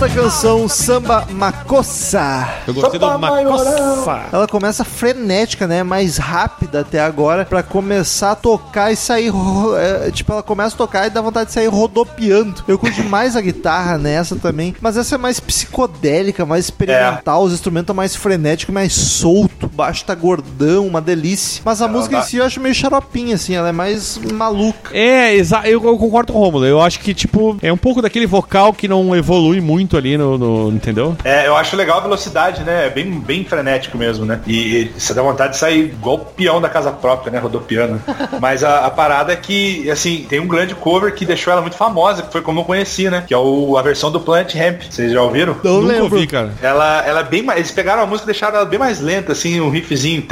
Sexta 0.00 0.22
canção, 0.22 0.66
Samba 0.66 1.26
Macossa. 1.30 2.48
Eu 2.66 2.72
gostei 2.72 2.98
do 2.98 3.18
Macossa. 3.18 4.28
Ela 4.32 4.48
começa 4.48 4.82
frenética, 4.82 5.66
né? 5.66 5.82
Mais 5.82 6.16
rápida 6.16 6.80
até 6.80 7.00
agora, 7.00 7.44
pra 7.44 7.62
começar 7.62 8.30
a 8.30 8.34
tocar 8.34 8.90
e 8.90 8.96
sair. 8.96 9.30
é, 9.78 10.10
tipo, 10.10 10.32
ela 10.32 10.42
começa 10.42 10.74
a 10.74 10.78
tocar 10.78 11.06
e 11.06 11.10
dá 11.10 11.20
vontade 11.20 11.48
de 11.48 11.52
sair 11.52 11.66
rodopiando. 11.66 12.64
Eu 12.66 12.78
curto 12.78 12.94
demais 12.94 13.36
a 13.36 13.42
guitarra 13.42 13.98
nessa 13.98 14.36
também, 14.36 14.74
mas 14.80 14.96
essa 14.96 15.16
é 15.16 15.18
mais 15.18 15.38
psicodélica, 15.38 16.46
mais 16.46 16.64
experimental. 16.64 17.42
Os 17.42 17.52
instrumentos 17.52 17.94
mais 17.94 18.16
frenéticos, 18.16 18.72
mais 18.72 18.94
solto. 18.94 19.49
O 19.62 19.68
baixo 19.68 20.04
tá 20.04 20.14
gordão, 20.14 20.86
uma 20.86 21.00
delícia. 21.00 21.62
Mas 21.64 21.80
a 21.82 21.88
música 21.88 22.16
em 22.16 22.18
dá- 22.18 22.24
si 22.24 22.36
eu 22.38 22.44
acho 22.44 22.60
meio 22.60 22.74
xaropinha, 22.74 23.34
assim, 23.34 23.54
ela 23.54 23.68
é 23.68 23.72
mais 23.72 24.18
maluca. 24.32 24.90
É, 24.96 25.34
exa 25.34 25.62
eu, 25.64 25.82
eu 25.84 25.96
concordo 25.98 26.32
com 26.32 26.38
o 26.38 26.42
Romulo. 26.44 26.64
Eu 26.66 26.80
acho 26.80 27.00
que, 27.00 27.12
tipo, 27.14 27.56
é 27.62 27.72
um 27.72 27.76
pouco 27.76 28.00
daquele 28.02 28.26
vocal 28.26 28.72
que 28.72 28.88
não 28.88 29.14
evolui 29.16 29.60
muito 29.60 29.96
ali 29.96 30.16
no. 30.16 30.36
no- 30.38 30.70
entendeu? 30.72 31.16
É, 31.24 31.46
eu 31.46 31.56
acho 31.56 31.76
legal 31.76 31.98
a 31.98 32.02
velocidade, 32.02 32.62
né? 32.62 32.86
É 32.86 32.90
bem, 32.90 33.10
bem 33.20 33.44
frenético 33.44 33.96
mesmo, 33.98 34.24
né? 34.24 34.40
E 34.46 34.90
você 34.96 35.12
dá 35.14 35.22
vontade 35.22 35.52
de 35.54 35.58
sair 35.58 35.84
igual 35.86 36.16
o 36.16 36.18
peão 36.24 36.60
da 36.60 36.68
casa 36.68 36.90
própria, 36.90 37.30
né? 37.32 37.38
Rodopiando. 37.38 38.00
Mas 38.40 38.62
a, 38.64 38.86
a 38.86 38.90
parada 38.90 39.32
é 39.32 39.36
que, 39.36 39.90
assim, 39.90 40.26
tem 40.28 40.40
um 40.40 40.46
grande 40.48 40.74
cover 40.74 41.14
que 41.14 41.24
deixou 41.26 41.52
ela 41.52 41.60
muito 41.62 41.76
famosa, 41.76 42.22
que 42.22 42.32
foi 42.32 42.40
como 42.42 42.60
eu 42.60 42.64
conheci, 42.64 43.08
né? 43.10 43.24
Que 43.26 43.34
é 43.34 43.38
o, 43.38 43.76
a 43.76 43.82
versão 43.82 44.10
do 44.10 44.20
Planet 44.20 44.54
Hemp. 44.54 44.82
Vocês 44.90 45.12
já 45.12 45.22
ouviram? 45.22 45.56
Eu 45.64 45.80
Nunca 45.82 45.86
lembro. 45.94 46.14
ouvi, 46.14 46.26
cara. 46.26 46.52
Ela, 46.62 47.04
ela 47.06 47.20
é 47.20 47.24
bem 47.24 47.42
mais. 47.42 47.58
Eles 47.60 47.70
pegaram 47.70 48.02
a 48.02 48.06
música 48.06 48.24
e 48.30 48.32
deixaram 48.32 48.56
ela 48.56 48.64
bem 48.66 48.78
mais 48.78 49.00
lenta, 49.00 49.32
assim, 49.32 49.49
um 49.58 49.70
riffzinho. 49.70 50.22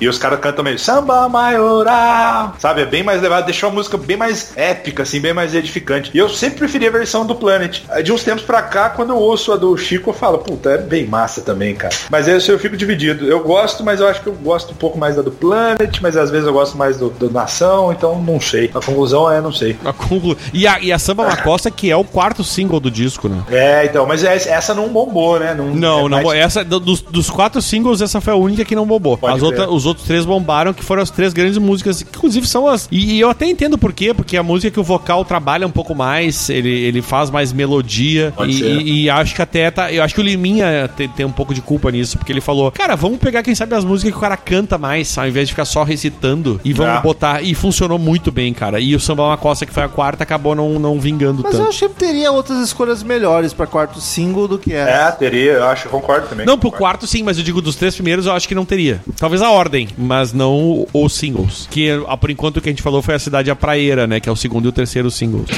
E 0.00 0.08
os 0.08 0.18
caras 0.18 0.38
cantam 0.40 0.62
meio 0.64 0.78
samba 0.78 1.28
maioral. 1.28 2.54
Sabe? 2.58 2.82
É 2.82 2.86
bem 2.86 3.02
mais 3.02 3.22
levado, 3.22 3.44
deixou 3.46 3.68
a 3.70 3.72
música 3.72 3.96
bem 3.96 4.16
mais 4.16 4.52
épica, 4.56 5.02
assim, 5.04 5.20
bem 5.20 5.32
mais 5.32 5.54
edificante. 5.54 6.10
E 6.12 6.18
eu 6.18 6.28
sempre 6.28 6.58
preferi 6.58 6.86
a 6.86 6.90
versão 6.90 7.24
do 7.24 7.34
Planet. 7.34 7.80
De 8.04 8.12
uns 8.12 8.22
tempos 8.22 8.44
pra 8.44 8.62
cá, 8.62 8.90
quando 8.90 9.10
eu 9.10 9.16
ouço 9.16 9.52
a 9.52 9.56
do 9.56 9.76
Chico, 9.76 10.10
eu 10.10 10.14
falo, 10.14 10.38
puta, 10.38 10.70
é 10.70 10.78
bem 10.78 11.06
massa 11.06 11.40
também, 11.40 11.74
cara. 11.74 11.94
Mas 12.10 12.28
esse 12.28 12.50
eu 12.50 12.58
fico 12.58 12.76
dividido. 12.76 13.26
Eu 13.26 13.40
gosto, 13.42 13.82
mas 13.84 14.00
eu 14.00 14.08
acho 14.08 14.20
que 14.20 14.26
eu 14.28 14.34
gosto 14.34 14.72
um 14.72 14.76
pouco 14.76 14.98
mais 14.98 15.16
da 15.16 15.22
do 15.22 15.30
Planet, 15.30 15.98
mas 16.00 16.16
às 16.16 16.30
vezes 16.30 16.46
eu 16.46 16.52
gosto 16.52 16.76
mais 16.76 16.96
do, 16.98 17.08
do 17.10 17.30
Nação, 17.30 17.92
então 17.92 18.20
não 18.20 18.40
sei. 18.40 18.70
A 18.74 18.80
conclusão 18.80 19.30
é, 19.30 19.40
não 19.40 19.52
sei. 19.52 19.76
A 19.84 19.92
conclu- 19.92 20.36
E 20.52 20.66
a, 20.66 20.80
e 20.80 20.92
a 20.92 20.98
Samba 20.98 21.24
Macossa, 21.24 21.70
que 21.70 21.90
é 21.90 21.96
o 21.96 22.04
quarto 22.04 22.42
single 22.42 22.80
do 22.80 22.90
disco, 22.90 23.28
né? 23.28 23.42
É, 23.50 23.84
então, 23.86 24.04
mas 24.06 24.24
é- 24.24 24.34
essa 24.34 24.74
não 24.74 24.88
bombou, 24.88 25.38
né? 25.38 25.54
Não, 25.54 25.70
é 25.70 25.74
não, 26.08 26.08
mais- 26.08 26.38
essa 26.38 26.64
do- 26.64 26.80
dos, 26.80 27.00
dos 27.00 27.30
quatro 27.30 27.62
singles, 27.72 28.00
essa 28.00 28.20
foi 28.20 28.32
a 28.32 28.36
única 28.36 28.64
que 28.64 28.74
não 28.74 28.86
bombou. 28.86 29.16
Pode 29.16 29.34
As 29.34 29.40
crer. 29.40 29.46
outras, 29.50 29.68
os 29.70 29.86
outros 29.86 30.06
três 30.06 30.24
bombaram, 30.24 30.72
que 30.72 30.84
foram 30.84 31.02
as 31.02 31.10
três 31.10 31.32
grandes 31.32 31.58
músicas, 31.58 32.02
que 32.02 32.16
inclusive 32.16 32.46
são 32.46 32.66
as. 32.68 32.88
E, 32.90 33.14
e 33.14 33.20
eu 33.20 33.30
até 33.30 33.46
entendo 33.46 33.76
por 33.78 33.92
quê, 33.92 34.12
porque 34.14 34.36
a 34.36 34.42
música 34.42 34.70
que 34.70 34.80
o 34.80 34.84
vocal 34.84 35.24
trabalha 35.24 35.66
um 35.66 35.70
pouco 35.70 35.94
mais, 35.94 36.48
ele, 36.50 36.68
ele 36.70 37.02
faz 37.02 37.30
mais 37.30 37.52
melodia. 37.52 38.32
Pode 38.36 38.52
E, 38.52 38.54
ser. 38.58 38.64
e- 38.82 39.02
e 39.04 39.10
acho 39.10 39.34
que 39.34 39.42
até 39.42 39.70
tá. 39.70 39.92
Eu 39.92 40.02
acho 40.02 40.14
que 40.14 40.20
o 40.20 40.24
Liminha 40.24 40.88
tem, 40.96 41.08
tem 41.08 41.24
um 41.26 41.32
pouco 41.32 41.54
de 41.54 41.60
culpa 41.60 41.90
nisso, 41.90 42.18
porque 42.18 42.32
ele 42.32 42.40
falou, 42.40 42.70
cara, 42.70 42.94
vamos 42.96 43.18
pegar, 43.18 43.42
quem 43.42 43.54
sabe, 43.54 43.74
as 43.74 43.84
músicas 43.84 44.12
que 44.12 44.18
o 44.18 44.20
cara 44.20 44.36
canta 44.36 44.76
mais, 44.78 45.16
ao 45.16 45.26
invés 45.26 45.48
de 45.48 45.52
ficar 45.54 45.64
só 45.64 45.82
recitando, 45.82 46.60
e 46.64 46.72
vamos 46.72 46.96
Ah. 46.96 47.00
botar. 47.00 47.42
E 47.42 47.54
funcionou 47.54 47.98
muito 47.98 48.30
bem, 48.30 48.52
cara. 48.52 48.80
E 48.80 48.94
o 48.94 49.00
Samba 49.00 49.28
Macossa, 49.28 49.64
que 49.64 49.72
foi 49.72 49.82
a 49.82 49.88
quarta, 49.88 50.22
acabou 50.22 50.54
não, 50.54 50.78
não 50.78 51.00
vingando 51.00 51.42
Mas 51.42 51.52
eu 51.54 51.60
tanto. 51.60 51.68
achei 51.70 51.88
que 51.88 51.94
teria 51.94 52.30
outras 52.30 52.58
escolhas 52.58 53.02
melhores 53.02 53.52
pra 53.54 53.66
quarto 53.66 54.00
single 54.00 54.46
do 54.48 54.58
que 54.58 54.72
essa. 54.74 55.08
É, 55.08 55.10
teria, 55.12 55.52
eu 55.52 55.64
acho, 55.64 55.88
concordo 55.88 56.26
também. 56.28 56.44
Não, 56.44 56.58
pro 56.58 56.70
Concordo. 56.70 56.82
quarto 56.82 57.06
sim, 57.06 57.22
mas 57.22 57.38
eu 57.38 57.44
digo 57.44 57.61
dos 57.62 57.76
três 57.76 57.94
primeiros 57.94 58.26
eu 58.26 58.32
acho 58.32 58.48
que 58.48 58.54
não 58.54 58.64
teria. 58.64 59.00
Talvez 59.16 59.40
a 59.42 59.50
ordem, 59.50 59.88
mas 59.96 60.32
não 60.32 60.86
os 60.92 61.12
singles. 61.14 61.68
Que 61.70 61.90
por 62.20 62.30
enquanto 62.30 62.58
o 62.58 62.60
que 62.60 62.68
a 62.68 62.72
gente 62.72 62.82
falou 62.82 63.02
foi 63.02 63.14
a 63.14 63.18
cidade 63.18 63.50
a 63.50 63.56
praieira, 63.56 64.06
né? 64.06 64.20
Que 64.20 64.28
é 64.28 64.32
o 64.32 64.36
segundo 64.36 64.66
e 64.66 64.68
o 64.68 64.72
terceiro 64.72 65.10
singles. 65.10 65.48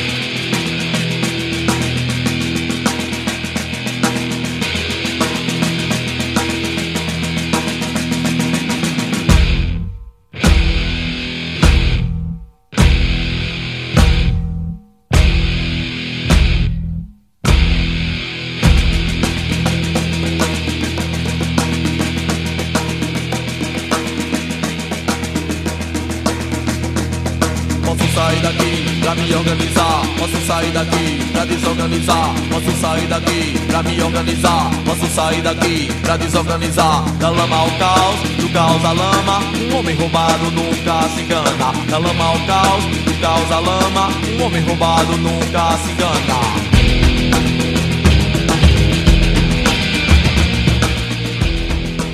Ao 37.64 37.70
caos, 37.78 38.20
do 38.36 38.48
caos 38.50 38.84
à 38.84 38.92
lama. 38.92 39.40
Um 39.72 39.78
homem 39.78 39.96
roubado 39.96 40.50
nunca 40.50 41.08
se 41.08 41.22
engana. 41.22 41.72
Da 41.90 41.98
lama 41.98 42.24
ao 42.24 42.38
caos, 42.46 42.84
do 42.84 43.20
caos 43.20 43.50
à 43.50 43.58
lama. 43.58 44.08
Um 44.38 44.44
homem 44.44 44.62
roubado 44.62 45.16
nunca 45.16 45.76
se 45.78 45.90
engana. 45.92 46.64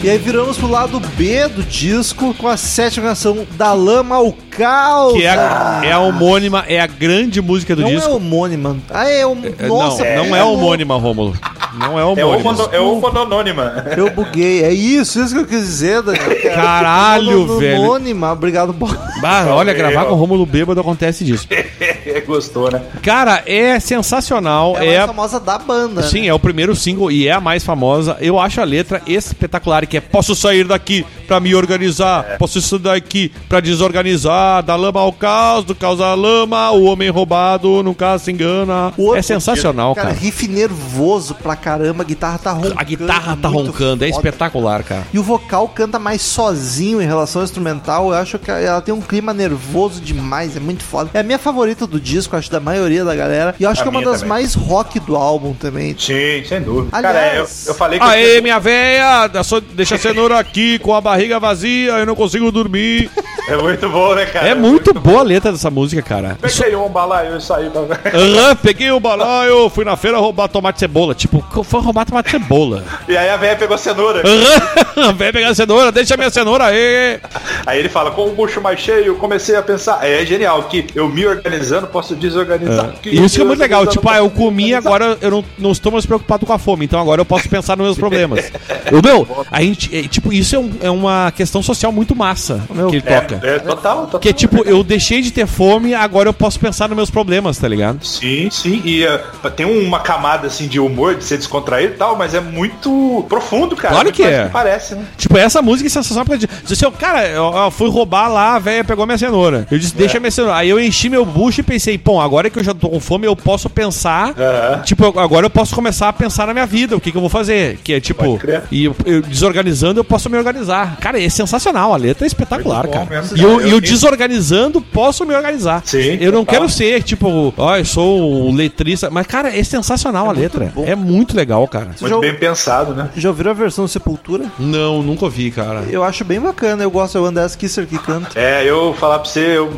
E 0.02 0.08
aí 0.08 0.16
viramos 0.16 0.56
pro 0.56 0.66
lado 0.66 0.98
B 0.98 1.46
do 1.48 1.62
disco 1.62 2.32
com 2.32 2.48
a 2.48 2.56
sétima 2.56 3.08
canção 3.08 3.46
Da 3.50 3.74
Lama 3.74 4.16
ao 4.16 4.32
Caos. 4.48 5.12
Que 5.12 5.24
é 5.24 5.28
a, 5.28 5.82
é 5.84 5.92
a 5.92 5.98
homônima, 5.98 6.64
é 6.66 6.80
a 6.80 6.86
grande 6.86 7.42
música 7.42 7.76
do 7.76 7.82
não 7.82 7.90
disco. 7.90 8.08
é 8.08 8.14
homônima. 8.14 8.78
Ah, 8.88 9.06
é 9.10 9.26
um. 9.26 9.38
É, 9.58 9.66
Nossa, 9.66 10.02
não, 10.16 10.28
não 10.28 10.36
é 10.36 10.42
homônima, 10.42 10.96
Rômulo. 10.96 11.36
Não 11.74 11.98
é 11.98 12.02
É 12.02 12.04
homônima. 12.24 12.50
uma, 12.52 12.68
é 12.74 12.80
uma 12.80 13.08
anônima. 13.22 13.84
Eu 13.96 14.10
buguei. 14.10 14.64
É 14.64 14.72
isso, 14.72 15.20
isso 15.22 15.34
que 15.34 15.40
eu 15.40 15.46
quis 15.46 15.60
dizer, 15.60 16.02
Daniel. 16.02 16.42
Caralho, 16.54 17.42
Homo- 17.44 17.58
velho. 17.58 17.80
Homônima, 17.82 18.32
obrigado. 18.32 18.72
Bah, 18.72 19.46
olha, 19.48 19.72
gravar 19.72 20.04
com 20.06 20.12
o 20.12 20.16
Rômulo 20.16 20.44
bêbado 20.46 20.80
acontece 20.80 21.24
disso. 21.24 21.46
Gostou, 22.26 22.70
né? 22.70 22.82
Cara, 23.02 23.42
é 23.46 23.78
sensacional. 23.80 24.76
É 24.78 24.80
a 24.80 24.84
É, 24.84 24.96
mais 24.98 25.06
famosa 25.08 25.40
da 25.40 25.58
banda. 25.58 26.02
Sim, 26.02 26.22
né? 26.22 26.26
é 26.28 26.34
o 26.34 26.38
primeiro 26.38 26.74
single 26.76 27.10
e 27.10 27.26
é 27.28 27.32
a 27.32 27.40
mais 27.40 27.64
famosa. 27.64 28.16
Eu 28.20 28.38
acho 28.38 28.60
a 28.60 28.64
letra 28.64 29.00
espetacular, 29.06 29.86
que 29.86 29.96
é 29.96 30.00
Posso 30.00 30.34
sair 30.34 30.64
daqui 30.66 31.04
pra 31.30 31.38
me 31.38 31.54
organizar, 31.54 32.36
posso 32.40 32.60
sair 32.60 32.80
daqui 32.80 33.30
pra 33.48 33.60
desorganizar, 33.60 34.64
da 34.64 34.74
lama 34.74 34.98
ao 34.98 35.12
caos, 35.12 35.64
do 35.64 35.76
caos 35.76 36.00
à 36.00 36.12
lama, 36.12 36.72
o 36.72 36.86
homem 36.86 37.08
roubado 37.08 37.84
nunca 37.84 38.18
se 38.18 38.32
engana. 38.32 38.92
O- 38.96 39.14
é 39.14 39.22
sensacional, 39.22 39.94
Cara, 39.94 40.08
cara. 40.08 40.18
riff 40.20 40.48
nervoso 40.48 41.34
pra 41.36 41.54
caramba, 41.54 42.02
a 42.02 42.06
guitarra 42.06 42.36
tá 42.38 42.50
roncando. 42.50 42.74
A 42.76 42.82
guitarra 42.82 43.36
tá 43.40 43.46
roncando, 43.48 44.04
é 44.04 44.08
foda. 44.08 44.18
espetacular, 44.28 44.82
cara. 44.82 45.04
E 45.12 45.20
o 45.20 45.22
vocal 45.22 45.68
canta 45.68 46.00
mais 46.00 46.20
sozinho 46.20 47.00
em 47.00 47.06
relação 47.06 47.42
ao 47.42 47.44
instrumental. 47.44 48.08
Eu 48.12 48.14
acho 48.18 48.36
que 48.40 48.50
ela 48.50 48.80
tem 48.80 48.92
um 48.92 49.00
clima 49.00 49.32
nervoso 49.32 50.00
demais, 50.00 50.56
é 50.56 50.60
muito 50.60 50.82
foda. 50.82 51.10
É 51.14 51.20
a 51.20 51.22
minha 51.22 51.38
favorita 51.38 51.86
do 51.86 52.00
disco, 52.00 52.34
acho 52.36 52.50
da 52.50 52.58
maioria 52.58 53.04
da 53.04 53.14
galera. 53.14 53.54
E 53.60 53.62
eu 53.62 53.70
acho 53.70 53.82
A 53.82 53.84
que 53.84 53.88
é 53.88 53.92
uma 53.92 54.02
das 54.02 54.14
também. 54.22 54.28
mais 54.30 54.54
rock 54.54 54.98
do 54.98 55.14
álbum 55.14 55.54
também. 55.54 55.94
Sim, 55.96 56.42
sem 56.48 56.60
dúvida. 56.60 56.88
Aliás- 56.96 57.14
Cara, 57.16 57.34
eu, 57.36 57.46
eu 57.66 57.74
falei 57.74 58.00
que. 58.00 58.04
Aê, 58.04 58.40
minha 58.40 58.58
véia, 58.58 59.30
deixa 59.74 59.94
a 59.94 59.98
cenoura 59.98 60.38
aqui 60.40 60.78
com 60.80 60.92
a 60.94 61.00
barriga 61.00 61.19
vazia, 61.38 61.92
eu 61.92 62.06
não 62.06 62.14
consigo 62.14 62.50
dormir. 62.50 63.10
É 63.50 63.56
muito 63.56 63.88
bom, 63.88 64.14
né, 64.14 64.26
cara? 64.26 64.48
É 64.48 64.54
muito 64.54 64.92
boa 64.94 65.20
a 65.20 65.22
letra 65.22 65.50
dessa 65.52 65.70
música, 65.70 66.00
cara. 66.02 66.38
Peguei 66.40 66.76
um 66.76 66.88
balaio 66.88 67.36
e 67.36 67.40
saí 67.42 67.68
pra. 67.70 67.82
Aham, 67.82 68.56
peguei 68.56 68.90
o 68.90 69.00
balaio, 69.00 69.68
fui 69.70 69.84
na 69.84 69.96
feira 69.96 70.18
roubar 70.18 70.48
tomate 70.48 70.76
e 70.76 70.80
cebola. 70.80 71.14
Tipo, 71.14 71.44
foi 71.64 71.80
roubar 71.80 72.04
tomate 72.06 72.28
e 72.28 72.30
cebola. 72.32 72.84
E 73.08 73.16
aí 73.16 73.28
a 73.28 73.36
velha 73.36 73.56
pegou 73.56 73.74
a 73.74 73.78
cenoura. 73.78 74.22
Aham, 74.26 75.12
vem 75.18 75.32
pegar 75.32 75.48
a 75.48 75.54
cenoura, 75.54 75.90
deixa 75.92 76.14
a 76.14 76.16
minha 76.16 76.30
cenoura 76.30 76.66
aí. 76.66 77.18
Aí 77.66 77.78
ele 77.78 77.88
fala, 77.88 78.10
com 78.10 78.26
o 78.26 78.32
bucho 78.34 78.60
mais 78.60 78.78
cheio, 78.80 79.16
comecei 79.16 79.56
a 79.56 79.62
pensar. 79.62 80.00
É, 80.06 80.24
genial, 80.24 80.62
que 80.64 80.86
eu 80.94 81.08
me 81.08 81.26
organizando, 81.26 81.86
posso 81.86 82.14
desorganizar. 82.14 82.94
E 83.04 83.22
isso 83.24 83.36
que 83.36 83.42
é 83.42 83.44
muito 83.44 83.60
legal. 83.60 83.86
Tipo, 83.86 84.08
ah, 84.08 84.18
eu 84.18 84.30
comi, 84.30 84.74
agora 84.74 85.18
eu 85.20 85.30
não, 85.30 85.44
não 85.58 85.72
estou 85.72 85.90
mais 85.92 86.06
preocupado 86.06 86.46
com 86.46 86.52
a 86.52 86.58
fome. 86.58 86.84
Então 86.84 87.00
agora 87.00 87.20
eu 87.20 87.24
posso 87.24 87.48
pensar 87.48 87.76
nos 87.76 87.86
meus 87.86 87.98
problemas. 87.98 88.50
O 88.92 89.02
meu, 89.04 89.44
a 89.50 89.60
gente, 89.62 89.96
é, 89.96 90.02
tipo, 90.08 90.32
isso 90.32 90.54
é, 90.54 90.58
um- 90.58 90.72
é 90.82 90.90
uma 90.90 91.32
questão 91.34 91.62
social 91.62 91.90
muito 91.92 92.14
massa 92.14 92.62
que 92.90 92.96
ele 92.96 93.02
toca. 93.02 93.39
É, 93.42 93.56
é, 93.56 93.58
total, 93.58 94.02
total. 94.02 94.20
Que 94.20 94.28
é 94.28 94.32
tipo, 94.32 94.62
eu 94.66 94.82
deixei 94.82 95.22
de 95.22 95.30
ter 95.30 95.46
fome, 95.46 95.94
agora 95.94 96.28
eu 96.28 96.32
posso 96.32 96.58
pensar 96.58 96.88
nos 96.88 96.96
meus 96.96 97.10
problemas, 97.10 97.58
tá 97.58 97.68
ligado? 97.68 98.04
Sim, 98.04 98.48
sim. 98.50 98.82
E 98.84 99.04
eh, 99.04 99.20
tem 99.54 99.66
uma 99.66 100.00
camada 100.00 100.46
assim 100.46 100.66
de 100.66 100.78
humor, 100.78 101.14
de 101.14 101.24
ser 101.24 101.36
descontraído 101.36 101.94
e 101.94 101.96
tal, 101.96 102.16
mas 102.16 102.34
é 102.34 102.40
muito 102.40 103.24
profundo, 103.28 103.76
cara. 103.76 103.94
Claro 103.94 104.12
que 104.12 104.22
é. 104.22 104.44
do 104.44 104.50
Parece, 104.50 104.94
né? 104.94 105.04
Tipo, 105.16 105.38
essa 105.38 105.62
música 105.62 105.86
é 105.86 105.90
sensacional 105.90 106.24
porque 106.24 106.46
diz 106.46 106.72
assim, 106.72 106.86
ó, 106.86 106.90
cara, 106.90 107.26
eu, 107.28 107.52
eu 107.52 107.70
fui 107.70 107.88
roubar 107.88 108.28
lá, 108.28 108.56
a 108.56 108.58
velha 108.58 108.84
pegou 108.84 109.06
minha 109.06 109.18
cenoura. 109.18 109.66
Eu 109.70 109.78
disse, 109.78 109.94
deixa 109.94 110.18
minha 110.18 110.30
cenoura. 110.30 110.56
Aí 110.56 110.68
eu 110.68 110.80
enchi 110.80 111.08
meu 111.08 111.24
bucho 111.24 111.60
e 111.60 111.62
pensei, 111.64 111.96
pô, 111.98 112.20
agora 112.20 112.50
que 112.50 112.58
eu 112.58 112.64
já 112.64 112.74
tô 112.74 112.88
com 112.88 113.00
fome, 113.00 113.26
eu 113.26 113.36
posso 113.36 113.68
pensar. 113.68 114.34
Aham. 114.38 114.82
Tipo, 114.82 115.18
agora 115.18 115.46
eu 115.46 115.50
posso 115.50 115.74
começar 115.74 116.08
a 116.08 116.12
pensar 116.12 116.46
na 116.46 116.52
minha 116.52 116.66
vida, 116.66 116.96
o 116.96 117.00
que, 117.00 117.10
que 117.10 117.16
eu 117.16 117.20
vou 117.20 117.30
fazer. 117.30 117.78
Que 117.82 117.94
é 117.94 118.00
tipo, 118.00 118.38
e 118.70 118.84
eu, 118.84 118.96
eu 119.04 119.22
desorganizando, 119.22 120.00
eu 120.00 120.04
posso 120.04 120.28
me 120.28 120.36
organizar. 120.36 120.96
Cara, 120.98 121.22
é 121.22 121.28
sensacional, 121.28 121.92
a 121.92 121.96
letra 121.96 122.24
é 122.24 122.28
espetacular, 122.28 122.86
cara. 122.88 123.06
mesmo, 123.06 123.29
E 123.36 123.42
eu, 123.42 123.60
e 123.60 123.70
eu 123.70 123.76
Eu- 123.76 123.80
desorganizando, 123.80 124.80
posso 124.80 125.24
me 125.24 125.34
organizar. 125.34 125.82
Sim, 125.84 126.18
Eu 126.20 126.32
não 126.32 126.40
total. 126.44 126.60
quero 126.62 126.68
ser, 126.68 127.02
tipo, 127.02 127.52
ó, 127.56 127.76
eu 127.76 127.84
sou 127.84 128.48
o 128.48 128.54
letrista. 128.54 129.08
Mas, 129.10 129.26
cara, 129.26 129.56
é 129.56 129.62
sensacional 129.62 130.28
a 130.28 130.32
letra. 130.32 130.72
bom. 130.74 130.84
É 130.86 130.94
muito 130.94 131.36
legal, 131.36 131.66
cara. 131.68 131.90
Muito 132.00 132.08
já- 132.08 132.18
bem 132.20 132.34
pensado, 132.34 132.94
né? 132.94 133.10
Já 133.16 133.28
ouviram 133.28 133.50
a 133.50 133.54
versão 133.54 133.86
Sepultura? 133.88 134.44
Não, 134.58 135.02
nunca 135.02 135.24
ouvi, 135.24 135.50
cara. 135.50 135.84
Eu 135.90 136.02
acho 136.04 136.24
bem 136.24 136.40
bacana, 136.40 136.82
eu 136.82 136.90
gosto, 136.90 137.16
é 137.16 137.20
o 137.20 137.24
Andrés 137.24 137.54
Kisser 137.56 137.86
que 137.86 137.98
canta. 137.98 138.38
É, 138.38 138.64
eu 138.64 138.94
falar 138.94 139.18
pra 139.18 139.28
você, 139.30 139.40
eu, 139.58 139.70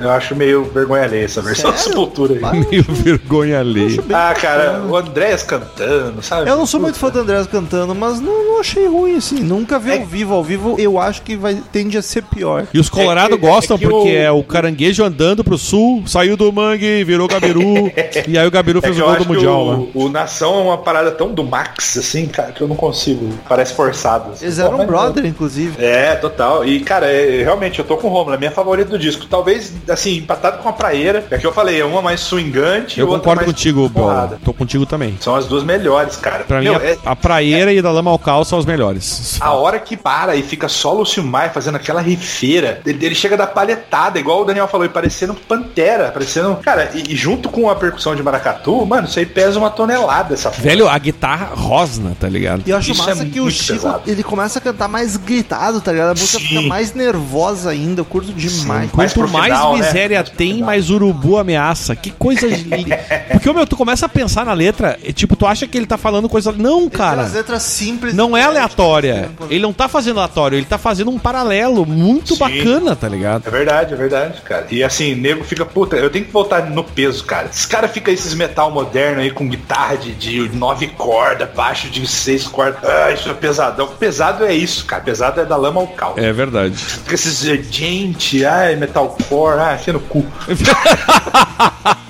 eu 0.00 0.10
acho 0.10 0.34
meio 0.34 0.64
vergonha 0.64 1.04
alheia 1.04 1.24
essa 1.24 1.40
versão 1.42 1.70
Sério? 1.72 1.88
Sepultura 1.88 2.34
aí. 2.34 2.40
Meio 2.70 2.84
vergonha 2.84 3.60
alheia. 3.60 4.02
Ah, 4.12 4.34
cara, 4.34 4.82
o 4.88 4.96
Andrés 4.96 5.42
cantando, 5.42 6.22
sabe? 6.22 6.48
Eu 6.50 6.56
não 6.56 6.66
sou 6.66 6.80
muito 6.80 6.98
fã 6.98 7.10
do 7.10 7.20
Andrés 7.20 7.46
cantando, 7.46 7.94
mas 7.94 8.20
não, 8.20 8.44
não 8.44 8.60
achei 8.60 8.86
ruim 8.86 9.16
assim. 9.16 9.40
Nunca 9.40 9.78
vi 9.78 9.90
É- 9.92 9.98
ao 9.98 10.06
vivo. 10.06 10.34
Ao 10.34 10.44
vivo 10.44 10.76
eu 10.78 10.98
acho 10.98 11.22
que 11.22 11.36
vai, 11.36 11.54
tende 11.72 11.96
a 11.98 12.02
ser 12.02 12.22
pior. 12.22 12.66
E 12.72 12.78
os 12.78 12.88
Colorado 12.88 13.34
É 13.34 13.38
gostam 13.38 13.76
é 13.76 13.80
que 13.80 13.86
porque 13.88 14.08
o- 14.08 14.16
é 14.16 14.30
o 14.30 14.42
caranguejo 14.42 15.04
andando 15.04 15.42
pro 15.42 15.58
sul, 15.58 16.02
saiu 16.06 16.36
do 16.36 16.52
mangue, 16.52 17.02
virou 17.04 17.26
Gabiru, 17.28 17.90
e 18.28 18.38
aí 18.38 18.46
o 18.46 18.50
Gabiru 18.50 18.78
É 18.78 18.82
fez 18.82 18.98
o 18.98 19.04
gol 19.04 19.16
do 19.16 19.26
Mundial 19.26 19.60
o, 19.94 20.04
o 20.04 20.08
Nação 20.08 20.54
é 20.60 20.62
uma 20.64 20.78
parada 20.78 21.10
tão 21.10 21.32
do 21.32 21.42
Max, 21.44 21.96
assim, 21.96 22.26
cara, 22.26 22.52
que 22.52 22.60
eu 22.60 22.68
não 22.68 22.76
consigo. 22.76 23.28
Parece 23.48 23.74
forçado. 23.74 24.32
assim. 24.32 24.44
Eles 24.44 24.58
eram 24.58 24.78
Mas- 24.78 24.86
brother, 24.86 25.24
inclusive. 25.26 25.82
É, 25.84 26.14
total. 26.16 26.64
E, 26.64 26.80
cara, 26.80 27.06
é, 27.06 27.42
realmente, 27.42 27.78
eu 27.78 27.84
tô 27.84 27.96
com 27.96 28.08
o 28.08 28.10
Romulo, 28.10 28.34
é 28.34 28.38
minha 28.38 28.50
favorita 28.50 28.90
do 28.90 28.98
disco. 28.98 29.26
Talvez, 29.26 29.72
assim, 29.88 30.16
empatado 30.18 30.58
com 30.62 30.68
a 30.68 30.72
praieira. 30.72 31.24
É 31.30 31.38
que 31.38 31.46
eu 31.46 31.52
falei, 31.52 31.80
é 31.80 31.84
uma 31.84 32.00
mais 32.02 32.20
swingante 32.20 32.98
e 32.98 33.00
Eu 33.00 33.06
outra 33.06 33.20
concordo 33.20 33.42
mais 33.42 33.52
contigo, 33.52 33.88
Bola. 33.88 34.38
Tô 34.44 34.52
contigo 34.52 34.86
também. 34.86 35.16
São 35.20 35.34
as 35.34 35.46
duas 35.46 35.64
melhores, 35.64 36.16
cara. 36.16 36.44
Pra 36.44 36.60
Meu, 36.60 36.74
mim, 36.74 36.80
a, 36.80 36.84
é- 36.90 36.98
a 37.04 37.16
praieira 37.16 37.72
e 37.72 37.78
a 37.78 37.82
da 37.82 37.90
lama 37.90 38.10
ao 38.10 38.18
cal 38.18 38.44
são 38.44 38.58
as 38.58 38.64
melhores. 38.66 39.36
A 39.40 39.52
hora 39.52 39.78
que 39.78 39.96
para 39.96 40.36
e 40.36 40.42
fica 40.42 40.68
só 40.68 40.94
o 40.94 40.98
Lúcio 40.98 41.22
Maia 41.22 41.50
fazendo 41.50 41.76
aquela 41.76 42.00
rifeira, 42.00 42.59
ele, 42.84 43.04
ele 43.04 43.14
chega 43.14 43.36
da 43.36 43.46
palhetada, 43.46 44.18
igual 44.18 44.42
o 44.42 44.44
Daniel 44.44 44.68
falou, 44.68 44.86
e 44.86 44.88
parecendo 44.88 45.34
pantera, 45.34 46.10
parecendo. 46.10 46.56
Cara, 46.56 46.90
e, 46.94 47.12
e 47.12 47.16
junto 47.16 47.48
com 47.48 47.68
a 47.70 47.74
percussão 47.76 48.14
de 48.14 48.22
maracatu, 48.22 48.84
mano, 48.86 49.06
isso 49.06 49.18
aí 49.18 49.26
pesa 49.26 49.58
uma 49.58 49.70
tonelada 49.70 50.34
essa 50.34 50.50
porra. 50.50 50.62
Velho, 50.62 50.88
a 50.88 50.98
guitarra 50.98 51.50
rosna, 51.54 52.16
tá 52.18 52.28
ligado? 52.28 52.62
E 52.66 52.70
eu 52.70 52.76
acho 52.76 52.92
Isso 52.92 53.04
massa 53.06 53.22
é 53.22 53.26
que 53.26 53.40
o 53.40 53.50
Chico, 53.50 53.72
pesado. 53.74 54.02
ele 54.06 54.22
começa 54.22 54.58
a 54.58 54.62
cantar 54.62 54.88
mais 54.88 55.16
gritado, 55.16 55.80
tá 55.80 55.92
ligado? 55.92 56.08
A 56.10 56.14
música 56.14 56.38
Sim. 56.38 56.46
fica 56.46 56.62
mais 56.62 56.94
nervosa 56.94 57.70
ainda, 57.70 58.00
eu 58.00 58.04
curto 58.04 58.32
demais. 58.32 58.64
Mais 58.92 59.12
Quanto 59.12 59.28
mais 59.32 59.44
final, 59.52 59.76
né? 59.76 59.86
miséria 59.86 60.24
pro 60.24 60.32
tem, 60.34 60.60
mais 60.62 60.90
urubu 60.90 61.38
ameaça. 61.38 61.94
Que 61.96 62.10
coisa 62.10 62.46
linda. 62.48 62.98
Porque, 63.32 63.52
meu, 63.52 63.66
tu 63.66 63.76
começa 63.76 64.06
a 64.06 64.08
pensar 64.08 64.44
na 64.44 64.52
letra, 64.52 64.98
e, 65.02 65.12
tipo, 65.12 65.36
tu 65.36 65.46
acha 65.46 65.66
que 65.66 65.76
ele 65.76 65.86
tá 65.86 65.96
falando 65.96 66.28
coisa. 66.28 66.52
Não, 66.52 66.88
cara. 66.88 67.22
As 67.22 67.32
letras 67.34 67.62
simples. 67.62 68.14
Não 68.14 68.36
é 68.36 68.42
aleatória. 68.42 69.14
né? 69.22 69.28
Ele 69.48 69.60
não 69.62 69.72
tá 69.72 69.88
fazendo 69.88 70.18
aleatório, 70.18 70.56
ele 70.58 70.66
tá 70.66 70.78
fazendo 70.78 71.10
um 71.10 71.18
paralelo 71.18 71.86
muito 71.86 72.34
Sim. 72.34 72.38
bacana, 72.40 72.49
tá 72.96 73.08
ligado? 73.08 73.46
É 73.46 73.50
verdade, 73.50 73.94
é 73.94 73.96
verdade, 73.96 74.40
cara. 74.42 74.66
E 74.70 74.82
assim, 74.82 75.14
nego 75.14 75.44
fica, 75.44 75.64
puta, 75.64 75.96
eu 75.96 76.10
tenho 76.10 76.24
que 76.24 76.32
voltar 76.32 76.66
no 76.68 76.84
peso, 76.84 77.24
cara. 77.24 77.48
Esse 77.48 77.66
cara 77.66 77.88
fica 77.88 78.10
esses 78.10 78.34
metal 78.34 78.70
moderno 78.70 79.20
aí 79.20 79.30
com 79.30 79.48
guitarra 79.48 79.96
de, 79.96 80.14
de 80.14 80.48
nove 80.56 80.88
cordas, 80.88 81.48
baixo 81.54 81.88
de 81.88 82.06
seis 82.06 82.46
cordas. 82.46 82.82
Ah, 82.84 83.10
isso 83.12 83.28
é 83.28 83.34
pesadão. 83.34 83.88
Pesado 83.88 84.44
é 84.44 84.54
isso, 84.54 84.84
cara. 84.84 85.02
Pesado 85.02 85.40
é 85.40 85.44
da 85.44 85.56
lama 85.56 85.80
ao 85.80 85.86
cal. 85.86 86.14
É 86.16 86.32
verdade. 86.32 86.76
Fica 86.76 87.14
esses 87.14 87.40
gente, 87.70 88.44
ai, 88.44 88.76
metalcore, 88.76 89.60
ah, 89.60 89.74
enfia 89.74 89.92
no 89.92 90.00
cu. 90.00 90.26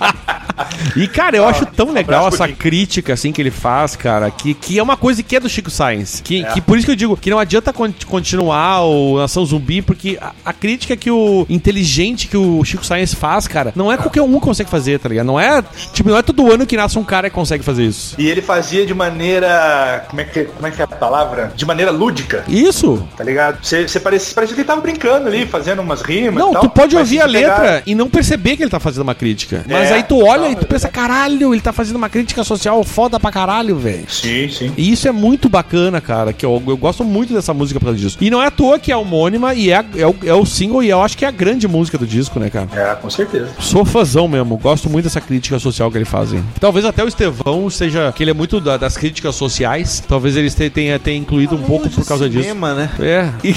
E, 0.96 1.06
cara, 1.08 1.36
eu 1.36 1.46
acho 1.46 1.64
tão 1.66 1.92
legal 1.92 2.28
essa 2.28 2.46
Nick. 2.46 2.58
crítica, 2.58 3.12
assim, 3.12 3.32
que 3.32 3.40
ele 3.40 3.50
faz, 3.50 3.96
cara, 3.96 4.30
que, 4.30 4.54
que 4.54 4.78
é 4.78 4.82
uma 4.82 4.96
coisa 4.96 5.22
que 5.22 5.36
é 5.36 5.40
do 5.40 5.48
Chico 5.48 5.70
Sainz. 5.70 6.20
Que, 6.24 6.44
É. 6.44 6.48
que 6.52 6.60
por 6.60 6.76
isso 6.76 6.86
que 6.86 6.92
eu 6.92 6.96
digo 6.96 7.16
que 7.16 7.30
não 7.30 7.38
adianta 7.38 7.72
con- 7.72 7.92
continuar 8.06 8.82
o 8.84 9.18
Nação 9.18 9.44
Zumbi, 9.44 9.82
porque 9.82 10.18
a, 10.20 10.32
a 10.44 10.52
crítica 10.52 10.96
que 10.96 11.10
o 11.10 11.46
inteligente 11.48 12.28
que 12.28 12.36
o 12.36 12.62
Chico 12.64 12.84
Sainz 12.84 13.14
faz, 13.14 13.46
cara, 13.46 13.72
não 13.76 13.90
é 13.92 13.96
qualquer 13.96 14.22
um 14.22 14.32
que 14.34 14.40
consegue 14.40 14.70
fazer, 14.70 14.98
tá 14.98 15.08
ligado? 15.08 15.26
Não 15.26 15.38
é, 15.38 15.62
tipo, 15.92 16.08
não 16.08 16.16
é 16.16 16.22
todo 16.22 16.50
ano 16.52 16.66
que 16.66 16.76
nasce 16.76 16.98
um 16.98 17.04
cara 17.04 17.28
que 17.28 17.34
consegue 17.34 17.64
fazer 17.64 17.84
isso. 17.84 18.14
E 18.18 18.28
ele 18.28 18.42
fazia 18.42 18.84
de 18.86 18.94
maneira. 18.94 20.04
Como 20.08 20.20
é 20.20 20.24
que, 20.24 20.44
como 20.44 20.66
é, 20.66 20.70
que 20.70 20.80
é 20.80 20.84
a 20.84 20.88
palavra? 20.88 21.52
De 21.54 21.64
maneira 21.64 21.90
lúdica. 21.90 22.44
Isso. 22.48 23.06
Tá 23.16 23.24
ligado? 23.24 23.58
Você, 23.64 23.86
você 23.86 24.00
parecia, 24.00 24.34
parecia 24.34 24.54
que 24.54 24.60
ele 24.62 24.66
tava 24.66 24.80
brincando 24.80 25.28
ali, 25.28 25.46
fazendo 25.46 25.80
umas 25.82 26.02
rimas. 26.02 26.34
Não, 26.42 26.52
tu 26.54 26.68
pode 26.70 26.96
ouvir 26.96 27.20
a 27.20 27.26
tu 27.26 27.32
pegar- 27.32 27.48
letra 27.58 27.82
e 27.86 27.94
não 27.94 28.08
perceber 28.08 28.56
que 28.56 28.62
ele 28.62 28.70
tá 28.70 28.80
fazendo 28.80 29.02
uma 29.02 29.14
crítica. 29.14 29.64
Mas 29.68 29.90
É, 29.90 29.94
aí 29.94 30.02
tu 30.02 30.18
olha 30.24 30.48
e 30.48 30.56
tu 30.56 30.66
pensa 30.70 30.88
caralho, 30.88 31.52
ele 31.52 31.60
tá 31.60 31.72
fazendo 31.72 31.96
uma 31.96 32.08
crítica 32.08 32.42
social 32.44 32.82
foda 32.84 33.18
pra 33.20 33.30
caralho, 33.30 33.76
velho. 33.76 34.04
Sim, 34.08 34.48
sim. 34.48 34.72
E 34.76 34.90
isso 34.92 35.06
é 35.08 35.12
muito 35.12 35.48
bacana, 35.48 36.00
cara, 36.00 36.32
que 36.32 36.46
eu, 36.46 36.62
eu 36.66 36.76
gosto 36.76 37.04
muito 37.04 37.34
dessa 37.34 37.52
música 37.52 37.78
por 37.80 37.86
causa 37.86 37.98
disso. 37.98 38.16
E 38.20 38.30
não 38.30 38.40
é 38.42 38.46
à 38.46 38.50
toa 38.50 38.78
que 38.78 38.92
é 38.92 38.96
homônima 38.96 39.52
e 39.54 39.70
é, 39.70 39.84
é, 39.96 40.06
o, 40.06 40.14
é 40.24 40.32
o 40.34 40.46
single 40.46 40.82
e 40.82 40.88
eu 40.90 41.02
acho 41.02 41.18
que 41.18 41.24
é 41.24 41.28
a 41.28 41.32
grande 41.32 41.66
música 41.68 41.98
do 41.98 42.06
disco, 42.06 42.38
né, 42.38 42.48
cara? 42.48 42.68
É, 42.72 42.94
com 42.94 43.10
certeza. 43.10 43.50
Sou 43.58 43.84
fãzão 43.84 44.28
mesmo, 44.28 44.56
gosto 44.56 44.88
muito 44.88 45.04
dessa 45.04 45.20
crítica 45.20 45.58
social 45.58 45.90
que 45.90 45.98
ele 45.98 46.04
faz. 46.04 46.32
hein? 46.32 46.44
Talvez 46.60 46.84
até 46.84 47.04
o 47.04 47.08
Estevão 47.08 47.68
seja, 47.68 48.12
que 48.12 48.22
ele 48.22 48.30
é 48.30 48.34
muito 48.34 48.60
da- 48.60 48.76
das 48.76 48.96
críticas 48.96 49.34
sociais, 49.34 50.02
talvez 50.06 50.36
ele 50.36 50.50
te- 50.50 50.70
tenha, 50.70 50.98
tenha 50.98 51.18
incluído 51.18 51.56
um 51.56 51.62
pouco 51.62 51.90
por 51.90 52.06
causa 52.06 52.28
disso. 52.28 52.42
Cinema, 52.42 52.74
né? 52.74 52.90
É. 53.00 53.30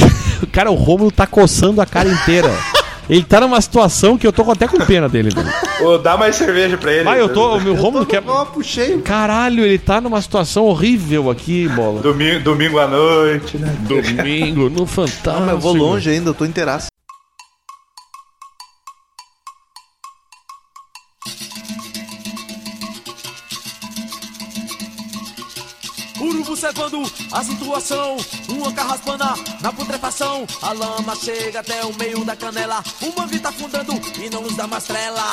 E, 0.44 0.48
cara, 0.48 0.72
o 0.72 0.76
Rômulo 0.76 1.12
tá 1.12 1.26
coçando 1.28 1.80
a 1.82 1.86
cara 1.86 2.10
inteira. 2.10 2.50
Ele 3.10 3.24
tá 3.24 3.42
numa 3.42 3.60
situação 3.60 4.18
que 4.18 4.26
eu 4.26 4.32
tô 4.32 4.50
até 4.50 4.68
com 4.68 4.78
pena 4.80 5.10
dele, 5.10 5.30
velho. 5.30 5.50
Ô, 5.82 5.98
dá 5.98 6.16
mais 6.16 6.36
cerveja 6.36 6.78
pra 6.78 6.92
ele. 6.92 7.04
Vai, 7.04 7.20
eu 7.20 7.30
tô. 7.30 7.58
O 7.58 7.62
meu 7.62 7.76
Rômulo 7.76 8.06
quer. 8.06 8.24
Ó, 8.26 8.46
puxei. 8.46 9.02
Caralho, 9.02 9.64
ele 9.66 9.78
tá 9.78 10.00
numa 10.00 10.22
situação 10.22 10.66
horrível 10.66 11.30
aqui, 11.30 11.68
bola. 11.68 12.02
Domingo, 12.02 12.40
domingo 12.40 12.80
à 12.80 12.88
noite, 12.88 13.58
né? 13.58 13.76
Domingo, 13.82 14.70
no 14.70 14.86
Fantástico. 14.86 15.40
Mas 15.42 15.50
eu 15.50 15.60
vou 15.60 15.74
longe 15.74 16.10
ainda, 16.10 16.30
eu 16.30 16.34
tô 16.34 16.46
inteiraço. 16.46 16.93
A 27.34 27.44
situação, 27.44 28.16
uma 28.48 28.72
carraspana 28.72 29.34
na 29.60 29.74
putrefação. 29.74 30.46
A 30.62 30.72
lama 30.72 31.16
chega 31.16 31.60
até 31.60 31.84
o 31.84 31.94
meio 31.98 32.24
da 32.24 32.36
canela, 32.36 32.84
o 33.02 33.20
mangue 33.20 33.40
tá 33.40 33.50
afundando 33.50 34.00
e 34.22 34.30
não 34.30 34.44
nos 34.44 34.56
dá 34.56 34.68
mais 34.68 34.84
trela. 34.84 35.24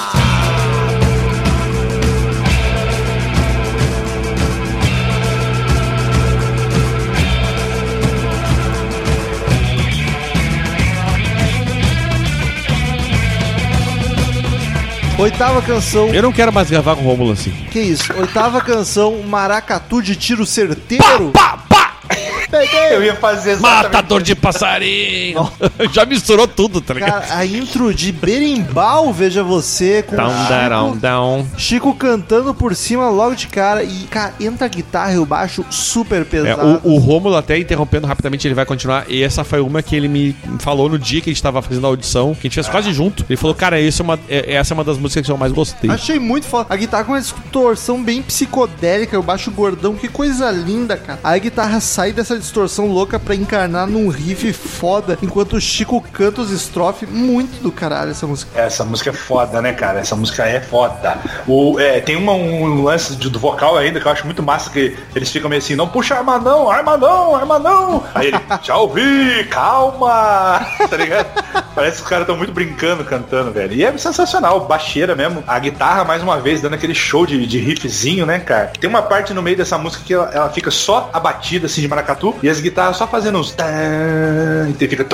Oitava 15.19 15.61
canção. 15.61 16.09
Eu 16.15 16.23
não 16.23 16.33
quero 16.33 16.51
mais 16.51 16.71
gravar 16.71 16.97
com 16.97 17.03
o 17.03 17.05
Rômulo 17.05 17.33
assim. 17.33 17.51
Que 17.71 17.79
isso? 17.79 18.11
Oitava 18.15 18.59
canção, 18.63 19.23
Maracatu 19.23 20.01
de 20.01 20.17
tiro 20.17 20.47
certeiro. 20.47 21.31
Peguei! 22.51 22.97
Eu 22.97 23.03
ia 23.05 23.15
fazer 23.15 23.53
exatamente 23.53 23.83
Matador 23.85 24.23
de 24.23 24.35
passarinho! 24.35 25.51
Já 25.93 26.05
misturou 26.05 26.47
tudo, 26.49 26.81
tá 26.81 26.95
ligado? 26.95 27.23
Cara, 27.23 27.35
a 27.39 27.47
intro 27.47 27.93
de 27.95 28.11
berimbau, 28.13 29.13
veja 29.13 29.43
você, 29.43 30.03
com 30.03 30.17
Down, 30.17 30.29
down, 30.49 30.89
Chico, 30.91 31.01
down. 31.01 31.47
Chico 31.57 31.95
cantando 31.95 32.55
por 32.55 32.75
cima 32.75 33.09
logo 33.09 33.35
de 33.35 33.47
cara. 33.47 33.83
E, 33.85 34.05
cara, 34.11 34.35
entra 34.41 34.67
a 34.67 34.69
guitarra 34.69 35.13
e 35.15 35.19
o 35.19 35.27
baixo 35.27 35.65
super 35.71 36.23
É, 36.23 36.25
pesado. 36.25 36.81
o, 36.85 36.95
o 36.95 36.99
Rômulo, 36.99 37.37
até 37.37 37.59
interrompendo 37.59 38.07
rapidamente, 38.07 38.47
ele 38.47 38.55
vai 38.55 38.65
continuar. 38.67 39.05
E 39.09 39.23
essa 39.23 39.45
foi 39.45 39.61
uma 39.61 39.83
que 39.83 39.95
ele 39.95 40.09
me 40.09 40.37
falou 40.59 40.89
no 40.89 40.99
dia 40.99 41.21
que 41.21 41.31
a 41.31 41.33
gente 41.33 41.43
tava 41.43 41.63
fazendo 41.63 41.87
a 41.87 41.89
audição, 41.89 42.35
que 42.35 42.41
a 42.41 42.43
gente 42.51 42.55
fez 42.55 42.69
quase 42.69 42.93
junto. 42.93 43.25
Ele 43.29 43.37
falou, 43.37 43.55
cara, 43.55 43.81
essa 43.81 44.03
é 44.03 44.05
uma, 44.05 44.19
é- 44.29 44.55
essa 44.55 44.73
é 44.73 44.75
uma 44.75 44.85
das 44.85 44.99
músicas 44.99 45.25
que 45.27 45.33
eu 45.33 45.37
mais 45.37 45.53
gostei. 45.53 45.91
Achei 45.91 46.19
muito 46.19 46.47
foda. 46.47 46.67
A 46.69 46.77
guitarra 46.77 47.05
com 47.05 47.13
uma 47.13 47.21
distorção 47.21 48.03
bem 48.03 48.23
psicodélica, 48.23 49.19
o 49.19 49.23
baixo 49.23 49.51
gordão, 49.51 49.95
que 49.95 50.09
coisa 50.09 50.51
linda, 50.51 50.97
cara. 50.97 51.21
Aí 51.23 51.37
a 51.37 51.43
guitarra 51.43 51.81
sai 51.81 52.10
dessa 52.13 52.39
distorção 52.39 52.87
louca 52.87 53.19
pra 53.19 53.35
encarnar 53.35 53.87
num 53.87 54.09
riff 54.09 54.53
foda, 54.53 55.19
enquanto 55.23 55.55
o 55.57 55.61
Chico 55.61 56.01
canta 56.13 56.41
os 56.41 56.51
estrofes. 56.51 57.09
Muito 57.09 57.63
do 57.63 57.71
caralho 57.73 58.11
essa 58.11 58.27
música. 58.27 58.51
Essa 58.61 58.85
música 58.85 59.11
é 59.11 59.13
foda, 59.13 59.61
né, 59.63 59.73
cara? 59.73 60.01
Essa 60.01 60.17
música 60.17 60.45
é 60.45 60.61
foda. 60.61 61.19
O, 61.47 61.79
é, 61.79 62.01
tem 62.01 62.17
uma- 62.17 62.33
um 62.33 62.83
lance 62.83 63.15
de- 63.17 63.29
do 63.31 63.39
vocal 63.39 63.77
ainda 63.77 64.01
que 64.01 64.07
eu 64.07 64.13
acho 64.13 64.25
muito 64.27 64.43
massa, 64.43 64.71
que 64.71 64.97
eles 65.15 65.31
ficam 65.31 65.49
meio 65.49 65.61
assim, 65.61 65.75
não 65.75 65.89
puxa 65.89 66.15
arma 66.17 66.39
não, 66.39 66.71
arma 66.71 66.97
não, 66.97 67.35
arma 67.37 67.59
não. 67.59 68.05
Aí 68.15 68.29
ele, 68.29 68.39
já 68.63 68.77
ouvi, 68.77 69.45
calma, 69.51 70.67
tá 70.89 70.97
ligado? 70.97 71.27
Parece 71.75 71.97
que 71.99 72.03
os 72.03 72.09
caras 72.09 72.23
estão 72.25 72.37
muito 72.37 72.53
brincando, 72.53 73.05
cantando, 73.05 73.53
velho. 73.53 73.73
E 73.75 73.85
é 73.85 73.97
sensacional, 73.99 74.67
baixeira 74.67 75.15
mesmo. 75.15 75.43
A 75.47 75.59
guitarra, 75.59 76.05
mais 76.05 76.23
uma 76.23 76.39
vez, 76.41 76.61
dando 76.61 76.75
aquele 76.75 76.95
show 76.95 77.27
de, 77.27 77.47
de 77.47 77.59
riffzinho, 77.59 78.27
né, 78.27 78.39
cara? 78.39 78.73
Tem 78.79 78.89
uma 78.89 79.03
parte 79.03 79.33
no 79.35 79.43
meio 79.43 79.57
dessa 79.57 79.79
música 79.79 80.03
que 80.05 80.15
ela, 80.15 80.31
ela 80.33 80.51
fica 80.51 80.71
só 80.71 81.11
a 81.13 81.21
batida, 81.21 81.67
assim, 81.67 81.81
de 81.81 81.89
maracatu, 82.01 82.35
e 82.43 82.49
as 82.49 82.61
guitarras 82.61 82.97
só 82.97 83.07
fazendo 83.07 83.39
uns... 83.39 83.55
E 84.79 84.89
fica... 84.89 85.07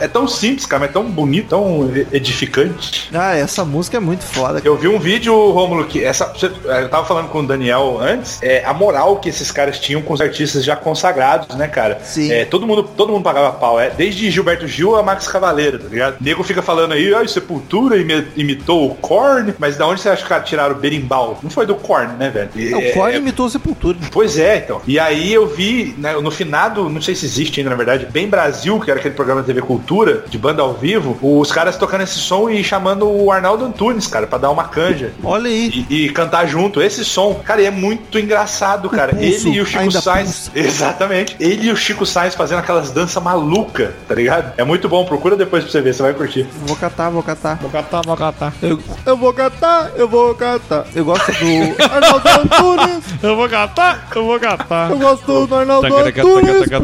É 0.00 0.08
tão 0.08 0.26
simples, 0.28 0.66
cara, 0.66 0.80
mas 0.80 0.90
é 0.90 0.92
tão 0.92 1.04
bonito, 1.04 1.48
tão 1.48 1.90
edificante. 2.12 3.08
Ah, 3.12 3.36
essa 3.36 3.64
música 3.64 3.96
é 3.96 4.00
muito 4.00 4.24
foda. 4.24 4.60
Eu 4.64 4.76
vi 4.76 4.88
um 4.88 4.98
vídeo, 4.98 5.34
Rômulo, 5.50 5.84
que 5.86 6.02
essa. 6.04 6.32
Eu 6.64 6.88
tava 6.88 7.06
falando 7.06 7.28
com 7.28 7.40
o 7.40 7.46
Daniel 7.46 7.98
antes, 8.00 8.42
é, 8.42 8.64
a 8.64 8.72
moral 8.74 9.16
que 9.18 9.28
esses 9.28 9.50
caras 9.50 9.78
tinham 9.78 10.02
com 10.02 10.12
os 10.12 10.20
artistas 10.20 10.64
já 10.64 10.74
consagrados, 10.76 11.54
né, 11.56 11.68
cara? 11.68 12.00
Sim. 12.02 12.30
É, 12.32 12.44
todo, 12.44 12.66
mundo, 12.66 12.82
todo 12.82 13.12
mundo 13.12 13.22
pagava 13.22 13.52
pau, 13.52 13.78
é. 13.80 13.90
Desde 13.90 14.30
Gilberto 14.30 14.66
Gil 14.66 14.96
a 14.96 15.02
Max 15.02 15.26
Cavaleiro, 15.28 15.78
tá 15.78 15.88
ligado? 15.88 16.20
O 16.20 16.24
nego 16.24 16.42
fica 16.42 16.62
falando 16.62 16.92
aí, 16.92 17.12
ai, 17.14 17.28
Sepultura 17.28 17.96
imi- 17.96 18.26
imitou 18.36 18.90
o 18.90 18.94
Korn, 18.94 19.54
mas 19.58 19.76
da 19.76 19.86
onde 19.86 20.00
você 20.00 20.08
acha 20.08 20.24
que 20.24 20.46
tiraram 20.46 20.74
o 20.74 20.78
berimbau? 20.78 21.38
Não 21.42 21.50
foi 21.50 21.66
do 21.66 21.74
Korn, 21.74 22.14
né, 22.18 22.30
velho? 22.30 22.50
É, 22.56 22.90
o 22.90 22.94
Korn 22.94 23.16
imitou 23.16 23.46
a 23.46 23.50
Sepultura. 23.50 23.98
Pois 24.10 24.38
é, 24.38 24.58
então. 24.58 24.80
E 24.86 24.98
aí 24.98 25.32
eu 25.32 25.46
vi, 25.46 25.94
né, 25.98 26.12
no 26.14 26.30
finado, 26.30 26.88
não 26.88 27.00
sei 27.02 27.14
se 27.14 27.26
existe 27.26 27.60
ainda, 27.60 27.70
na 27.70 27.76
verdade, 27.76 28.06
Bem 28.10 28.28
Brasil, 28.28 28.78
que 28.80 28.90
era 28.90 28.98
aquele 28.98 29.14
programa 29.14 29.40
da 29.40 29.46
TV 29.46 29.60
Cultura, 29.60 29.83
de 30.28 30.38
banda 30.38 30.62
ao 30.62 30.72
vivo, 30.72 31.16
os 31.22 31.52
caras 31.52 31.76
tocando 31.76 32.02
esse 32.02 32.18
som 32.18 32.48
e 32.48 32.64
chamando 32.64 33.08
o 33.08 33.30
Arnaldo 33.30 33.64
Antunes, 33.64 34.06
cara, 34.06 34.26
pra 34.26 34.38
dar 34.38 34.50
uma 34.50 34.64
canja. 34.64 35.12
Olha 35.22 35.48
aí. 35.48 35.86
E, 35.88 36.04
e 36.04 36.08
cantar 36.10 36.46
junto 36.46 36.82
esse 36.82 37.04
som. 37.04 37.34
Cara, 37.44 37.62
e 37.62 37.66
é 37.66 37.70
muito 37.70 38.18
engraçado, 38.18 38.88
cara. 38.88 39.14
pulso 39.14 39.48
Ele 39.48 39.56
e 39.58 39.60
o 39.60 39.66
Chico 39.66 39.92
Sainz. 39.92 40.50
Exatamente. 40.54 41.36
Ele 41.38 41.68
e 41.68 41.70
o 41.70 41.76
Chico 41.76 42.06
Sainz 42.06 42.34
fazendo 42.34 42.58
aquelas 42.58 42.90
danças 42.90 43.22
malucas, 43.22 43.90
tá 44.08 44.14
ligado? 44.14 44.52
É 44.56 44.64
muito 44.64 44.88
bom. 44.88 45.04
Procura 45.04 45.36
depois 45.36 45.62
pra 45.62 45.72
você 45.72 45.80
ver, 45.80 45.94
você 45.94 46.02
vai 46.02 46.14
curtir. 46.14 46.46
Vou 46.66 46.76
catar, 46.76 47.10
vou 47.10 47.22
catar. 47.22 47.58
Vou 47.60 47.70
catar, 47.70 48.02
vou 48.04 48.16
catar. 48.16 48.52
Eu, 48.62 48.80
eu 49.06 49.16
vou 49.16 49.32
catar, 49.32 49.92
eu 49.96 50.08
vou 50.08 50.34
catar. 50.34 50.86
Eu 50.94 51.04
gosto 51.04 51.32
do 51.32 51.82
Arnaldo 51.84 52.28
Antunes. 52.28 53.04
Eu 53.22 53.36
vou 53.36 53.48
catar, 53.48 54.08
eu 54.14 54.24
vou 54.24 54.40
catar. 54.40 54.90
Eu 54.90 54.98
gosto 54.98 55.46
do 55.46 55.54
Arnaldo 55.54 55.86
Antunes 55.86 56.14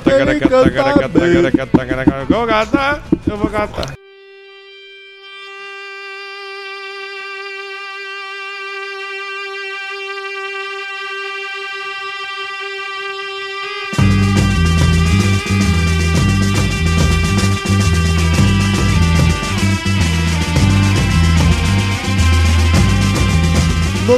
porque 0.02 0.10
ele 0.10 0.40
Eu 3.26 3.36
vou 3.36 3.48
catar, 3.50 3.99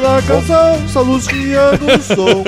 catar. 0.01 0.23
Toda 0.23 0.23
canção, 0.23 0.89
salustiando 0.89 1.87
o 1.87 2.03
som. 2.03 2.45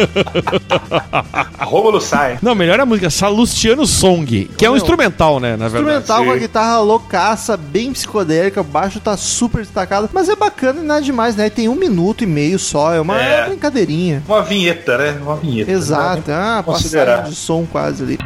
Rômulo 1.65 2.01
sai. 2.01 2.39
Não, 2.43 2.55
melhor 2.55 2.79
é 2.79 2.83
a 2.83 2.87
música 2.87 3.11
Salustiano 3.11 3.87
Song, 3.87 4.51
que 4.57 4.65
é 4.65 4.71
um 4.71 4.77
instrumental, 4.77 5.41
né, 5.41 5.57
na 5.57 5.69
verdade. 5.69 5.97
Instrumental 5.99 6.25
com 6.25 6.31
a 6.31 6.37
guitarra 6.37 6.81
loucaça, 6.81 7.57
bem 7.57 7.93
psicodélica, 7.93 8.61
o 8.61 8.65
baixo 8.65 9.01
tá 9.01 9.17
super 9.17 9.63
destacado, 9.63 10.09
mas 10.13 10.29
é 10.29 10.37
bacana 10.37 10.81
e 10.81 10.85
nada 10.85 11.03
demais, 11.03 11.37
né? 11.37 11.51
Tem 11.51 11.69
um 11.69 11.75
minuto 11.75 12.25
e 12.25 12.27
meio 12.27 12.59
só, 12.59 12.95
é 12.95 13.01
uma 13.01 13.21
É. 13.21 13.47
brincadeirinha. 13.49 14.23
Uma 14.27 14.43
vinheta, 14.43 14.97
né? 14.99 15.19
Uma 15.21 15.37
vinheta. 15.37 15.71
Exato, 15.71 16.31
é 16.31 16.35
uma 16.35 16.63
Considerar. 16.63 17.07
passagem 17.07 17.31
de 17.33 17.37
som 17.37 17.67
quase 17.71 18.03
ali. 18.03 18.19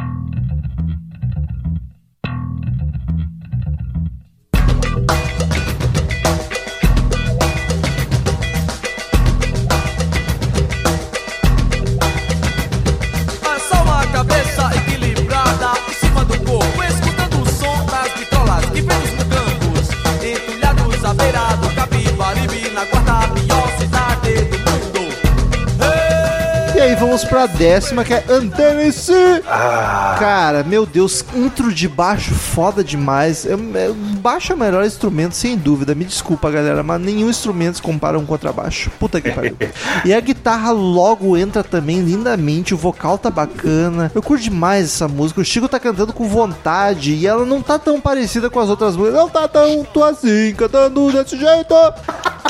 Pra 27.39 27.45
décima, 27.45 28.03
que 28.03 28.13
é 28.13 28.23
Antenne-se! 28.27 29.13
Ah, 29.47 30.17
Cara, 30.19 30.63
meu 30.63 30.85
Deus, 30.85 31.23
intro 31.33 31.73
de 31.73 31.87
baixo 31.87 32.33
foda 32.33 32.83
demais. 32.83 33.45
É, 33.45 33.53
é, 33.53 33.91
baixo 34.19 34.51
é 34.51 34.55
o 34.55 34.57
melhor 34.57 34.85
instrumento, 34.85 35.33
sem 35.35 35.55
dúvida. 35.55 35.95
Me 35.95 36.03
desculpa, 36.03 36.51
galera, 36.51 36.83
mas 36.83 36.99
nenhum 36.99 37.29
instrumento 37.29 37.75
se 37.75 37.81
compara 37.81 38.17
a 38.17 38.19
um 38.19 38.25
contrabaixo. 38.25 38.91
Puta 38.99 39.21
que 39.21 39.31
pariu. 39.31 39.55
e 40.03 40.13
a 40.13 40.19
guitarra 40.19 40.71
logo 40.71 41.37
entra 41.37 41.63
também 41.63 42.01
lindamente, 42.01 42.73
o 42.73 42.77
vocal 42.77 43.17
tá 43.17 43.29
bacana. 43.29 44.11
Eu 44.13 44.21
curto 44.21 44.43
demais 44.43 44.85
essa 44.85 45.07
música. 45.07 45.39
O 45.39 45.45
Chico 45.45 45.69
tá 45.69 45.79
cantando 45.79 46.11
com 46.11 46.27
vontade 46.27 47.13
e 47.13 47.25
ela 47.25 47.45
não 47.45 47.61
tá 47.61 47.79
tão 47.79 48.01
parecida 48.01 48.49
com 48.49 48.59
as 48.59 48.69
outras 48.69 48.97
músicas. 48.97 49.19
Não 49.19 49.29
tá 49.29 49.47
tanto 49.47 50.03
assim, 50.03 50.53
cantando 50.57 51.11
desse 51.11 51.37
jeito. 51.37 51.73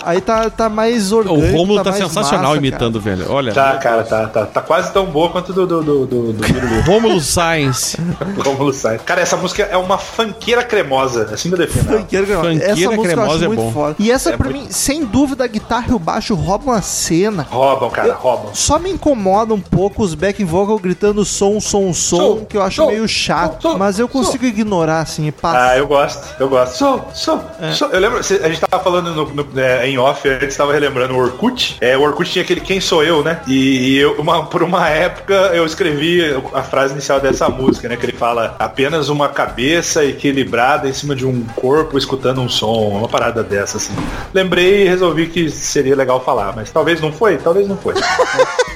Aí 0.03 0.21
tá, 0.21 0.49
tá 0.49 0.69
mais 0.69 1.11
O 1.11 1.17
orgânico. 1.17 1.57
Rômulo 1.57 1.83
tá 1.83 1.91
mais 1.91 2.03
sensacional 2.03 2.51
massa, 2.51 2.57
imitando, 2.57 2.99
velho. 2.99 3.31
Olha. 3.31 3.53
Tá, 3.53 3.77
cara, 3.77 4.03
tá, 4.03 4.27
tá, 4.27 4.45
tá 4.45 4.61
quase 4.61 4.78
tão 4.88 5.05
boa 5.05 5.30
quanto 5.30 5.51
do, 5.53 5.65
do, 5.67 5.82
do, 5.84 6.05
do, 6.05 6.34
do. 6.34 6.82
Rômulo 6.89 7.19
Sainz. 7.19 7.95
Rômulo 8.43 8.73
sai. 8.73 8.97
Cara, 8.99 9.21
essa 9.21 9.36
música 9.38 9.63
é 9.63 9.77
uma 9.77 9.97
fanqueira 9.97 10.63
cremosa, 10.63 11.30
assim 11.34 11.49
que 11.49 11.55
eu 11.55 11.59
defino. 11.59 11.86
cremoso. 11.86 11.99
Funkeira 11.99 12.25
Essa 12.65 12.75
música 12.75 12.93
eu 12.95 13.01
cremosa 13.01 13.36
acho 13.36 13.43
é 13.43 13.47
muito 13.47 13.61
bom. 13.63 13.71
foda. 13.71 13.95
E 13.99 14.11
essa, 14.11 14.30
É 14.32 14.38
pra 14.38 14.49
muito- 14.49 14.63
mim, 14.65 14.71
sem 14.71 15.05
dúvida, 15.05 15.43
a 15.43 15.47
guitarra 15.47 15.88
e 15.89 15.93
o 15.93 15.99
baixo 15.99 16.36
roubam 16.36 16.73
a 16.73 16.82
cena. 16.82 17.47
Roubam, 17.49 17.89
cara, 17.89 18.13
roubam. 18.13 18.51
Só 18.53 18.80
me 18.80 18.89
incomoda 18.89 19.53
um 19.53 19.59
pouco 19.61 20.03
os 20.03 20.13
back 20.13 20.43
vocal 20.43 20.77
gritando 20.80 21.23
som, 21.25 21.59
som, 21.59 21.93
som, 21.93 22.17
Som, 22.19 22.45
que 22.45 22.57
eu 22.57 22.61
acho 22.63 22.82
som, 22.84 22.88
meio 22.88 23.07
chato. 23.07 23.61
som, 23.61 23.71
som, 23.73 23.77
mas 23.77 23.99
eu 23.99 24.07
consigo 24.07 24.45
ignorar, 24.45 25.01
assim, 25.01 25.25
e 25.27 25.30
Ah, 25.30 25.34
passar. 25.41 25.77
eu 25.77 25.88
gosto, 25.88 26.27
eu 26.39 26.49
gosto. 26.49 26.77
Sou, 26.77 27.05
sou, 27.13 27.41
sou. 27.73 27.89
Eu 27.89 27.99
lembro, 27.99 28.19
a 28.19 28.21
gente 28.21 28.61
tava 28.61 28.84
falando 28.84 29.13
no, 29.13 29.25
no- 29.34 29.59
é, 29.59 29.88
em 29.88 29.97
off, 29.97 30.27
antes 30.27 30.55
tava 30.55 30.73
relembrando 30.73 31.13
o 31.13 31.17
Orkut. 31.17 31.77
É, 31.82 31.97
o 31.97 32.01
Orkut 32.01 32.30
tinha 32.30 32.43
aquele 32.43 32.61
Quem 32.61 32.80
Sou 32.80 33.03
Eu, 33.03 33.23
né? 33.23 33.41
E, 33.47 33.53
e 33.93 33.97
eu, 33.97 34.13
uma- 34.19 34.45
por 34.45 34.61
uma 34.70 34.88
época, 34.88 35.34
eu 35.53 35.65
escrevi 35.65 36.22
a 36.53 36.61
frase 36.61 36.93
inicial 36.93 37.20
dessa 37.20 37.49
música, 37.49 37.89
né? 37.89 37.97
Que 37.97 38.05
ele 38.05 38.13
fala 38.13 38.55
apenas 38.59 39.09
uma 39.09 39.28
cabeça 39.28 40.05
equilibrada 40.05 40.88
em 40.88 40.93
cima 40.93 41.15
de 41.15 41.26
um 41.26 41.43
corpo 41.55 41.97
escutando 41.97 42.39
um 42.39 42.47
som, 42.47 42.89
uma 42.89 43.07
parada 43.07 43.43
dessa, 43.43 43.78
assim. 43.78 43.93
Lembrei 44.34 44.84
e 44.84 44.88
resolvi 44.88 45.28
que 45.28 45.49
seria 45.49 45.95
legal 45.95 46.24
falar, 46.24 46.55
mas 46.55 46.72
talvez 46.72 47.01
não 47.01 47.11
foi, 47.11 47.38
talvez 47.38 47.67
não 47.67 47.78
foi. 47.78 47.95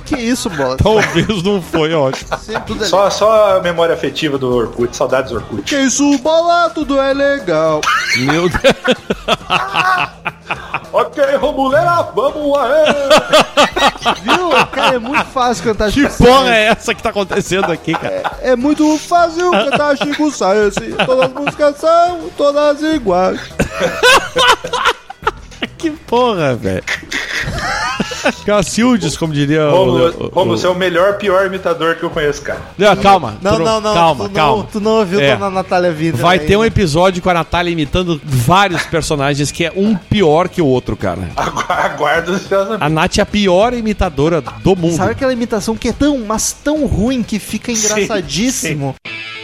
Que 0.06 0.18
isso, 0.18 0.50
bola? 0.50 0.76
Talvez 0.76 1.42
não 1.44 1.62
foi, 1.62 1.94
ótimo. 1.94 2.28
Sempre 2.38 2.64
tudo 2.64 2.84
é 2.84 2.88
Só, 2.88 3.10
só 3.10 3.58
a 3.58 3.62
memória 3.62 3.96
afetiva 3.96 4.38
do 4.38 4.54
Orkut, 4.54 4.96
saudades 4.96 5.32
do 5.32 5.38
Orkut. 5.38 5.64
Que 5.64 5.78
isso, 5.78 6.18
bola, 6.18 6.70
tudo 6.72 7.00
é 7.00 7.14
legal. 7.14 7.80
Meu 8.18 8.50
Deus. 8.50 8.64
ok, 10.94 11.36
Romulera, 11.38 12.04
vamos 12.16 12.58
aí! 12.58 12.94
Viu? 14.24 14.50
Cara, 14.72 14.96
é 14.96 15.00
muito 15.00 15.26
fácil 15.26 15.64
cantar 15.64 15.92
Que 15.92 16.02
Chico 16.02 16.18
porra 16.18 16.40
Science. 16.40 16.52
é 16.52 16.66
essa 16.66 16.94
que 16.94 17.04
tá 17.04 17.10
acontecendo 17.10 17.72
aqui, 17.72 17.94
cara? 17.94 18.32
É 18.42 18.56
muito 18.56 18.98
fácil 18.98 19.52
cantar 19.52 19.98
Chico 19.98 20.32
Science. 20.32 20.94
Todas 21.06 21.26
as 21.26 21.34
músicas 21.34 21.78
são 21.78 22.30
todas 22.38 22.82
iguais. 22.82 23.40
Que 25.84 25.92
porra, 25.92 26.56
velho. 26.56 26.84
Cacildes, 28.46 29.18
como 29.18 29.34
diria 29.34 29.68
o- 29.68 29.72
Romulo, 29.72 30.06
o- 30.18 30.28
Romulo, 30.30 30.58
você 30.58 30.66
é 30.66 30.70
o 30.70 30.76
melhor, 30.76 31.18
pior 31.18 31.46
imitador 31.46 31.96
que 31.96 32.04
eu 32.04 32.10
conheço, 32.10 32.42
cara. 32.42 32.62
Não, 32.78 32.96
calma. 32.96 33.36
Não, 33.42 33.60
não, 33.60 33.82
não. 33.82 33.94
Calma, 33.94 34.30
tu 34.30 34.34
calma. 34.34 34.58
Não, 34.58 34.64
tu 34.64 34.80
não 34.80 34.92
ouviu 35.00 35.20
É. 35.20 35.34
Dona 35.36 35.50
Natália 35.50 35.92
Vida. 35.92 36.18
Vai 36.18 36.40
ter 36.40 36.56
um 36.56 36.62
ainda. 36.62 36.74
episódio 36.74 37.22
com 37.22 37.30
a 37.30 37.34
Natália 37.34 37.70
imitando 37.72 38.22
vários 38.24 38.86
personagens 38.86 39.52
que 39.52 39.66
é 39.66 39.74
um 39.76 39.96
pior 39.96 40.48
que 40.48 40.62
o 40.62 40.66
outro, 40.66 40.96
cara. 40.96 41.30
Agu- 41.36 41.66
Aguardo 41.68 42.32
ansiosamente. 42.32 42.84
A 42.84 42.88
Nath 42.90 43.18
é 43.18 43.22
a 43.22 43.26
pior 43.26 43.74
imitadora 43.74 44.42
do 44.42 44.76
mundo. 44.76 44.96
Sabe 44.96 45.12
aquela 45.12 45.34
imitação 45.34 45.76
que 45.76 45.90
é 45.90 45.94
tão, 45.94 46.20
mas 46.20 46.54
tão 46.54 46.86
ruim 46.86 47.22
que 47.24 47.40
fica 47.40 47.72
engraçadíssimo? 47.74 48.96
Eu 49.06 49.43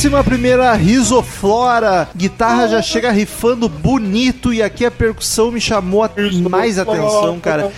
Décima 0.00 0.24
primeira 0.24 0.72
risoflora. 0.72 2.08
Guitarra 2.16 2.66
já 2.68 2.80
chega 2.80 3.10
rifando 3.10 3.68
bonito 3.68 4.50
e 4.50 4.62
aqui 4.62 4.86
a 4.86 4.90
percussão 4.90 5.52
me 5.52 5.60
chamou 5.60 6.02
a 6.02 6.10
mais 6.48 6.78
atenção, 6.78 7.38
cara. 7.38 7.70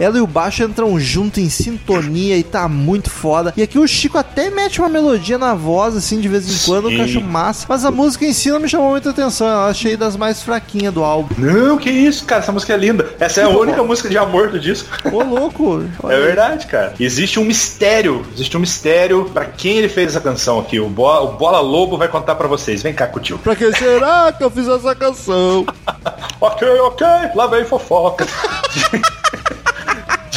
Ela 0.00 0.18
e 0.18 0.20
o 0.20 0.26
baixo 0.26 0.64
entram 0.64 0.98
junto 0.98 1.38
em 1.38 1.48
sintonia 1.48 2.36
e 2.36 2.42
tá 2.42 2.66
muito 2.66 3.08
foda. 3.08 3.54
E 3.56 3.62
aqui 3.62 3.78
o 3.78 3.86
Chico 3.86 4.18
até 4.18 4.50
mete 4.50 4.80
uma 4.80 4.88
melodia 4.88 5.38
na 5.38 5.54
voz, 5.54 5.94
assim, 5.94 6.18
de 6.20 6.26
vez 6.26 6.48
em 6.52 6.66
quando, 6.66 6.88
que 6.88 6.96
eu 6.98 7.04
acho 7.04 7.20
massa. 7.20 7.66
Mas 7.68 7.84
a 7.84 7.92
música 7.92 8.24
em 8.24 8.32
si 8.32 8.50
não 8.50 8.58
me 8.58 8.68
chamou 8.68 8.90
muita 8.90 9.10
atenção. 9.10 9.46
Eu 9.46 9.60
achei 9.70 9.96
das 9.96 10.16
mais 10.16 10.42
fraquinhas 10.42 10.92
do 10.92 11.04
álbum. 11.04 11.32
Não, 11.38 11.78
que 11.78 11.90
isso, 11.90 12.24
cara, 12.24 12.42
essa 12.42 12.50
música 12.50 12.74
é 12.74 12.76
linda. 12.76 13.08
Essa 13.20 13.42
é 13.42 13.44
a 13.44 13.50
única 13.50 13.84
música 13.84 14.08
de 14.08 14.18
amor 14.18 14.48
do 14.48 14.58
disco. 14.58 14.88
Ô, 15.12 15.22
louco. 15.22 15.84
olha 16.02 16.14
É 16.16 16.20
verdade, 16.20 16.66
cara. 16.66 16.94
Existe 16.98 17.38
um 17.38 17.44
mistério, 17.44 18.26
existe 18.34 18.56
um 18.56 18.60
mistério 18.60 19.30
pra 19.32 19.44
quem 19.44 19.76
ele 19.76 19.88
fez 19.88 20.08
essa 20.08 20.20
canção 20.20 20.58
aqui. 20.58 20.80
O, 20.80 20.88
Bo- 20.88 21.22
o 21.22 21.32
Bola 21.36 21.67
Lobo 21.68 21.98
vai 21.98 22.08
contar 22.08 22.34
pra 22.34 22.48
vocês. 22.48 22.82
Vem 22.82 22.94
cá, 22.94 23.06
Cutil. 23.06 23.38
Pra 23.38 23.54
que 23.54 23.70
será 23.76 24.32
que 24.32 24.42
eu 24.42 24.50
fiz 24.50 24.66
essa 24.66 24.94
canção? 24.94 25.66
Ok, 26.40 26.68
ok, 26.80 27.04
lá 27.34 27.48
vem 27.48 27.64
fofoca. 27.64 28.24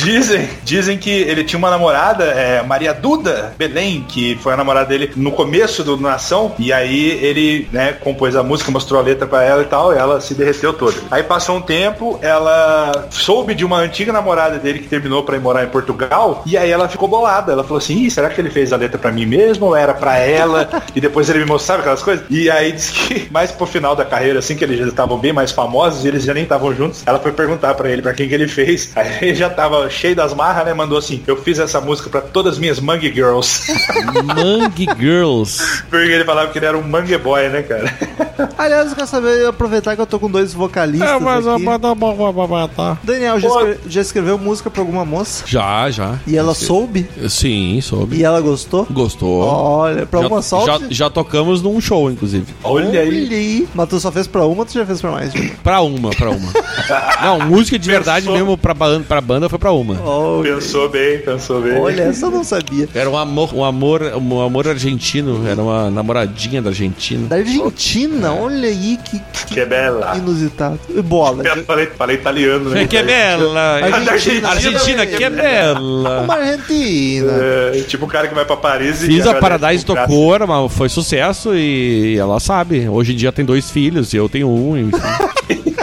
Dizem, 0.03 0.49
dizem 0.63 0.97
que 0.97 1.11
ele 1.11 1.43
tinha 1.43 1.59
uma 1.59 1.69
namorada, 1.69 2.23
é, 2.23 2.63
Maria 2.63 2.91
Duda 2.91 3.53
Belém, 3.55 4.03
que 4.07 4.35
foi 4.41 4.53
a 4.53 4.57
namorada 4.57 4.87
dele 4.87 5.11
no 5.15 5.31
começo 5.31 5.83
do 5.83 5.95
Nação, 5.95 6.55
e 6.57 6.73
aí 6.73 7.11
ele, 7.23 7.67
né, 7.71 7.93
compôs 7.93 8.35
a 8.35 8.41
música, 8.41 8.71
mostrou 8.71 8.99
a 8.99 9.03
letra 9.03 9.27
pra 9.27 9.43
ela 9.43 9.61
e 9.61 9.65
tal, 9.65 9.93
e 9.93 9.97
ela 9.97 10.19
se 10.19 10.33
derreteu 10.33 10.73
toda. 10.73 10.97
Aí 11.11 11.21
passou 11.21 11.57
um 11.57 11.61
tempo, 11.61 12.17
ela 12.19 13.07
soube 13.11 13.53
de 13.53 13.63
uma 13.63 13.77
antiga 13.77 14.11
namorada 14.11 14.57
dele 14.57 14.79
que 14.79 14.87
terminou 14.87 15.21
pra 15.21 15.35
ir 15.35 15.39
morar 15.39 15.63
em 15.63 15.67
Portugal, 15.67 16.41
e 16.47 16.57
aí 16.57 16.71
ela 16.71 16.89
ficou 16.89 17.07
bolada. 17.07 17.51
Ela 17.51 17.63
falou 17.63 17.77
assim, 17.77 18.09
será 18.09 18.29
que 18.29 18.41
ele 18.41 18.49
fez 18.49 18.73
a 18.73 18.77
letra 18.77 18.97
pra 18.97 19.11
mim 19.11 19.27
mesmo, 19.27 19.67
ou 19.67 19.75
era 19.75 19.93
pra 19.93 20.17
ela? 20.17 20.67
e 20.95 20.99
depois 20.99 21.29
ele 21.29 21.39
me 21.39 21.45
mostrava 21.45 21.81
aquelas 21.81 22.01
coisas. 22.01 22.25
E 22.27 22.49
aí 22.49 22.71
disse 22.71 22.91
que 22.91 23.31
mais 23.31 23.51
pro 23.51 23.67
final 23.67 23.95
da 23.95 24.03
carreira, 24.03 24.39
assim, 24.39 24.55
que 24.55 24.63
eles 24.63 24.79
já 24.79 24.87
estavam 24.87 25.19
bem 25.19 25.31
mais 25.31 25.51
famosos, 25.51 26.03
e 26.03 26.07
eles 26.07 26.23
já 26.23 26.33
nem 26.33 26.43
estavam 26.43 26.73
juntos, 26.73 27.03
ela 27.05 27.19
foi 27.19 27.31
perguntar 27.31 27.75
pra 27.75 27.87
ele 27.87 28.01
pra 28.01 28.13
quem 28.13 28.27
que 28.27 28.33
ele 28.33 28.47
fez. 28.47 28.91
Aí 28.95 29.17
ele 29.21 29.35
já 29.35 29.49
tava 29.49 29.90
cheio 29.91 30.15
das 30.15 30.33
marras, 30.33 30.65
né? 30.65 30.73
Mandou 30.73 30.97
assim, 30.97 31.21
eu 31.27 31.35
fiz 31.37 31.59
essa 31.59 31.79
música 31.79 32.09
pra 32.09 32.21
todas 32.21 32.53
as 32.53 32.59
minhas 32.59 32.79
Mangue 32.79 33.11
Girls. 33.13 33.71
Mangue 34.23 34.87
Girls. 34.99 35.61
Porque 35.89 36.11
ele 36.11 36.23
falava 36.25 36.49
que 36.51 36.57
ele 36.59 36.65
era 36.65 36.77
um 36.77 36.81
Mangue 36.83 37.17
Boy, 37.17 37.49
né, 37.49 37.61
cara? 37.61 37.93
Aliás, 38.57 38.89
eu 38.89 38.95
quero 38.95 39.07
saber, 39.07 39.45
aproveitar 39.47 39.95
que 39.95 40.01
eu 40.01 40.05
tô 40.07 40.19
com 40.19 40.29
dois 40.29 40.53
vocalistas 40.53 41.09
É, 41.09 41.19
mas 41.19 41.45
aqui. 41.47 41.63
tá. 42.75 42.97
Daniel, 43.03 43.39
já, 43.39 43.47
Pô. 43.49 43.59
escre- 43.59 43.79
já 43.87 44.01
escreveu 44.01 44.37
música 44.37 44.69
pra 44.69 44.81
alguma 44.81 45.05
moça? 45.05 45.43
Já, 45.45 45.89
já. 45.91 46.17
E 46.25 46.35
ela 46.37 46.53
soube? 46.53 47.07
Sim, 47.29 47.79
soube. 47.81 48.17
E 48.17 48.23
ela 48.23 48.41
gostou? 48.41 48.87
Gostou. 48.89 49.41
Olha, 49.43 50.05
pra 50.05 50.19
uma 50.21 50.41
só. 50.41 50.65
já, 50.65 50.79
já 50.89 51.09
tocamos 51.09 51.61
num 51.61 51.79
show, 51.81 52.09
inclusive. 52.09 52.45
Olha 52.63 53.01
aí. 53.01 53.27
aí. 53.33 53.67
Mas 53.73 53.89
tu 53.89 53.99
só 53.99 54.11
fez 54.11 54.27
pra 54.27 54.45
uma 54.45 54.59
ou 54.61 54.65
tu 54.65 54.73
já 54.73 54.85
fez 54.85 55.01
pra 55.01 55.11
mais? 55.11 55.31
Pra 55.63 55.81
uma, 55.81 56.09
pra 56.11 56.29
uma. 56.31 56.51
Não, 57.21 57.39
música 57.47 57.77
de 57.77 57.89
verdade 57.89 58.25
Pensou. 58.25 58.33
mesmo 58.33 58.57
pra, 58.57 58.73
ba- 58.73 59.01
pra 59.07 59.21
banda 59.21 59.49
foi 59.49 59.59
pra 59.59 59.71
uma. 59.71 59.80
Olha, 60.03 60.53
Pensou 60.55 60.89
bem, 60.89 61.19
pensou 61.19 61.61
bem. 61.61 61.77
olha, 61.79 62.03
essa 62.03 62.25
eu 62.27 62.32
não 62.32 62.43
sabia. 62.43 62.88
Era 62.93 63.09
um 63.09 63.17
amor, 63.17 63.53
um 63.53 63.63
amor, 63.63 64.01
um 64.15 64.41
amor 64.41 64.67
argentino. 64.67 65.47
Era 65.47 65.61
uma 65.61 65.89
namoradinha 65.89 66.61
da 66.61 66.69
Argentina. 66.69 67.27
Da 67.27 67.38
Argentina, 67.38 68.34
olha 68.34 68.67
aí 68.69 68.97
que, 69.03 69.19
que 69.19 69.55
Que 69.55 69.65
bela. 69.65 70.15
inusitado. 70.17 70.79
E 70.89 71.01
bola. 71.01 71.43
Eu 71.47 71.63
falei, 71.65 71.86
falei 71.88 72.15
italiano, 72.17 72.69
né? 72.69 72.86
Que 72.88 73.01
bela! 73.03 73.79
Argentina. 74.11 74.49
Argentina, 74.49 75.05
que 75.05 75.29
bela! 75.29 76.21
Uma 76.21 76.36
Argentina. 76.36 77.32
É, 77.41 77.84
tipo 77.88 78.05
o 78.05 78.07
cara 78.07 78.27
que 78.27 78.36
vai 78.36 78.45
pra 78.45 78.57
Paris 78.57 79.01
e 79.03 79.07
Fiz 79.07 79.25
a 79.27 79.36
Paradise 79.36 79.86
tocou, 79.86 80.36
uma- 80.38 80.69
foi 80.69 80.89
sucesso 80.89 81.53
e 81.55 82.17
ela 82.17 82.39
sabe. 82.39 82.88
Hoje 82.88 83.13
em 83.13 83.15
dia 83.15 83.32
tem 83.32 83.43
dois 83.45 83.69
filhos 83.71 84.13
e 84.13 84.17
eu 84.17 84.27
tenho 84.29 84.47
um. 84.49 84.77
enfim. 84.77 84.91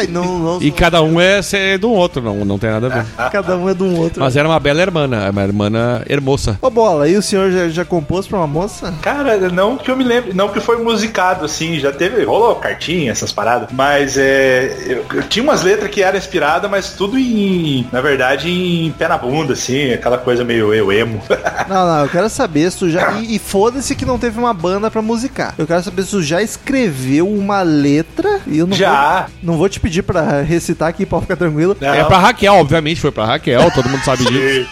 Não, 0.09 0.39
não, 0.39 0.63
E 0.63 0.71
cada 0.71 1.03
um 1.03 1.21
é 1.21 1.43
ser 1.43 1.79
do 1.79 1.91
outro, 1.91 2.23
não, 2.23 2.45
não 2.45 2.59
tem 2.59 2.71
nada 2.71 2.87
a 2.87 2.91
ver. 3.01 3.31
cada 3.31 3.57
um 3.57 3.69
é 3.69 3.75
de 3.75 3.83
um 3.83 3.99
outro. 3.99 4.21
Mas 4.21 4.37
era 4.37 4.49
uma 4.49 4.61
bela 4.61 4.81
irmã, 4.81 5.09
uma 5.31 5.43
irmã 5.43 6.03
hermosa. 6.09 6.59
Ô, 6.63 6.71
bola, 6.71 7.09
e 7.09 7.17
o 7.17 7.23
senhor 7.23 7.51
já, 7.51 7.69
já 7.69 7.85
compôs 7.85 8.27
pra 8.27 8.39
uma 8.39 8.47
moça? 8.47 8.95
Cara, 9.03 9.37
não 9.51 9.77
que 9.77 9.91
eu 9.91 9.97
me 9.97 10.05
lembre, 10.05 10.33
não 10.33 10.49
que 10.49 10.61
foi 10.61 10.77
musicado, 10.83 11.45
assim, 11.45 11.79
já 11.79 11.93
teve, 11.93 12.25
rolou 12.25 12.55
cartinha, 12.57 13.11
essas 13.11 13.33
paradas, 13.33 13.69
mas 13.73 14.17
é, 14.17 14.77
eu, 14.87 15.05
eu 15.15 15.23
tinha 15.25 15.43
umas 15.43 15.63
letras 15.63 15.91
que 15.91 16.03
eram 16.03 16.19
inspiradas, 16.19 16.71
mas 16.71 16.93
tudo 16.93 17.19
em, 17.19 17.87
na 17.93 18.01
verdade, 18.01 18.51
em 18.51 18.91
pé 18.93 19.09
na 19.09 19.19
bunda, 19.19 19.53
assim, 19.53 19.93
aquela 19.93 20.19
coisa 20.19 20.45
meio 20.45 20.73
eu 20.73 20.91
emo. 20.93 21.21
Não, 21.69 21.87
não, 21.87 22.03
eu 22.05 22.09
quero 22.09 22.29
saber 22.31 22.71
se 22.71 22.79
tu 22.79 22.91
já. 22.91 23.13
E, 23.13 23.35
e 23.37 23.39
foda-se 23.39 23.95
que 23.95 24.05
não 24.07 24.19
teve 24.19 24.39
uma 24.39 24.55
banda 24.55 24.91
pra 24.91 25.03
musicar. 25.03 25.55
Eu 25.59 25.67
quero 25.67 25.83
saber 25.83 26.03
se 26.03 26.11
tu 26.11 26.23
já 26.23 26.41
escreveu 26.43 27.29
uma 27.29 27.63
letra. 27.63 28.41
E 28.47 28.59
eu 28.59 28.67
não 28.67 28.77
Já. 28.77 29.27
Vou, 29.43 29.53
não 29.53 29.58
vou 29.59 29.69
te 29.69 29.79
pedir 29.81 30.03
pra 30.03 30.41
recitar 30.43 30.89
aqui, 30.89 31.05
pode 31.05 31.23
ficar 31.23 31.37
tranquilo. 31.37 31.77
É 31.81 32.05
pra 32.05 32.19
Raquel, 32.19 32.55
obviamente 32.55 33.01
foi 33.01 33.11
pra 33.11 33.27
Raquel, 33.27 33.71
todo 33.73 33.89
mundo 33.89 34.05
sabe 34.05 34.25
disso. 34.31 34.69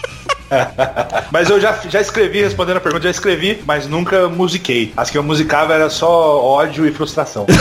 Mas 1.31 1.49
eu 1.49 1.59
já, 1.59 1.77
já 1.89 2.01
escrevi, 2.01 2.41
respondendo 2.41 2.77
a 2.77 2.79
pergunta, 2.79 3.03
já 3.03 3.11
escrevi, 3.11 3.61
mas 3.65 3.85
nunca 3.87 4.29
musiquei. 4.29 4.93
As 4.95 5.09
que 5.09 5.17
eu 5.17 5.23
musicava 5.23 5.73
era 5.73 5.89
só 5.89 6.41
ódio 6.41 6.87
e 6.87 6.91
frustração. 6.91 7.45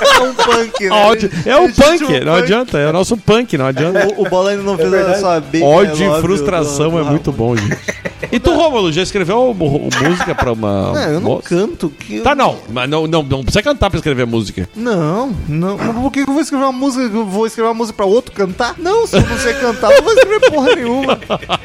É 0.00 0.20
um 0.22 0.34
punk, 0.34 0.88
né? 0.88 0.90
Ódio. 1.06 1.30
É 1.44 1.62
Existe 1.64 1.82
punk, 1.82 2.04
um 2.20 2.24
não 2.24 2.34
adianta. 2.34 2.78
É 2.78 2.88
o 2.88 2.92
nosso 2.92 3.16
punk, 3.16 3.56
não 3.58 3.66
adianta. 3.66 4.08
O, 4.16 4.22
o 4.22 4.28
Bola 4.28 4.50
ainda 4.50 4.62
não 4.62 4.76
fez 4.76 4.88
a 4.88 4.90
verdade. 4.96 5.20
sua 5.20 5.42
Ódio 5.66 6.16
e 6.18 6.20
frustração 6.20 6.90
do- 6.90 6.96
do 6.96 6.98
é 7.00 7.10
muito 7.10 7.32
bom, 7.32 7.56
gente. 7.56 7.78
E 8.32 8.40
tu, 8.40 8.52
Rômulo, 8.54 8.90
já 8.92 9.02
escreveu 9.02 9.54
música 9.54 10.34
pra 10.34 10.52
uma. 10.52 10.92
Não, 10.96 11.02
eu 11.02 11.20
não 11.20 11.30
moça? 11.30 11.48
canto. 11.48 11.90
Que 11.90 12.20
Tá, 12.20 12.34
não. 12.34 12.56
Mas 12.70 12.88
não, 12.88 13.06
não, 13.06 13.22
não 13.22 13.42
precisa 13.42 13.62
cantar 13.62 13.90
pra 13.90 13.98
escrever 13.98 14.26
música. 14.26 14.68
Não, 14.74 15.32
não. 15.48 15.76
Mas 15.76 15.94
Por 15.94 16.10
que 16.10 16.20
eu 16.20 16.26
vou 16.26 16.40
escrever 16.40 16.64
uma 16.64 16.72
música? 16.72 17.04
Eu 17.04 17.26
vou 17.26 17.46
escrever 17.46 17.68
uma 17.68 17.74
música 17.74 17.96
pra 17.96 18.06
outro 18.06 18.32
cantar? 18.32 18.74
Não, 18.78 19.06
se 19.06 19.16
eu 19.16 19.20
não 19.22 19.38
sei 19.38 19.52
cantar, 19.54 19.90
eu 19.92 19.98
não 19.98 20.04
vou 20.04 20.12
escrever 20.14 20.50
porra 20.50 20.74
nenhuma. 20.74 21.18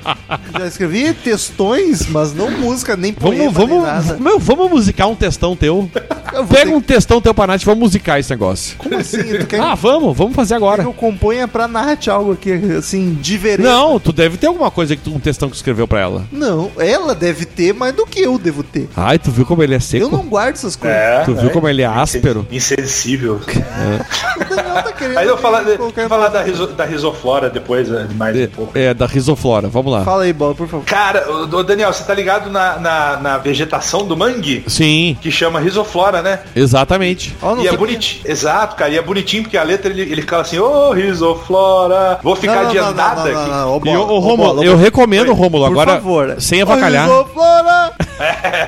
Já 0.60 0.68
escrevi 0.68 1.14
textões, 1.14 2.06
mas 2.08 2.34
não 2.34 2.50
música, 2.52 2.96
nem 2.98 3.14
poema, 3.14 3.50
Vamos, 3.52 3.70
nem 3.70 3.82
nada. 3.82 4.02
vamos, 4.02 4.20
meu, 4.22 4.40
vamos 4.40 4.70
musicar 4.70 5.08
um 5.08 5.16
textão 5.16 5.56
teu. 5.56 5.90
Eu 6.34 6.46
vou 6.46 6.56
Pega 6.58 6.70
ter 6.70 6.76
um 6.76 6.82
textão 6.82 7.20
teu 7.22 7.34
pra 7.34 7.48
Nath 7.48 7.62
e 7.62 7.66
vamos 7.66 7.80
musicar 7.82 8.11
esse 8.20 8.30
negócio. 8.30 8.78
Como 8.78 8.96
assim? 8.98 9.24
Quer 9.48 9.60
Ah, 9.62 9.76
vamos, 9.76 10.16
vamos 10.18 10.36
fazer 10.36 10.56
que 10.56 10.58
agora. 10.64 10.84
eu 10.84 10.94
componha 10.94 11.48
pra 11.48 11.68
Nath 11.68 12.08
algo 12.08 12.34
aqui, 12.34 12.52
assim, 12.78 13.14
diferente? 13.22 13.62
Não, 13.66 14.00
tu 14.00 14.12
deve 14.12 14.38
ter 14.38 14.48
alguma 14.48 14.72
coisa 14.72 14.96
que 14.96 15.02
tu, 15.04 15.14
um 15.16 15.20
textão 15.20 15.48
que 15.50 15.54
tu 15.54 15.58
escreveu 15.58 15.88
pra 15.88 16.00
ela. 16.00 16.26
Não, 16.32 16.72
ela 16.78 17.14
deve 17.16 17.46
ter 17.46 17.74
mais 17.74 17.94
do 17.94 18.06
que 18.06 18.20
eu 18.22 18.38
devo 18.38 18.64
ter. 18.64 18.90
Ai, 18.96 19.18
tu 19.20 19.32
viu 19.32 19.46
como 19.46 19.62
ele 19.64 19.76
é 19.76 19.80
seco? 19.80 20.06
Eu 20.06 20.10
não 20.12 20.24
guardo 20.26 20.56
essas 20.56 20.76
coisas. 20.76 20.98
É, 20.98 21.24
Tu 21.26 21.36
viu 21.36 21.50
como 21.52 21.68
ele 21.70 21.82
é 21.82 21.86
áspero? 21.86 22.46
Insensível. 22.52 23.36
O 23.36 24.44
Daniel 24.56 24.84
tá 24.84 24.92
querendo 24.94 25.16
Mas 25.16 25.28
eu 25.28 25.34
vou 25.34 25.42
falar, 25.42 25.64
em 25.64 26.08
falar 26.10 26.28
da, 26.30 26.42
riso, 26.44 26.68
da 26.68 26.86
risoflora 26.86 27.50
depois, 27.50 27.88
né, 27.90 28.08
mais 28.16 28.36
um 28.38 28.48
pouco. 28.48 28.78
É, 28.78 28.86
é, 28.86 28.94
da 28.94 29.06
risoflora. 29.06 29.68
Vamos 29.68 29.92
lá. 29.92 30.04
Fala 30.04 30.24
aí, 30.24 30.34
Bola, 30.34 30.56
por 30.56 30.68
favor. 30.68 30.86
Cara, 30.86 31.26
ô, 31.30 31.56
ô, 31.58 31.64
Daniel, 31.64 31.92
você 31.94 32.04
tá 32.04 32.14
ligado 32.14 32.50
na, 32.50 32.78
na, 32.80 33.18
na 33.18 33.38
vegetação 33.38 34.06
do 34.06 34.16
mangue? 34.18 34.64
Sim, 34.68 35.18
Que 35.22 35.32
chama 35.32 35.60
risoflora, 35.60 36.22
né? 36.22 36.40
exatamente. 36.56 37.36
E 37.60 37.68
é 37.68 37.70
sei- 37.70 37.78
bonitinho. 37.91 38.22
Exato, 38.26 38.76
cara. 38.76 38.91
E 38.91 38.97
é 38.97 39.01
bonitinho 39.01 39.43
porque 39.43 39.57
a 39.57 39.63
letra 39.63 39.91
ele, 39.91 40.01
ele 40.01 40.22
fala 40.22 40.41
assim, 40.41 40.57
ô 40.59 40.91
risoflora, 40.91 42.19
vou 42.23 42.35
ficar 42.35 42.55
Não, 42.55 42.63
não, 42.63 42.72
de 42.72 42.77
não, 42.77 42.85
não, 42.85 42.93
não, 42.93 43.22
aqui. 43.23 43.31
não, 43.31 43.47
não, 43.47 43.73
ô, 43.73 43.77
E 43.77 43.80
Bola, 43.80 43.99
o, 43.99 44.11
ô, 44.15 44.19
Rômulo, 44.19 44.53
Bola, 44.55 44.65
eu 44.65 44.76
recomendo. 44.77 45.34
Rômulo, 45.34 45.65
Por 45.65 45.72
agora 45.72 45.91
favor. 45.93 46.35
sem 46.39 46.61
avacalhar. 46.61 47.07
Risoflora! 47.07 47.91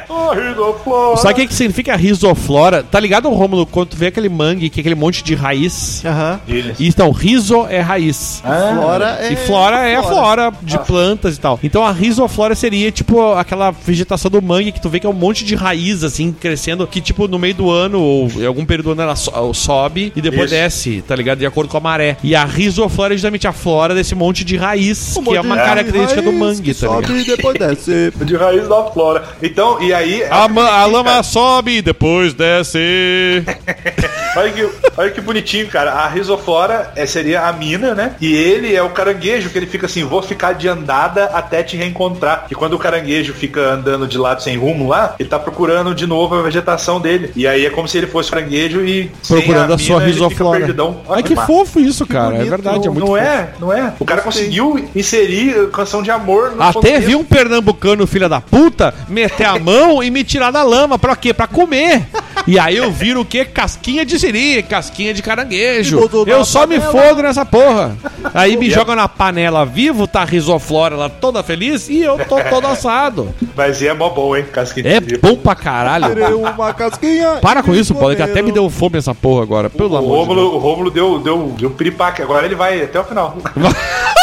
Ô 0.09 0.29
risoflora. 0.31 1.17
Sabe 1.21 1.33
o 1.33 1.35
que, 1.35 1.47
que 1.47 1.53
significa 1.53 1.95
risoflora? 1.95 2.83
Tá 2.83 2.99
ligado, 2.99 3.29
Rômulo, 3.29 3.65
quando 3.65 3.89
tu 3.89 3.97
vê 3.97 4.07
aquele 4.07 4.29
mangue, 4.29 4.69
que 4.69 4.79
é 4.79 4.81
aquele 4.81 4.95
monte 4.95 5.23
de 5.23 5.35
raiz? 5.35 6.03
Aham. 6.05 6.39
E, 6.47 6.73
Então, 6.87 7.11
riso 7.11 7.65
é 7.69 7.79
raiz. 7.79 8.41
Flora 8.43 9.17
é. 9.21 9.33
E 9.33 9.35
flora 9.35 9.87
é 9.87 9.95
a 9.95 10.03
flora 10.03 10.51
de 10.61 10.77
plantas 10.79 11.35
e 11.35 11.39
tal. 11.39 11.59
Então 11.63 11.83
a 11.83 11.91
risoflora 11.91 12.55
seria 12.55 12.91
tipo 12.91 13.33
aquela 13.33 13.71
vegetação 13.71 14.29
do 14.29 14.41
mangue 14.41 14.71
que 14.71 14.81
tu 14.81 14.89
vê 14.89 14.99
que 14.99 15.05
é 15.07 15.09
um 15.09 15.13
monte 15.13 15.43
de 15.45 15.55
raiz 15.55 16.03
assim 16.03 16.31
crescendo 16.31 16.85
que 16.87 16.99
tipo 17.01 17.27
no 17.27 17.37
meio 17.39 17.53
do 17.53 17.69
ano 17.71 17.99
ou 18.01 18.27
em 18.37 18.45
algum 18.45 18.65
período 18.65 18.85
do 18.85 18.91
ano 18.91 19.01
ela 19.13 19.15
so- 19.15 19.53
sobe 19.53 20.11
e 20.15 20.21
depois 20.21 20.51
Isso. 20.51 20.59
desce, 20.61 21.01
tá 21.07 21.15
ligado? 21.15 21.39
De 21.39 21.45
acordo 21.45 21.69
com 21.69 21.77
a 21.77 21.79
maré. 21.79 22.17
E 22.23 22.35
a 22.35 22.43
risoflora 22.45 23.13
é 23.13 23.17
justamente 23.17 23.47
a 23.47 23.53
flora 23.53 23.93
desse 23.93 24.15
monte 24.15 24.43
de 24.43 24.57
raiz, 24.57 25.15
que 25.23 25.35
é 25.35 25.41
uma 25.41 25.55
característica 25.55 26.21
do 26.21 26.33
mangue, 26.33 26.73
tá 26.73 26.87
ligado? 26.87 27.07
Sobe 27.07 27.19
e 27.21 27.25
depois 27.25 27.57
desce. 27.59 28.13
De 28.23 28.35
raiz 28.35 28.67
da 28.67 28.85
flora. 28.85 29.23
Então, 29.41 29.81
e 29.81 29.93
aí. 29.93 30.23
A, 30.29 30.47
ma- 30.47 30.69
a 30.69 30.85
lama 30.85 31.21
sobe 31.23 31.77
e 31.77 31.81
depois 31.81 32.33
desce. 32.33 32.79
Olha 34.35 34.51
que, 34.51 34.69
olha 34.97 35.11
que 35.11 35.21
bonitinho, 35.21 35.67
cara. 35.67 35.91
A 35.91 36.07
risoflora 36.07 36.91
é, 36.95 37.05
seria 37.05 37.41
a 37.47 37.53
mina, 37.53 37.93
né? 37.93 38.15
E 38.19 38.33
ele 38.33 38.73
é 38.75 38.81
o 38.81 38.89
caranguejo, 38.89 39.49
que 39.49 39.57
ele 39.57 39.67
fica 39.67 39.85
assim, 39.85 40.03
vou 40.03 40.21
ficar 40.23 40.53
de 40.53 40.67
andada 40.67 41.25
até 41.25 41.61
te 41.61 41.77
reencontrar. 41.77 42.47
E 42.49 42.55
quando 42.55 42.73
o 42.73 42.79
caranguejo 42.79 43.33
fica 43.33 43.73
andando 43.73 44.07
de 44.07 44.17
lado 44.17 44.41
sem 44.41 44.57
rumo 44.57 44.87
lá, 44.89 45.15
ele 45.19 45.29
tá 45.29 45.37
procurando 45.37 45.93
de 45.93 46.07
novo 46.07 46.35
a 46.35 46.41
vegetação 46.41 46.99
dele. 46.99 47.31
E 47.35 47.45
aí 47.47 47.65
é 47.65 47.69
como 47.69 47.87
se 47.87 47.97
ele 47.97 48.07
fosse 48.07 48.31
caranguejo 48.31 48.81
e 48.83 49.11
sem 49.21 49.37
Procurando 49.37 49.73
a, 49.73 49.77
sua 49.77 49.99
mina, 49.99 50.03
ele 50.09 50.13
fica 50.13 50.25
risoflora. 50.25 50.57
perdidão. 50.59 51.01
Olha 51.07 51.17
Ai, 51.17 51.23
que 51.23 51.35
fofo 51.35 51.79
isso, 51.79 52.05
cara. 52.07 52.35
É 52.37 52.43
verdade, 52.43 52.87
é 52.87 52.89
muito 52.89 52.99
Não 52.99 53.07
fofo. 53.07 53.17
é? 53.17 53.49
Não 53.59 53.71
é? 53.73 53.93
O 53.99 54.05
cara 54.05 54.21
conseguiu 54.21 54.89
inserir 54.95 55.69
canção 55.69 56.01
de 56.01 56.09
amor 56.09 56.51
no 56.55 56.61
Até 56.63 56.73
contexto. 56.73 57.05
vi 57.07 57.15
um 57.15 57.23
pernambucano, 57.23 58.07
filha 58.07 58.27
da 58.27 58.41
puta, 58.41 58.93
meter 59.07 59.45
a 59.45 59.59
mão 59.59 60.01
e 60.01 60.09
me 60.09 60.23
tirar 60.23 60.49
da 60.51 60.63
lama. 60.63 60.97
Pra 60.97 61.15
quê? 61.15 61.33
Pra 61.33 61.45
comer. 61.47 62.03
E 62.47 62.59
aí 62.59 62.75
eu 62.77 62.91
viro 62.91 63.21
o 63.21 63.25
quê? 63.25 63.45
Casquinha 63.45 64.05
de 64.05 64.19
siri, 64.19 64.61
casquinha 64.63 65.13
de 65.13 65.21
caranguejo. 65.21 66.09
Eu 66.27 66.43
só 66.43 66.65
me 66.67 66.79
panela. 66.79 66.91
fodo 67.07 67.21
nessa 67.23 67.45
porra. 67.45 67.95
Aí 68.33 68.57
me 68.57 68.69
joga 68.69 68.95
na 68.95 69.07
panela 69.07 69.65
vivo, 69.65 70.07
tá 70.07 70.21
a 70.21 70.25
risoflora 70.25 70.95
lá 70.95 71.09
toda 71.09 71.41
feliz 71.43 71.89
e 71.89 72.01
eu 72.01 72.17
tô 72.25 72.41
todo 72.49 72.67
assado. 72.67 73.33
Mas 73.55 73.81
é 73.81 73.93
mó 73.93 74.09
bom, 74.09 74.35
hein? 74.35 74.45
Casquinha 74.51 74.87
É 74.87 74.99
de 74.99 75.09
siri. 75.15 75.21
bom 75.21 75.35
pra 75.35 75.55
caralho. 75.55 76.39
Uma 76.39 76.73
casquinha. 76.73 77.37
Para 77.41 77.63
com 77.63 77.73
isso, 77.73 77.93
Paulo, 77.95 78.15
que 78.15 78.21
até 78.21 78.41
me 78.41 78.51
deu 78.51 78.69
fome 78.69 78.97
essa 78.97 79.13
porra 79.15 79.43
agora. 79.43 79.69
Pelo 79.69 79.93
O 79.93 79.97
amor 79.97 80.03
de 80.03 80.13
Deus. 80.15 80.27
Rômulo, 80.27 80.55
o 80.55 80.57
Rômulo 80.57 80.91
deu, 80.91 81.19
deu, 81.19 81.53
deu 81.57 81.69
um 81.69 81.73
piripaque. 81.73 82.21
Agora 82.21 82.45
ele 82.45 82.55
vai 82.55 82.81
até 82.81 82.99
o 82.99 83.03
final. 83.03 83.37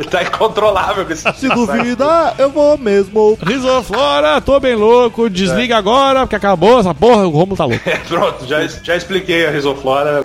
tá 0.10 0.22
incontrolável 0.22 1.04
com 1.04 1.12
esse 1.12 1.32
Se 1.34 1.48
duvidar, 1.48 2.34
eu 2.38 2.50
vou 2.50 2.76
mesmo. 2.78 3.38
Risoflora, 3.42 4.40
tô 4.40 4.58
bem 4.60 4.74
louco. 4.74 5.28
Desliga 5.30 5.76
agora, 5.76 6.20
porque 6.20 6.36
acabou 6.36 6.80
essa 6.80 6.94
porra. 6.94 7.26
O 7.26 7.30
Romulo 7.30 7.56
tá 7.56 7.64
louco. 7.64 7.84
É, 7.94 7.96
pronto, 7.98 8.46
já, 8.46 8.66
já 8.66 8.96
expliquei 8.96 9.46
a 9.46 9.50
risoflora. 9.50 10.24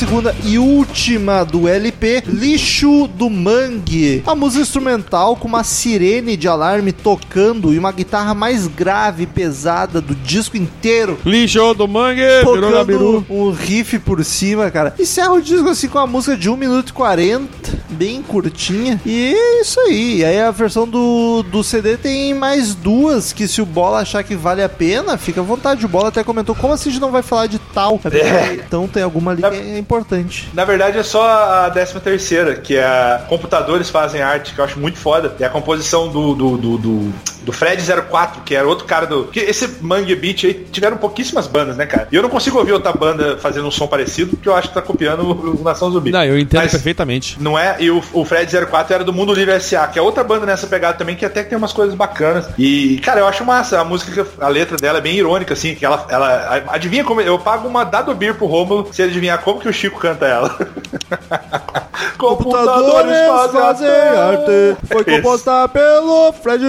Segunda 0.00 0.34
e 0.46 0.58
última 0.58 1.44
do 1.44 1.68
LP, 1.68 2.22
Lixo 2.26 3.06
do 3.06 3.28
Mangue. 3.28 4.22
A 4.26 4.34
música 4.34 4.62
instrumental 4.62 5.36
com 5.36 5.46
uma 5.46 5.62
sirene 5.62 6.38
de 6.38 6.48
alarme 6.48 6.90
tocando 6.90 7.74
e 7.74 7.78
uma 7.78 7.92
guitarra 7.92 8.32
mais 8.32 8.66
grave 8.66 9.24
e 9.24 9.26
pesada 9.26 10.00
do 10.00 10.14
disco 10.14 10.56
inteiro. 10.56 11.18
Lixo 11.22 11.74
do 11.74 11.86
mangue, 11.86 12.22
Tocando 12.42 13.26
um 13.28 13.50
riff 13.50 13.98
por 13.98 14.24
cima, 14.24 14.70
cara. 14.70 14.94
Encerra 14.98 15.32
o 15.32 15.42
disco 15.42 15.68
assim 15.68 15.86
com 15.86 15.98
a 15.98 16.06
música 16.06 16.34
de 16.34 16.48
1 16.48 16.56
minuto 16.56 16.88
e 16.88 16.92
40, 16.94 17.50
bem 17.90 18.22
curtinha. 18.22 18.98
E 19.04 19.34
é 19.34 19.60
isso 19.60 19.78
aí. 19.80 20.20
E 20.20 20.24
aí 20.24 20.40
a 20.40 20.50
versão 20.50 20.88
do, 20.88 21.42
do 21.42 21.62
CD 21.62 21.98
tem 21.98 22.32
mais 22.32 22.74
duas 22.74 23.34
que 23.34 23.46
se 23.46 23.60
o 23.60 23.66
Bola 23.66 24.00
achar 24.00 24.24
que 24.24 24.34
vale 24.34 24.62
a 24.62 24.68
pena, 24.68 25.18
fica 25.18 25.42
à 25.42 25.44
vontade. 25.44 25.84
O 25.84 25.88
Bola 25.88 26.08
até 26.08 26.24
comentou, 26.24 26.54
como 26.54 26.72
assim 26.72 26.88
a 26.88 26.92
gente 26.92 27.02
não 27.02 27.12
vai 27.12 27.22
falar 27.22 27.48
de 27.48 27.58
tal? 27.58 28.00
É. 28.10 28.54
Então 28.54 28.88
tem 28.88 29.02
alguma 29.02 29.32
ali 29.32 29.42
que 29.42 29.46
é 29.46 29.78
importante. 29.90 30.48
Na 30.54 30.64
verdade 30.64 30.98
é 30.98 31.02
só 31.02 31.26
a 31.26 31.68
décima 31.68 32.00
terceira, 32.00 32.54
que 32.54 32.76
é 32.76 32.84
a 32.84 33.24
Computadores 33.28 33.90
Fazem 33.90 34.22
Arte, 34.22 34.54
que 34.54 34.60
eu 34.60 34.64
acho 34.64 34.78
muito 34.78 34.98
foda. 34.98 35.34
É 35.40 35.44
a 35.44 35.50
composição 35.50 36.08
do, 36.08 36.34
do, 36.34 36.56
do, 36.56 36.78
do, 36.78 37.12
do 37.50 37.52
Fred 37.52 37.82
04, 38.08 38.42
que 38.42 38.54
era 38.54 38.66
outro 38.66 38.84
cara 38.86 39.06
do. 39.06 39.24
Que 39.24 39.40
esse 39.40 39.68
Mangue 39.80 40.14
Beat 40.14 40.44
aí 40.44 40.54
tiveram 40.70 40.96
pouquíssimas 40.96 41.46
bandas, 41.46 41.76
né, 41.76 41.84
cara? 41.84 42.06
E 42.10 42.16
eu 42.16 42.22
não 42.22 42.30
consigo 42.30 42.58
ouvir 42.58 42.72
outra 42.72 42.92
banda 42.92 43.36
fazendo 43.38 43.66
um 43.66 43.70
som 43.70 43.86
parecido, 43.86 44.30
porque 44.36 44.48
eu 44.48 44.54
acho 44.54 44.68
que 44.68 44.74
tá 44.74 44.82
copiando 44.82 45.22
o 45.22 45.50
o 45.60 45.64
Nação 45.64 45.90
Zumbi. 45.90 46.10
Não, 46.12 46.24
eu 46.24 46.38
entendo 46.38 46.60
Mas- 46.62 46.70
perfeitamente. 46.70 47.36
Não 47.40 47.58
é? 47.58 47.76
E 47.80 47.90
o, 47.90 48.02
o 48.12 48.24
Fred 48.24 48.50
04 48.66 48.94
era 48.94 49.04
do 49.04 49.12
Mundo 49.12 49.34
Livre 49.34 49.58
SA, 49.60 49.88
que 49.88 49.98
é 49.98 50.02
outra 50.02 50.22
banda 50.22 50.46
nessa 50.46 50.66
pegada 50.66 50.96
também, 50.96 51.16
que 51.16 51.24
até 51.24 51.42
tem 51.42 51.58
umas 51.58 51.72
coisas 51.72 51.94
bacanas. 51.94 52.48
E, 52.56 52.98
cara, 53.02 53.20
eu 53.20 53.26
acho 53.26 53.44
massa. 53.44 53.80
A 53.80 53.84
música, 53.84 54.26
a 54.40 54.48
letra 54.48 54.76
dela 54.76 54.98
é 54.98 55.00
bem 55.00 55.16
irônica, 55.16 55.54
assim, 55.54 55.74
que 55.74 55.84
ela. 55.84 56.06
ela 56.08 56.62
adivinha 56.68 57.02
como. 57.02 57.20
Eu 57.20 57.38
pago 57.38 57.66
uma 57.66 57.84
Dado 57.84 58.14
Beer 58.14 58.34
pro 58.34 58.46
Rômulo 58.46 58.88
se 58.92 59.02
ele 59.02 59.10
adivinhar 59.10 59.38
como 59.38 59.60
que 59.60 59.68
o 59.68 59.72
Chico 59.72 59.98
canta 59.98 60.26
ela. 60.26 60.56
Computadores 62.18 63.28
fazem 63.52 63.88
arte. 63.88 64.76
Foi 64.90 65.04
composta 65.04 65.68
pelo 65.68 66.32
Fred 66.32 66.68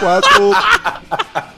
04. 0.00 0.50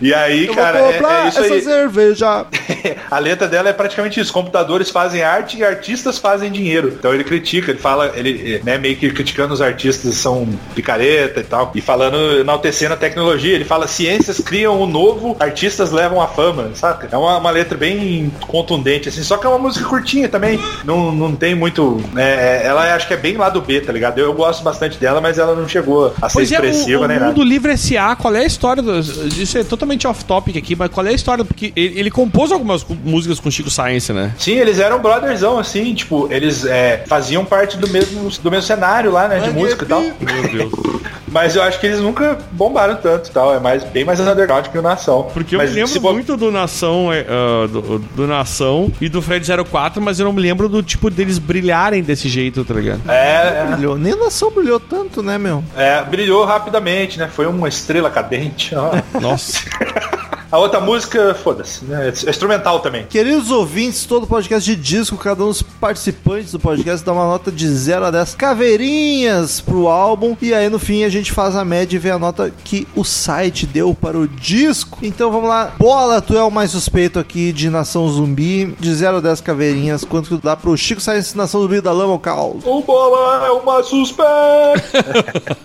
E 0.00 0.14
aí, 0.14 0.46
Eu 0.46 0.54
cara, 0.54 0.78
vou 0.78 0.90
é, 0.90 0.92
comprar 0.94 1.24
é 1.24 1.28
isso 1.28 1.40
essa 1.40 1.54
aí. 1.54 1.62
cerveja. 1.62 2.46
a 3.10 3.18
letra 3.18 3.46
dela 3.46 3.68
é 3.68 3.72
praticamente 3.72 4.20
isso. 4.20 4.32
Computadores 4.32 4.90
fazem 4.90 5.22
arte 5.22 5.58
e 5.58 5.64
artistas 5.64 6.18
fazem 6.18 6.50
dinheiro. 6.50 6.94
Então 6.98 7.12
ele 7.12 7.24
critica, 7.24 7.70
ele 7.70 7.78
fala, 7.78 8.12
ele 8.14 8.60
né, 8.64 8.78
meio 8.78 8.96
que 8.96 9.10
criticando 9.10 9.52
os 9.52 9.60
artistas 9.60 10.14
são 10.14 10.48
picareta 10.74 11.40
e 11.40 11.44
tal. 11.44 11.70
E 11.74 11.80
falando, 11.80 12.40
enaltecendo 12.40 12.94
a 12.94 12.96
tecnologia. 12.96 13.54
Ele 13.54 13.64
fala, 13.64 13.86
ciências 13.86 14.40
criam 14.40 14.80
o 14.80 14.86
novo, 14.86 15.36
artistas 15.38 15.90
levam 15.90 16.20
a 16.20 16.26
fama, 16.26 16.70
saca? 16.74 17.08
É 17.10 17.16
uma, 17.16 17.38
uma 17.38 17.50
letra 17.50 17.76
bem 17.76 18.32
contundente, 18.46 19.08
assim. 19.08 19.22
Só 19.22 19.36
que 19.36 19.46
é 19.46 19.48
uma 19.48 19.58
música 19.58 19.84
curtinha 19.86 20.28
também. 20.28 20.58
Não, 20.84 21.12
não 21.12 21.34
tem 21.34 21.54
muito. 21.54 22.02
né, 22.12 22.64
ela 22.64 22.94
acho 22.94 23.06
que 23.06 23.14
é 23.14 23.16
bem 23.16 23.36
lá 23.36 23.48
do 23.48 23.60
B, 23.60 23.80
tá 23.80 23.92
ligado? 23.92 24.18
Eu, 24.18 24.30
gosto 24.40 24.62
bastante 24.62 24.96
dela, 24.98 25.20
mas 25.20 25.38
ela 25.38 25.54
não 25.54 25.68
chegou 25.68 26.14
a 26.22 26.28
ser 26.28 26.34
Pois 26.34 26.52
é, 26.52 26.54
expressiva 26.54 27.02
o, 27.02 27.04
o 27.04 27.08
nem 27.08 27.18
nada. 27.18 27.32
Mundo 27.32 27.42
Livre 27.42 27.72
S.A., 27.72 28.16
qual 28.16 28.34
é 28.34 28.40
a 28.40 28.46
história? 28.46 28.82
Do, 28.82 28.98
isso 28.98 29.58
é 29.58 29.64
totalmente 29.64 29.89
off-topic 30.06 30.56
aqui, 30.56 30.76
mas 30.76 30.90
qual 30.90 31.06
é 31.06 31.10
a 31.10 31.12
história? 31.12 31.44
Porque 31.44 31.72
ele, 31.76 31.98
ele 31.98 32.10
compôs 32.10 32.52
algumas 32.52 32.84
músicas 33.04 33.40
com 33.40 33.50
Chico 33.50 33.70
Science, 33.70 34.12
né? 34.12 34.34
Sim, 34.38 34.52
eles 34.52 34.78
eram 34.78 35.00
brotherzão, 35.00 35.58
assim, 35.58 35.94
tipo, 35.94 36.28
eles 36.30 36.64
é, 36.64 37.04
faziam 37.06 37.44
parte 37.44 37.76
do 37.76 37.88
mesmo, 37.88 38.30
do 38.42 38.50
mesmo 38.50 38.66
cenário 38.66 39.10
lá, 39.10 39.28
né, 39.28 39.40
de 39.40 39.50
música 39.50 39.84
e 39.84 39.88
tal. 39.88 40.02
Meu 40.02 40.48
Deus. 40.50 40.72
Mas 41.30 41.54
eu 41.56 41.62
acho 41.62 41.78
que 41.78 41.86
eles 41.86 42.00
nunca 42.00 42.38
bombaram 42.52 42.96
tanto 42.96 43.28
e 43.28 43.32
tal. 43.32 43.54
É 43.54 43.60
mais, 43.60 43.84
bem 43.84 44.04
mais 44.04 44.20
underground 44.20 44.66
que 44.66 44.78
o 44.78 44.82
Nação. 44.82 45.28
Porque 45.32 45.54
eu 45.54 45.58
Mas 45.58 45.70
me 45.72 45.82
lembro 45.84 46.12
muito 46.12 46.36
do 46.36 46.50
Nação, 46.50 47.12
é, 47.12 47.26
ah, 47.28 47.66
do, 47.66 47.98
do 47.98 48.26
Nação 48.26 48.92
e 49.00 49.08
do 49.08 49.20
Fred 49.22 49.46
04, 49.64 50.00
mas 50.02 50.18
eu 50.18 50.26
não 50.26 50.32
me 50.32 50.40
lembro 50.40 50.68
do 50.68 50.82
tipo 50.82 51.10
deles 51.10 51.38
brilharem 51.38 52.02
desse 52.02 52.28
jeito, 52.28 52.64
tá 52.64 52.74
ligado? 52.74 53.00
É, 53.08 53.64
Brilhou. 53.72 53.96
Nem 53.96 54.12
a 54.12 54.16
nação 54.16 54.50
brilhou 54.50 54.80
tanto, 54.80 55.22
né, 55.22 55.38
meu? 55.38 55.62
é, 55.76 55.90
é, 55.90 56.04
brilhou 56.04 56.44
rapidamente, 56.44 57.18
né? 57.18 57.28
Foi 57.32 57.46
uma 57.46 57.68
estrela 57.68 58.10
cadente. 58.10 58.74
ó. 58.74 58.90
Nossa. 59.20 59.60
A 60.52 60.58
outra 60.58 60.80
música, 60.80 61.32
foda-se, 61.32 61.84
né? 61.84 62.08
É 62.08 62.30
instrumental 62.30 62.80
também. 62.80 63.06
Queridos 63.06 63.52
ouvintes, 63.52 64.04
todo 64.04 64.26
podcast 64.26 64.68
de 64.68 64.74
disco, 64.80 65.16
cada 65.16 65.44
um 65.44 65.48
dos 65.48 65.62
participantes 65.62 66.50
do 66.50 66.58
podcast 66.58 67.06
dá 67.06 67.12
uma 67.12 67.24
nota 67.24 67.52
de 67.52 67.68
0 67.68 68.06
a 68.06 68.10
10 68.10 68.34
caveirinhas 68.34 69.60
pro 69.60 69.86
álbum. 69.86 70.36
E 70.42 70.52
aí 70.52 70.68
no 70.68 70.80
fim 70.80 71.04
a 71.04 71.08
gente 71.08 71.30
faz 71.30 71.54
a 71.54 71.64
média 71.64 71.94
e 71.94 72.00
vê 72.00 72.10
a 72.10 72.18
nota 72.18 72.52
que 72.64 72.86
o 72.96 73.04
site 73.04 73.64
deu 73.64 73.94
para 73.94 74.18
o 74.18 74.26
disco. 74.26 74.98
Então 75.02 75.30
vamos 75.30 75.48
lá. 75.48 75.72
Bola, 75.78 76.20
tu 76.20 76.36
é 76.36 76.42
o 76.42 76.50
mais 76.50 76.72
suspeito 76.72 77.20
aqui 77.20 77.52
de 77.52 77.70
Nação 77.70 78.08
Zumbi. 78.08 78.74
De 78.80 78.92
0 78.92 79.18
a 79.18 79.20
10 79.20 79.40
caveirinhas, 79.42 80.04
quanto 80.04 80.30
que 80.30 80.36
dá 80.44 80.56
pro 80.56 80.76
Chico 80.76 81.00
Science 81.00 81.36
Nação 81.36 81.62
Zumbi 81.62 81.80
da 81.80 81.92
Lama 81.92 82.14
ao 82.14 82.18
Caos? 82.18 82.64
O 82.66 82.80
Bola 82.80 83.46
é 83.46 83.50
uma 83.52 83.84
suspeita. 83.84 84.26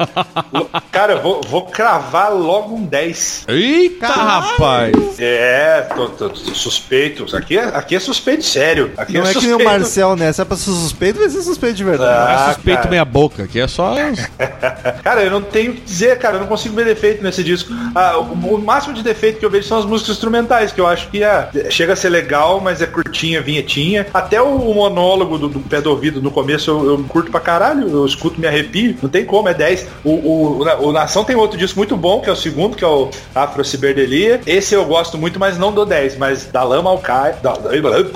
Cara, 0.92 1.14
eu 1.14 1.24
vou, 1.24 1.42
vou 1.50 1.66
cravar 1.66 2.32
logo 2.34 2.76
um 2.76 2.86
10. 2.86 3.46
Eita, 3.48 4.08
rapaz! 4.08 4.75
É, 5.20 5.82
tô, 5.96 6.10
tô- 6.10 6.30
tô 6.30 6.54
suspeito. 6.54 7.26
Aqui 7.36 7.58
é, 7.58 7.64
aqui 7.64 7.96
é 7.96 8.00
suspeito 8.00 8.44
sério. 8.44 8.92
Aqui 8.98 9.14
Não 9.14 9.26
é 9.26 9.32
é 9.32 9.34
que 9.34 9.46
nem 9.46 9.56
o 9.56 9.64
Marcel, 9.64 10.16
né? 10.16 10.32
Se 10.34 10.42
é 10.42 10.46
pra 10.46 10.58
ser 10.58 10.72
suspeito, 10.72 11.20
vai 11.20 11.30
ser 11.30 11.42
suspeito 11.42 11.76
de 11.76 11.84
verdade. 11.84 12.12
Não 12.12 12.38
Ah, 12.38 12.50
é 12.50 12.54
suspeito 12.54 12.78
cara. 12.80 12.90
meia 12.90 13.06
boca, 13.06 13.48
que 13.48 13.60
é 13.60 13.68
só. 13.68 13.94
Cara, 15.04 15.24
eu 15.24 15.32
não 15.32 15.42
tenho 15.42 15.72
o 15.72 15.76
que 15.76 15.82
dizer, 15.82 16.18
cara. 16.20 16.36
Eu 16.36 16.42
não 16.42 16.48
consigo 16.48 16.76
ver 16.76 16.86
defeito 16.86 17.24
nesse 17.24 17.44
disco. 17.44 17.72
Ah, 17.94 18.18
o, 18.18 18.56
o 18.56 18.58
máximo 18.58 18.94
de 18.94 19.04
defeito 19.04 19.40
que 19.40 19.46
eu 19.46 19.50
vejo 19.50 19.68
são 19.68 19.78
as 19.78 19.86
músicas 19.86 20.16
instrumentais, 20.16 20.72
que 20.72 20.82
eu 20.82 20.88
acho 20.88 21.10
que 21.10 21.24
é, 21.24 21.50
chega 21.70 21.94
a 21.94 21.96
ser 21.96 22.10
legal, 22.10 22.60
mas 22.62 22.82
é 22.82 22.86
curtinha, 22.86 23.42
vinhetinha. 23.42 24.08
Até 24.14 24.42
o 24.42 24.58
monólogo 24.74 25.38
do, 25.38 25.48
do 25.50 25.60
pé 25.60 25.82
do 25.82 25.90
ouvido 25.90 26.22
no 26.22 26.32
começo 26.32 26.70
eu, 26.72 26.86
eu 26.90 27.04
curto 27.08 27.32
pra 27.32 27.40
caralho. 27.40 27.88
Eu 27.90 28.06
escuto, 28.06 28.40
me 28.40 28.48
arrepio. 28.48 28.98
Não 29.02 29.10
tem 29.10 29.26
como, 29.26 29.48
é 29.50 29.54
10. 29.54 29.88
O, 30.04 30.10
o, 30.12 30.64
o, 30.64 30.88
o 30.88 30.92
Nação 30.92 31.24
tem 31.24 31.36
outro 31.36 31.58
disco 31.58 31.78
muito 31.78 31.96
bom, 31.96 32.22
que 32.22 32.30
é 32.30 32.34
o 32.34 32.36
segundo, 32.36 32.76
que 32.76 32.84
é 32.84 32.88
o 32.88 33.10
Afro 33.34 33.64
Ciberdelia. 33.64 34.42
Esse 34.46 34.65
eu 34.74 34.86
gosto 34.86 35.18
muito, 35.18 35.40
mas 35.40 35.58
não 35.58 35.72
dou 35.72 35.86
10. 35.86 36.18
Mas 36.18 36.46
da 36.46 36.64
lama 36.64 36.90
ao 36.90 36.98
caos. 36.98 37.36
Da, 37.42 37.54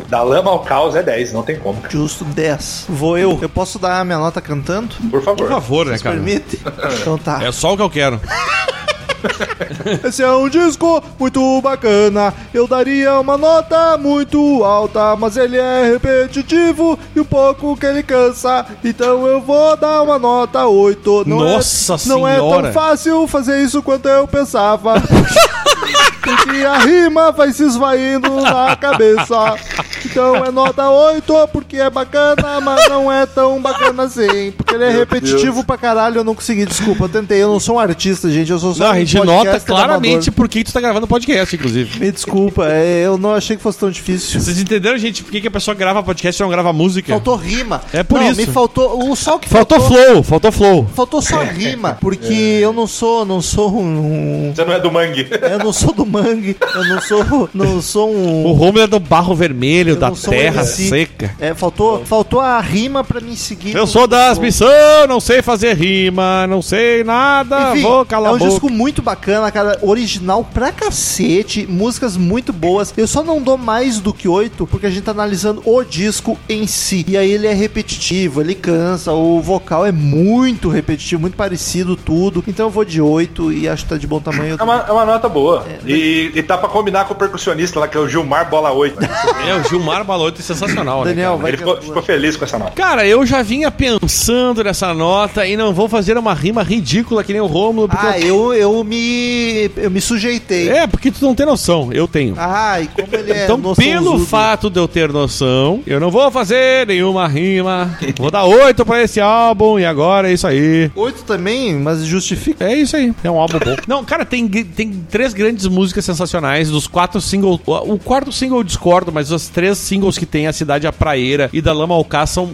da 0.08 0.24
lama 0.24 0.50
ao 0.52 0.60
caos 0.60 0.96
é 0.96 1.04
10, 1.04 1.34
não 1.34 1.44
tem 1.44 1.58
como, 1.60 1.80
cara. 1.82 1.92
Justo 1.94 2.24
10. 2.24 2.86
Vou 2.90 3.18
eu. 3.18 3.38
Eu 3.42 3.50
posso 3.50 3.78
dar 3.78 4.00
a 4.00 4.06
minha 4.06 4.18
nota 4.18 4.42
cantando? 4.42 4.96
Por 5.12 5.22
favor. 5.22 5.38
Por 5.38 5.50
favor, 5.50 5.86
né, 5.86 5.98
cara? 5.98 6.16
permitem? 6.16 6.60
Então 7.02 7.18
tá. 7.18 7.44
É 7.44 7.52
só 7.52 7.74
o 7.74 7.78
que 7.78 7.84
eu 7.84 7.90
quero. 7.90 8.20
Esse 10.04 10.24
é 10.24 10.32
um 10.32 10.48
disco 10.50 11.04
muito 11.20 11.62
bacana. 11.62 12.34
Eu 12.54 12.68
daria 12.68 13.20
uma 13.20 13.38
nota 13.38 13.98
muito 13.98 14.64
alta, 14.64 15.16
mas 15.16 15.36
ele 15.38 15.58
é 15.58 15.92
repetitivo 15.92 16.98
e 17.16 17.20
um 17.20 17.26
pouco 17.26 17.76
que 17.76 17.86
ele 17.86 18.04
cansa. 18.04 18.66
Então 18.84 19.28
eu 19.28 19.42
vou 19.42 19.76
dar 19.78 20.02
uma 20.02 20.18
nota 20.18 20.66
8. 20.66 21.24
Não 21.28 21.40
Nossa 21.40 21.96
é, 21.96 22.08
Não 22.08 22.28
é 22.28 22.36
Senhora. 22.36 22.64
tão 22.64 22.74
fácil 22.74 23.28
fazer 23.28 23.62
isso 23.62 23.82
quanto 23.82 24.08
eu 24.08 24.28
pensava. 24.28 24.96
Porque 26.22 26.66
a 26.66 26.78
rima 26.80 27.32
vai 27.32 27.52
se 27.52 27.64
esvaindo 27.64 28.42
na 28.42 28.76
cabeça. 28.76 29.56
Então 30.10 30.36
é 30.46 30.52
nota 30.52 30.90
8, 30.90 31.48
porque 31.52 31.78
é 31.78 31.90
bacana, 31.90 32.60
mas 32.62 32.90
não 32.90 33.12
é 33.12 33.26
tão 33.26 33.62
bacana 33.62 34.04
assim. 34.04 34.52
Porque 34.56 34.76
ele 34.76 34.86
é 34.86 34.90
repetitivo 34.90 35.64
pra 35.64 35.78
caralho, 35.78 36.18
eu 36.18 36.24
não 36.24 36.36
consegui, 36.36 36.66
desculpa, 36.66 37.06
eu 37.06 37.10
tentei. 37.10 37.42
Eu 37.42 37.50
não 37.50 37.60
sou 37.60 37.76
um 37.76 37.80
artista, 37.80 38.30
gente, 38.30 38.52
eu 38.52 38.60
sou 38.60 38.74
só 38.74 38.86
Não, 38.86 38.90
um 38.92 38.94
a 38.94 39.00
gente 39.00 39.16
nota 39.16 39.60
claramente 39.60 40.32
por 40.32 40.48
que 40.48 40.64
tu 40.64 40.74
tá 40.74 40.82
gravando 40.82 41.08
podcast, 41.08 41.56
inclusive. 41.56 42.00
Me 42.00 42.12
desculpa, 42.12 42.68
é, 42.68 43.06
eu 43.06 43.18
não 43.18 43.34
achei 43.34 43.56
que 43.56 43.64
fosse 43.64 43.80
tão 43.80 43.90
difícil. 43.92 44.40
Vocês 44.40 44.60
entenderam, 44.60 44.98
gente, 44.98 45.24
por 45.24 45.32
que, 45.32 45.42
que 45.42 45.48
a 45.48 45.52
pessoa 45.52 45.76
grava 45.76 46.02
podcast 46.04 46.42
e 46.42 46.44
não 46.44 46.50
grava 46.50 46.74
música? 46.74 47.12
Faltou 47.12 47.36
rima. 47.36 47.82
É 47.94 48.04
por 48.04 48.20
não, 48.20 48.32
isso. 48.32 48.40
me 48.40 48.48
faltou. 48.48 49.10
O 49.10 49.16
só 49.16 49.36
o 49.36 49.40
que 49.40 49.50
Faltou 49.50 49.80
flow, 49.82 50.24
faltou 50.24 50.52
flow. 50.52 50.88
Faltou 50.96 51.22
só 51.22 51.44
rima, 51.44 51.98
porque 52.02 52.60
eu 52.62 52.72
não 52.72 52.88
sou, 52.88 53.26
não 53.26 53.42
sou 53.42 53.78
um. 53.78 54.52
Você 54.56 54.64
não 54.64 54.74
é 54.74 54.80
do 54.80 54.92
mangue. 54.92 55.28
Eu 55.42 55.60
não 55.60 55.74
sou 55.74 55.94
do 55.94 56.06
mangue, 56.06 56.56
eu 56.76 56.86
não 56.86 57.02
sou, 57.02 57.50
não 57.54 57.82
sou 57.82 58.14
um. 58.14 58.46
O 58.46 58.52
Romulo 58.54 58.82
é 58.82 58.88
do 58.88 59.00
barro 59.00 59.36
vermelho, 59.36 59.96
da 60.00 60.08
não 60.10 60.16
sou 60.16 60.34
terra 60.34 60.62
MC. 60.62 60.90
seca. 60.90 61.36
É, 61.40 61.54
faltou, 61.54 62.06
faltou 62.06 62.40
a 62.40 62.60
rima 62.60 63.04
pra 63.04 63.20
me 63.22 63.36
seguir. 63.36 63.76
Eu 63.76 63.82
no- 63.82 63.88
sou 63.88 64.08
das 64.08 64.38
no- 64.38 64.44
missões, 64.44 64.74
não 65.08 65.20
sei 65.20 65.42
fazer 65.42 65.76
rima, 65.76 66.48
não 66.48 66.62
sei 66.62 67.04
nada, 67.04 67.72
Enfim, 67.72 67.82
vou 67.82 68.06
calar 68.06 68.30
é 68.30 68.34
a 68.34 68.36
um 68.36 68.40
boca. 68.40 68.50
disco 68.50 68.70
muito 68.72 69.02
bacana, 69.02 69.52
cara. 69.52 69.78
Original 69.82 70.44
pra 70.54 70.72
cacete. 70.72 71.66
Músicas 71.70 72.16
muito 72.18 72.52
boas. 72.52 72.94
Eu 72.98 73.08
só 73.08 73.24
não 73.24 73.42
dou 73.42 73.58
mais 73.58 74.00
do 74.00 74.14
que 74.14 74.28
oito, 74.28 74.66
porque 74.68 74.86
a 74.86 74.90
gente 74.90 75.04
tá 75.04 75.12
analisando 75.12 75.62
o 75.66 75.84
disco 75.84 76.38
em 76.48 76.66
si. 76.68 77.06
E 77.08 77.18
aí 77.18 77.32
ele 77.32 77.48
é 77.48 77.54
repetitivo, 77.54 78.42
ele 78.42 78.56
cansa. 78.56 79.12
O 79.14 79.42
vocal 79.42 79.86
é 79.86 79.92
muito 79.92 80.70
repetitivo, 80.70 81.22
muito 81.22 81.36
parecido, 81.38 81.96
tudo. 81.96 82.44
Então 82.48 82.68
eu 82.68 82.70
vou 82.70 82.86
de 82.86 83.02
oito 83.02 83.52
e 83.52 83.68
acho 83.68 83.84
que 83.84 83.90
tá 83.90 83.98
de 83.98 84.08
bom 84.08 84.20
tamanho. 84.20 84.58
É 84.60 84.64
uma, 84.64 84.86
é 84.88 84.92
uma 84.92 85.06
nota 85.06 85.28
boa. 85.30 85.66
É, 85.68 85.80
e, 85.90 86.32
e 86.36 86.44
tá 86.44 86.58
pra 86.58 86.70
combinar 86.70 87.06
com 87.06 87.14
o 87.14 87.18
percussionista 87.18 87.80
lá, 87.80 87.88
que 87.88 87.98
é 87.98 88.00
o 88.00 88.08
Gilmar 88.08 88.50
Bola 88.50 88.72
8. 88.72 89.00
É, 89.04 89.56
o 89.56 89.70
Gilmar 89.90 90.06
Baloto 90.06 90.40
é 90.40 90.44
sensacional, 90.44 91.04
né, 91.04 91.10
Daniel, 91.12 91.32
cara? 91.32 91.42
vai 91.42 91.50
Ele 91.52 91.58
ficou, 91.58 91.78
é 91.78 91.82
ficou 91.82 92.02
feliz 92.04 92.36
com 92.38 92.46
essa 92.46 92.58
nota. 92.60 92.72
Cara, 92.72 93.06
eu 93.06 93.26
já 93.26 93.42
vinha 93.42 93.72
pensando 93.72 94.64
nessa 94.64 94.94
nota 94.94 95.46
e 95.46 95.58
não 95.58 95.74
vou 95.74 95.90
fazer 95.90 96.18
uma 96.18 96.34
rima 96.34 96.64
ridícula 96.64 97.24
que 97.24 97.34
nem 97.34 97.42
o 97.42 97.46
Rômulo, 97.48 97.88
porque 97.88 98.06
Ah, 98.06 98.20
eu... 98.20 98.54
eu, 98.54 98.78
eu 98.78 98.84
me. 98.84 99.70
Eu 99.76 99.90
me 99.92 100.02
sujeitei. 100.02 100.70
É, 100.70 100.88
porque 100.88 101.12
tu 101.12 101.24
não 101.26 101.34
tem 101.36 101.46
noção, 101.46 101.90
eu 101.92 102.08
tenho. 102.08 102.36
Ah, 102.38 102.80
e 102.82 102.88
como 102.88 103.08
ele 103.14 103.32
é. 103.32 103.44
então, 103.46 103.60
pelo 103.76 104.20
fato 104.26 104.70
de 104.70 104.80
eu 104.80 104.88
ter 104.88 105.12
noção, 105.12 105.82
eu 105.86 106.00
não 106.00 106.12
vou 106.12 106.30
fazer 106.32 106.88
nenhuma 106.88 107.28
rima. 107.28 107.98
Vou 108.18 108.30
dar 108.32 108.46
oito 108.46 108.86
pra 108.86 109.02
esse 109.02 109.20
álbum 109.20 109.80
e 109.80 109.86
agora 109.86 110.30
é 110.30 110.34
isso 110.34 110.48
aí. 110.48 110.92
Oito 110.96 111.24
também, 111.24 111.76
mas 111.76 112.04
justifica. 112.06 112.66
É 112.66 112.76
isso 112.76 112.96
aí, 112.96 113.14
é 113.24 113.30
um 113.32 113.40
álbum 113.40 113.60
bom. 113.60 113.76
Não, 113.88 114.04
cara, 114.04 114.26
tem, 114.26 114.48
tem 114.48 114.92
três 115.10 115.34
grandes 115.34 115.66
músicas 115.68 116.06
sensacionais 116.06 116.70
dos 116.70 116.88
quatro 116.88 117.20
singles. 117.20 117.60
O 117.66 117.98
quarto 117.98 118.32
single 118.32 118.60
eu 118.60 118.64
discordo, 118.64 119.12
mas 119.12 119.32
os 119.32 119.48
três 119.48 119.78
singles 119.80 120.18
que 120.18 120.26
tem 120.26 120.48
A 120.48 120.54
Cidade 120.54 120.86
a 120.88 120.92
Praeira 120.92 121.50
e 121.54 121.62
Da 121.62 121.74
Lama 121.74 121.96
ao 121.96 122.04
Cá 122.06 122.26
são 122.26 122.52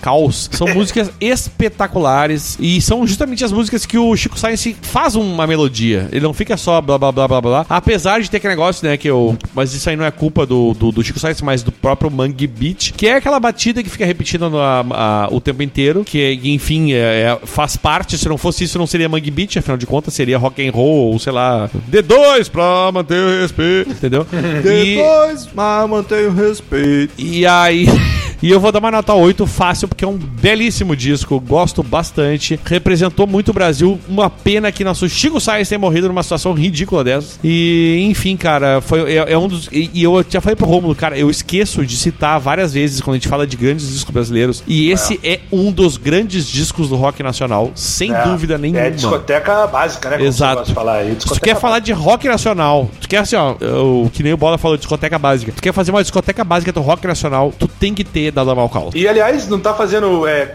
caos. 0.00 0.48
São 0.52 0.66
músicas 0.74 1.10
espetaculares 1.20 2.56
e 2.60 2.80
são 2.80 3.06
justamente 3.06 3.44
as 3.44 3.52
músicas 3.52 3.84
que 3.86 3.98
o 3.98 4.14
Chico 4.16 4.38
Science 4.38 4.76
faz 4.82 5.14
uma 5.14 5.46
melodia. 5.46 6.08
Ele 6.12 6.20
não 6.22 6.32
fica 6.34 6.56
só 6.56 6.80
blá 6.80 6.98
blá 6.98 7.12
blá 7.12 7.28
blá 7.28 7.40
blá. 7.40 7.66
Apesar 7.68 8.20
de 8.20 8.30
ter 8.30 8.38
aquele 8.38 8.52
negócio, 8.54 8.86
né, 8.86 8.96
que 8.96 9.08
eu. 9.08 9.36
Mas 9.54 9.72
isso 9.74 9.88
aí 9.88 9.96
não 9.96 10.04
é 10.04 10.10
culpa 10.10 10.44
do, 10.46 10.74
do, 10.74 10.90
do 10.92 11.02
Chico 11.02 11.18
Science, 11.18 11.44
mas 11.44 11.62
do 11.62 11.70
próprio 11.72 12.10
Mangue 12.10 12.46
Beat, 12.46 12.92
que 12.92 13.06
é 13.06 13.16
aquela 13.16 13.38
batida 13.38 13.82
que 13.82 13.90
fica 13.90 14.04
repetindo 14.04 14.48
no- 14.50 14.58
a- 14.60 14.84
a- 14.90 15.28
o 15.30 15.40
tempo 15.40 15.62
inteiro, 15.62 16.04
que 16.04 16.40
enfim, 16.44 16.92
é- 16.92 17.38
é- 17.42 17.46
faz 17.46 17.76
parte. 17.76 18.16
Se 18.18 18.28
não 18.28 18.38
fosse 18.38 18.64
isso, 18.64 18.78
não 18.78 18.86
seria 18.86 19.08
Mangue 19.08 19.30
Beat, 19.30 19.56
afinal 19.56 19.76
de 19.76 19.86
contas, 19.86 20.14
seria 20.14 20.38
rock 20.38 20.66
and 20.66 20.72
roll, 20.72 21.12
ou 21.12 21.18
sei 21.18 21.32
lá, 21.32 21.70
D2 21.90 22.48
pra 22.50 22.90
manter 22.92 23.14
o 23.20 23.40
respeito, 23.40 23.90
entendeu? 23.90 24.26
E, 24.32 24.96
Depois, 24.96 25.48
mas 25.54 25.88
mantenho 25.88 26.30
respeito. 26.32 26.57
E 27.16 27.46
aí. 27.46 27.86
E 28.42 28.50
eu 28.50 28.60
vou 28.60 28.70
dar 28.70 28.78
uma 28.78 28.90
nota 28.90 29.12
8 29.14 29.46
fácil, 29.46 29.88
porque 29.88 30.04
é 30.04 30.08
um 30.08 30.16
belíssimo 30.16 30.94
disco, 30.94 31.40
gosto 31.40 31.82
bastante. 31.82 32.58
Representou 32.64 33.26
muito 33.26 33.50
o 33.50 33.54
Brasil. 33.54 33.98
Uma 34.08 34.30
pena 34.30 34.70
que 34.70 34.84
nosso 34.84 35.08
Chico 35.08 35.40
Sainz 35.40 35.68
tenha 35.68 35.78
morrido 35.78 36.08
numa 36.08 36.22
situação 36.22 36.52
ridícula 36.52 37.02
dessa. 37.02 37.38
E, 37.42 38.06
enfim, 38.08 38.36
cara, 38.36 38.80
foi, 38.80 39.12
é, 39.12 39.32
é 39.32 39.38
um 39.38 39.48
dos. 39.48 39.68
E, 39.72 39.90
e 39.92 40.02
eu 40.04 40.24
já 40.28 40.40
falei 40.40 40.54
pro 40.56 40.66
Romulo, 40.66 40.94
cara, 40.94 41.18
eu 41.18 41.28
esqueço 41.30 41.84
de 41.84 41.96
citar 41.96 42.38
várias 42.38 42.72
vezes 42.74 43.00
quando 43.00 43.14
a 43.14 43.18
gente 43.18 43.28
fala 43.28 43.46
de 43.46 43.56
grandes 43.56 43.88
discos 43.88 44.12
brasileiros. 44.12 44.62
E 44.66 44.90
esse 44.90 45.18
é, 45.24 45.40
um 45.50 45.72
dos 45.72 45.96
grandes 45.96 46.46
discos 46.46 46.88
do 46.88 46.96
rock 46.96 47.22
nacional, 47.22 47.72
sem 47.74 48.14
É, 48.14 48.22
dúvida 48.24 48.56
nenhuma. 48.56 48.80
É 48.80 48.90
discoteca 48.90 49.66
básica, 49.66 50.10
né? 50.10 50.22
Exato. 50.22 50.64
você 50.66 50.74
falar 50.74 50.98
aí. 50.98 51.08
Se 51.10 51.14
tu 51.16 51.18
Discoteca 51.18 51.46
quer 51.54 51.60
falar 51.60 51.78
de 51.80 51.92
rock 51.92 52.28
nacional, 52.28 52.90
tu 53.00 53.08
quer 53.08 53.18
assim, 53.18 53.36
ó, 53.36 53.52
o 54.04 54.10
que 54.12 54.22
nem 54.22 54.32
o 54.32 54.36
Bola 54.36 54.58
falou, 54.58 54.76
discoteca 54.76 55.18
básica. 55.18 55.52
Tu 55.52 55.62
quer 55.62 55.72
fazer 55.72 55.90
uma 55.90 56.02
discoteca 56.02 56.44
básica 56.44 56.72
do 56.72 56.80
rock 56.80 57.06
nacional, 57.06 57.52
tu 57.58 57.66
tem 57.66 57.92
que 57.94 58.04
ter 58.04 58.27
da 58.30 58.42
Lama 58.42 58.68
Cal. 58.68 58.90
E 58.94 59.06
aliás, 59.08 59.48
não 59.48 59.58
tá 59.60 59.74
fazendo 59.74 60.26
é, 60.26 60.54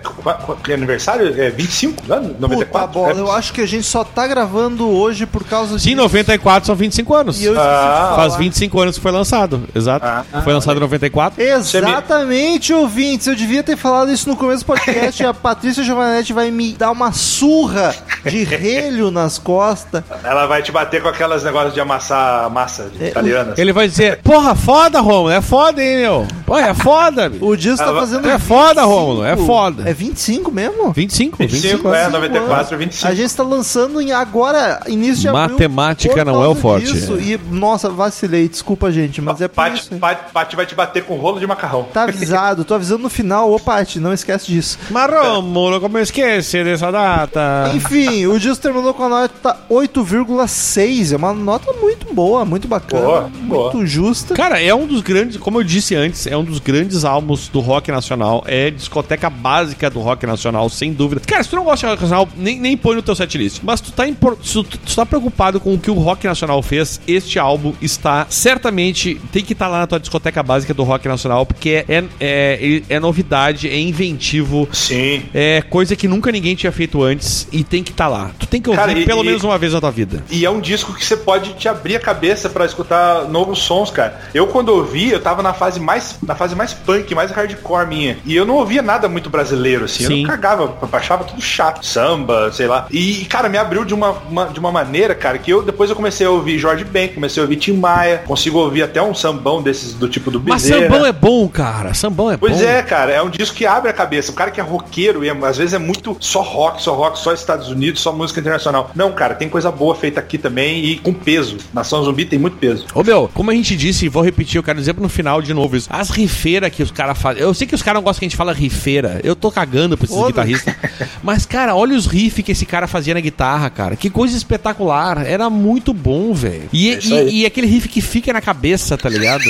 que 0.64 0.74
aniversário? 0.74 1.40
É 1.42 1.50
25 1.50 2.12
anos? 2.14 2.28
Puta 2.30 2.42
94? 2.42 2.88
bola, 2.92 3.12
É. 3.14 3.20
eu 3.20 3.32
acho 3.32 3.54
que 3.54 3.62
a 3.62 3.66
gente 3.68 3.86
só 3.86 4.04
tá 4.04 4.26
gravando 4.28 4.90
hoje 4.90 5.26
por 5.26 5.44
causa 5.44 5.78
Sim, 5.80 5.96
94 5.96 6.68
são 6.68 6.76
25 6.76 7.14
anos. 7.14 7.42
E 7.42 7.46
eu 7.46 7.54
esqueci 7.54 7.70
de 7.70 7.76
Ah, 7.78 8.14
Faz 8.16 8.34
falar. 8.34 8.38
25 8.44 8.80
anos 8.82 8.96
que 8.96 9.02
foi 9.02 9.12
lançado, 9.12 9.64
exato. 9.76 10.06
Ah. 10.06 10.24
foi 10.44 10.54
lançado 10.54 10.78
em 10.78 10.80
94. 10.80 11.42
Exatamente, 11.42 12.74
ouvintes. 12.74 13.28
Eu 13.28 13.36
devia 13.36 13.64
ter 13.64 13.78
falado 13.78 14.12
isso 14.12 14.28
no 14.30 14.36
começo 14.36 14.64
do 14.64 14.68
podcast. 14.68 15.22
e 15.24 15.26
a 15.26 15.34
Patrícia 15.34 15.84
Giovanetti 15.84 16.34
vai 16.34 16.52
me 16.52 16.74
dar 16.74 16.92
uma 16.92 17.12
surra 17.12 17.96
de 18.26 18.44
relho 18.44 19.12
nas 19.12 19.38
costas. 19.38 20.04
Ela 20.24 20.46
vai 20.46 20.62
te 20.62 20.72
bater 20.72 21.02
com 21.02 21.10
aquelas 21.10 21.44
negócios 21.44 21.74
de 21.74 21.80
amassar 21.82 22.50
massa 22.50 22.90
de 22.90 23.04
É, 23.04 23.08
italianas. 23.10 23.58
Ele 23.58 23.74
vai 23.74 23.88
dizer, 23.88 24.20
porra, 24.24 24.56
foda, 24.56 25.00
Romulo, 25.00 25.30
é 25.30 25.42
foda, 25.42 25.82
hein, 25.84 25.98
meu? 25.98 26.28
Pô, 26.46 26.58
é 26.58 26.74
foda, 26.74 27.32
O 27.64 27.66
Dias 27.66 27.80
tá 27.80 27.86
Ela- 27.86 28.00
fazendo. 28.02 28.28
É 28.30 28.38
foda, 28.38 28.84
Rômulo, 28.84 29.24
é 29.24 29.38
foda. 29.38 29.90
É 29.90 29.94
25 29.94 30.52
mesmo? 30.52 30.92
25, 30.92 31.38
25. 31.38 31.38
25, 31.38 31.94
é, 31.94 32.02
anos. 32.02 32.14
94, 32.14 32.78
25. 32.78 33.08
A 33.08 33.16
gente 33.16 33.26
está 33.26 33.44
lançando 33.44 34.02
em 34.02 34.12
agora, 34.12 34.82
início 34.88 35.22
de 35.22 35.28
abril. 35.30 35.44
Matemática 35.50 36.26
não 36.26 36.44
é 36.44 36.48
o 36.48 36.56
forte. 36.56 36.92
disso. 36.92 37.18
E, 37.18 37.40
nossa, 37.50 37.90
vacilei, 37.90 38.50
desculpa, 38.50 38.92
gente, 38.92 39.22
mas 39.22 39.40
é 39.40 39.48
por 39.48 39.56
Pati, 39.56 39.80
isso. 39.80 39.96
Pati, 39.96 40.32
Pati 40.34 40.56
vai 40.58 40.66
te 40.66 40.76
bater 40.76 41.04
com 41.06 41.16
rolo 41.16 41.40
de 41.40 41.48
macarrão. 41.48 41.84
Tá 41.94 42.04
avisado, 42.04 42.66
tô 42.66 42.74
avisando 42.74 43.04
no 43.04 43.10
final. 43.10 43.50
Ô, 43.50 43.58
Paty, 43.58 43.98
não 44.00 44.12
esquece 44.12 44.48
disso. 44.48 44.78
Mas, 44.90 45.10
Rômulo, 45.10 45.80
como 45.80 45.98
eu 45.98 46.04
esqueci 46.04 46.64
dessa 46.66 46.92
data? 46.92 47.72
Enfim, 47.74 48.26
o 48.28 48.38
Dias 48.38 48.58
terminou 48.58 48.94
com 48.94 49.04
a 49.04 49.10
nota 49.10 49.58
8,6. 49.70 51.14
É 51.14 51.16
uma 51.16 51.34
nota 51.34 51.72
muito 51.74 52.14
boa, 52.14 52.44
muito 52.44 52.68
bacana. 52.68 53.06
Boa, 53.06 53.22
muito 53.22 53.72
boa. 53.72 53.86
justa. 53.86 54.34
Cara, 54.36 54.62
é 54.62 54.74
um 54.76 54.86
dos 54.86 55.02
grandes, 55.02 55.38
como 55.38 55.60
eu 55.60 55.64
disse 55.64 55.96
antes, 55.96 56.28
é 56.28 56.36
um 56.36 56.44
dos 56.44 56.60
grandes 56.60 57.06
álbuns 57.06 57.48
do 57.54 57.60
rock 57.60 57.90
nacional. 57.92 58.44
É 58.48 58.70
discoteca 58.70 59.30
básica 59.30 59.90
do 59.90 60.00
rock 60.02 60.26
nacional, 60.26 60.68
sem 60.70 60.92
dúvida. 60.92 61.22
Cara, 61.26 61.44
se 61.44 61.50
tu 61.50 61.56
não 61.56 61.64
gosta 61.64 61.86
de 61.88 61.92
rock 61.92 62.02
nacional, 62.02 62.28
nem, 62.36 62.60
nem 62.60 62.76
põe 62.76 62.96
no 62.96 63.02
teu 63.02 63.16
setlist. 63.16 63.60
Mas 63.64 63.80
tu 63.80 63.92
tá, 63.92 64.08
impor- 64.08 64.36
tu, 64.38 64.64
tu 64.64 64.96
tá 64.96 65.06
preocupado 65.06 65.60
com 65.60 65.74
o 65.76 65.80
que 65.80 65.92
o 65.92 65.94
rock 65.94 66.26
nacional 66.28 66.62
fez, 66.62 67.00
este 67.08 67.38
álbum 67.40 67.74
está 67.82 68.26
certamente. 68.30 69.16
Tem 69.32 69.44
que 69.44 69.54
estar 69.54 69.68
lá 69.68 69.80
na 69.80 69.88
tua 69.88 70.00
discoteca 70.00 70.42
básica 70.44 70.74
do 70.74 70.84
rock 70.84 71.08
nacional, 71.08 71.46
porque 71.46 71.86
é, 71.88 72.04
é, 72.04 72.06
é, 72.20 72.82
é 72.96 73.00
novidade, 73.00 73.70
é 73.70 73.80
inventivo. 73.80 74.68
Sim. 74.72 75.24
É 75.34 75.62
coisa 75.62 75.96
que 75.96 76.08
nunca 76.08 76.32
ninguém 76.32 76.56
tinha 76.56 76.72
feito 76.72 77.02
antes 77.04 77.48
e 77.52 77.64
tem 77.64 77.84
que 77.84 77.92
estar 77.92 78.08
lá. 78.08 78.32
Tu 78.40 78.48
tem 78.48 78.62
que 78.62 78.70
ouvir 78.70 78.82
Cara, 78.82 78.94
pelo 79.06 79.24
e- 79.24 79.28
menos 79.28 79.44
uma 79.44 79.58
vez 79.58 79.74
na 79.74 79.80
tua 79.80 79.92
vida. 79.92 80.24
E 80.32 80.44
é 80.46 80.50
um 80.50 80.60
disco 80.60 80.94
que 80.94 81.06
você 81.06 81.16
pode 81.16 81.54
te 81.54 81.68
abrir 81.70 81.96
a 81.96 82.00
cabeça 82.00 82.50
pra 82.50 82.66
escutar 82.66 83.26
novos 83.30 83.60
sons, 83.60 83.92
cara. 83.92 84.20
Eu 84.34 84.48
quando 84.48 84.70
ouvi, 84.70 85.10
eu 85.12 85.22
tava 85.22 85.44
na 85.44 85.54
fase 85.54 85.80
mais 85.80 86.18
na 86.24 86.36
fase 86.36 86.56
mais 86.56 86.74
punk, 86.74 87.14
mais 87.14 87.32
hardcore 87.48 87.88
minha. 87.88 88.18
E 88.26 88.36
eu 88.36 88.46
não 88.46 88.56
ouvia 88.56 88.82
nada 88.82 89.08
muito 89.08 89.30
brasileiro 89.30 89.86
assim. 89.86 90.04
Eu 90.04 90.10
Sim. 90.10 90.22
não 90.24 90.30
cagava, 90.30 90.64
eu 90.82 90.90
achava 90.92 91.24
tudo 91.24 91.42
chato, 91.42 91.86
samba, 91.86 92.52
sei 92.52 92.68
lá. 92.68 92.88
E 92.92 93.26
cara, 93.26 93.50
me 93.50 93.58
abriu 93.58 93.84
de 93.86 93.94
uma, 93.94 94.12
uma- 94.30 94.46
de 94.48 94.60
uma 94.60 94.72
maneira, 94.72 95.14
cara, 95.16 95.38
que 95.38 95.52
eu 95.52 95.62
depois 95.62 95.90
eu 95.90 95.96
comecei 95.96 96.26
a 96.26 96.30
ouvir 96.30 96.58
Jorge 96.58 96.84
Ben, 96.84 97.10
comecei 97.10 97.42
a 97.42 97.44
ouvir 97.44 97.58
Tim 97.58 97.74
Maia, 97.74 98.20
consigo 98.26 98.58
ouvir 98.60 98.84
até 98.84 99.02
um 99.02 99.14
sambão 99.14 99.62
desses 99.62 99.94
do 99.94 100.08
tipo 100.08 100.32
do 100.32 100.42
Mas 100.42 100.64
Bezerra. 100.64 100.82
sambão 100.84 101.06
é 101.06 101.12
bom, 101.12 101.48
cara. 101.48 101.94
Sambão 101.94 102.32
é 102.32 102.38
Pois 102.38 102.58
bom. 102.58 102.64
é, 102.64 102.82
cara, 102.82 103.12
é 103.12 103.22
um 103.22 103.30
disco 103.30 103.56
que 103.56 103.66
abre 103.66 103.90
a 103.90 103.94
cabeça. 103.94 104.32
O 104.32 104.36
cara 104.36 104.52
que 104.52 104.60
é 104.60 104.64
roqueiro 104.64 105.24
e 105.24 105.30
é- 105.30 105.38
às 105.46 105.58
vezes 105.58 105.74
é 105.74 105.80
muito 105.80 106.16
só 106.20 106.42
rock, 106.42 106.82
só 106.82 106.94
rock, 106.94 107.20
só 107.20 107.34
Estados 107.34 107.70
Unidos, 107.70 108.02
só 108.02 108.12
música 108.12 108.40
internacional. 108.40 108.92
Não, 108.96 109.12
cara, 109.12 109.36
tem 109.36 109.50
coisa 109.50 109.72
boa 109.72 109.96
feita 109.96 110.20
aqui 110.20 110.38
também 110.38 110.84
e 110.86 110.98
com 110.98 111.14
peso. 111.14 111.58
Nação 111.74 112.04
Zumbi 112.04 112.26
tem 112.26 112.40
muito 112.40 112.58
peso. 112.58 112.86
Ô 112.94 113.04
meu, 113.04 113.30
como 113.34 113.52
a 113.52 113.54
gente 113.54 113.76
disse, 113.76 114.06
e 114.06 114.10
vou 114.10 114.24
repetir, 114.24 114.58
eu 114.58 114.64
quero 114.64 114.80
dizer 114.80 114.96
no 114.98 115.10
final 115.10 115.42
de 115.42 115.54
novo 115.54 115.76
isso. 115.76 115.88
As 115.92 116.10
rifeiras 116.10 116.72
que 116.72 116.82
os 116.84 116.92
caras 116.92 117.18
fazem. 117.18 117.33
Eu 117.38 117.54
sei 117.54 117.68
que 117.68 117.76
os 117.76 117.82
caras 117.82 117.98
não 118.00 118.04
gostam 118.04 118.20
que 118.20 118.26
a 118.26 118.30
gente 118.30 118.38
fala 118.38 118.54
rifeira. 118.54 119.20
Eu 119.24 119.36
tô 119.36 119.52
cagando 119.52 119.98
pra 119.98 120.06
esses 120.06 120.16
Ô, 120.16 120.26
guitarristas. 120.28 120.74
Mas, 121.22 121.46
cara, 121.46 121.76
olha 121.76 121.96
os 121.96 122.06
riffs 122.06 122.44
que 122.44 122.52
esse 122.52 122.66
cara 122.66 122.88
fazia 122.88 123.14
na 123.14 123.20
guitarra, 123.20 123.70
cara. 123.70 123.96
Que 123.96 124.10
coisa 124.10 124.36
espetacular. 124.36 125.26
Era 125.26 125.50
muito 125.50 125.94
bom, 125.94 126.34
velho. 126.34 126.70
E, 126.72 126.92
É 126.92 127.00
e, 127.02 127.42
e 127.42 127.46
aquele 127.46 127.68
riff 127.68 127.88
que 127.88 128.02
fica 128.02 128.32
na 128.34 128.42
cabeça, 128.42 128.98
tá 128.98 129.10
ligado? 129.10 129.44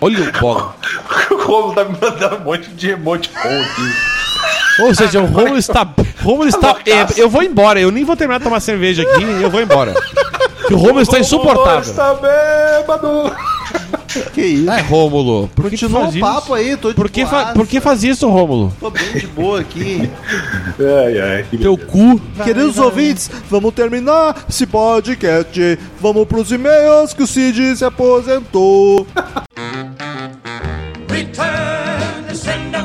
Olha 0.00 0.22
o 0.28 0.32
bola. 0.40 0.76
o 1.30 1.34
Romulo 1.36 1.74
tá 1.74 1.84
me 1.84 1.96
mandando 2.00 2.36
um 2.36 2.44
monte 2.44 2.70
de 2.70 2.90
emote 2.90 3.30
bom 3.42 3.60
aqui. 3.60 4.82
Ou 4.82 4.94
seja, 4.94 5.20
o 5.20 5.26
Romulo 5.26 5.56
está. 5.56 5.86
Romulo 6.22 6.48
está. 6.48 6.76
é, 6.86 7.06
eu 7.20 7.28
vou 7.30 7.42
embora. 7.42 7.80
Eu 7.80 7.90
nem 7.90 8.04
vou 8.04 8.16
terminar 8.16 8.38
de 8.38 8.44
tomar 8.44 8.60
cerveja 8.60 9.02
aqui. 9.02 9.22
Eu 9.22 9.50
vou 9.50 9.60
embora. 9.60 9.94
O 10.70 10.76
Romulo 10.76 11.00
está 11.00 11.18
insuportável. 11.18 11.80
Está 11.80 12.14
bêbado. 12.14 13.32
Que 14.32 14.42
isso? 14.42 14.70
É, 14.70 14.80
Rômulo. 14.80 15.48
Por 15.54 15.64
que 15.64 15.70
Continua 15.72 16.02
faz 16.02 16.14
o 16.14 16.16
isso? 16.18 16.26
papo 16.26 16.54
aí, 16.54 16.76
tô 16.76 16.88
de 16.90 16.94
Por 16.94 17.10
que, 17.10 17.24
fa 17.24 17.30
boaça. 17.30 17.52
por 17.54 17.66
que 17.66 17.80
faz 17.80 18.04
isso, 18.04 18.28
Rômulo? 18.28 18.72
Tô 18.80 18.90
bem 18.90 19.12
de 19.12 19.26
boa 19.26 19.60
aqui. 19.60 20.08
Ai, 21.06 21.20
ai, 21.20 21.46
que 21.48 21.58
Teu 21.58 21.76
cu. 21.78 22.20
Queridos 22.42 22.78
ouvintes, 22.78 23.30
vamos 23.48 23.72
terminar 23.74 24.44
esse 24.48 24.66
podcast. 24.66 25.78
Vamos 26.00 26.26
pros 26.26 26.50
e-mails 26.50 27.12
que 27.14 27.22
o 27.22 27.26
Cid 27.26 27.76
se 27.76 27.84
aposentou. 27.84 29.06
Return 31.08 32.24
to 32.28 32.34
sender. 32.36 32.84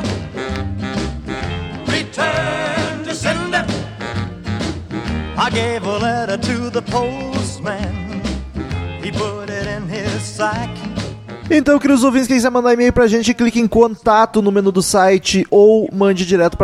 Return 1.86 3.04
to 3.04 3.14
sender. 3.14 3.64
I 5.36 5.50
gave 5.50 5.84
a 5.84 5.98
letter 5.98 6.36
to 6.36 6.70
the 6.70 6.82
postman. 6.82 8.22
He 9.02 9.10
put 9.10 9.50
it 9.50 9.66
in 9.66 9.88
his 9.88 10.22
sack. 10.22 10.68
Então, 11.52 11.80
queridos 11.80 12.04
ouvintes, 12.04 12.28
quem 12.28 12.36
quiser 12.36 12.48
mandar 12.48 12.74
e-mail 12.74 12.92
pra 12.92 13.08
gente, 13.08 13.34
clique 13.34 13.58
em 13.58 13.66
contato 13.66 14.40
no 14.40 14.52
menu 14.52 14.70
do 14.70 14.80
site 14.80 15.44
ou 15.50 15.88
mande 15.92 16.24
direto 16.24 16.56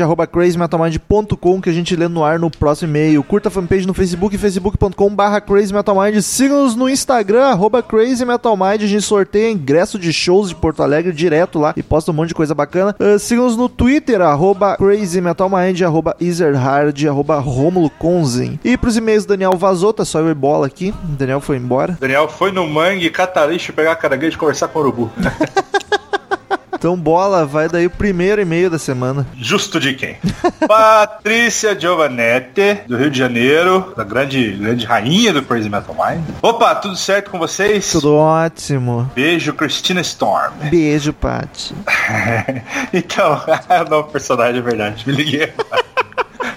arroba 0.00 0.24
crazymetalmind.com 0.24 1.60
que 1.60 1.68
a 1.68 1.72
gente 1.72 1.96
lê 1.96 2.06
no 2.06 2.22
ar 2.22 2.38
no 2.38 2.48
próximo 2.48 2.90
e-mail. 2.90 3.24
Curta 3.24 3.48
a 3.48 3.50
fanpage 3.50 3.88
no 3.88 3.92
Facebook, 3.92 4.38
facebook.com 4.38 5.12
barra 5.12 5.40
crazymetalmind. 5.40 6.22
Siga-nos 6.22 6.76
no 6.76 6.88
Instagram, 6.88 7.46
arroba 7.46 7.82
crazymetalmind. 7.82 8.84
A 8.84 8.86
gente 8.86 9.02
sorteia 9.02 9.50
ingresso 9.50 9.98
de 9.98 10.12
shows 10.12 10.50
de 10.50 10.54
Porto 10.54 10.84
Alegre 10.84 11.12
direto 11.12 11.58
lá 11.58 11.74
e 11.76 11.82
posta 11.82 12.12
um 12.12 12.14
monte 12.14 12.28
de 12.28 12.34
coisa 12.36 12.54
bacana. 12.54 12.94
Uh, 13.00 13.18
Siga-nos 13.18 13.56
no 13.56 13.68
Twitter, 13.68 14.20
arroba 14.20 14.76
crazymetalmind, 14.76 15.82
arroba 15.82 16.14
ezerhard, 16.20 17.04
arroba 17.04 17.40
romulo 17.40 17.90
conzen. 17.90 18.60
E 18.64 18.76
pros 18.76 18.96
e-mails, 18.96 19.26
Daniel 19.26 19.56
vazou, 19.56 19.92
tá 19.92 20.04
só 20.04 20.20
eu 20.20 20.30
e 20.30 20.34
bola 20.34 20.68
aqui. 20.68 20.94
O 21.02 21.16
Daniel 21.16 21.40
foi 21.40 21.56
embora. 21.56 21.98
Daniel 22.00 22.28
foi 22.28 22.52
no 22.52 22.64
mangue, 22.68 23.10
catar 23.10 23.46
lixo, 23.46 23.72
pegar 23.72 24.03
caranguejo 24.04 24.38
conversar 24.38 24.68
com 24.68 24.78
o 24.78 24.82
urubu. 24.82 25.12
Então, 26.84 26.98
bola, 26.98 27.46
vai 27.46 27.66
daí 27.66 27.86
o 27.86 27.90
primeiro 27.90 28.42
e-mail 28.42 28.68
da 28.68 28.78
semana. 28.78 29.26
Justo 29.38 29.80
de 29.80 29.94
quem? 29.94 30.18
Patrícia 30.68 31.74
Giovanetti, 31.80 32.80
do 32.86 32.98
Rio 32.98 33.10
de 33.10 33.18
Janeiro, 33.18 33.94
da 33.96 34.04
grande, 34.04 34.50
grande 34.50 34.84
rainha 34.84 35.32
do 35.32 35.42
Crazy 35.42 35.70
Metal 35.70 35.96
Mind. 35.98 36.22
Opa, 36.42 36.74
tudo 36.74 36.94
certo 36.94 37.30
com 37.30 37.38
vocês? 37.38 37.90
Tudo 37.90 38.14
ótimo. 38.14 39.10
Beijo, 39.14 39.54
Christina 39.54 40.02
Storm. 40.02 40.52
Beijo, 40.70 41.14
Paty. 41.14 41.74
então, 42.92 43.40
é 43.70 43.80
o 43.80 43.88
novo 43.88 44.10
personagem, 44.10 44.58
é 44.58 44.62
verdade. 44.62 45.04
Me 45.06 45.14
liguei. 45.14 45.54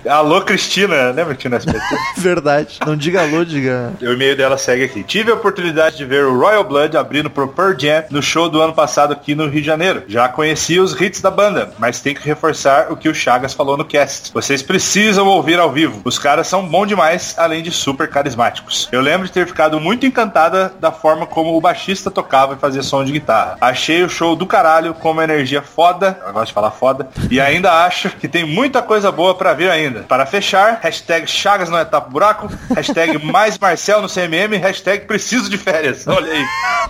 Alô, 0.06 0.42
Cristina, 0.42 1.12
lembra 1.12 1.36
que 1.36 1.42
tinha 1.42 1.52
no 1.52 1.58
SBT? 1.58 1.80
Verdade. 2.18 2.80
Não 2.86 2.96
diga 2.96 3.22
alô, 3.22 3.44
diga. 3.44 3.94
O 4.02 4.06
e-mail 4.06 4.36
dela 4.36 4.58
segue 4.58 4.84
aqui. 4.84 5.04
Tive 5.04 5.32
a 5.32 5.36
oportunidade 5.36 5.98
de 5.98 6.06
ver 6.06 6.26
o 6.26 6.38
Royal 6.38 6.64
Blood 6.64 6.96
abrindo 6.98 7.30
pro 7.30 7.48
Pearl 7.48 7.74
Jam 7.78 8.04
no 8.10 8.22
show 8.22 8.50
do 8.50 8.62
ano 8.62 8.74
passado 8.74 9.14
aqui 9.14 9.36
no 9.36 9.48
Rio 9.48 9.62
de 9.62 9.68
Janeiro. 9.68 10.04
Já 10.08 10.30
conheci 10.30 10.80
os 10.80 11.00
hits 11.00 11.22
da 11.22 11.32
banda, 11.32 11.72
mas 11.78 12.00
tem 12.00 12.14
que 12.14 12.26
reforçar 12.26 12.92
o 12.92 12.98
que 12.98 13.10
o 13.10 13.16
Chagas 13.16 13.54
falou 13.54 13.78
no 13.78 13.86
cast. 13.86 14.32
Vocês 14.34 14.62
precisam 14.62 15.28
ouvir 15.28 15.60
ao 15.60 15.72
vivo. 15.72 16.02
Os 16.04 16.20
caras 16.20 16.48
são 16.48 16.68
bons 16.68 16.88
demais, 16.88 17.36
além 17.38 17.62
de 17.64 17.72
super 17.72 18.10
carismáticos. 18.10 18.88
Eu 18.92 19.02
lembro 19.02 19.28
de 19.28 19.34
ter 19.34 19.48
ficado 19.48 19.80
muito 19.80 20.06
encantada 20.06 20.74
da 20.80 20.92
forma 20.92 21.26
como 21.26 21.56
o 21.56 21.62
baixista 21.62 22.12
tocava 22.12 22.54
e 22.54 22.58
fazia 22.58 22.84
som 22.84 23.04
de 23.04 23.12
guitarra. 23.12 23.58
Achei 23.60 24.04
o 24.04 24.10
show 24.10 24.36
do 24.36 24.46
caralho 24.46 24.94
com 24.94 25.12
uma 25.12 25.24
energia 25.24 25.62
foda, 25.62 26.20
eu 26.26 26.34
gosto 26.34 26.48
de 26.48 26.54
falar 26.54 26.72
foda, 26.72 27.08
e 27.30 27.40
ainda 27.40 27.86
acho 27.86 28.10
que 28.10 28.28
tem 28.28 28.46
muita 28.46 28.82
coisa 28.82 29.12
boa 29.12 29.36
pra 29.36 29.54
vir 29.54 29.70
ainda. 29.70 29.87
Ainda. 29.88 30.02
Para 30.02 30.26
fechar, 30.26 30.80
hashtag 30.82 31.30
Chagas 31.30 31.70
não 31.70 31.78
é 31.78 31.86
tapa 31.86 32.10
buraco, 32.10 32.50
hashtag 32.76 33.18
mais 33.26 33.58
Marcel 33.58 34.02
no 34.02 34.08
CMM, 34.08 34.58
hashtag 34.58 35.06
preciso 35.06 35.50
de 35.50 35.58
férias. 35.58 36.08
Olha 36.08 36.32
aí. 36.32 36.46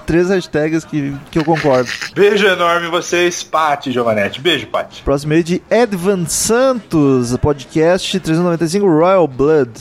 Três 0.06 0.30
hashtags 0.30 0.86
que, 0.86 1.16
que 1.32 1.40
eu 1.40 1.46
concordo. 1.46 1.90
Beijo 2.14 2.46
enorme 2.46 2.88
vocês, 2.88 3.44
Pati 3.44 3.92
Giovanetti. 3.92 4.42
Beijo, 4.42 4.68
Pati. 4.68 5.02
Próximo 5.04 5.34
aí 5.34 5.44
de 5.44 5.62
Edvan 5.70 6.26
Santos, 6.28 7.36
podcast 7.38 8.20
395 8.20 8.86
Royal 8.86 9.28
Blood. 9.28 9.72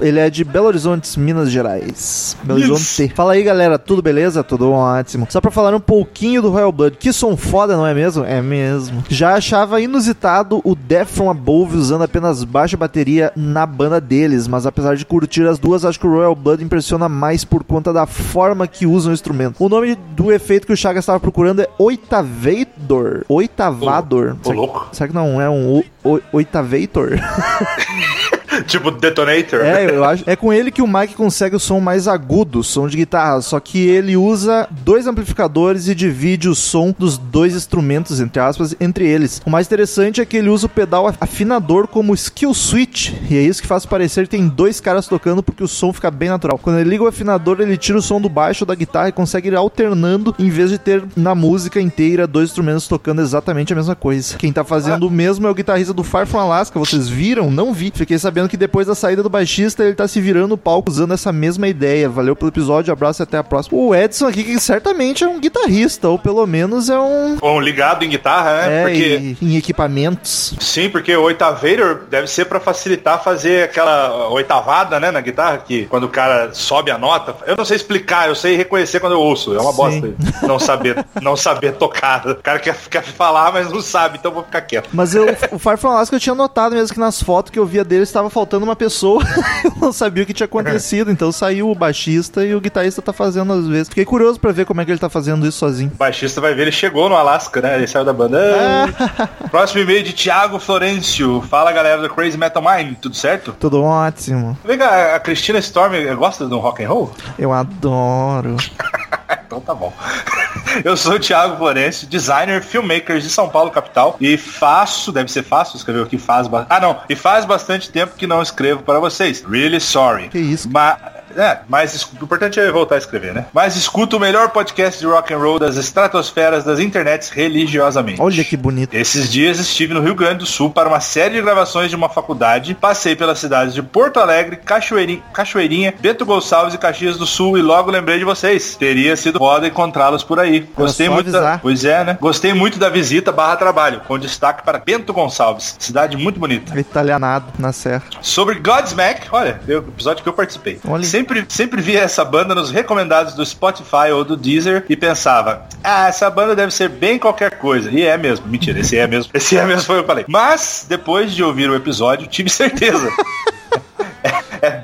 Ele 0.00 0.20
é 0.20 0.28
de 0.28 0.44
Belo 0.44 0.66
Horizonte, 0.66 1.18
Minas 1.18 1.50
Gerais. 1.50 2.36
Belo 2.42 2.58
Horizonte. 2.58 3.12
Fala 3.14 3.32
aí, 3.32 3.42
galera, 3.42 3.78
tudo 3.78 4.02
beleza? 4.02 4.44
Tudo 4.44 4.70
ótimo. 4.70 5.26
Só 5.30 5.40
pra 5.40 5.50
falar 5.50 5.74
um 5.74 5.80
pouquinho 5.80 6.42
do 6.42 6.50
Royal 6.50 6.70
Blood. 6.70 6.98
Que 6.98 7.12
som 7.12 7.36
foda, 7.36 7.76
não 7.76 7.86
é 7.86 7.94
mesmo? 7.94 8.24
É 8.24 8.42
mesmo. 8.42 9.02
Já 9.08 9.34
achava 9.34 9.80
inusitado 9.80 10.60
o 10.64 10.74
Death 10.74 11.08
From 11.08 11.30
Above 11.30 11.76
usando 11.76 12.02
apenas 12.02 12.44
baixa 12.66 12.76
bateria 12.76 13.32
na 13.36 13.64
banda 13.64 14.00
deles, 14.00 14.48
mas 14.48 14.66
apesar 14.66 14.96
de 14.96 15.06
curtir 15.06 15.46
as 15.46 15.56
duas, 15.56 15.84
acho 15.84 16.00
que 16.00 16.06
o 16.06 16.10
Royal 16.10 16.34
Blood 16.34 16.64
impressiona 16.64 17.08
mais 17.08 17.44
por 17.44 17.62
conta 17.62 17.92
da 17.92 18.06
forma 18.06 18.66
que 18.66 18.84
usam 18.86 19.12
o 19.12 19.14
instrumento. 19.14 19.54
O 19.64 19.68
nome 19.68 19.94
do 19.94 20.32
efeito 20.32 20.66
que 20.66 20.72
o 20.72 20.76
Chagas 20.76 21.04
estava 21.04 21.20
procurando 21.20 21.62
é 21.62 21.68
Oitavador. 21.78 23.24
Oitavador. 23.28 24.36
Ô, 24.44 24.50
louco. 24.50 24.88
Será 24.90 25.06
que 25.06 25.14
não 25.14 25.40
é 25.40 25.48
um 25.48 25.78
o- 25.78 25.84
o- 26.16 26.20
Oitavator? 26.32 27.10
tipo 28.66 28.90
Detonator. 28.90 29.60
É, 29.60 29.90
eu 29.90 30.04
acho. 30.04 30.24
É 30.26 30.36
com 30.36 30.52
ele 30.52 30.70
que 30.70 30.82
o 30.82 30.86
Mike 30.86 31.14
consegue 31.14 31.56
o 31.56 31.60
som 31.60 31.80
mais 31.80 32.08
agudo, 32.08 32.60
o 32.60 32.64
som 32.64 32.88
de 32.88 32.96
guitarra. 32.96 33.40
Só 33.40 33.58
que 33.60 33.78
ele 33.86 34.16
usa 34.16 34.68
dois 34.84 35.06
amplificadores 35.06 35.88
e 35.88 35.94
divide 35.94 36.48
o 36.48 36.54
som 36.54 36.94
dos 36.96 37.18
dois 37.18 37.54
instrumentos, 37.54 38.20
entre 38.20 38.40
aspas, 38.40 38.74
entre 38.80 39.06
eles. 39.06 39.42
O 39.44 39.50
mais 39.50 39.66
interessante 39.66 40.20
é 40.20 40.24
que 40.24 40.36
ele 40.36 40.48
usa 40.48 40.66
o 40.66 40.70
pedal 40.70 41.12
afinador 41.20 41.86
como 41.86 42.14
skill 42.14 42.54
switch. 42.54 43.12
E 43.30 43.36
é 43.36 43.42
isso 43.42 43.62
que 43.62 43.68
faz 43.68 43.86
parecer 43.86 44.24
que 44.24 44.30
tem 44.30 44.48
dois 44.48 44.80
caras 44.80 45.06
tocando 45.06 45.42
porque 45.42 45.62
o 45.62 45.68
som 45.68 45.92
fica 45.92 46.10
bem 46.10 46.28
natural. 46.28 46.58
Quando 46.58 46.78
ele 46.78 46.90
liga 46.90 47.04
o 47.04 47.06
afinador, 47.06 47.60
ele 47.60 47.76
tira 47.76 47.98
o 47.98 48.02
som 48.02 48.20
do 48.20 48.28
baixo 48.28 48.64
da 48.64 48.74
guitarra 48.74 49.08
e 49.08 49.12
consegue 49.12 49.48
ir 49.48 49.56
alternando 49.56 50.34
em 50.38 50.48
vez 50.48 50.70
de 50.70 50.78
ter 50.78 51.04
na 51.16 51.34
música 51.34 51.80
inteira 51.80 52.26
dois 52.26 52.50
instrumentos 52.50 52.88
tocando 52.88 53.20
exatamente 53.20 53.72
a 53.72 53.76
mesma 53.76 53.94
coisa. 53.94 54.36
Quem 54.36 54.52
tá 54.52 54.64
fazendo 54.64 55.06
o 55.06 55.10
mesmo 55.10 55.46
é 55.46 55.50
o 55.50 55.54
guitarrista 55.54 55.92
do 55.92 56.02
Far 56.02 56.26
From 56.26 56.40
Alaska. 56.40 56.78
Vocês 56.78 57.08
viram? 57.08 57.50
Não 57.50 57.72
vi. 57.72 57.92
Fiquei 57.94 58.18
sabendo 58.18 58.45
que 58.48 58.56
depois 58.56 58.86
da 58.86 58.94
saída 58.94 59.22
do 59.22 59.30
baixista, 59.30 59.84
ele 59.84 59.94
tá 59.94 60.06
se 60.06 60.20
virando 60.20 60.48
no 60.48 60.58
palco 60.58 60.90
usando 60.90 61.14
essa 61.14 61.32
mesma 61.32 61.68
ideia. 61.68 62.08
Valeu 62.08 62.36
pelo 62.36 62.50
episódio, 62.50 62.92
abraço 62.92 63.22
e 63.22 63.24
até 63.24 63.38
a 63.38 63.44
próxima. 63.44 63.78
O 63.78 63.94
Edson 63.94 64.26
aqui, 64.26 64.44
que 64.44 64.58
certamente 64.60 65.24
é 65.24 65.28
um 65.28 65.40
guitarrista, 65.40 66.08
ou 66.08 66.18
pelo 66.18 66.46
menos 66.46 66.88
é 66.88 66.98
um. 66.98 67.36
Bom, 67.36 67.60
ligado 67.60 68.04
em 68.04 68.08
guitarra, 68.08 68.66
né? 68.66 68.82
É, 68.82 68.82
porque... 68.82 69.36
em 69.42 69.56
equipamentos. 69.56 70.54
Sim, 70.60 70.88
porque 70.88 71.14
o 71.16 71.22
oitavator 71.22 72.02
deve 72.10 72.26
ser 72.26 72.44
pra 72.46 72.60
facilitar 72.60 73.22
fazer 73.22 73.64
aquela 73.64 74.28
oitavada, 74.28 75.00
né, 75.00 75.10
na 75.10 75.20
guitarra, 75.20 75.58
que 75.58 75.86
quando 75.86 76.04
o 76.04 76.08
cara 76.08 76.50
sobe 76.52 76.90
a 76.90 76.98
nota, 76.98 77.34
eu 77.46 77.56
não 77.56 77.64
sei 77.64 77.76
explicar, 77.76 78.28
eu 78.28 78.34
sei 78.34 78.56
reconhecer 78.56 79.00
quando 79.00 79.12
eu 79.12 79.20
ouço, 79.20 79.54
é 79.54 79.60
uma 79.60 79.72
Sim. 79.72 79.76
bosta 79.76 80.14
não 80.46 80.58
saber, 80.58 81.04
não 81.20 81.36
saber 81.36 81.72
tocar. 81.72 82.26
O 82.26 82.34
cara 82.36 82.58
quer, 82.58 82.76
quer 82.90 83.02
falar, 83.02 83.52
mas 83.52 83.70
não 83.70 83.80
sabe, 83.80 84.18
então 84.18 84.32
vou 84.32 84.42
ficar 84.42 84.60
quieto. 84.62 84.88
Mas 84.92 85.14
eu, 85.14 85.26
o 85.52 85.58
Far 85.58 85.78
From 85.78 85.90
Alaska 85.90 86.16
eu 86.16 86.20
tinha 86.20 86.34
notado 86.34 86.74
mesmo 86.74 86.94
que 86.94 87.00
nas 87.00 87.22
fotos 87.22 87.50
que 87.50 87.58
eu 87.58 87.66
via 87.66 87.84
dele 87.84 88.02
estava 88.02 88.30
faltando 88.36 88.66
uma 88.66 88.76
pessoa. 88.76 89.24
eu 89.64 89.72
não 89.80 89.92
sabia 89.94 90.22
o 90.22 90.26
que 90.26 90.34
tinha 90.34 90.44
acontecido. 90.44 91.10
Então 91.10 91.32
saiu 91.32 91.70
o 91.70 91.74
baixista 91.74 92.44
e 92.44 92.54
o 92.54 92.60
guitarrista 92.60 93.00
tá 93.00 93.10
fazendo 93.10 93.50
às 93.50 93.66
vezes. 93.66 93.88
Fiquei 93.88 94.04
curioso 94.04 94.38
pra 94.38 94.52
ver 94.52 94.66
como 94.66 94.78
é 94.82 94.84
que 94.84 94.90
ele 94.90 94.98
tá 94.98 95.08
fazendo 95.08 95.46
isso 95.46 95.56
sozinho. 95.56 95.90
O 95.94 95.96
baixista 95.96 96.38
vai 96.38 96.54
ver, 96.54 96.62
ele 96.62 96.72
chegou 96.72 97.08
no 97.08 97.16
Alasca, 97.16 97.62
né? 97.62 97.76
Ele 97.76 97.86
saiu 97.86 98.04
da 98.04 98.12
banda. 98.12 98.38
Ah. 98.38 99.26
Próximo 99.48 99.80
e-mail 99.80 100.02
de 100.02 100.12
Thiago 100.12 100.58
Florencio. 100.58 101.40
Fala 101.48 101.72
galera 101.72 102.02
do 102.02 102.10
Crazy 102.10 102.36
Metal 102.36 102.62
Mind, 102.62 102.96
tudo 103.00 103.16
certo? 103.16 103.56
Tudo 103.58 103.82
ótimo. 103.82 104.58
Vem 104.62 104.76
cá, 104.76 105.16
a 105.16 105.20
Cristina 105.20 105.58
Storm 105.58 105.94
gosta 106.16 106.46
do 106.46 106.58
rock 106.58 106.84
and 106.84 106.88
roll? 106.88 107.10
Eu 107.38 107.54
adoro. 107.54 108.56
então 109.46 109.60
tá 109.60 109.74
bom. 109.74 109.92
Eu 110.84 110.96
sou 110.96 111.14
o 111.14 111.18
Thiago 111.18 111.56
Florencio, 111.56 112.06
designer, 112.06 112.62
filmmaker 112.62 113.18
de 113.18 113.30
São 113.30 113.48
Paulo, 113.48 113.70
capital, 113.70 114.16
e 114.20 114.36
faço, 114.36 115.10
deve 115.12 115.30
ser 115.30 115.42
fácil, 115.42 115.76
escreveu 115.76 116.02
aqui, 116.02 116.18
faz 116.18 116.46
ba- 116.48 116.66
Ah, 116.68 116.80
não, 116.80 116.98
e 117.08 117.14
faz 117.16 117.44
bastante 117.44 117.88
tempo 117.90 118.14
que 118.16 118.26
não 118.26 118.42
escrevo 118.42 118.82
para 118.82 118.98
vocês. 119.00 119.42
Really 119.48 119.80
sorry. 119.80 120.28
Que 120.28 120.38
isso? 120.38 120.68
Mas, 120.70 120.96
é, 121.38 121.60
mas 121.68 122.02
o 122.02 122.24
importante 122.24 122.58
é 122.58 122.70
voltar 122.70 122.96
a 122.96 122.98
escrever, 122.98 123.34
né? 123.34 123.46
Mas 123.52 123.76
escuto 123.76 124.16
o 124.16 124.20
melhor 124.20 124.50
podcast 124.50 125.00
de 125.00 125.06
rock 125.06 125.32
and 125.32 125.38
roll 125.38 125.58
das 125.58 125.76
estratosferas 125.76 126.64
das 126.64 126.78
internets 126.78 127.28
religiosamente. 127.30 128.20
Olha 128.20 128.44
que 128.44 128.56
bonito. 128.56 128.94
Esses 128.94 129.30
dias 129.30 129.58
estive 129.58 129.94
no 129.94 130.00
Rio 130.00 130.14
Grande 130.14 130.38
do 130.38 130.46
Sul 130.46 130.70
para 130.70 130.88
uma 130.88 131.00
série 131.00 131.34
de 131.34 131.42
gravações 131.42 131.90
de 131.90 131.96
uma 131.96 132.08
faculdade. 132.08 132.74
Passei 132.74 133.16
pelas 133.16 133.38
cidades 133.38 133.74
de 133.74 133.82
Porto 133.82 134.20
Alegre, 134.20 134.56
Cachoeirinha, 134.56 135.22
Cachoeirinha 135.32 135.94
Bento 136.00 136.24
Gonçalves 136.24 136.74
e 136.74 136.78
Caxias 136.78 137.16
do 137.16 137.26
Sul 137.26 137.58
e 137.58 137.62
logo 137.62 137.90
lembrei 137.90 138.18
de 138.18 138.24
vocês. 138.24 138.76
Teria 138.76 139.16
sido 139.16 139.38
foda 139.38 139.66
encontrá-los 139.66 140.22
por 140.22 140.38
aí. 140.38 140.68
Gostei 140.76 141.08
muito 141.08 141.30
da... 141.30 141.58
Pois 141.58 141.84
é, 141.84 142.04
né? 142.04 142.18
Gostei 142.20 142.52
muito 142.52 142.78
da 142.78 142.88
visita 142.88 143.32
barra 143.32 143.56
trabalho, 143.56 144.02
com 144.06 144.18
destaque 144.18 144.62
para 144.64 144.78
Bento 144.78 145.12
Gonçalves. 145.12 145.76
Cidade 145.78 146.16
muito 146.16 146.38
bonita. 146.38 146.78
Italianado 146.78 147.46
na 147.58 147.72
serra. 147.72 148.04
Sobre 148.20 148.56
Godsmack, 148.56 149.26
olha, 149.32 149.60
o 149.66 149.72
episódio 149.72 150.22
que 150.22 150.28
eu 150.28 150.32
participei. 150.32 150.78
Olha. 150.86 151.04
Sempre, 151.04 151.25
sempre 151.48 151.80
via 151.80 152.00
essa 152.00 152.24
banda 152.24 152.54
nos 152.54 152.70
recomendados 152.70 153.34
do 153.34 153.44
Spotify 153.44 154.10
ou 154.12 154.24
do 154.24 154.36
Deezer 154.36 154.84
e 154.88 154.96
pensava, 154.96 155.66
ah, 155.82 156.08
essa 156.08 156.28
banda 156.30 156.54
deve 156.54 156.72
ser 156.72 156.88
bem 156.88 157.18
qualquer 157.18 157.58
coisa. 157.58 157.90
E 157.90 158.02
é 158.02 158.16
mesmo. 158.16 158.46
Mentira, 158.46 158.80
esse 158.80 158.96
é 158.96 159.06
mesmo. 159.06 159.30
Esse 159.34 159.56
é 159.56 159.64
mesmo 159.64 159.84
foi 159.84 159.96
o 159.96 159.98
que 159.98 160.04
eu 160.04 160.06
falei. 160.06 160.24
Mas, 160.28 160.86
depois 160.88 161.32
de 161.32 161.42
ouvir 161.42 161.70
o 161.70 161.74
episódio, 161.74 162.26
tive 162.26 162.50
certeza. 162.50 163.10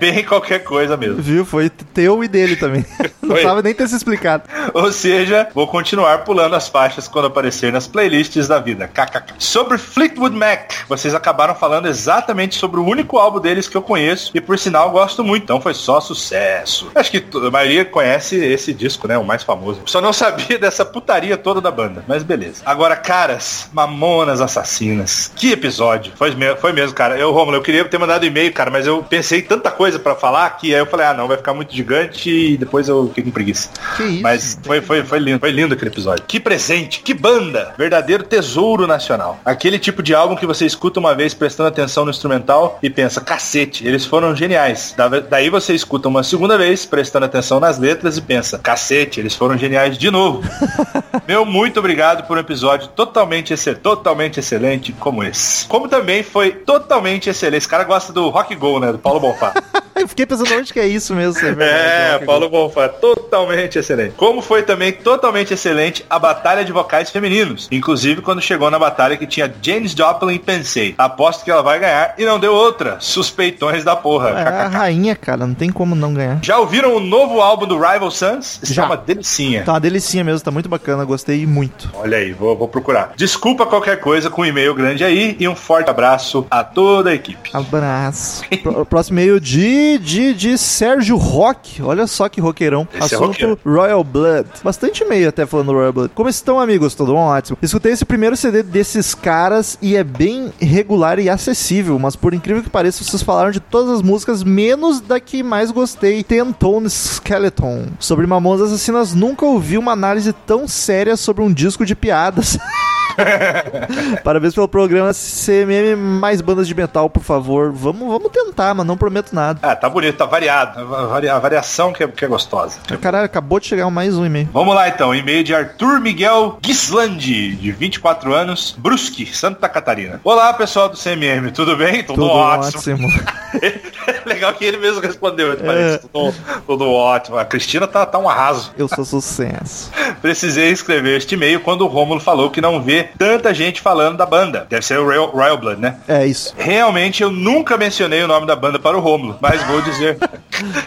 bem 0.03 0.23
qualquer 0.27 0.65
coisa 0.65 0.97
mesmo. 0.97 1.23
Viu? 1.23 1.45
Foi 1.45 1.71
teu 1.71 2.25
e 2.25 2.29
dele 2.29 2.57
também. 2.57 2.85
não 3.23 3.31
precisava 3.31 3.63
nem 3.63 3.73
ter 3.73 3.89
se 3.89 3.95
explicado. 3.95 4.45
Ou 4.75 4.91
seja, 4.91 5.49
vou 5.55 5.69
continuar 5.69 6.19
pulando 6.25 6.57
as 6.57 6.69
faixas 6.69 7.07
quando 7.07 7.27
aparecer 7.27 7.73
nas 7.73 7.87
playlists 7.87 8.49
da 8.49 8.59
vida. 8.59 8.89
KKK. 8.89 9.35
Sobre 9.39 9.79
Fleetwood 9.79 10.37
Mac, 10.37 10.73
vocês 10.89 11.15
acabaram 11.15 11.55
falando 11.55 11.87
exatamente 11.87 12.57
sobre 12.57 12.81
o 12.81 12.85
único 12.85 13.17
álbum 13.19 13.39
deles 13.39 13.69
que 13.69 13.77
eu 13.77 13.83
conheço 13.83 14.33
e 14.35 14.41
por 14.41 14.59
sinal 14.59 14.91
gosto 14.91 15.23
muito. 15.23 15.45
Então 15.45 15.61
foi 15.61 15.75
só 15.75 16.01
sucesso. 16.01 16.91
Acho 16.95 17.11
que 17.11 17.25
a 17.47 17.51
maioria 17.51 17.85
conhece 17.85 18.37
esse 18.37 18.75
disco, 18.75 19.07
né? 19.07 19.17
O 19.17 19.25
mais 19.25 19.43
famoso. 19.43 19.83
Só 19.87 20.01
não 20.01 20.13
sabia 20.13 20.59
dessa 20.59 20.85
putaria 20.85 21.37
toda 21.37 21.61
da 21.61 21.71
banda, 21.71 22.05
mas 22.09 22.23
beleza. 22.23 22.63
Agora, 22.67 22.97
caras, 22.97 23.69
Mamonas 23.73 24.41
Assassinas. 24.41 25.31
Que 25.37 25.53
episódio. 25.53 26.13
Foi, 26.17 26.33
foi 26.61 26.73
mesmo, 26.73 26.95
cara. 26.95 27.17
Eu, 27.17 27.31
Romulo, 27.31 27.57
eu 27.57 27.63
queria 27.63 27.85
ter 27.85 27.99
mandado 27.99 28.27
e-mail, 28.27 28.53
cara, 28.53 28.71
mas 28.71 28.87
eu 28.87 29.03
pensei 29.03 29.43
tanta 29.43 29.71
coisa 29.71 29.92
pra 29.99 30.15
falar 30.15 30.51
que 30.57 30.75
aí 30.75 30.81
eu 30.81 30.87
falei, 30.87 31.07
ah, 31.07 31.15
não, 31.15 31.29
vai 31.29 31.37
ficar 31.37 31.55
muito 31.55 31.75
gigante 31.75 32.31
e 32.31 32.57
depois 32.57 32.89
eu 32.89 33.09
fiquei 33.09 33.25
com 33.25 33.31
preguiça. 33.31 33.71
Que 33.97 34.03
isso? 34.05 34.23
Mas 34.23 34.59
foi, 34.65 34.81
foi, 34.81 35.03
foi 35.05 35.19
lindo, 35.19 35.39
foi 35.41 35.51
lindo 35.51 35.75
aquele 35.75 35.91
episódio. 35.91 36.25
Que 36.27 36.39
presente, 36.41 37.01
que 37.03 37.15
banda! 37.15 37.75
Verdadeiro 37.77 38.23
tesouro 38.25 38.87
nacional. 38.87 39.39
Aquele 39.45 39.79
tipo 39.79 40.03
de 40.03 40.15
álbum 40.15 40.37
que 40.37 40.47
você 40.47 40.65
escuta 40.67 41.01
uma 41.01 41.15
vez 41.15 41.35
prestando 41.35 41.69
atenção 41.69 42.05
no 42.05 42.11
instrumental 42.11 42.79
e 42.83 42.89
pensa, 42.91 43.21
cacete, 43.21 43.87
eles 43.87 44.05
foram 44.05 44.35
geniais. 44.35 44.95
Da- 44.97 45.09
Daí 45.09 45.49
você 45.51 45.75
escuta 45.75 46.09
uma 46.09 46.23
segunda 46.23 46.57
vez 46.59 46.85
prestando 46.87 47.27
atenção 47.27 47.61
nas 47.61 47.79
letras 47.79 48.17
e 48.17 48.21
pensa, 48.21 48.59
cacete, 48.59 49.21
eles 49.21 49.35
foram 49.35 49.57
geniais 49.59 49.97
de 49.99 50.11
novo. 50.11 50.43
Meu 51.27 51.45
muito 51.45 51.79
obrigado 51.79 52.27
por 52.27 52.37
um 52.37 52.41
episódio 52.41 52.89
totalmente, 52.89 53.53
excel- 53.53 53.77
totalmente 53.77 54.41
excelente 54.41 54.93
como 54.93 55.23
esse. 55.23 55.67
Como 55.67 55.89
também 55.89 56.23
foi 56.23 56.51
totalmente 56.53 57.29
excelente. 57.31 57.59
Esse 57.59 57.69
cara 57.69 57.85
gosta 57.85 58.13
do 58.13 58.29
Rock 58.29 58.55
Go, 58.55 58.79
né? 58.81 58.93
Do 58.93 58.99
Paulo 58.99 59.21
Bonfá. 59.21 59.53
Eu 59.95 60.09
fiquei 60.09 60.25
pensando 60.27 60.53
onde 60.55 60.73
que 60.73 60.81
é 60.81 60.87
isso 60.87 61.15
mesmo. 61.15 61.35
se 61.35 61.47
É, 61.47 61.53
verdade, 61.53 62.23
É, 62.23 62.27
Paulo 62.27 62.49
Bonfá, 62.49 62.89
totalmente 62.89 63.79
excelente. 63.79 64.15
Como 64.17 64.41
foi 64.43 64.63
também 64.63 64.91
totalmente 64.93 65.53
excelente 65.55 66.05
a 66.09 66.19
batalha 66.19 66.65
de 66.65 66.73
vocais 66.73 67.11
femininos. 67.11 67.69
Inclusive 67.71 68.21
quando 68.23 68.41
chegou 68.41 68.71
na 68.71 68.79
batalha 68.79 69.17
que 69.17 69.27
tinha 69.27 69.53
James 69.63 69.93
Joplin, 69.93 70.39
pensei, 70.39 70.95
aposto 70.99 71.45
que 71.45 71.51
ela 71.51 71.63
vai 71.63 71.79
ganhar 71.79 72.15
e 72.19 72.25
não 72.25 72.41
deu 72.41 72.53
outra. 72.55 72.97
Suspeitões 73.01 73.85
da 73.85 73.95
porra. 73.95 74.31
É 74.31 74.43
a 74.63 74.69
rainha, 74.69 75.15
cara. 75.15 75.47
Não 75.47 75.55
tem 75.55 75.71
como 75.71 75.95
não 75.95 76.13
ganhar. 76.15 76.39
Já 76.43 76.59
ouviram 76.59 76.97
o 76.97 77.01
novo 77.01 77.41
álbum 77.41 77.67
do 77.67 77.77
Rival 77.77 78.11
Sons? 78.11 78.59
Está 78.63 78.75
Já. 78.75 78.87
uma 78.87 78.97
delicinha. 78.97 79.63
Tá 79.63 79.73
uma 79.75 79.81
delicinha 79.81 80.25
mesmo, 80.25 80.41
tá 80.45 80.51
muito 80.51 80.69
bacana. 80.69 81.05
Gostei 81.05 81.47
muito. 81.47 81.91
Olha 81.95 82.19
aí, 82.19 82.33
vou, 82.33 82.57
vou 82.57 82.67
procurar. 82.69 83.13
Desculpa 83.17 83.67
qualquer 83.67 84.01
coisa 84.01 84.29
com 84.31 84.43
um 84.43 84.47
e-mail 84.47 84.75
grande 84.75 85.05
aí 85.05 85.37
e 85.39 85.47
um 85.47 85.55
forte 85.55 85.89
abraço 85.91 86.47
a 86.51 86.65
toda 86.65 87.11
a 87.11 87.15
equipe. 87.15 87.51
Abraço. 87.53 88.43
Pró- 88.63 88.85
Próximo 88.85 89.19
e-mail 89.21 89.39
de, 89.41 89.72
de, 89.99 90.35
de 90.35 90.59
Sérgio 90.59 91.17
Rock. 91.17 91.83
Olha 91.83 92.07
só 92.07 92.29
que 92.29 92.41
roqueirão. 92.41 92.87
Esse 92.93 93.15
é 93.15 93.17
Assunto 93.17 93.29
roqueiro. 93.29 93.59
Royal 93.65 94.05
Blood. 94.05 94.49
Bastante 94.63 95.03
e-mail 95.03 95.29
até 95.29 95.47
falando 95.47 95.73
Royal 95.73 95.93
Blood. 95.93 96.13
Como 96.15 96.29
estão, 96.29 96.61
amigos? 96.61 96.95
Tudo 96.95 97.15
ótimo. 97.15 97.59
Escutei 97.63 97.93
esse 97.93 98.05
primeiro 98.05 98.37
CD 98.37 98.63
desses 98.63 99.15
caras 99.15 99.79
e 99.81 99.97
é 99.97 100.05
bem 100.05 100.53
regular 100.61 101.19
e 101.19 101.29
acessível, 101.29 101.99
mas 101.99 102.17
por 102.17 102.35
incrível 102.35 102.63
que 102.63 102.71
pareça, 102.71 103.05
vocês 103.05 103.23
falaram 103.23 103.51
de 103.51 103.61
todas 103.61 103.91
as 103.91 104.03
músicas, 104.03 104.43
menos 104.43 105.01
da 105.01 105.21
que 105.21 105.43
mais 105.43 105.71
gostei, 105.71 106.23
Ten 106.23 106.53
Tone 106.53 106.89
Skeleton. 106.89 107.87
Sobre 107.99 108.27
Mamonas 108.27 108.63
Assassinas, 108.63 109.15
nunca 109.15 109.45
ouvi 109.47 109.79
uma 109.79 109.93
análise 109.93 110.33
tão 110.33 110.67
séria 110.69 111.17
sobre 111.17 111.43
um 111.43 111.53
disco 111.53 111.85
de 111.85 111.95
piadas. 111.95 112.59
Parabéns 114.25 114.55
pelo 114.55 114.69
programa 114.69 115.13
CMM 115.13 115.97
mais 115.97 116.41
bandas 116.41 116.67
de 116.67 116.75
metal, 116.75 117.09
por 117.11 117.23
favor. 117.23 117.73
Vamos, 117.73 118.09
vamos 118.09 118.31
tentar, 118.31 118.75
mas 118.75 118.87
não 118.87 118.97
prometo 118.97 119.35
nada. 119.35 119.59
Ah, 119.63 119.75
tá 119.77 119.89
bonito, 119.89 120.17
tá 120.17 120.27
variado. 120.27 120.81
A 120.81 121.07
varia- 121.07 121.35
a 121.35 121.39
variação 121.39 121.93
que 121.93 122.03
é, 122.05 122.09
que 122.09 122.25
é 122.25 122.29
gostosa. 122.29 122.79
Caralho, 123.01 123.25
acabou 123.27 123.59
de 123.61 123.67
chegar 123.67 123.89
mais 123.91 124.17
um 124.17 124.25
e-mail. 124.27 124.49
Vamos 124.53 124.75
lá 124.75 124.89
então, 124.89 125.15
e-mail 125.15 125.43
de 125.45 125.55
Arthur 125.55 126.01
Miguel 126.01 126.59
Gislandi, 126.65 127.55
de 127.57 127.73
24 127.73 128.35
anos, 128.35 128.75
Brusque, 128.79 129.27
Santa 129.35 129.69
Catarina. 129.69 130.21
Olá, 130.25 130.53
pessoal 130.55 130.89
do 130.89 130.97
CMM, 130.97 131.51
tudo 131.53 131.77
bem? 131.77 132.03
Tudo, 132.03 132.15
Tudo 132.23 132.27
ótimo. 132.31 133.07
ótimo. 133.09 133.09
Legal 134.27 134.53
que 134.55 134.65
ele 134.65 134.77
mesmo 134.77 135.01
respondeu, 135.01 135.53
ele 135.53 135.63
É. 135.69 135.99
tudo, 135.99 136.35
tudo 136.67 136.91
ótimo. 136.91 137.39
A 137.39 137.45
Cristina 137.45 137.87
tá, 137.87 138.05
tá 138.07 138.19
um 138.19 138.29
arraso. 138.29 138.73
Eu 138.77 138.89
sou 138.89 139.05
sucesso. 139.05 139.91
Precisei 140.23 140.71
escrever 140.71 141.17
este 141.19 141.35
e-mail 141.35 141.61
quando 141.61 141.83
o 141.83 141.87
Rômulo 141.89 142.21
falou 142.21 142.51
que 142.51 142.61
não 142.61 142.81
vê 142.83 143.09
tanta 143.19 143.53
gente 143.53 143.81
falando 143.81 144.17
da 144.17 144.27
banda. 144.27 144.67
Deve 144.69 144.85
ser 144.85 144.99
o 144.99 145.05
Royal, 145.05 145.27
Royal 145.31 145.59
Blood, 145.59 145.81
né? 145.81 145.97
É 146.07 146.27
isso. 146.27 146.55
Realmente 146.57 147.23
eu 147.23 147.31
nunca 147.31 147.77
mencionei 147.77 148.23
o 148.23 148.29
nome 148.29 148.47
da 148.47 148.55
banda 148.57 148.79
para 148.79 148.97
o 148.97 149.01
Rômulo, 149.01 149.37
mas 149.41 149.63
vou 149.65 149.81
dizer. 149.83 150.19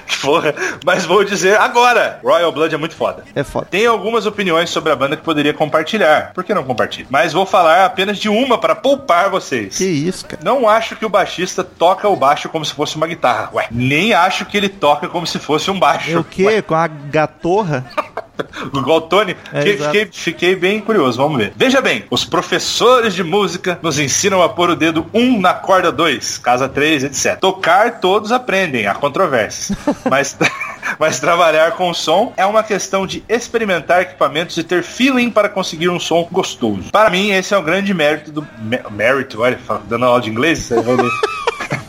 Que 0.05 0.21
Porra, 0.21 0.53
mas 0.85 1.05
vou 1.05 1.23
dizer 1.23 1.57
agora. 1.59 2.19
Royal 2.23 2.51
Blood 2.51 2.73
é 2.73 2.77
muito 2.77 2.95
foda. 2.95 3.23
É 3.35 3.43
foda. 3.43 3.67
Tenho 3.69 3.91
algumas 3.91 4.25
opiniões 4.25 4.69
sobre 4.69 4.91
a 4.91 4.95
banda 4.95 5.17
que 5.17 5.23
poderia 5.23 5.53
compartilhar. 5.53 6.31
Por 6.33 6.43
que 6.43 6.53
não 6.53 6.63
compartilho? 6.63 7.07
Mas 7.09 7.33
vou 7.33 7.45
falar 7.45 7.85
apenas 7.85 8.17
de 8.17 8.29
uma 8.29 8.57
para 8.57 8.75
poupar 8.75 9.29
vocês. 9.29 9.77
Que 9.77 9.85
isso, 9.85 10.25
cara. 10.25 10.41
Não 10.43 10.69
acho 10.69 10.95
que 10.95 11.05
o 11.05 11.09
baixista 11.09 11.63
toca 11.63 12.07
o 12.07 12.15
baixo 12.15 12.47
como 12.49 12.63
se 12.63 12.73
fosse 12.73 12.95
uma 12.95 13.07
guitarra. 13.07 13.24
Ué, 13.53 13.67
nem 13.71 14.13
acho 14.13 14.45
que 14.45 14.55
ele 14.57 14.69
toca 14.69 15.07
como 15.07 15.25
se 15.25 15.39
fosse 15.39 15.69
um 15.71 15.79
baixo. 15.79 16.11
É 16.11 16.17
o 16.17 16.23
quê? 16.23 16.61
Com 16.61 16.75
a 16.75 16.87
gatorra? 16.87 17.85
Igual 18.73 18.97
o 18.97 19.01
Tony. 19.01 19.35
É, 19.53 19.61
fiquei, 19.61 20.09
fiquei- 20.11 20.55
bem 20.55 20.79
curioso, 20.81 21.17
vamos 21.17 21.37
ver. 21.37 21.53
Veja 21.55 21.79
bem, 21.81 22.03
os 22.09 22.25
professores 22.25 23.13
de 23.13 23.23
música 23.23 23.79
nos 23.81 23.97
ensinam 23.97 24.41
a 24.43 24.49
pôr 24.49 24.69
o 24.71 24.75
dedo 24.75 25.05
1 25.13 25.39
na 25.39 25.53
corda 25.53 25.89
2, 25.91 26.37
casa 26.39 26.67
3, 26.67 27.05
etc. 27.05 27.39
Tocar 27.39 27.99
todos 28.01 28.31
aprendem, 28.33 28.87
há 28.87 28.93
controvérsias. 28.93 29.77
mas, 30.09 30.37
mas 30.99 31.19
trabalhar 31.19 31.71
com 31.73 31.93
som 31.93 32.33
é 32.35 32.45
uma 32.45 32.61
questão 32.63 33.07
de 33.07 33.23
experimentar 33.29 34.01
equipamentos 34.01 34.57
e 34.57 34.63
ter 34.63 34.83
feeling 34.83 35.29
para 35.29 35.47
conseguir 35.47 35.87
um 35.89 35.99
som 35.99 36.27
gostoso. 36.29 36.91
Para 36.91 37.09
mim, 37.09 37.31
esse 37.31 37.53
é 37.53 37.57
o 37.57 37.61
grande 37.63 37.93
mérito 37.93 38.31
do... 38.31 38.45
mé- 38.59 38.83
Mérito, 38.91 39.41
olha, 39.41 39.57
dando 39.87 40.05
aula 40.05 40.19
de 40.21 40.29
inglês, 40.29 40.59
você 40.59 40.81
vai 40.81 40.95
ver. 40.97 41.09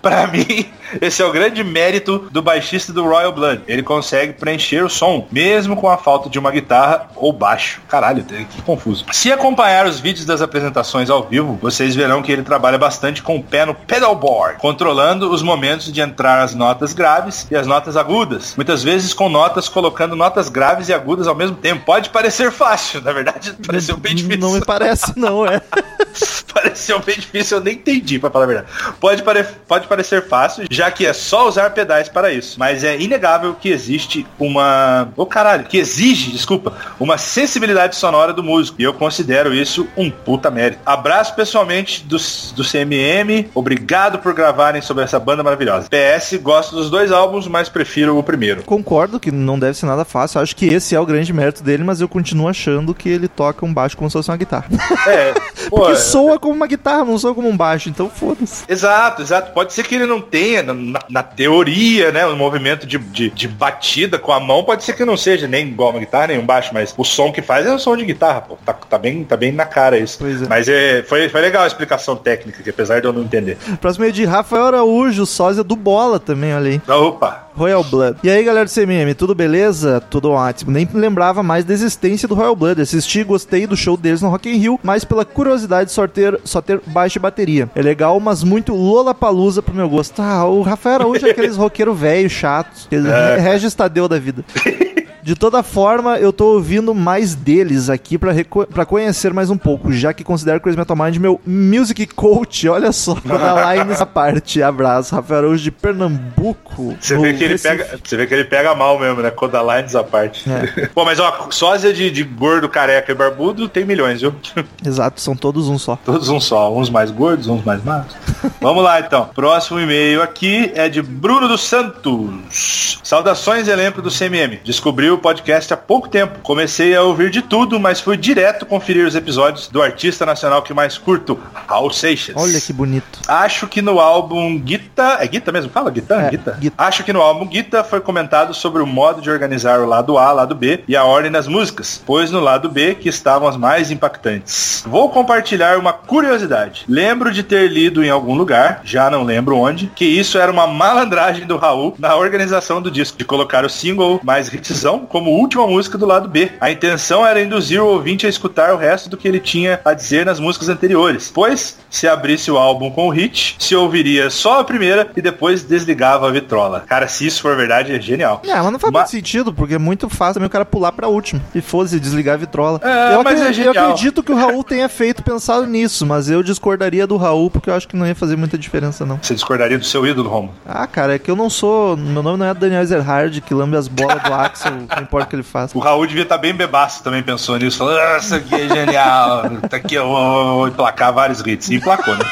Pra 0.07 0.27
mim, 0.31 0.67
esse 1.01 1.21
é 1.21 1.25
o 1.25 1.33
grande 1.33 1.65
mérito 1.65 2.29
do 2.31 2.41
baixista 2.41 2.93
do 2.93 3.03
Royal 3.03 3.33
Blood. 3.33 3.63
Ele 3.67 3.83
consegue 3.83 4.35
preencher 4.35 4.85
o 4.85 4.89
som, 4.89 5.27
mesmo 5.33 5.75
com 5.75 5.89
a 5.89 5.97
falta 5.97 6.31
de 6.31 6.39
uma 6.39 6.53
guitarra 6.53 7.09
ou 7.17 7.33
baixo. 7.33 7.81
Caralho, 7.89 8.23
que 8.23 8.63
confuso. 8.63 9.05
Se 9.11 9.33
acompanhar 9.33 9.85
os 9.85 9.99
vídeos 9.99 10.25
das 10.25 10.41
apresentações 10.41 11.11
ao 11.11 11.25
vivo, 11.25 11.59
vocês 11.61 11.97
verão 11.97 12.23
que 12.23 12.31
ele 12.31 12.45
trabalha 12.45 12.79
bastante 12.79 13.21
com 13.21 13.37
o 13.37 13.43
pé 13.43 13.67
no 13.67 13.75
pedalboard, 13.75 14.61
controlando 14.61 15.29
os 15.29 15.43
momentos 15.43 15.93
de 15.93 16.01
entrar 16.01 16.41
as 16.41 16.55
notas 16.55 16.93
graves 16.93 17.49
e 17.51 17.57
as 17.57 17.67
notas 17.67 17.97
agudas. 17.97 18.55
Muitas 18.55 18.85
vezes 18.85 19.13
com 19.13 19.29
notas 19.29 19.69
colocando 19.69 20.15
notas 20.15 20.49
graves 20.49 20.89
e 20.89 20.95
agudas 20.95 21.27
ao 21.27 21.35
mesmo 21.35 21.57
tempo. 21.57 21.85
Pode 21.85 22.11
parecer 22.11 22.53
fácil, 22.53 23.01
na 23.03 23.13
verdade, 23.13 23.55
pareceu 23.67 23.97
bem 23.97 24.15
difícil. 24.15 24.41
Não 24.41 24.53
me 24.53 24.65
parece, 24.65 25.19
não, 25.19 25.45
é. 25.45 25.61
Pareceu 26.53 26.99
bem 27.01 27.17
difícil, 27.17 27.59
eu 27.59 27.65
nem 27.65 27.75
entendi, 27.75 28.19
pra 28.19 28.31
falar 28.31 28.45
a 28.45 28.49
verdade. 28.49 28.67
Pode, 29.01 29.23
pare- 29.23 29.45
pode 29.69 29.87
parecer 29.87 30.27
fácil, 30.27 30.65
já 30.71 30.91
que 30.91 31.05
é 31.07 31.13
só 31.13 31.47
usar 31.49 31.71
pedais 31.71 32.09
para 32.09 32.33
isso. 32.33 32.59
Mas 32.59 32.83
é 32.83 32.99
inegável 32.99 33.55
que 33.55 33.69
existe 33.69 34.27
uma. 34.39 35.09
Ô 35.17 35.27
caralho, 35.27 35.65
que 35.65 35.77
exige, 35.79 36.31
desculpa, 36.31 36.73
uma 36.99 37.19
sensibilidade 37.19 37.97
sonora 37.97 38.33
do 38.33 38.43
músico. 38.43 38.81
E 38.81 38.85
eu 38.85 38.95
considero 38.95 39.53
isso 39.55 39.87
um 39.97 40.11
puta 40.11 40.51
mérito. 40.51 40.81
Abraço 40.87 41.35
pessoalmente 41.35 42.05
do, 42.05 42.17
do 42.17 42.65
CMM. 42.65 43.49
Obrigado 43.55 44.19
por 44.19 44.33
gravarem 44.33 44.81
sobre 44.83 45.05
essa 45.05 45.19
banda 45.19 45.43
maravilhosa. 45.43 45.89
PS, 45.91 46.35
gosto 46.41 46.75
dos 46.75 46.91
dois 46.91 47.13
álbuns, 47.13 47.47
mas 47.47 47.69
prefiro 47.69 48.17
o 48.19 48.23
primeiro. 48.23 48.63
Concordo 48.63 49.21
que 49.21 49.31
não 49.31 49.59
deve 49.59 49.77
ser 49.77 49.87
nada 49.87 50.05
fácil. 50.05 50.41
Acho 50.41 50.57
que 50.57 50.67
esse 50.67 50.95
é 50.95 51.01
o 51.01 51.07
grande 51.07 51.33
mérito 51.33 51.63
dele, 51.63 51.85
mas 51.85 52.01
eu 52.01 52.09
continuo 52.09 52.49
achando 52.49 52.95
que 52.95 53.09
ele 53.09 53.29
toca 53.29 53.65
um 53.67 53.73
baixo 53.73 53.97
como 53.97 54.09
se 54.09 54.15
fosse 54.15 54.31
uma 54.31 54.37
guitarra. 54.37 54.67
É, 55.07 55.35
pô, 55.69 55.77
Porque 55.81 55.97
soa 56.07 56.39
como 56.39 56.55
uma 56.55 56.67
guitarra, 56.67 57.05
não 57.05 57.19
soa 57.19 57.35
como 57.35 57.49
um 57.49 57.57
baixo, 57.57 57.89
então 57.89 58.09
foda-se. 58.09 58.65
Exato, 58.69 59.23
exato. 59.23 59.53
Pode 59.53 59.73
ser 59.73 59.85
que 59.85 59.95
ele 59.95 60.07
não 60.07 60.21
tenha, 60.21 60.63
na, 60.63 61.01
na 61.09 61.23
teoria, 61.23 62.13
né, 62.13 62.27
um 62.27 62.37
movimento 62.37 62.87
de, 62.87 62.99
de, 62.99 63.31
de 63.31 63.49
batida 63.49 64.19
com 64.19 64.33
a 64.33 64.41
mão, 64.41 64.65
pode 64.65 64.85
ser 64.85 64.95
que 64.95 65.05
não 65.05 65.17
seja 65.17 65.47
nem 65.47 65.69
igual 65.69 65.91
uma 65.91 66.01
guitarra, 66.01 66.29
nem 66.29 66.39
um 66.39 66.47
baixo, 66.47 66.71
mas 66.73 66.95
o 66.97 67.05
som 67.05 67.33
que 67.33 67.43
faz 67.43 67.67
é 67.67 67.75
o 67.75 67.79
som 67.79 67.97
de 67.97 68.05
guitarra, 68.05 68.41
pô. 68.43 68.57
Tá, 68.65 68.73
tá 68.73 68.99
bem, 68.99 69.25
tá 69.25 69.37
bem 69.37 69.53
na 69.53 69.65
cara 69.65 69.99
isso. 69.99 70.19
Pois 70.19 70.43
é. 70.43 70.49
Mas 70.49 70.69
é, 70.69 71.03
foi, 71.03 71.29
foi 71.29 71.41
legal 71.41 71.65
a 71.65 71.67
explicação 71.67 72.17
técnica, 72.17 72.63
que 72.63 72.71
apesar 72.71 73.01
de 73.01 73.07
eu 73.07 73.13
não 73.13 73.23
entender. 73.23 73.57
Próximo 73.81 74.05
é 74.05 74.11
de 74.11 74.25
Rafael 74.25 74.67
Araújo, 74.67 75.27
sósia 75.27 75.63
do 75.63 75.77
Bola 75.77 76.19
também, 76.19 76.55
olha 76.55 76.71
aí. 76.71 76.81
Opa! 76.89 77.46
Royal 77.57 77.83
Blood. 77.85 78.19
E 78.23 78.31
aí, 78.31 78.45
galera 78.45 78.67
do 78.67 78.71
CMM, 78.71 79.15
tudo 79.15 79.35
beleza? 79.35 80.01
Tudo 80.11 80.31
ótimo. 80.31 80.71
Nem 80.71 80.89
lembrava 80.93 81.43
mais 81.43 81.65
da 81.65 81.73
existência 81.73 82.29
do 82.29 82.35
Royal 82.35 82.55
Blood. 82.55 82.81
Assisti 82.83 83.21
e 83.21 83.25
gostei 83.25 83.67
do 83.67 83.77
show 83.77 83.97
deles 83.97 84.21
no 84.23 84.29
Rock 84.29 84.49
in 84.49 84.57
Rio, 84.59 84.79
mas 84.83 85.05
pela 85.05 85.25
curiosidade 85.25 85.91
só 85.91 86.07
ter, 86.07 86.39
só 86.45 86.61
ter 86.61 86.81
baixa 86.87 87.19
bateria. 87.19 87.71
É 87.75 87.83
legal, 87.83 88.21
mas 88.21 88.43
muito 88.45 88.75
Lollapalooza 88.75 89.63
pro 89.63 89.75
meu 89.75 89.89
gosto. 89.89 90.21
Ah, 90.21 90.45
o 90.45 90.63
Rafael 90.63 90.97
Araújo 90.97 91.27
é 91.27 91.31
aqueles 91.37 91.57
roqueiro 91.57 91.95
velho, 91.95 92.29
chatos, 92.29 92.87
aqueles 92.87 93.07
É. 93.07 93.39
Regis 93.39 93.75
Tadeu 93.75 94.09
da 94.09 94.19
vida. 94.19 94.45
De 95.27 95.35
toda 95.35 95.61
forma, 95.61 96.19
eu 96.19 96.33
tô 96.33 96.53
ouvindo 96.53 96.95
mais 96.95 97.35
deles 97.35 97.91
aqui 97.91 98.17
pra 98.17 98.87
conhecer 98.87 99.35
mais 99.35 99.51
um 99.51 99.59
pouco, 99.59 99.91
já 99.91 100.13
que 100.15 100.23
considero 100.23 100.61
Crazy 100.61 100.79
Metal 100.79 100.97
Mind 100.97 101.17
meu 101.17 101.41
music 101.45 102.07
coach. 102.07 102.69
Olha 102.69 102.93
só, 102.93 103.15
dar 103.27 103.55
lá 103.55 103.85
nessa 103.85 104.07
parte. 104.07 104.63
Abraço, 104.63 105.17
Rafael 105.17 105.41
Araújo 105.41 105.65
de 105.65 105.73
Pernambuco. 105.73 106.97
Você 107.01 107.19
vê, 107.19 107.35
que 107.35 107.43
ele 107.43 107.55
Recife. 107.55 107.77
pega, 107.77 107.99
você 108.05 108.17
vê 108.17 108.25
que 108.29 108.35
ele 108.35 108.45
pega 108.45 108.73
mal 108.77 109.01
mesmo, 109.01 109.21
né? 109.21 109.33
Codalines 109.33 109.97
à 109.97 110.05
parte. 110.05 110.49
É. 110.49 110.87
Pô, 110.95 111.05
mas 111.05 111.19
ó, 111.19 111.49
sósia 111.51 111.93
de, 111.93 112.09
de 112.09 112.23
gordo, 112.23 112.69
careca 112.69 113.11
e 113.11 113.15
barbudo 113.17 113.69
tem 113.69 113.85
milhões, 113.85 114.21
viu? 114.21 114.33
Exato, 114.87 115.21
são 115.21 115.35
todos 115.35 115.69
um 115.69 115.77
só. 115.77 115.99
Todos 116.05 116.29
um 116.29 116.39
só, 116.39 116.73
uns 116.73 116.89
mais 116.89 117.11
gordos, 117.11 117.49
uns 117.49 117.65
mais 117.65 117.83
magros. 117.83 118.15
Vamos 118.61 118.85
lá 118.85 119.01
então. 119.01 119.29
Próximo 119.35 119.81
e-mail 119.81 120.23
aqui 120.23 120.71
é 120.77 120.89
de 120.89 121.03
Bruno 121.03 121.49
dos 121.49 121.65
Santos. 121.65 123.01
Saudações, 123.03 123.67
elenco 123.67 124.01
do 124.01 124.09
CMM. 124.09 124.61
Descobri 124.65 125.16
o 125.17 125.19
podcast 125.19 125.73
há 125.73 125.77
pouco 125.77 126.09
tempo. 126.09 126.39
Comecei 126.43 126.95
a 126.95 127.03
ouvir 127.03 127.31
de 127.31 127.43
tudo, 127.43 127.81
mas 127.81 128.01
fui 128.01 128.17
direto 128.17 128.67
conferir 128.67 129.07
os 129.07 129.15
episódios 129.15 129.69
do 129.69 129.83
artista 129.83 130.25
nacional 130.25 130.63
que 130.63 130.73
mais 130.73 130.97
curto, 130.99 131.39
Raul 131.67 131.91
Seixas. 131.91 132.37
Olha 132.37 132.61
que 132.61 132.73
bonito. 132.73 133.21
Acho 133.27 133.67
que 133.67 133.83
no 133.83 133.99
álbum 133.99 134.59
Guita. 134.59 135.19
É 135.21 135.27
Guita 135.27 135.51
mesmo? 135.51 135.71
Fala 135.71 135.91
Guita? 135.91 136.15
É, 136.15 136.31
Guita. 136.31 136.57
Guita. 136.61 136.75
Acho 136.79 137.03
que 137.03 137.13
no 137.13 137.21
álbum 137.21 137.47
Guita 137.47 137.83
foi 137.83 138.01
comentado 138.01 138.55
sobre 138.55 138.83
o 138.83 138.87
modo 138.87 139.21
de 139.21 139.31
organizar 139.31 139.81
o 139.81 139.87
lado 139.87 140.19
A, 140.19 140.31
lado 140.33 140.55
B 140.55 140.85
e 140.87 140.95
a 140.95 141.05
ordem 141.05 141.31
das 141.31 141.49
músicas, 141.49 142.01
pois 142.05 142.31
no 142.31 142.41
lado 142.41 142.69
B 142.69 142.95
que 142.95 143.09
estavam 143.09 143.49
as 143.49 143.57
mais 143.57 143.91
impactantes. 143.91 144.85
Vou 144.87 145.09
compartilhar 145.11 145.79
uma 145.79 145.93
curiosidade. 145.93 146.85
Lembro 146.89 147.33
de 147.33 147.43
ter 147.43 147.69
lido 147.71 148.05
em 148.05 148.11
algum 148.11 148.35
lugar, 148.35 148.81
já 148.85 149.11
não 149.11 149.25
lembro 149.25 149.57
onde, 149.57 149.91
que 149.95 150.05
isso 150.05 150.39
era 150.39 150.53
uma 150.53 150.67
malandragem 150.67 151.47
do 151.47 151.57
Raul 151.57 151.95
na 151.99 152.15
organização 152.17 152.83
do 152.83 152.91
disco, 152.91 153.17
de 153.19 153.25
colocar 153.25 153.65
o 153.65 153.71
single 153.71 154.21
mais 154.23 154.53
hitzão 154.53 155.06
como 155.09 155.31
última 155.31 155.67
música 155.67 155.97
do 155.99 156.07
lado 156.07 156.29
B. 156.29 156.51
A 156.61 156.71
intenção 156.71 157.27
era 157.27 157.41
induzir 157.41 157.81
o 157.83 157.87
ouvinte 157.87 158.27
a 158.27 158.29
escutar 158.29 158.73
o 158.75 158.77
resto 158.77 159.09
do 159.09 159.17
que 159.17 159.27
ele 159.27 159.41
tinha 159.41 159.81
a 159.85 159.93
dizer 159.95 160.25
nas 160.27 160.39
músicas 160.41 160.69
anteriores, 160.69 161.31
pois 161.35 161.79
se 161.91 162.07
abrisse 162.09 162.51
o 162.51 162.59
álbum 162.59 162.91
com 162.91 163.07
o 163.07 163.11
hit, 163.11 163.57
se 163.59 163.75
ouviria 163.75 164.29
só 164.31 164.61
a 164.61 164.65
primeira 164.65 165.09
e 165.17 165.23
depois 165.23 165.63
desligava 165.65 166.29
a 166.29 166.31
vitrola. 166.31 166.85
Cara, 166.87 167.09
se 167.09 167.27
isso 167.27 167.41
for 167.43 167.57
verdade, 167.57 167.93
é 167.95 168.01
genial. 168.01 168.43
É, 168.45 168.55
mas 168.61 168.73
não 168.73 168.79
faz 168.79 168.93
Ma- 168.93 169.01
muito 169.01 169.11
sentido, 169.11 169.53
porque 169.53 169.75
é 169.75 169.79
muito 169.79 170.09
fácil 170.09 170.35
também 170.35 170.47
o 170.47 170.51
cara 170.51 170.65
pular 170.65 170.93
pra 170.93 171.09
última. 171.09 171.41
E 171.55 171.61
fosse 171.61 171.99
desligar 171.99 172.35
a 172.35 172.39
vitrola. 172.39 172.81
É, 172.83 173.15
eu, 173.15 173.23
mas 173.23 173.41
é 173.41 173.49
eu 173.49 173.53
genial. 173.53 173.85
acredito 173.91 174.23
que 174.23 174.33
o 174.33 174.37
Raul 174.37 174.63
tenha 174.63 174.89
feito 174.89 175.23
pensado 175.23 175.67
nisso, 175.67 176.05
mas 176.07 176.29
eu 176.29 176.43
discordaria 176.43 177.07
do 177.07 177.17
Raul, 177.17 177.51
porque 177.51 177.71
eu 177.71 177.75
acho 177.75 177.89
que 177.89 177.97
não 177.97 178.07
ia 178.07 178.15
fazer 178.15 178.37
muita 178.37 178.59
diferença, 178.59 179.05
não. 179.07 179.19
Você 179.23 179.35
discordaria 179.35 179.79
do 179.79 179.85
seu 179.85 180.07
ídolo, 180.07 180.29
Romo? 180.29 180.55
Ah, 180.67 180.87
cara, 180.87 181.15
é 181.15 181.19
que 181.19 181.31
eu 181.31 181.37
não 181.37 181.49
sou. 181.49 181.97
Meu 181.97 182.23
nome 182.23 182.39
não 182.39 182.47
é 182.47 182.53
Daniel 182.55 182.83
Ezerhard, 182.83 183.41
que 183.41 183.55
lambe 183.55 183.77
as 183.77 183.89
bolas 183.89 184.23
do 184.23 184.33
Axel, 184.35 184.73
não 184.97 185.03
importa 185.03 185.27
o 185.27 185.31
que 185.31 185.37
ele 185.37 185.43
faça. 185.43 185.77
O 185.77 185.81
Raul 185.81 186.07
devia 186.07 186.23
estar 186.23 186.39
bem 186.39 186.55
bebaço 186.55 187.03
também 187.03 187.23
pensou 187.23 187.59
nisso, 187.59 187.79
falando, 187.79 187.99
ah, 187.99 188.19
isso 188.19 188.35
aqui 188.35 188.55
é 188.55 188.69
genial, 188.69 189.43
tá 189.69 189.77
aqui 189.77 189.95
eu 189.95 190.07
vou 190.07 190.69
emplacar 190.69 191.13
vários 191.13 191.41
hits. 191.41 191.69
E 191.69 191.77
emplacou, 191.77 192.15
né? 192.15 192.25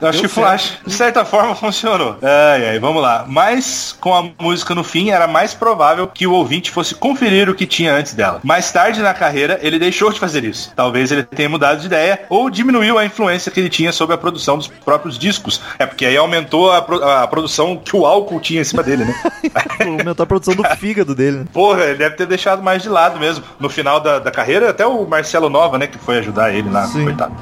Eu 0.00 0.08
acho 0.08 0.28
que 0.28 0.40
acho, 0.40 0.78
de 0.86 0.92
certa 0.92 1.24
forma 1.24 1.54
funcionou. 1.54 2.16
Ai, 2.22 2.70
ai, 2.70 2.78
vamos 2.78 3.02
lá. 3.02 3.24
Mas 3.28 3.94
com 4.00 4.14
a 4.14 4.24
música 4.38 4.74
no 4.74 4.82
fim, 4.82 5.10
era 5.10 5.26
mais 5.26 5.52
provável 5.54 6.06
que 6.06 6.26
o 6.26 6.32
ouvinte 6.32 6.70
fosse 6.70 6.94
conferir 6.94 7.48
o 7.50 7.54
que 7.54 7.66
tinha 7.66 7.94
antes 7.94 8.14
dela. 8.14 8.40
Mais 8.42 8.70
tarde 8.72 9.00
na 9.02 9.12
carreira, 9.12 9.58
ele 9.62 9.78
deixou 9.78 10.10
de 10.12 10.18
fazer 10.18 10.44
isso. 10.44 10.72
Talvez 10.74 11.12
ele 11.12 11.22
tenha 11.22 11.48
mudado 11.48 11.80
de 11.80 11.86
ideia 11.86 12.22
ou 12.28 12.48
diminuiu 12.48 12.98
a 12.98 13.04
influência 13.04 13.50
que 13.52 13.60
ele 13.60 13.68
tinha 13.68 13.92
sobre 13.92 14.14
a 14.14 14.18
produção 14.18 14.56
dos 14.56 14.68
próprios 14.68 15.18
discos. 15.18 15.60
É 15.78 15.84
porque 15.86 16.06
aí 16.06 16.16
aumentou 16.16 16.72
a, 16.72 16.80
pro- 16.82 17.02
a 17.04 17.26
produção 17.26 17.76
que 17.76 17.94
o 17.96 18.06
álcool 18.06 18.40
tinha 18.40 18.60
em 18.60 18.64
cima 18.64 18.82
dele, 18.82 19.04
né? 19.04 19.14
Aumentou 19.84 20.24
a 20.24 20.26
produção 20.26 20.54
do 20.54 20.64
fígado 20.76 21.14
dele. 21.14 21.38
né? 21.38 21.44
Porra, 21.52 21.84
ele 21.84 21.98
deve 21.98 22.16
ter 22.16 22.26
deixado 22.26 22.62
mais 22.62 22.82
de 22.82 22.88
lado 22.88 23.18
mesmo. 23.18 23.44
No 23.58 23.68
final 23.68 24.00
da, 24.00 24.18
da 24.18 24.30
carreira, 24.30 24.70
até 24.70 24.86
o 24.86 25.04
Marcelo 25.06 25.48
Nova, 25.50 25.76
né, 25.78 25.86
que 25.86 25.98
foi 25.98 26.18
ajudar 26.18 26.54
ele 26.54 26.70
lá, 26.70 26.86
Sim. 26.86 27.04
coitado. 27.04 27.34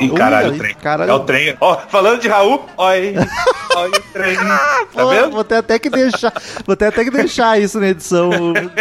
Ui, 0.00 0.08
caralho, 0.10 0.54
o 0.54 0.58
trem. 0.58 0.74
caralho. 0.76 1.10
É 1.10 1.14
o 1.14 1.20
trem. 1.20 1.54
Ó, 1.60 1.69
falando 1.76 2.20
de 2.20 2.28
Raul, 2.28 2.64
aí. 2.78 3.14
Olha 3.76 3.98
o 3.98 4.02
trem. 4.12 4.36
Tá 4.90 5.04
Pô, 5.04 5.08
vendo? 5.10 5.30
Vou 5.30 5.44
ter 5.44 5.56
até 5.56 5.78
que 5.78 5.88
deixar, 5.88 6.32
vou 6.66 6.74
ter 6.74 6.86
até 6.86 7.04
que 7.04 7.10
deixar 7.10 7.60
isso 7.60 7.78
na 7.78 7.88
edição. 7.88 8.30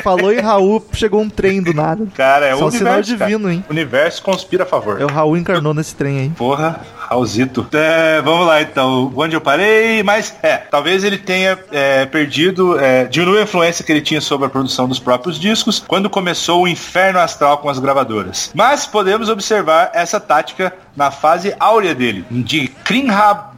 Falou 0.03 0.31
em 0.33 0.39
Raul, 0.39 0.85
chegou 0.93 1.21
um 1.21 1.29
trem 1.29 1.61
do 1.61 1.73
nada. 1.73 2.07
Cara, 2.15 2.47
é 2.47 2.55
Só 2.55 2.65
o 2.65 2.67
um 2.67 2.71
sinal 2.71 2.93
universo, 2.93 3.17
cara. 3.17 3.29
divino, 3.29 3.51
hein? 3.51 3.63
O 3.67 3.71
universo 3.71 4.23
conspira 4.23 4.63
a 4.63 4.65
favor. 4.65 4.99
É 4.99 5.05
o 5.05 5.07
Raul 5.07 5.37
encarnou 5.37 5.73
nesse 5.73 5.95
trem 5.95 6.19
aí. 6.19 6.29
Porra, 6.29 6.81
Raulzito. 6.95 7.67
É, 7.73 8.21
vamos 8.21 8.47
lá 8.47 8.61
então. 8.61 9.11
Onde 9.15 9.35
eu 9.35 9.41
parei? 9.41 10.01
Mas, 10.03 10.35
é, 10.41 10.57
talvez 10.57 11.03
ele 11.03 11.17
tenha 11.17 11.57
é, 11.71 12.05
perdido, 12.05 12.79
é, 12.79 13.05
diminuiu 13.05 13.39
a 13.39 13.43
influência 13.43 13.83
que 13.83 13.91
ele 13.91 14.01
tinha 14.01 14.21
sobre 14.21 14.47
a 14.47 14.49
produção 14.49 14.87
dos 14.87 14.99
próprios 14.99 15.39
discos 15.39 15.83
quando 15.85 16.09
começou 16.09 16.63
o 16.63 16.67
inferno 16.67 17.19
astral 17.19 17.59
com 17.59 17.69
as 17.69 17.79
gravadoras. 17.79 18.51
Mas 18.53 18.85
podemos 18.85 19.29
observar 19.29 19.91
essa 19.93 20.19
tática 20.19 20.73
na 20.95 21.11
fase 21.11 21.55
áurea 21.59 21.95
dele, 21.95 22.25
de 22.29 22.67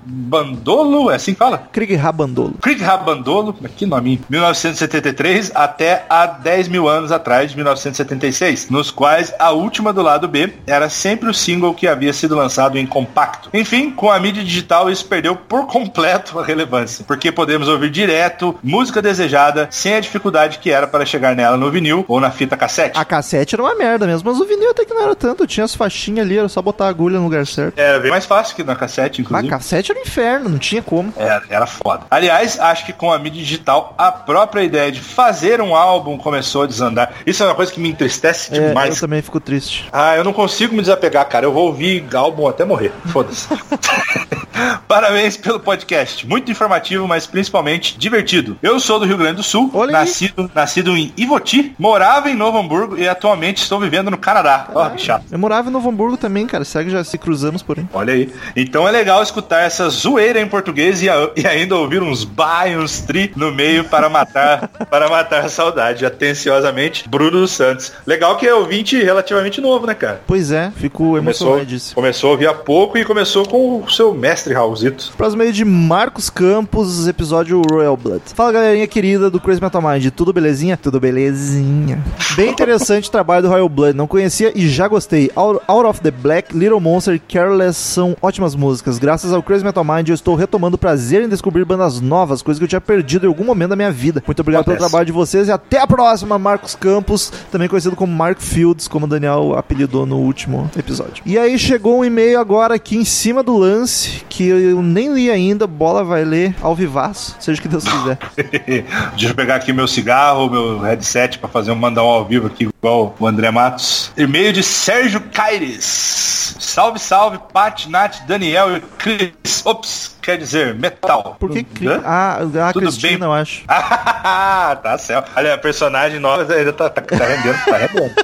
Krinhabandolo, 0.06 1.12
é 1.12 1.16
assim 1.16 1.34
que 1.34 1.40
fala? 1.40 1.58
Krieg 1.72 1.96
Rabandolo. 1.96 2.56
Krieg 2.62 2.82
Rabandolo, 2.82 3.54
que 3.54 3.86
nome, 3.86 4.22
1973 4.30 5.52
até 5.54 6.06
há 6.10 6.26
10 6.26 6.68
mil 6.68 6.88
anos 6.88 7.12
atrás, 7.12 7.52
de 7.52 7.56
1976, 7.58 8.70
nos 8.70 8.90
quais 8.92 9.34
a 9.40 9.52
última 9.52 9.92
do 9.94 10.02
lado 10.02 10.28
B 10.28 10.54
era 10.66 10.90
sempre 10.90 11.30
o 11.30 11.34
single 11.34 11.74
que 11.74 11.88
havia 11.88 12.14
sido 12.14 12.36
lançado 12.36 12.78
em 12.78 12.86
compacto. 12.86 13.50
Enfim, 13.54 13.92
com 13.92 14.12
a 14.12 14.20
mídia 14.20 14.44
digital 14.44 14.90
isso 14.90 15.06
perdeu 15.06 15.36
por 15.36 15.68
completo 15.68 16.40
a 16.40 16.46
relevância, 16.46 17.04
porque 17.08 17.32
podemos 17.32 17.68
ouvir 17.68 17.90
direto 17.90 18.58
música 18.64 19.02
desejada 19.02 19.68
sem 19.72 19.94
a 19.96 20.00
dificuldade 20.00 20.60
que 20.60 20.72
era 20.72 20.88
para 20.88 21.06
chegar 21.06 21.36
nela 21.36 21.58
no 21.58 21.70
vinil 21.70 22.06
ou 22.08 22.20
na 22.20 22.32
fita 22.32 22.58
cassete. 22.58 22.98
A 22.98 23.06
cassete 23.06 23.56
era 23.56 23.64
uma 23.64 23.76
merda 23.76 24.08
mesmo, 24.08 24.30
mas 24.32 24.40
o 24.42 24.46
vinil 24.46 24.72
até 24.72 24.86
que 24.86 24.94
não 24.94 25.02
era 25.04 25.16
tanto. 25.16 25.46
Tinha 25.48 25.66
as 25.66 25.76
faixinhas 25.76 26.26
ali, 26.26 26.38
era 26.38 26.50
só 26.50 26.62
botar 26.62 26.86
a 26.86 26.90
agulha 26.90 27.18
no 27.18 27.26
lugar 27.26 27.46
certo. 27.46 27.78
Era 27.78 28.00
bem 28.00 28.12
mais 28.12 28.26
fácil 28.26 28.56
que 28.56 28.64
na 28.64 28.76
cassete, 28.76 29.22
A 29.22 29.24
inclusive. 29.24 29.50
cassete 29.50 29.91
era 29.92 30.00
inferno, 30.02 30.50
não 30.50 30.58
tinha 30.58 30.82
como. 30.82 31.14
Era, 31.18 31.44
era 31.50 31.66
foda. 31.68 32.04
Aliás, 32.10 32.60
acho 32.60 32.86
que 32.86 32.94
com 32.94 33.12
a 33.12 33.20
mídia 33.20 33.42
digital, 33.42 33.94
a 33.98 34.12
própria 34.12 34.64
ideia 34.64 34.92
de 34.92 35.00
fazer 35.00 35.62
um 35.62 35.76
álbum 35.76 36.18
começou 36.18 36.64
a 36.64 36.68
desandar. 36.68 37.12
Isso 37.26 37.44
é 37.44 37.46
uma 37.46 37.56
coisa 37.56 37.72
que 37.72 37.80
me 37.80 37.90
entristece 37.90 38.54
É, 38.54 38.58
eu 38.58 38.68
demais. 38.70 39.00
também 39.00 39.22
fico 39.22 39.40
triste. 39.40 39.88
Ah, 39.92 40.16
eu 40.16 40.24
não 40.24 40.34
consigo 40.34 40.74
me 40.76 40.82
desapegar, 40.82 41.28
cara. 41.28 41.46
Eu 41.46 41.54
vou 41.54 41.68
ouvir 41.68 42.06
álbum 42.16 42.48
até 42.48 42.64
morrer. 42.66 42.92
Foda-se. 43.08 43.48
Parabéns 44.88 45.38
pelo 45.38 45.60
podcast. 45.60 46.28
Muito 46.28 46.52
informativo, 46.52 47.08
mas 47.08 47.26
principalmente 47.26 47.98
divertido. 47.98 48.58
Eu 48.62 48.80
sou 48.80 49.00
do 49.00 49.06
Rio 49.06 49.18
Grande 49.18 49.36
do 49.38 49.44
Sul, 49.44 49.70
Olha 49.74 49.88
aí. 49.90 49.94
nascido, 50.06 50.52
nascido 50.54 50.96
em 50.98 51.14
Ivoti, 51.18 51.74
morava 51.80 52.30
em 52.30 52.36
Novo 52.36 52.58
Hamburgo 52.58 52.98
e 52.98 53.08
atualmente 53.08 53.62
estou 53.64 53.80
vivendo 53.80 54.12
no 54.12 54.18
Canadá. 54.18 54.68
Ó, 54.74 54.90
que 54.90 55.02
chato. 55.02 55.26
Eu 55.32 55.40
morava 55.40 55.70
em 55.70 55.72
Novo 55.72 55.90
Hamburgo 55.90 56.18
também, 56.18 56.46
cara. 56.46 56.64
Segue 56.66 56.90
já 56.90 57.04
se 57.04 57.18
cruzamos 57.18 57.62
por 57.64 57.80
aí. 57.80 57.86
Olha 57.94 58.14
aí. 58.14 58.32
Então 58.56 58.88
é 58.88 58.92
legal 58.92 59.24
escutar 59.24 59.62
essa 59.62 59.81
zoeira 59.90 60.40
em 60.42 60.48
português 60.48 61.02
e, 61.02 61.10
a- 61.10 61.30
e 61.36 61.46
ainda 61.48 61.76
ouvir 61.76 62.02
uns 62.02 62.24
ba 62.24 62.68
e 62.68 62.78
uns 62.78 63.00
tri 63.02 63.32
no 63.36 63.52
meio 63.52 63.84
para 63.86 64.10
matar 64.10 64.68
para 64.90 65.10
matar 65.10 65.46
a 65.46 65.50
saudade. 65.50 66.06
Atenciosamente, 66.06 67.08
Bruno 67.08 67.32
dos 67.32 67.52
Santos. 67.52 67.92
Legal 68.06 68.38
que 68.38 68.46
é 68.48 68.54
ouvinte 68.54 69.02
relativamente 69.02 69.60
novo, 69.62 69.86
né, 69.88 69.94
cara? 69.94 70.22
Pois 70.28 70.52
é, 70.52 70.72
fico 70.76 71.04
Começou, 71.16 71.48
emocionadíssimo. 71.50 71.96
começou 71.96 72.30
a 72.30 72.32
ouvir 72.34 72.48
há 72.48 72.54
pouco 72.54 72.98
e 72.98 73.06
começou 73.06 73.46
com 73.48 73.82
o 73.82 73.90
seu 73.90 74.14
mestre 74.14 74.54
Raulzito. 74.54 75.12
Próximo 75.18 75.42
meio 75.42 75.54
de 75.54 75.64
Marcos 75.66 76.30
Campos, 76.30 77.08
episódio 77.08 77.62
Royal 77.72 77.96
Blood. 77.98 78.22
Fala 78.36 78.52
galerinha 78.52 78.88
querida 78.88 79.30
do 79.30 79.40
Crazy 79.40 79.62
Metal 79.62 79.82
Mind, 79.82 80.08
tudo 80.16 80.34
belezinha? 80.34 80.76
Tudo 80.78 81.00
belezinha. 81.00 82.00
Bem 82.36 82.50
interessante 82.52 83.08
o 83.08 83.12
trabalho 83.12 83.44
do 83.44 83.50
Royal 83.50 83.70
Blood, 83.70 83.96
não 83.98 84.08
conhecia 84.08 84.52
e 84.56 84.68
já 84.68 84.88
gostei. 84.88 85.32
Out, 85.36 85.62
Out 85.68 85.86
of 85.88 86.02
the 86.02 86.12
Black, 86.12 86.56
Little 86.58 86.80
Monster 86.80 87.16
e 87.16 87.20
Careless 87.20 87.78
são 87.80 88.16
ótimas 88.22 88.56
músicas. 88.56 88.98
Graças 89.00 89.32
ao 89.34 89.42
Crazy 89.42 89.64
Metal 89.64 89.71
Mind 89.84 90.10
eu 90.10 90.16
estou 90.16 90.36
retomando 90.36 90.76
o 90.76 90.78
prazer 90.78 91.24
em 91.24 91.30
descobrir 91.30 91.66
bandas 91.66 92.02
novas, 92.02 92.42
coisa 92.42 92.60
que 92.60 92.64
eu 92.64 92.68
tinha 92.68 92.82
perdido 92.82 93.26
em 93.26 93.28
algum 93.28 93.44
momento 93.44 93.70
da 93.70 93.76
minha 93.76 93.92
vida. 93.92 94.24
Muito 94.26 94.40
obrigado 94.40 94.66
pelo 94.66 94.76
Acontece. 94.76 94.90
trabalho 94.90 95.06
de 95.06 95.12
vocês 95.12 95.48
e 95.48 95.52
até 95.52 95.80
a 95.80 95.88
próxima, 95.88 96.38
Marcos 96.38 96.76
Campos, 96.76 97.32
também 97.52 97.68
conhecido 97.68 97.96
como 97.96 98.14
Mark 98.14 98.40
Fields, 98.40 98.88
como 98.88 99.06
o 99.06 99.10
Daniel 99.10 99.56
apelidou 99.58 100.06
no 100.06 100.18
último 100.18 100.70
episódio. 100.78 101.24
E 101.26 101.38
aí 101.38 101.58
chegou 101.58 102.00
um 102.00 102.06
e-mail 102.06 102.40
agora 102.40 102.76
aqui 102.76 102.98
em 102.98 103.06
cima 103.06 103.44
do 103.44 103.58
lance, 103.58 104.24
que 104.28 104.48
eu 104.48 104.82
nem 104.82 105.14
li 105.14 105.30
ainda, 105.30 105.68
bola 105.68 106.04
vai 106.04 106.24
ler 106.24 106.56
ao 106.62 106.76
vivaço, 106.76 107.36
seja 107.40 107.60
o 107.60 107.62
que 107.62 107.68
Deus 107.68 107.84
quiser. 107.84 108.18
Deixa 109.12 109.30
eu 109.30 109.36
pegar 109.36 109.56
aqui 109.56 109.72
meu 109.72 109.88
cigarro, 109.88 110.50
meu 110.50 110.80
headset 110.80 111.38
para 111.38 111.50
fazer 111.50 111.72
um 111.72 111.76
mandar 111.76 112.04
um 112.04 112.08
ao 112.08 112.26
vivo 112.26 112.48
aqui 112.48 112.71
igual 112.82 113.16
o 113.20 113.28
André 113.28 113.52
Matos. 113.52 114.12
E-mail 114.18 114.52
de 114.52 114.64
Sérgio 114.64 115.22
Caires. 115.32 116.56
Salve, 116.60 117.00
salve, 117.00 117.40
Pat, 117.54 117.86
Nath, 117.88 118.22
Daniel 118.28 118.78
e 118.78 118.82
Cris. 118.82 119.62
Ops, 119.66 120.16
quer 120.22 120.38
dizer, 120.38 120.74
metal. 120.76 121.36
Por 121.40 121.52
que... 121.52 121.64
Cri- 121.64 121.88
Hã? 121.88 122.02
Ah, 122.04 122.38
a 122.70 122.74
Tudo 122.74 122.86
Cristina, 122.86 123.12
bem? 123.20 123.28
eu 123.28 123.34
acho. 123.34 123.64
Ah, 123.68 124.78
tá 124.82 124.98
certo. 124.98 125.32
Olha, 125.36 125.54
a 125.54 125.58
personagem 125.58 126.20
nova 126.20 126.52
ainda 126.54 126.74
tá, 126.74 126.90
tá, 126.90 127.02
tá 127.02 127.26
rendendo, 127.26 127.66
tá 127.66 127.78
rendendo. 127.78 128.16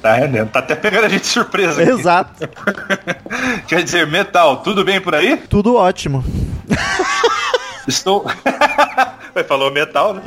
Tá 0.00 0.14
rendendo. 0.14 0.50
Tá 0.50 0.58
até 0.60 0.74
pegando 0.74 1.04
a 1.04 1.08
gente 1.08 1.22
de 1.22 1.26
surpresa. 1.28 1.82
aqui. 1.82 1.90
Exato. 1.90 2.48
Quer 3.68 3.82
dizer, 3.82 4.06
metal, 4.06 4.58
tudo 4.58 4.84
bem 4.84 5.00
por 5.00 5.14
aí? 5.14 5.36
Tudo 5.36 5.76
ótimo. 5.76 6.24
Estou. 7.86 8.24
Falou 9.48 9.70
metal, 9.70 10.14
né? 10.14 10.22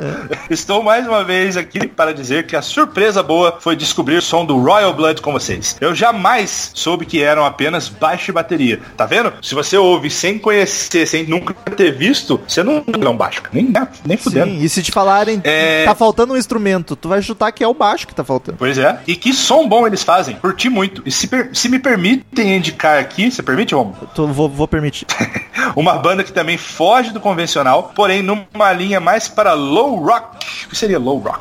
Estou 0.50 0.82
mais 0.82 1.06
uma 1.06 1.24
vez 1.24 1.56
aqui 1.56 1.86
para 1.88 2.12
dizer 2.14 2.46
que 2.46 2.54
a 2.56 2.62
surpresa 2.62 3.22
boa 3.22 3.56
foi 3.60 3.74
descobrir 3.76 4.16
o 4.16 4.22
som 4.22 4.44
do 4.44 4.58
Royal 4.58 4.92
Blood 4.94 5.20
com 5.22 5.32
vocês. 5.32 5.76
Eu 5.80 5.94
jamais 5.94 6.70
soube 6.74 7.04
que 7.06 7.22
eram 7.22 7.44
apenas 7.44 7.88
baixo 7.88 8.30
e 8.30 8.34
bateria. 8.34 8.80
Tá 8.96 9.06
vendo? 9.06 9.32
Se 9.42 9.54
você 9.54 9.76
ouve 9.76 10.10
sem 10.10 10.38
conhecer, 10.38 11.06
sem 11.06 11.24
nunca 11.26 11.54
ter 11.54 11.92
visto, 11.92 12.40
você 12.46 12.62
não 12.62 12.84
é 12.86 13.08
um 13.08 13.16
baixo. 13.16 13.42
Nem, 13.52 13.72
nem 14.04 14.16
fudendo. 14.16 14.50
Sim, 14.52 14.62
e 14.62 14.68
se 14.68 14.82
te 14.82 14.92
falarem 14.92 15.40
É. 15.44 15.84
tá 15.84 15.94
faltando 15.94 16.34
um 16.34 16.36
instrumento, 16.36 16.94
tu 16.96 17.08
vai 17.08 17.20
chutar 17.22 17.50
que 17.52 17.64
é 17.64 17.68
o 17.68 17.74
baixo 17.74 18.06
que 18.06 18.14
tá 18.14 18.24
faltando. 18.24 18.58
Pois 18.58 18.78
é. 18.78 18.98
E 19.06 19.16
que 19.16 19.32
som 19.32 19.68
bom 19.68 19.86
eles 19.86 20.02
fazem. 20.02 20.36
Curti 20.36 20.68
muito. 20.68 21.02
E 21.06 21.10
se, 21.10 21.26
per- 21.26 21.50
se 21.54 21.68
me 21.68 21.78
permitem 21.78 22.56
indicar 22.56 22.98
aqui, 22.98 23.30
você 23.30 23.42
permite, 23.42 23.74
Romulo? 23.74 23.96
Vou, 24.32 24.48
vou 24.48 24.68
permitir. 24.68 25.06
Uma 25.74 25.94
banda 25.98 26.22
que 26.24 26.32
também 26.32 26.56
foge 26.56 27.10
do 27.12 27.20
convencional, 27.20 27.92
porém 27.94 28.22
numa 28.22 28.72
linha 28.72 28.97
mais 29.00 29.28
para 29.28 29.52
low 29.54 29.96
rock. 30.04 30.46
O 30.66 30.70
que 30.70 30.76
seria 30.76 30.98
low 30.98 31.18
rock? 31.18 31.40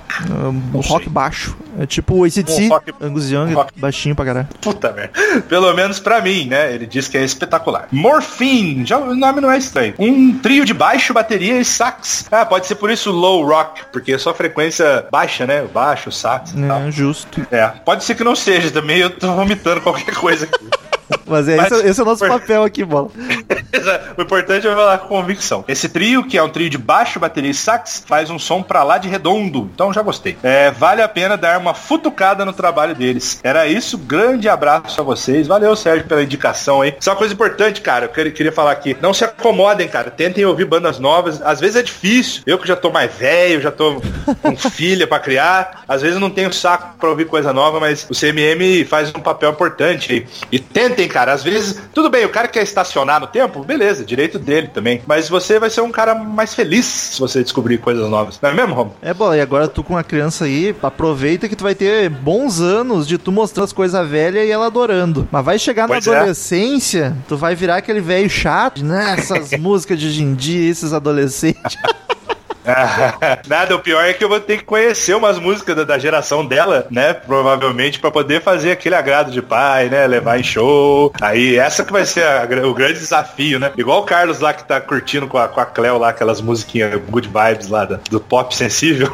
Um 0.73 0.79
rock 0.81 1.09
baixo. 1.09 1.55
É 1.79 1.85
tipo 1.85 2.15
o 2.15 2.23
ACDC, 2.23 2.63
Um 2.63 2.69
rock- 2.69 2.93
Angus 3.01 3.29
Young, 3.29 3.51
um 3.51 3.55
rock- 3.55 3.73
baixinho 3.79 4.15
pra 4.15 4.25
caralho. 4.25 4.47
Puta 4.61 4.91
merda. 4.91 5.41
Pelo 5.43 5.71
menos 5.73 5.99
pra 5.99 6.21
mim, 6.21 6.45
né? 6.47 6.73
Ele 6.73 6.85
diz 6.87 7.07
que 7.07 7.17
é 7.17 7.23
espetacular. 7.23 7.87
Morphine, 7.91 8.85
já 8.85 8.97
o 8.97 9.15
nome 9.15 9.41
não 9.41 9.51
é 9.51 9.57
estranho. 9.57 9.93
Um 9.99 10.37
trio 10.39 10.65
de 10.65 10.73
baixo, 10.73 11.13
bateria 11.13 11.59
e 11.59 11.65
sax. 11.65 12.25
Ah, 12.31 12.45
pode 12.45 12.65
ser 12.67 12.75
por 12.75 12.89
isso 12.89 13.11
low 13.11 13.45
rock, 13.45 13.81
porque 13.91 14.13
é 14.13 14.17
só 14.17 14.33
frequência 14.33 15.05
baixa, 15.11 15.45
né? 15.45 15.63
Baixo, 15.71 16.11
sax 16.11 16.51
e 16.51 16.61
tal. 16.67 16.81
É, 16.81 16.91
justo. 16.91 17.45
É, 17.51 17.67
pode 17.67 18.03
ser 18.03 18.15
que 18.15 18.23
não 18.23 18.35
seja 18.35 18.71
também, 18.71 18.97
eu 18.97 19.09
tô 19.09 19.33
vomitando 19.35 19.81
qualquer 19.81 20.15
coisa 20.15 20.45
aqui. 20.45 20.67
Mas, 21.27 21.47
é, 21.47 21.55
Mas- 21.55 21.71
esse, 21.71 21.87
esse 21.87 21.99
é 21.99 22.03
o 22.03 22.05
nosso 22.05 22.27
papel 22.27 22.63
aqui, 22.63 22.83
bola. 22.83 23.09
o 24.17 24.21
importante 24.21 24.67
é 24.67 24.73
falar 24.73 24.97
com 24.99 25.07
convicção. 25.07 25.65
Esse 25.67 25.89
trio, 25.89 26.23
que 26.23 26.37
é 26.37 26.43
um 26.43 26.49
trio 26.49 26.69
de 26.69 26.77
baixo, 26.77 27.19
bateria 27.19 27.51
e 27.51 27.53
sax, 27.53 28.03
faz 28.05 28.29
um 28.29 28.39
som 28.39 28.61
pra 28.61 28.83
lá 28.83 28.97
de 28.97 29.09
redondo. 29.09 29.69
Então 29.73 29.91
já 29.91 30.01
gostei. 30.01 30.37
É, 30.43 30.71
vale 30.71 31.01
a 31.01 31.07
pena 31.07 31.35
dar 31.35 31.59
uma 31.59 31.73
futucada 31.73 32.45
no 32.45 32.53
trabalho 32.53 32.95
deles. 32.95 33.39
Era 33.43 33.67
isso, 33.67 33.97
grande 33.97 34.47
abraço 34.47 34.99
a 34.99 35.03
vocês. 35.03 35.47
Valeu, 35.47 35.75
Sérgio, 35.75 36.07
pela 36.07 36.23
indicação 36.23 36.81
aí. 36.81 36.95
Só 36.99 37.11
uma 37.11 37.17
coisa 37.17 37.33
importante, 37.33 37.81
cara, 37.81 38.05
eu 38.05 38.09
queria, 38.09 38.31
queria 38.31 38.51
falar 38.51 38.71
aqui. 38.71 38.95
Não 39.01 39.13
se 39.13 39.23
acomodem, 39.23 39.87
cara. 39.87 40.09
Tentem 40.11 40.45
ouvir 40.45 40.65
bandas 40.65 40.99
novas. 40.99 41.41
Às 41.41 41.59
vezes 41.59 41.75
é 41.75 41.83
difícil. 41.83 42.43
Eu 42.45 42.57
que 42.57 42.67
já 42.67 42.75
tô 42.75 42.89
mais 42.91 43.13
velho, 43.13 43.61
já 43.61 43.71
tô 43.71 44.01
com 44.41 44.55
filha 44.69 45.07
pra 45.07 45.19
criar. 45.19 45.83
Às 45.87 46.01
vezes 46.01 46.15
eu 46.15 46.21
não 46.21 46.29
tenho 46.29 46.53
saco 46.53 46.95
pra 46.97 47.09
ouvir 47.09 47.25
coisa 47.25 47.51
nova, 47.51 47.79
mas 47.79 48.07
o 48.09 48.13
CMM 48.13 48.85
faz 48.87 49.09
um 49.09 49.19
papel 49.19 49.51
importante 49.51 50.13
aí. 50.13 50.27
E 50.51 50.59
tentem, 50.59 51.07
cara. 51.07 51.16
Às 51.17 51.43
vezes, 51.43 51.81
tudo 51.93 52.09
bem, 52.09 52.25
o 52.25 52.29
cara 52.29 52.47
quer 52.47 52.63
estacionar 52.63 53.19
no 53.19 53.27
tempo, 53.27 53.63
beleza, 53.63 54.03
direito 54.05 54.37
dele 54.37 54.67
também. 54.67 55.01
Mas 55.07 55.29
você 55.29 55.59
vai 55.59 55.69
ser 55.69 55.81
um 55.81 55.91
cara 55.91 56.13
mais 56.15 56.53
feliz 56.53 56.85
se 56.85 57.19
você 57.19 57.41
descobrir 57.43 57.77
coisas 57.77 58.09
novas. 58.09 58.39
Não 58.41 58.49
é 58.49 58.53
mesmo, 58.53 58.73
Romo? 58.73 58.93
É, 59.01 59.13
bola, 59.13 59.37
e 59.37 59.41
agora 59.41 59.67
tu 59.67 59.83
com 59.83 59.93
uma 59.93 60.03
criança 60.03 60.45
aí, 60.45 60.75
aproveita 60.81 61.47
que 61.49 61.55
tu 61.55 61.63
vai 61.63 61.75
ter 61.75 62.09
bons 62.09 62.59
anos 62.61 63.07
de 63.07 63.17
tu 63.17 63.31
mostrando 63.31 63.65
as 63.65 63.73
coisas 63.73 64.07
velhas 64.07 64.47
e 64.47 64.51
ela 64.51 64.67
adorando. 64.67 65.27
Mas 65.31 65.45
vai 65.45 65.59
chegar 65.59 65.87
Pois 65.87 66.05
na 66.05 66.13
é. 66.13 66.17
adolescência, 66.17 67.15
tu 67.27 67.37
vai 67.37 67.55
virar 67.55 67.77
aquele 67.77 67.99
velho 68.01 68.29
chato, 68.29 68.83
né? 68.83 69.15
Essas 69.17 69.51
músicas 69.59 69.99
de 69.99 70.07
hoje 70.07 70.23
em 70.23 70.35
dia, 70.35 70.69
esses 70.69 70.93
adolescentes. 70.93 71.77
Nada, 73.47 73.75
o 73.75 73.79
pior 73.79 74.03
é 74.05 74.13
que 74.13 74.23
eu 74.23 74.29
vou 74.29 74.39
ter 74.39 74.57
que 74.57 74.63
conhecer 74.63 75.15
umas 75.15 75.39
músicas 75.39 75.75
da, 75.75 75.83
da 75.83 75.97
geração 75.97 76.45
dela, 76.45 76.85
né? 76.91 77.13
Provavelmente 77.13 77.99
pra 77.99 78.11
poder 78.11 78.41
fazer 78.41 78.71
aquele 78.71 78.95
agrado 78.95 79.31
de 79.31 79.41
pai, 79.41 79.89
né? 79.89 80.05
Levar 80.07 80.39
em 80.39 80.43
show. 80.43 81.11
Aí 81.21 81.57
essa 81.57 81.83
que 81.85 81.91
vai 81.91 82.05
ser 82.05 82.23
a 82.23 82.47
o 82.67 82.73
grande 82.73 82.99
desafio, 82.99 83.59
né? 83.59 83.71
Igual 83.77 84.01
o 84.01 84.05
Carlos 84.05 84.39
lá 84.39 84.53
que 84.53 84.63
tá 84.67 84.79
curtindo 84.81 85.27
com 85.27 85.37
a, 85.37 85.47
com 85.47 85.59
a 85.59 85.65
Cleo 85.65 85.97
lá, 85.97 86.09
aquelas 86.09 86.41
musiquinhas 86.41 86.99
good 87.09 87.27
vibes 87.29 87.67
lá 87.69 87.85
da- 87.85 87.99
do 88.09 88.19
pop 88.19 88.55
sensível. 88.55 89.11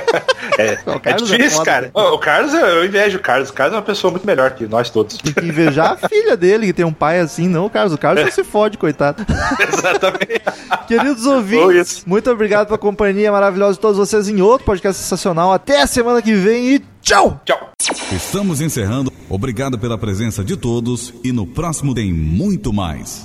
é, 0.58 0.78
O 0.86 0.92
é 0.92 0.98
Carlos 0.98 1.32
é 1.32 1.36
difícil, 1.36 1.58
foda. 1.58 1.70
cara. 1.70 1.90
O 1.94 2.18
Carlos, 2.18 2.54
eu 2.54 2.84
invejo 2.84 3.18
o 3.18 3.20
Carlos. 3.20 3.50
O 3.50 3.52
Carlos 3.52 3.74
é 3.74 3.76
uma 3.78 3.82
pessoa 3.82 4.10
muito 4.10 4.26
melhor 4.26 4.50
que 4.52 4.66
nós 4.66 4.90
todos. 4.90 5.18
Tem 5.18 5.32
que 5.32 5.44
invejar 5.46 5.98
a 6.02 6.08
filha 6.08 6.36
dele, 6.36 6.66
que 6.66 6.72
tem 6.72 6.84
um 6.84 6.92
pai 6.92 7.18
assim, 7.20 7.48
não, 7.48 7.68
Carlos. 7.68 7.92
O 7.92 7.98
Carlos 7.98 8.24
já 8.24 8.30
se 8.30 8.44
fode, 8.44 8.78
coitado. 8.78 9.24
Exatamente. 9.60 10.42
Queridos 10.86 11.26
Ou 11.26 11.36
ouvintes, 11.36 12.04
muito 12.06 12.30
obrigado 12.30 12.66
pela 12.66 12.78
companhia 12.94 13.32
maravilhosa 13.32 13.74
de 13.74 13.80
todos 13.80 13.98
vocês 13.98 14.28
em 14.28 14.40
outro 14.40 14.64
podcast 14.64 15.02
sensacional. 15.02 15.52
Até 15.52 15.82
a 15.82 15.86
semana 15.86 16.22
que 16.22 16.32
vem 16.32 16.76
e 16.76 16.82
tchau! 17.02 17.40
Tchau. 17.44 17.72
Estamos 18.12 18.60
encerrando. 18.60 19.12
Obrigado 19.28 19.76
pela 19.76 19.98
presença 19.98 20.44
de 20.44 20.56
todos 20.56 21.12
e 21.24 21.32
no 21.32 21.44
próximo 21.44 21.92
tem 21.92 22.12
muito 22.12 22.72
mais. 22.72 23.22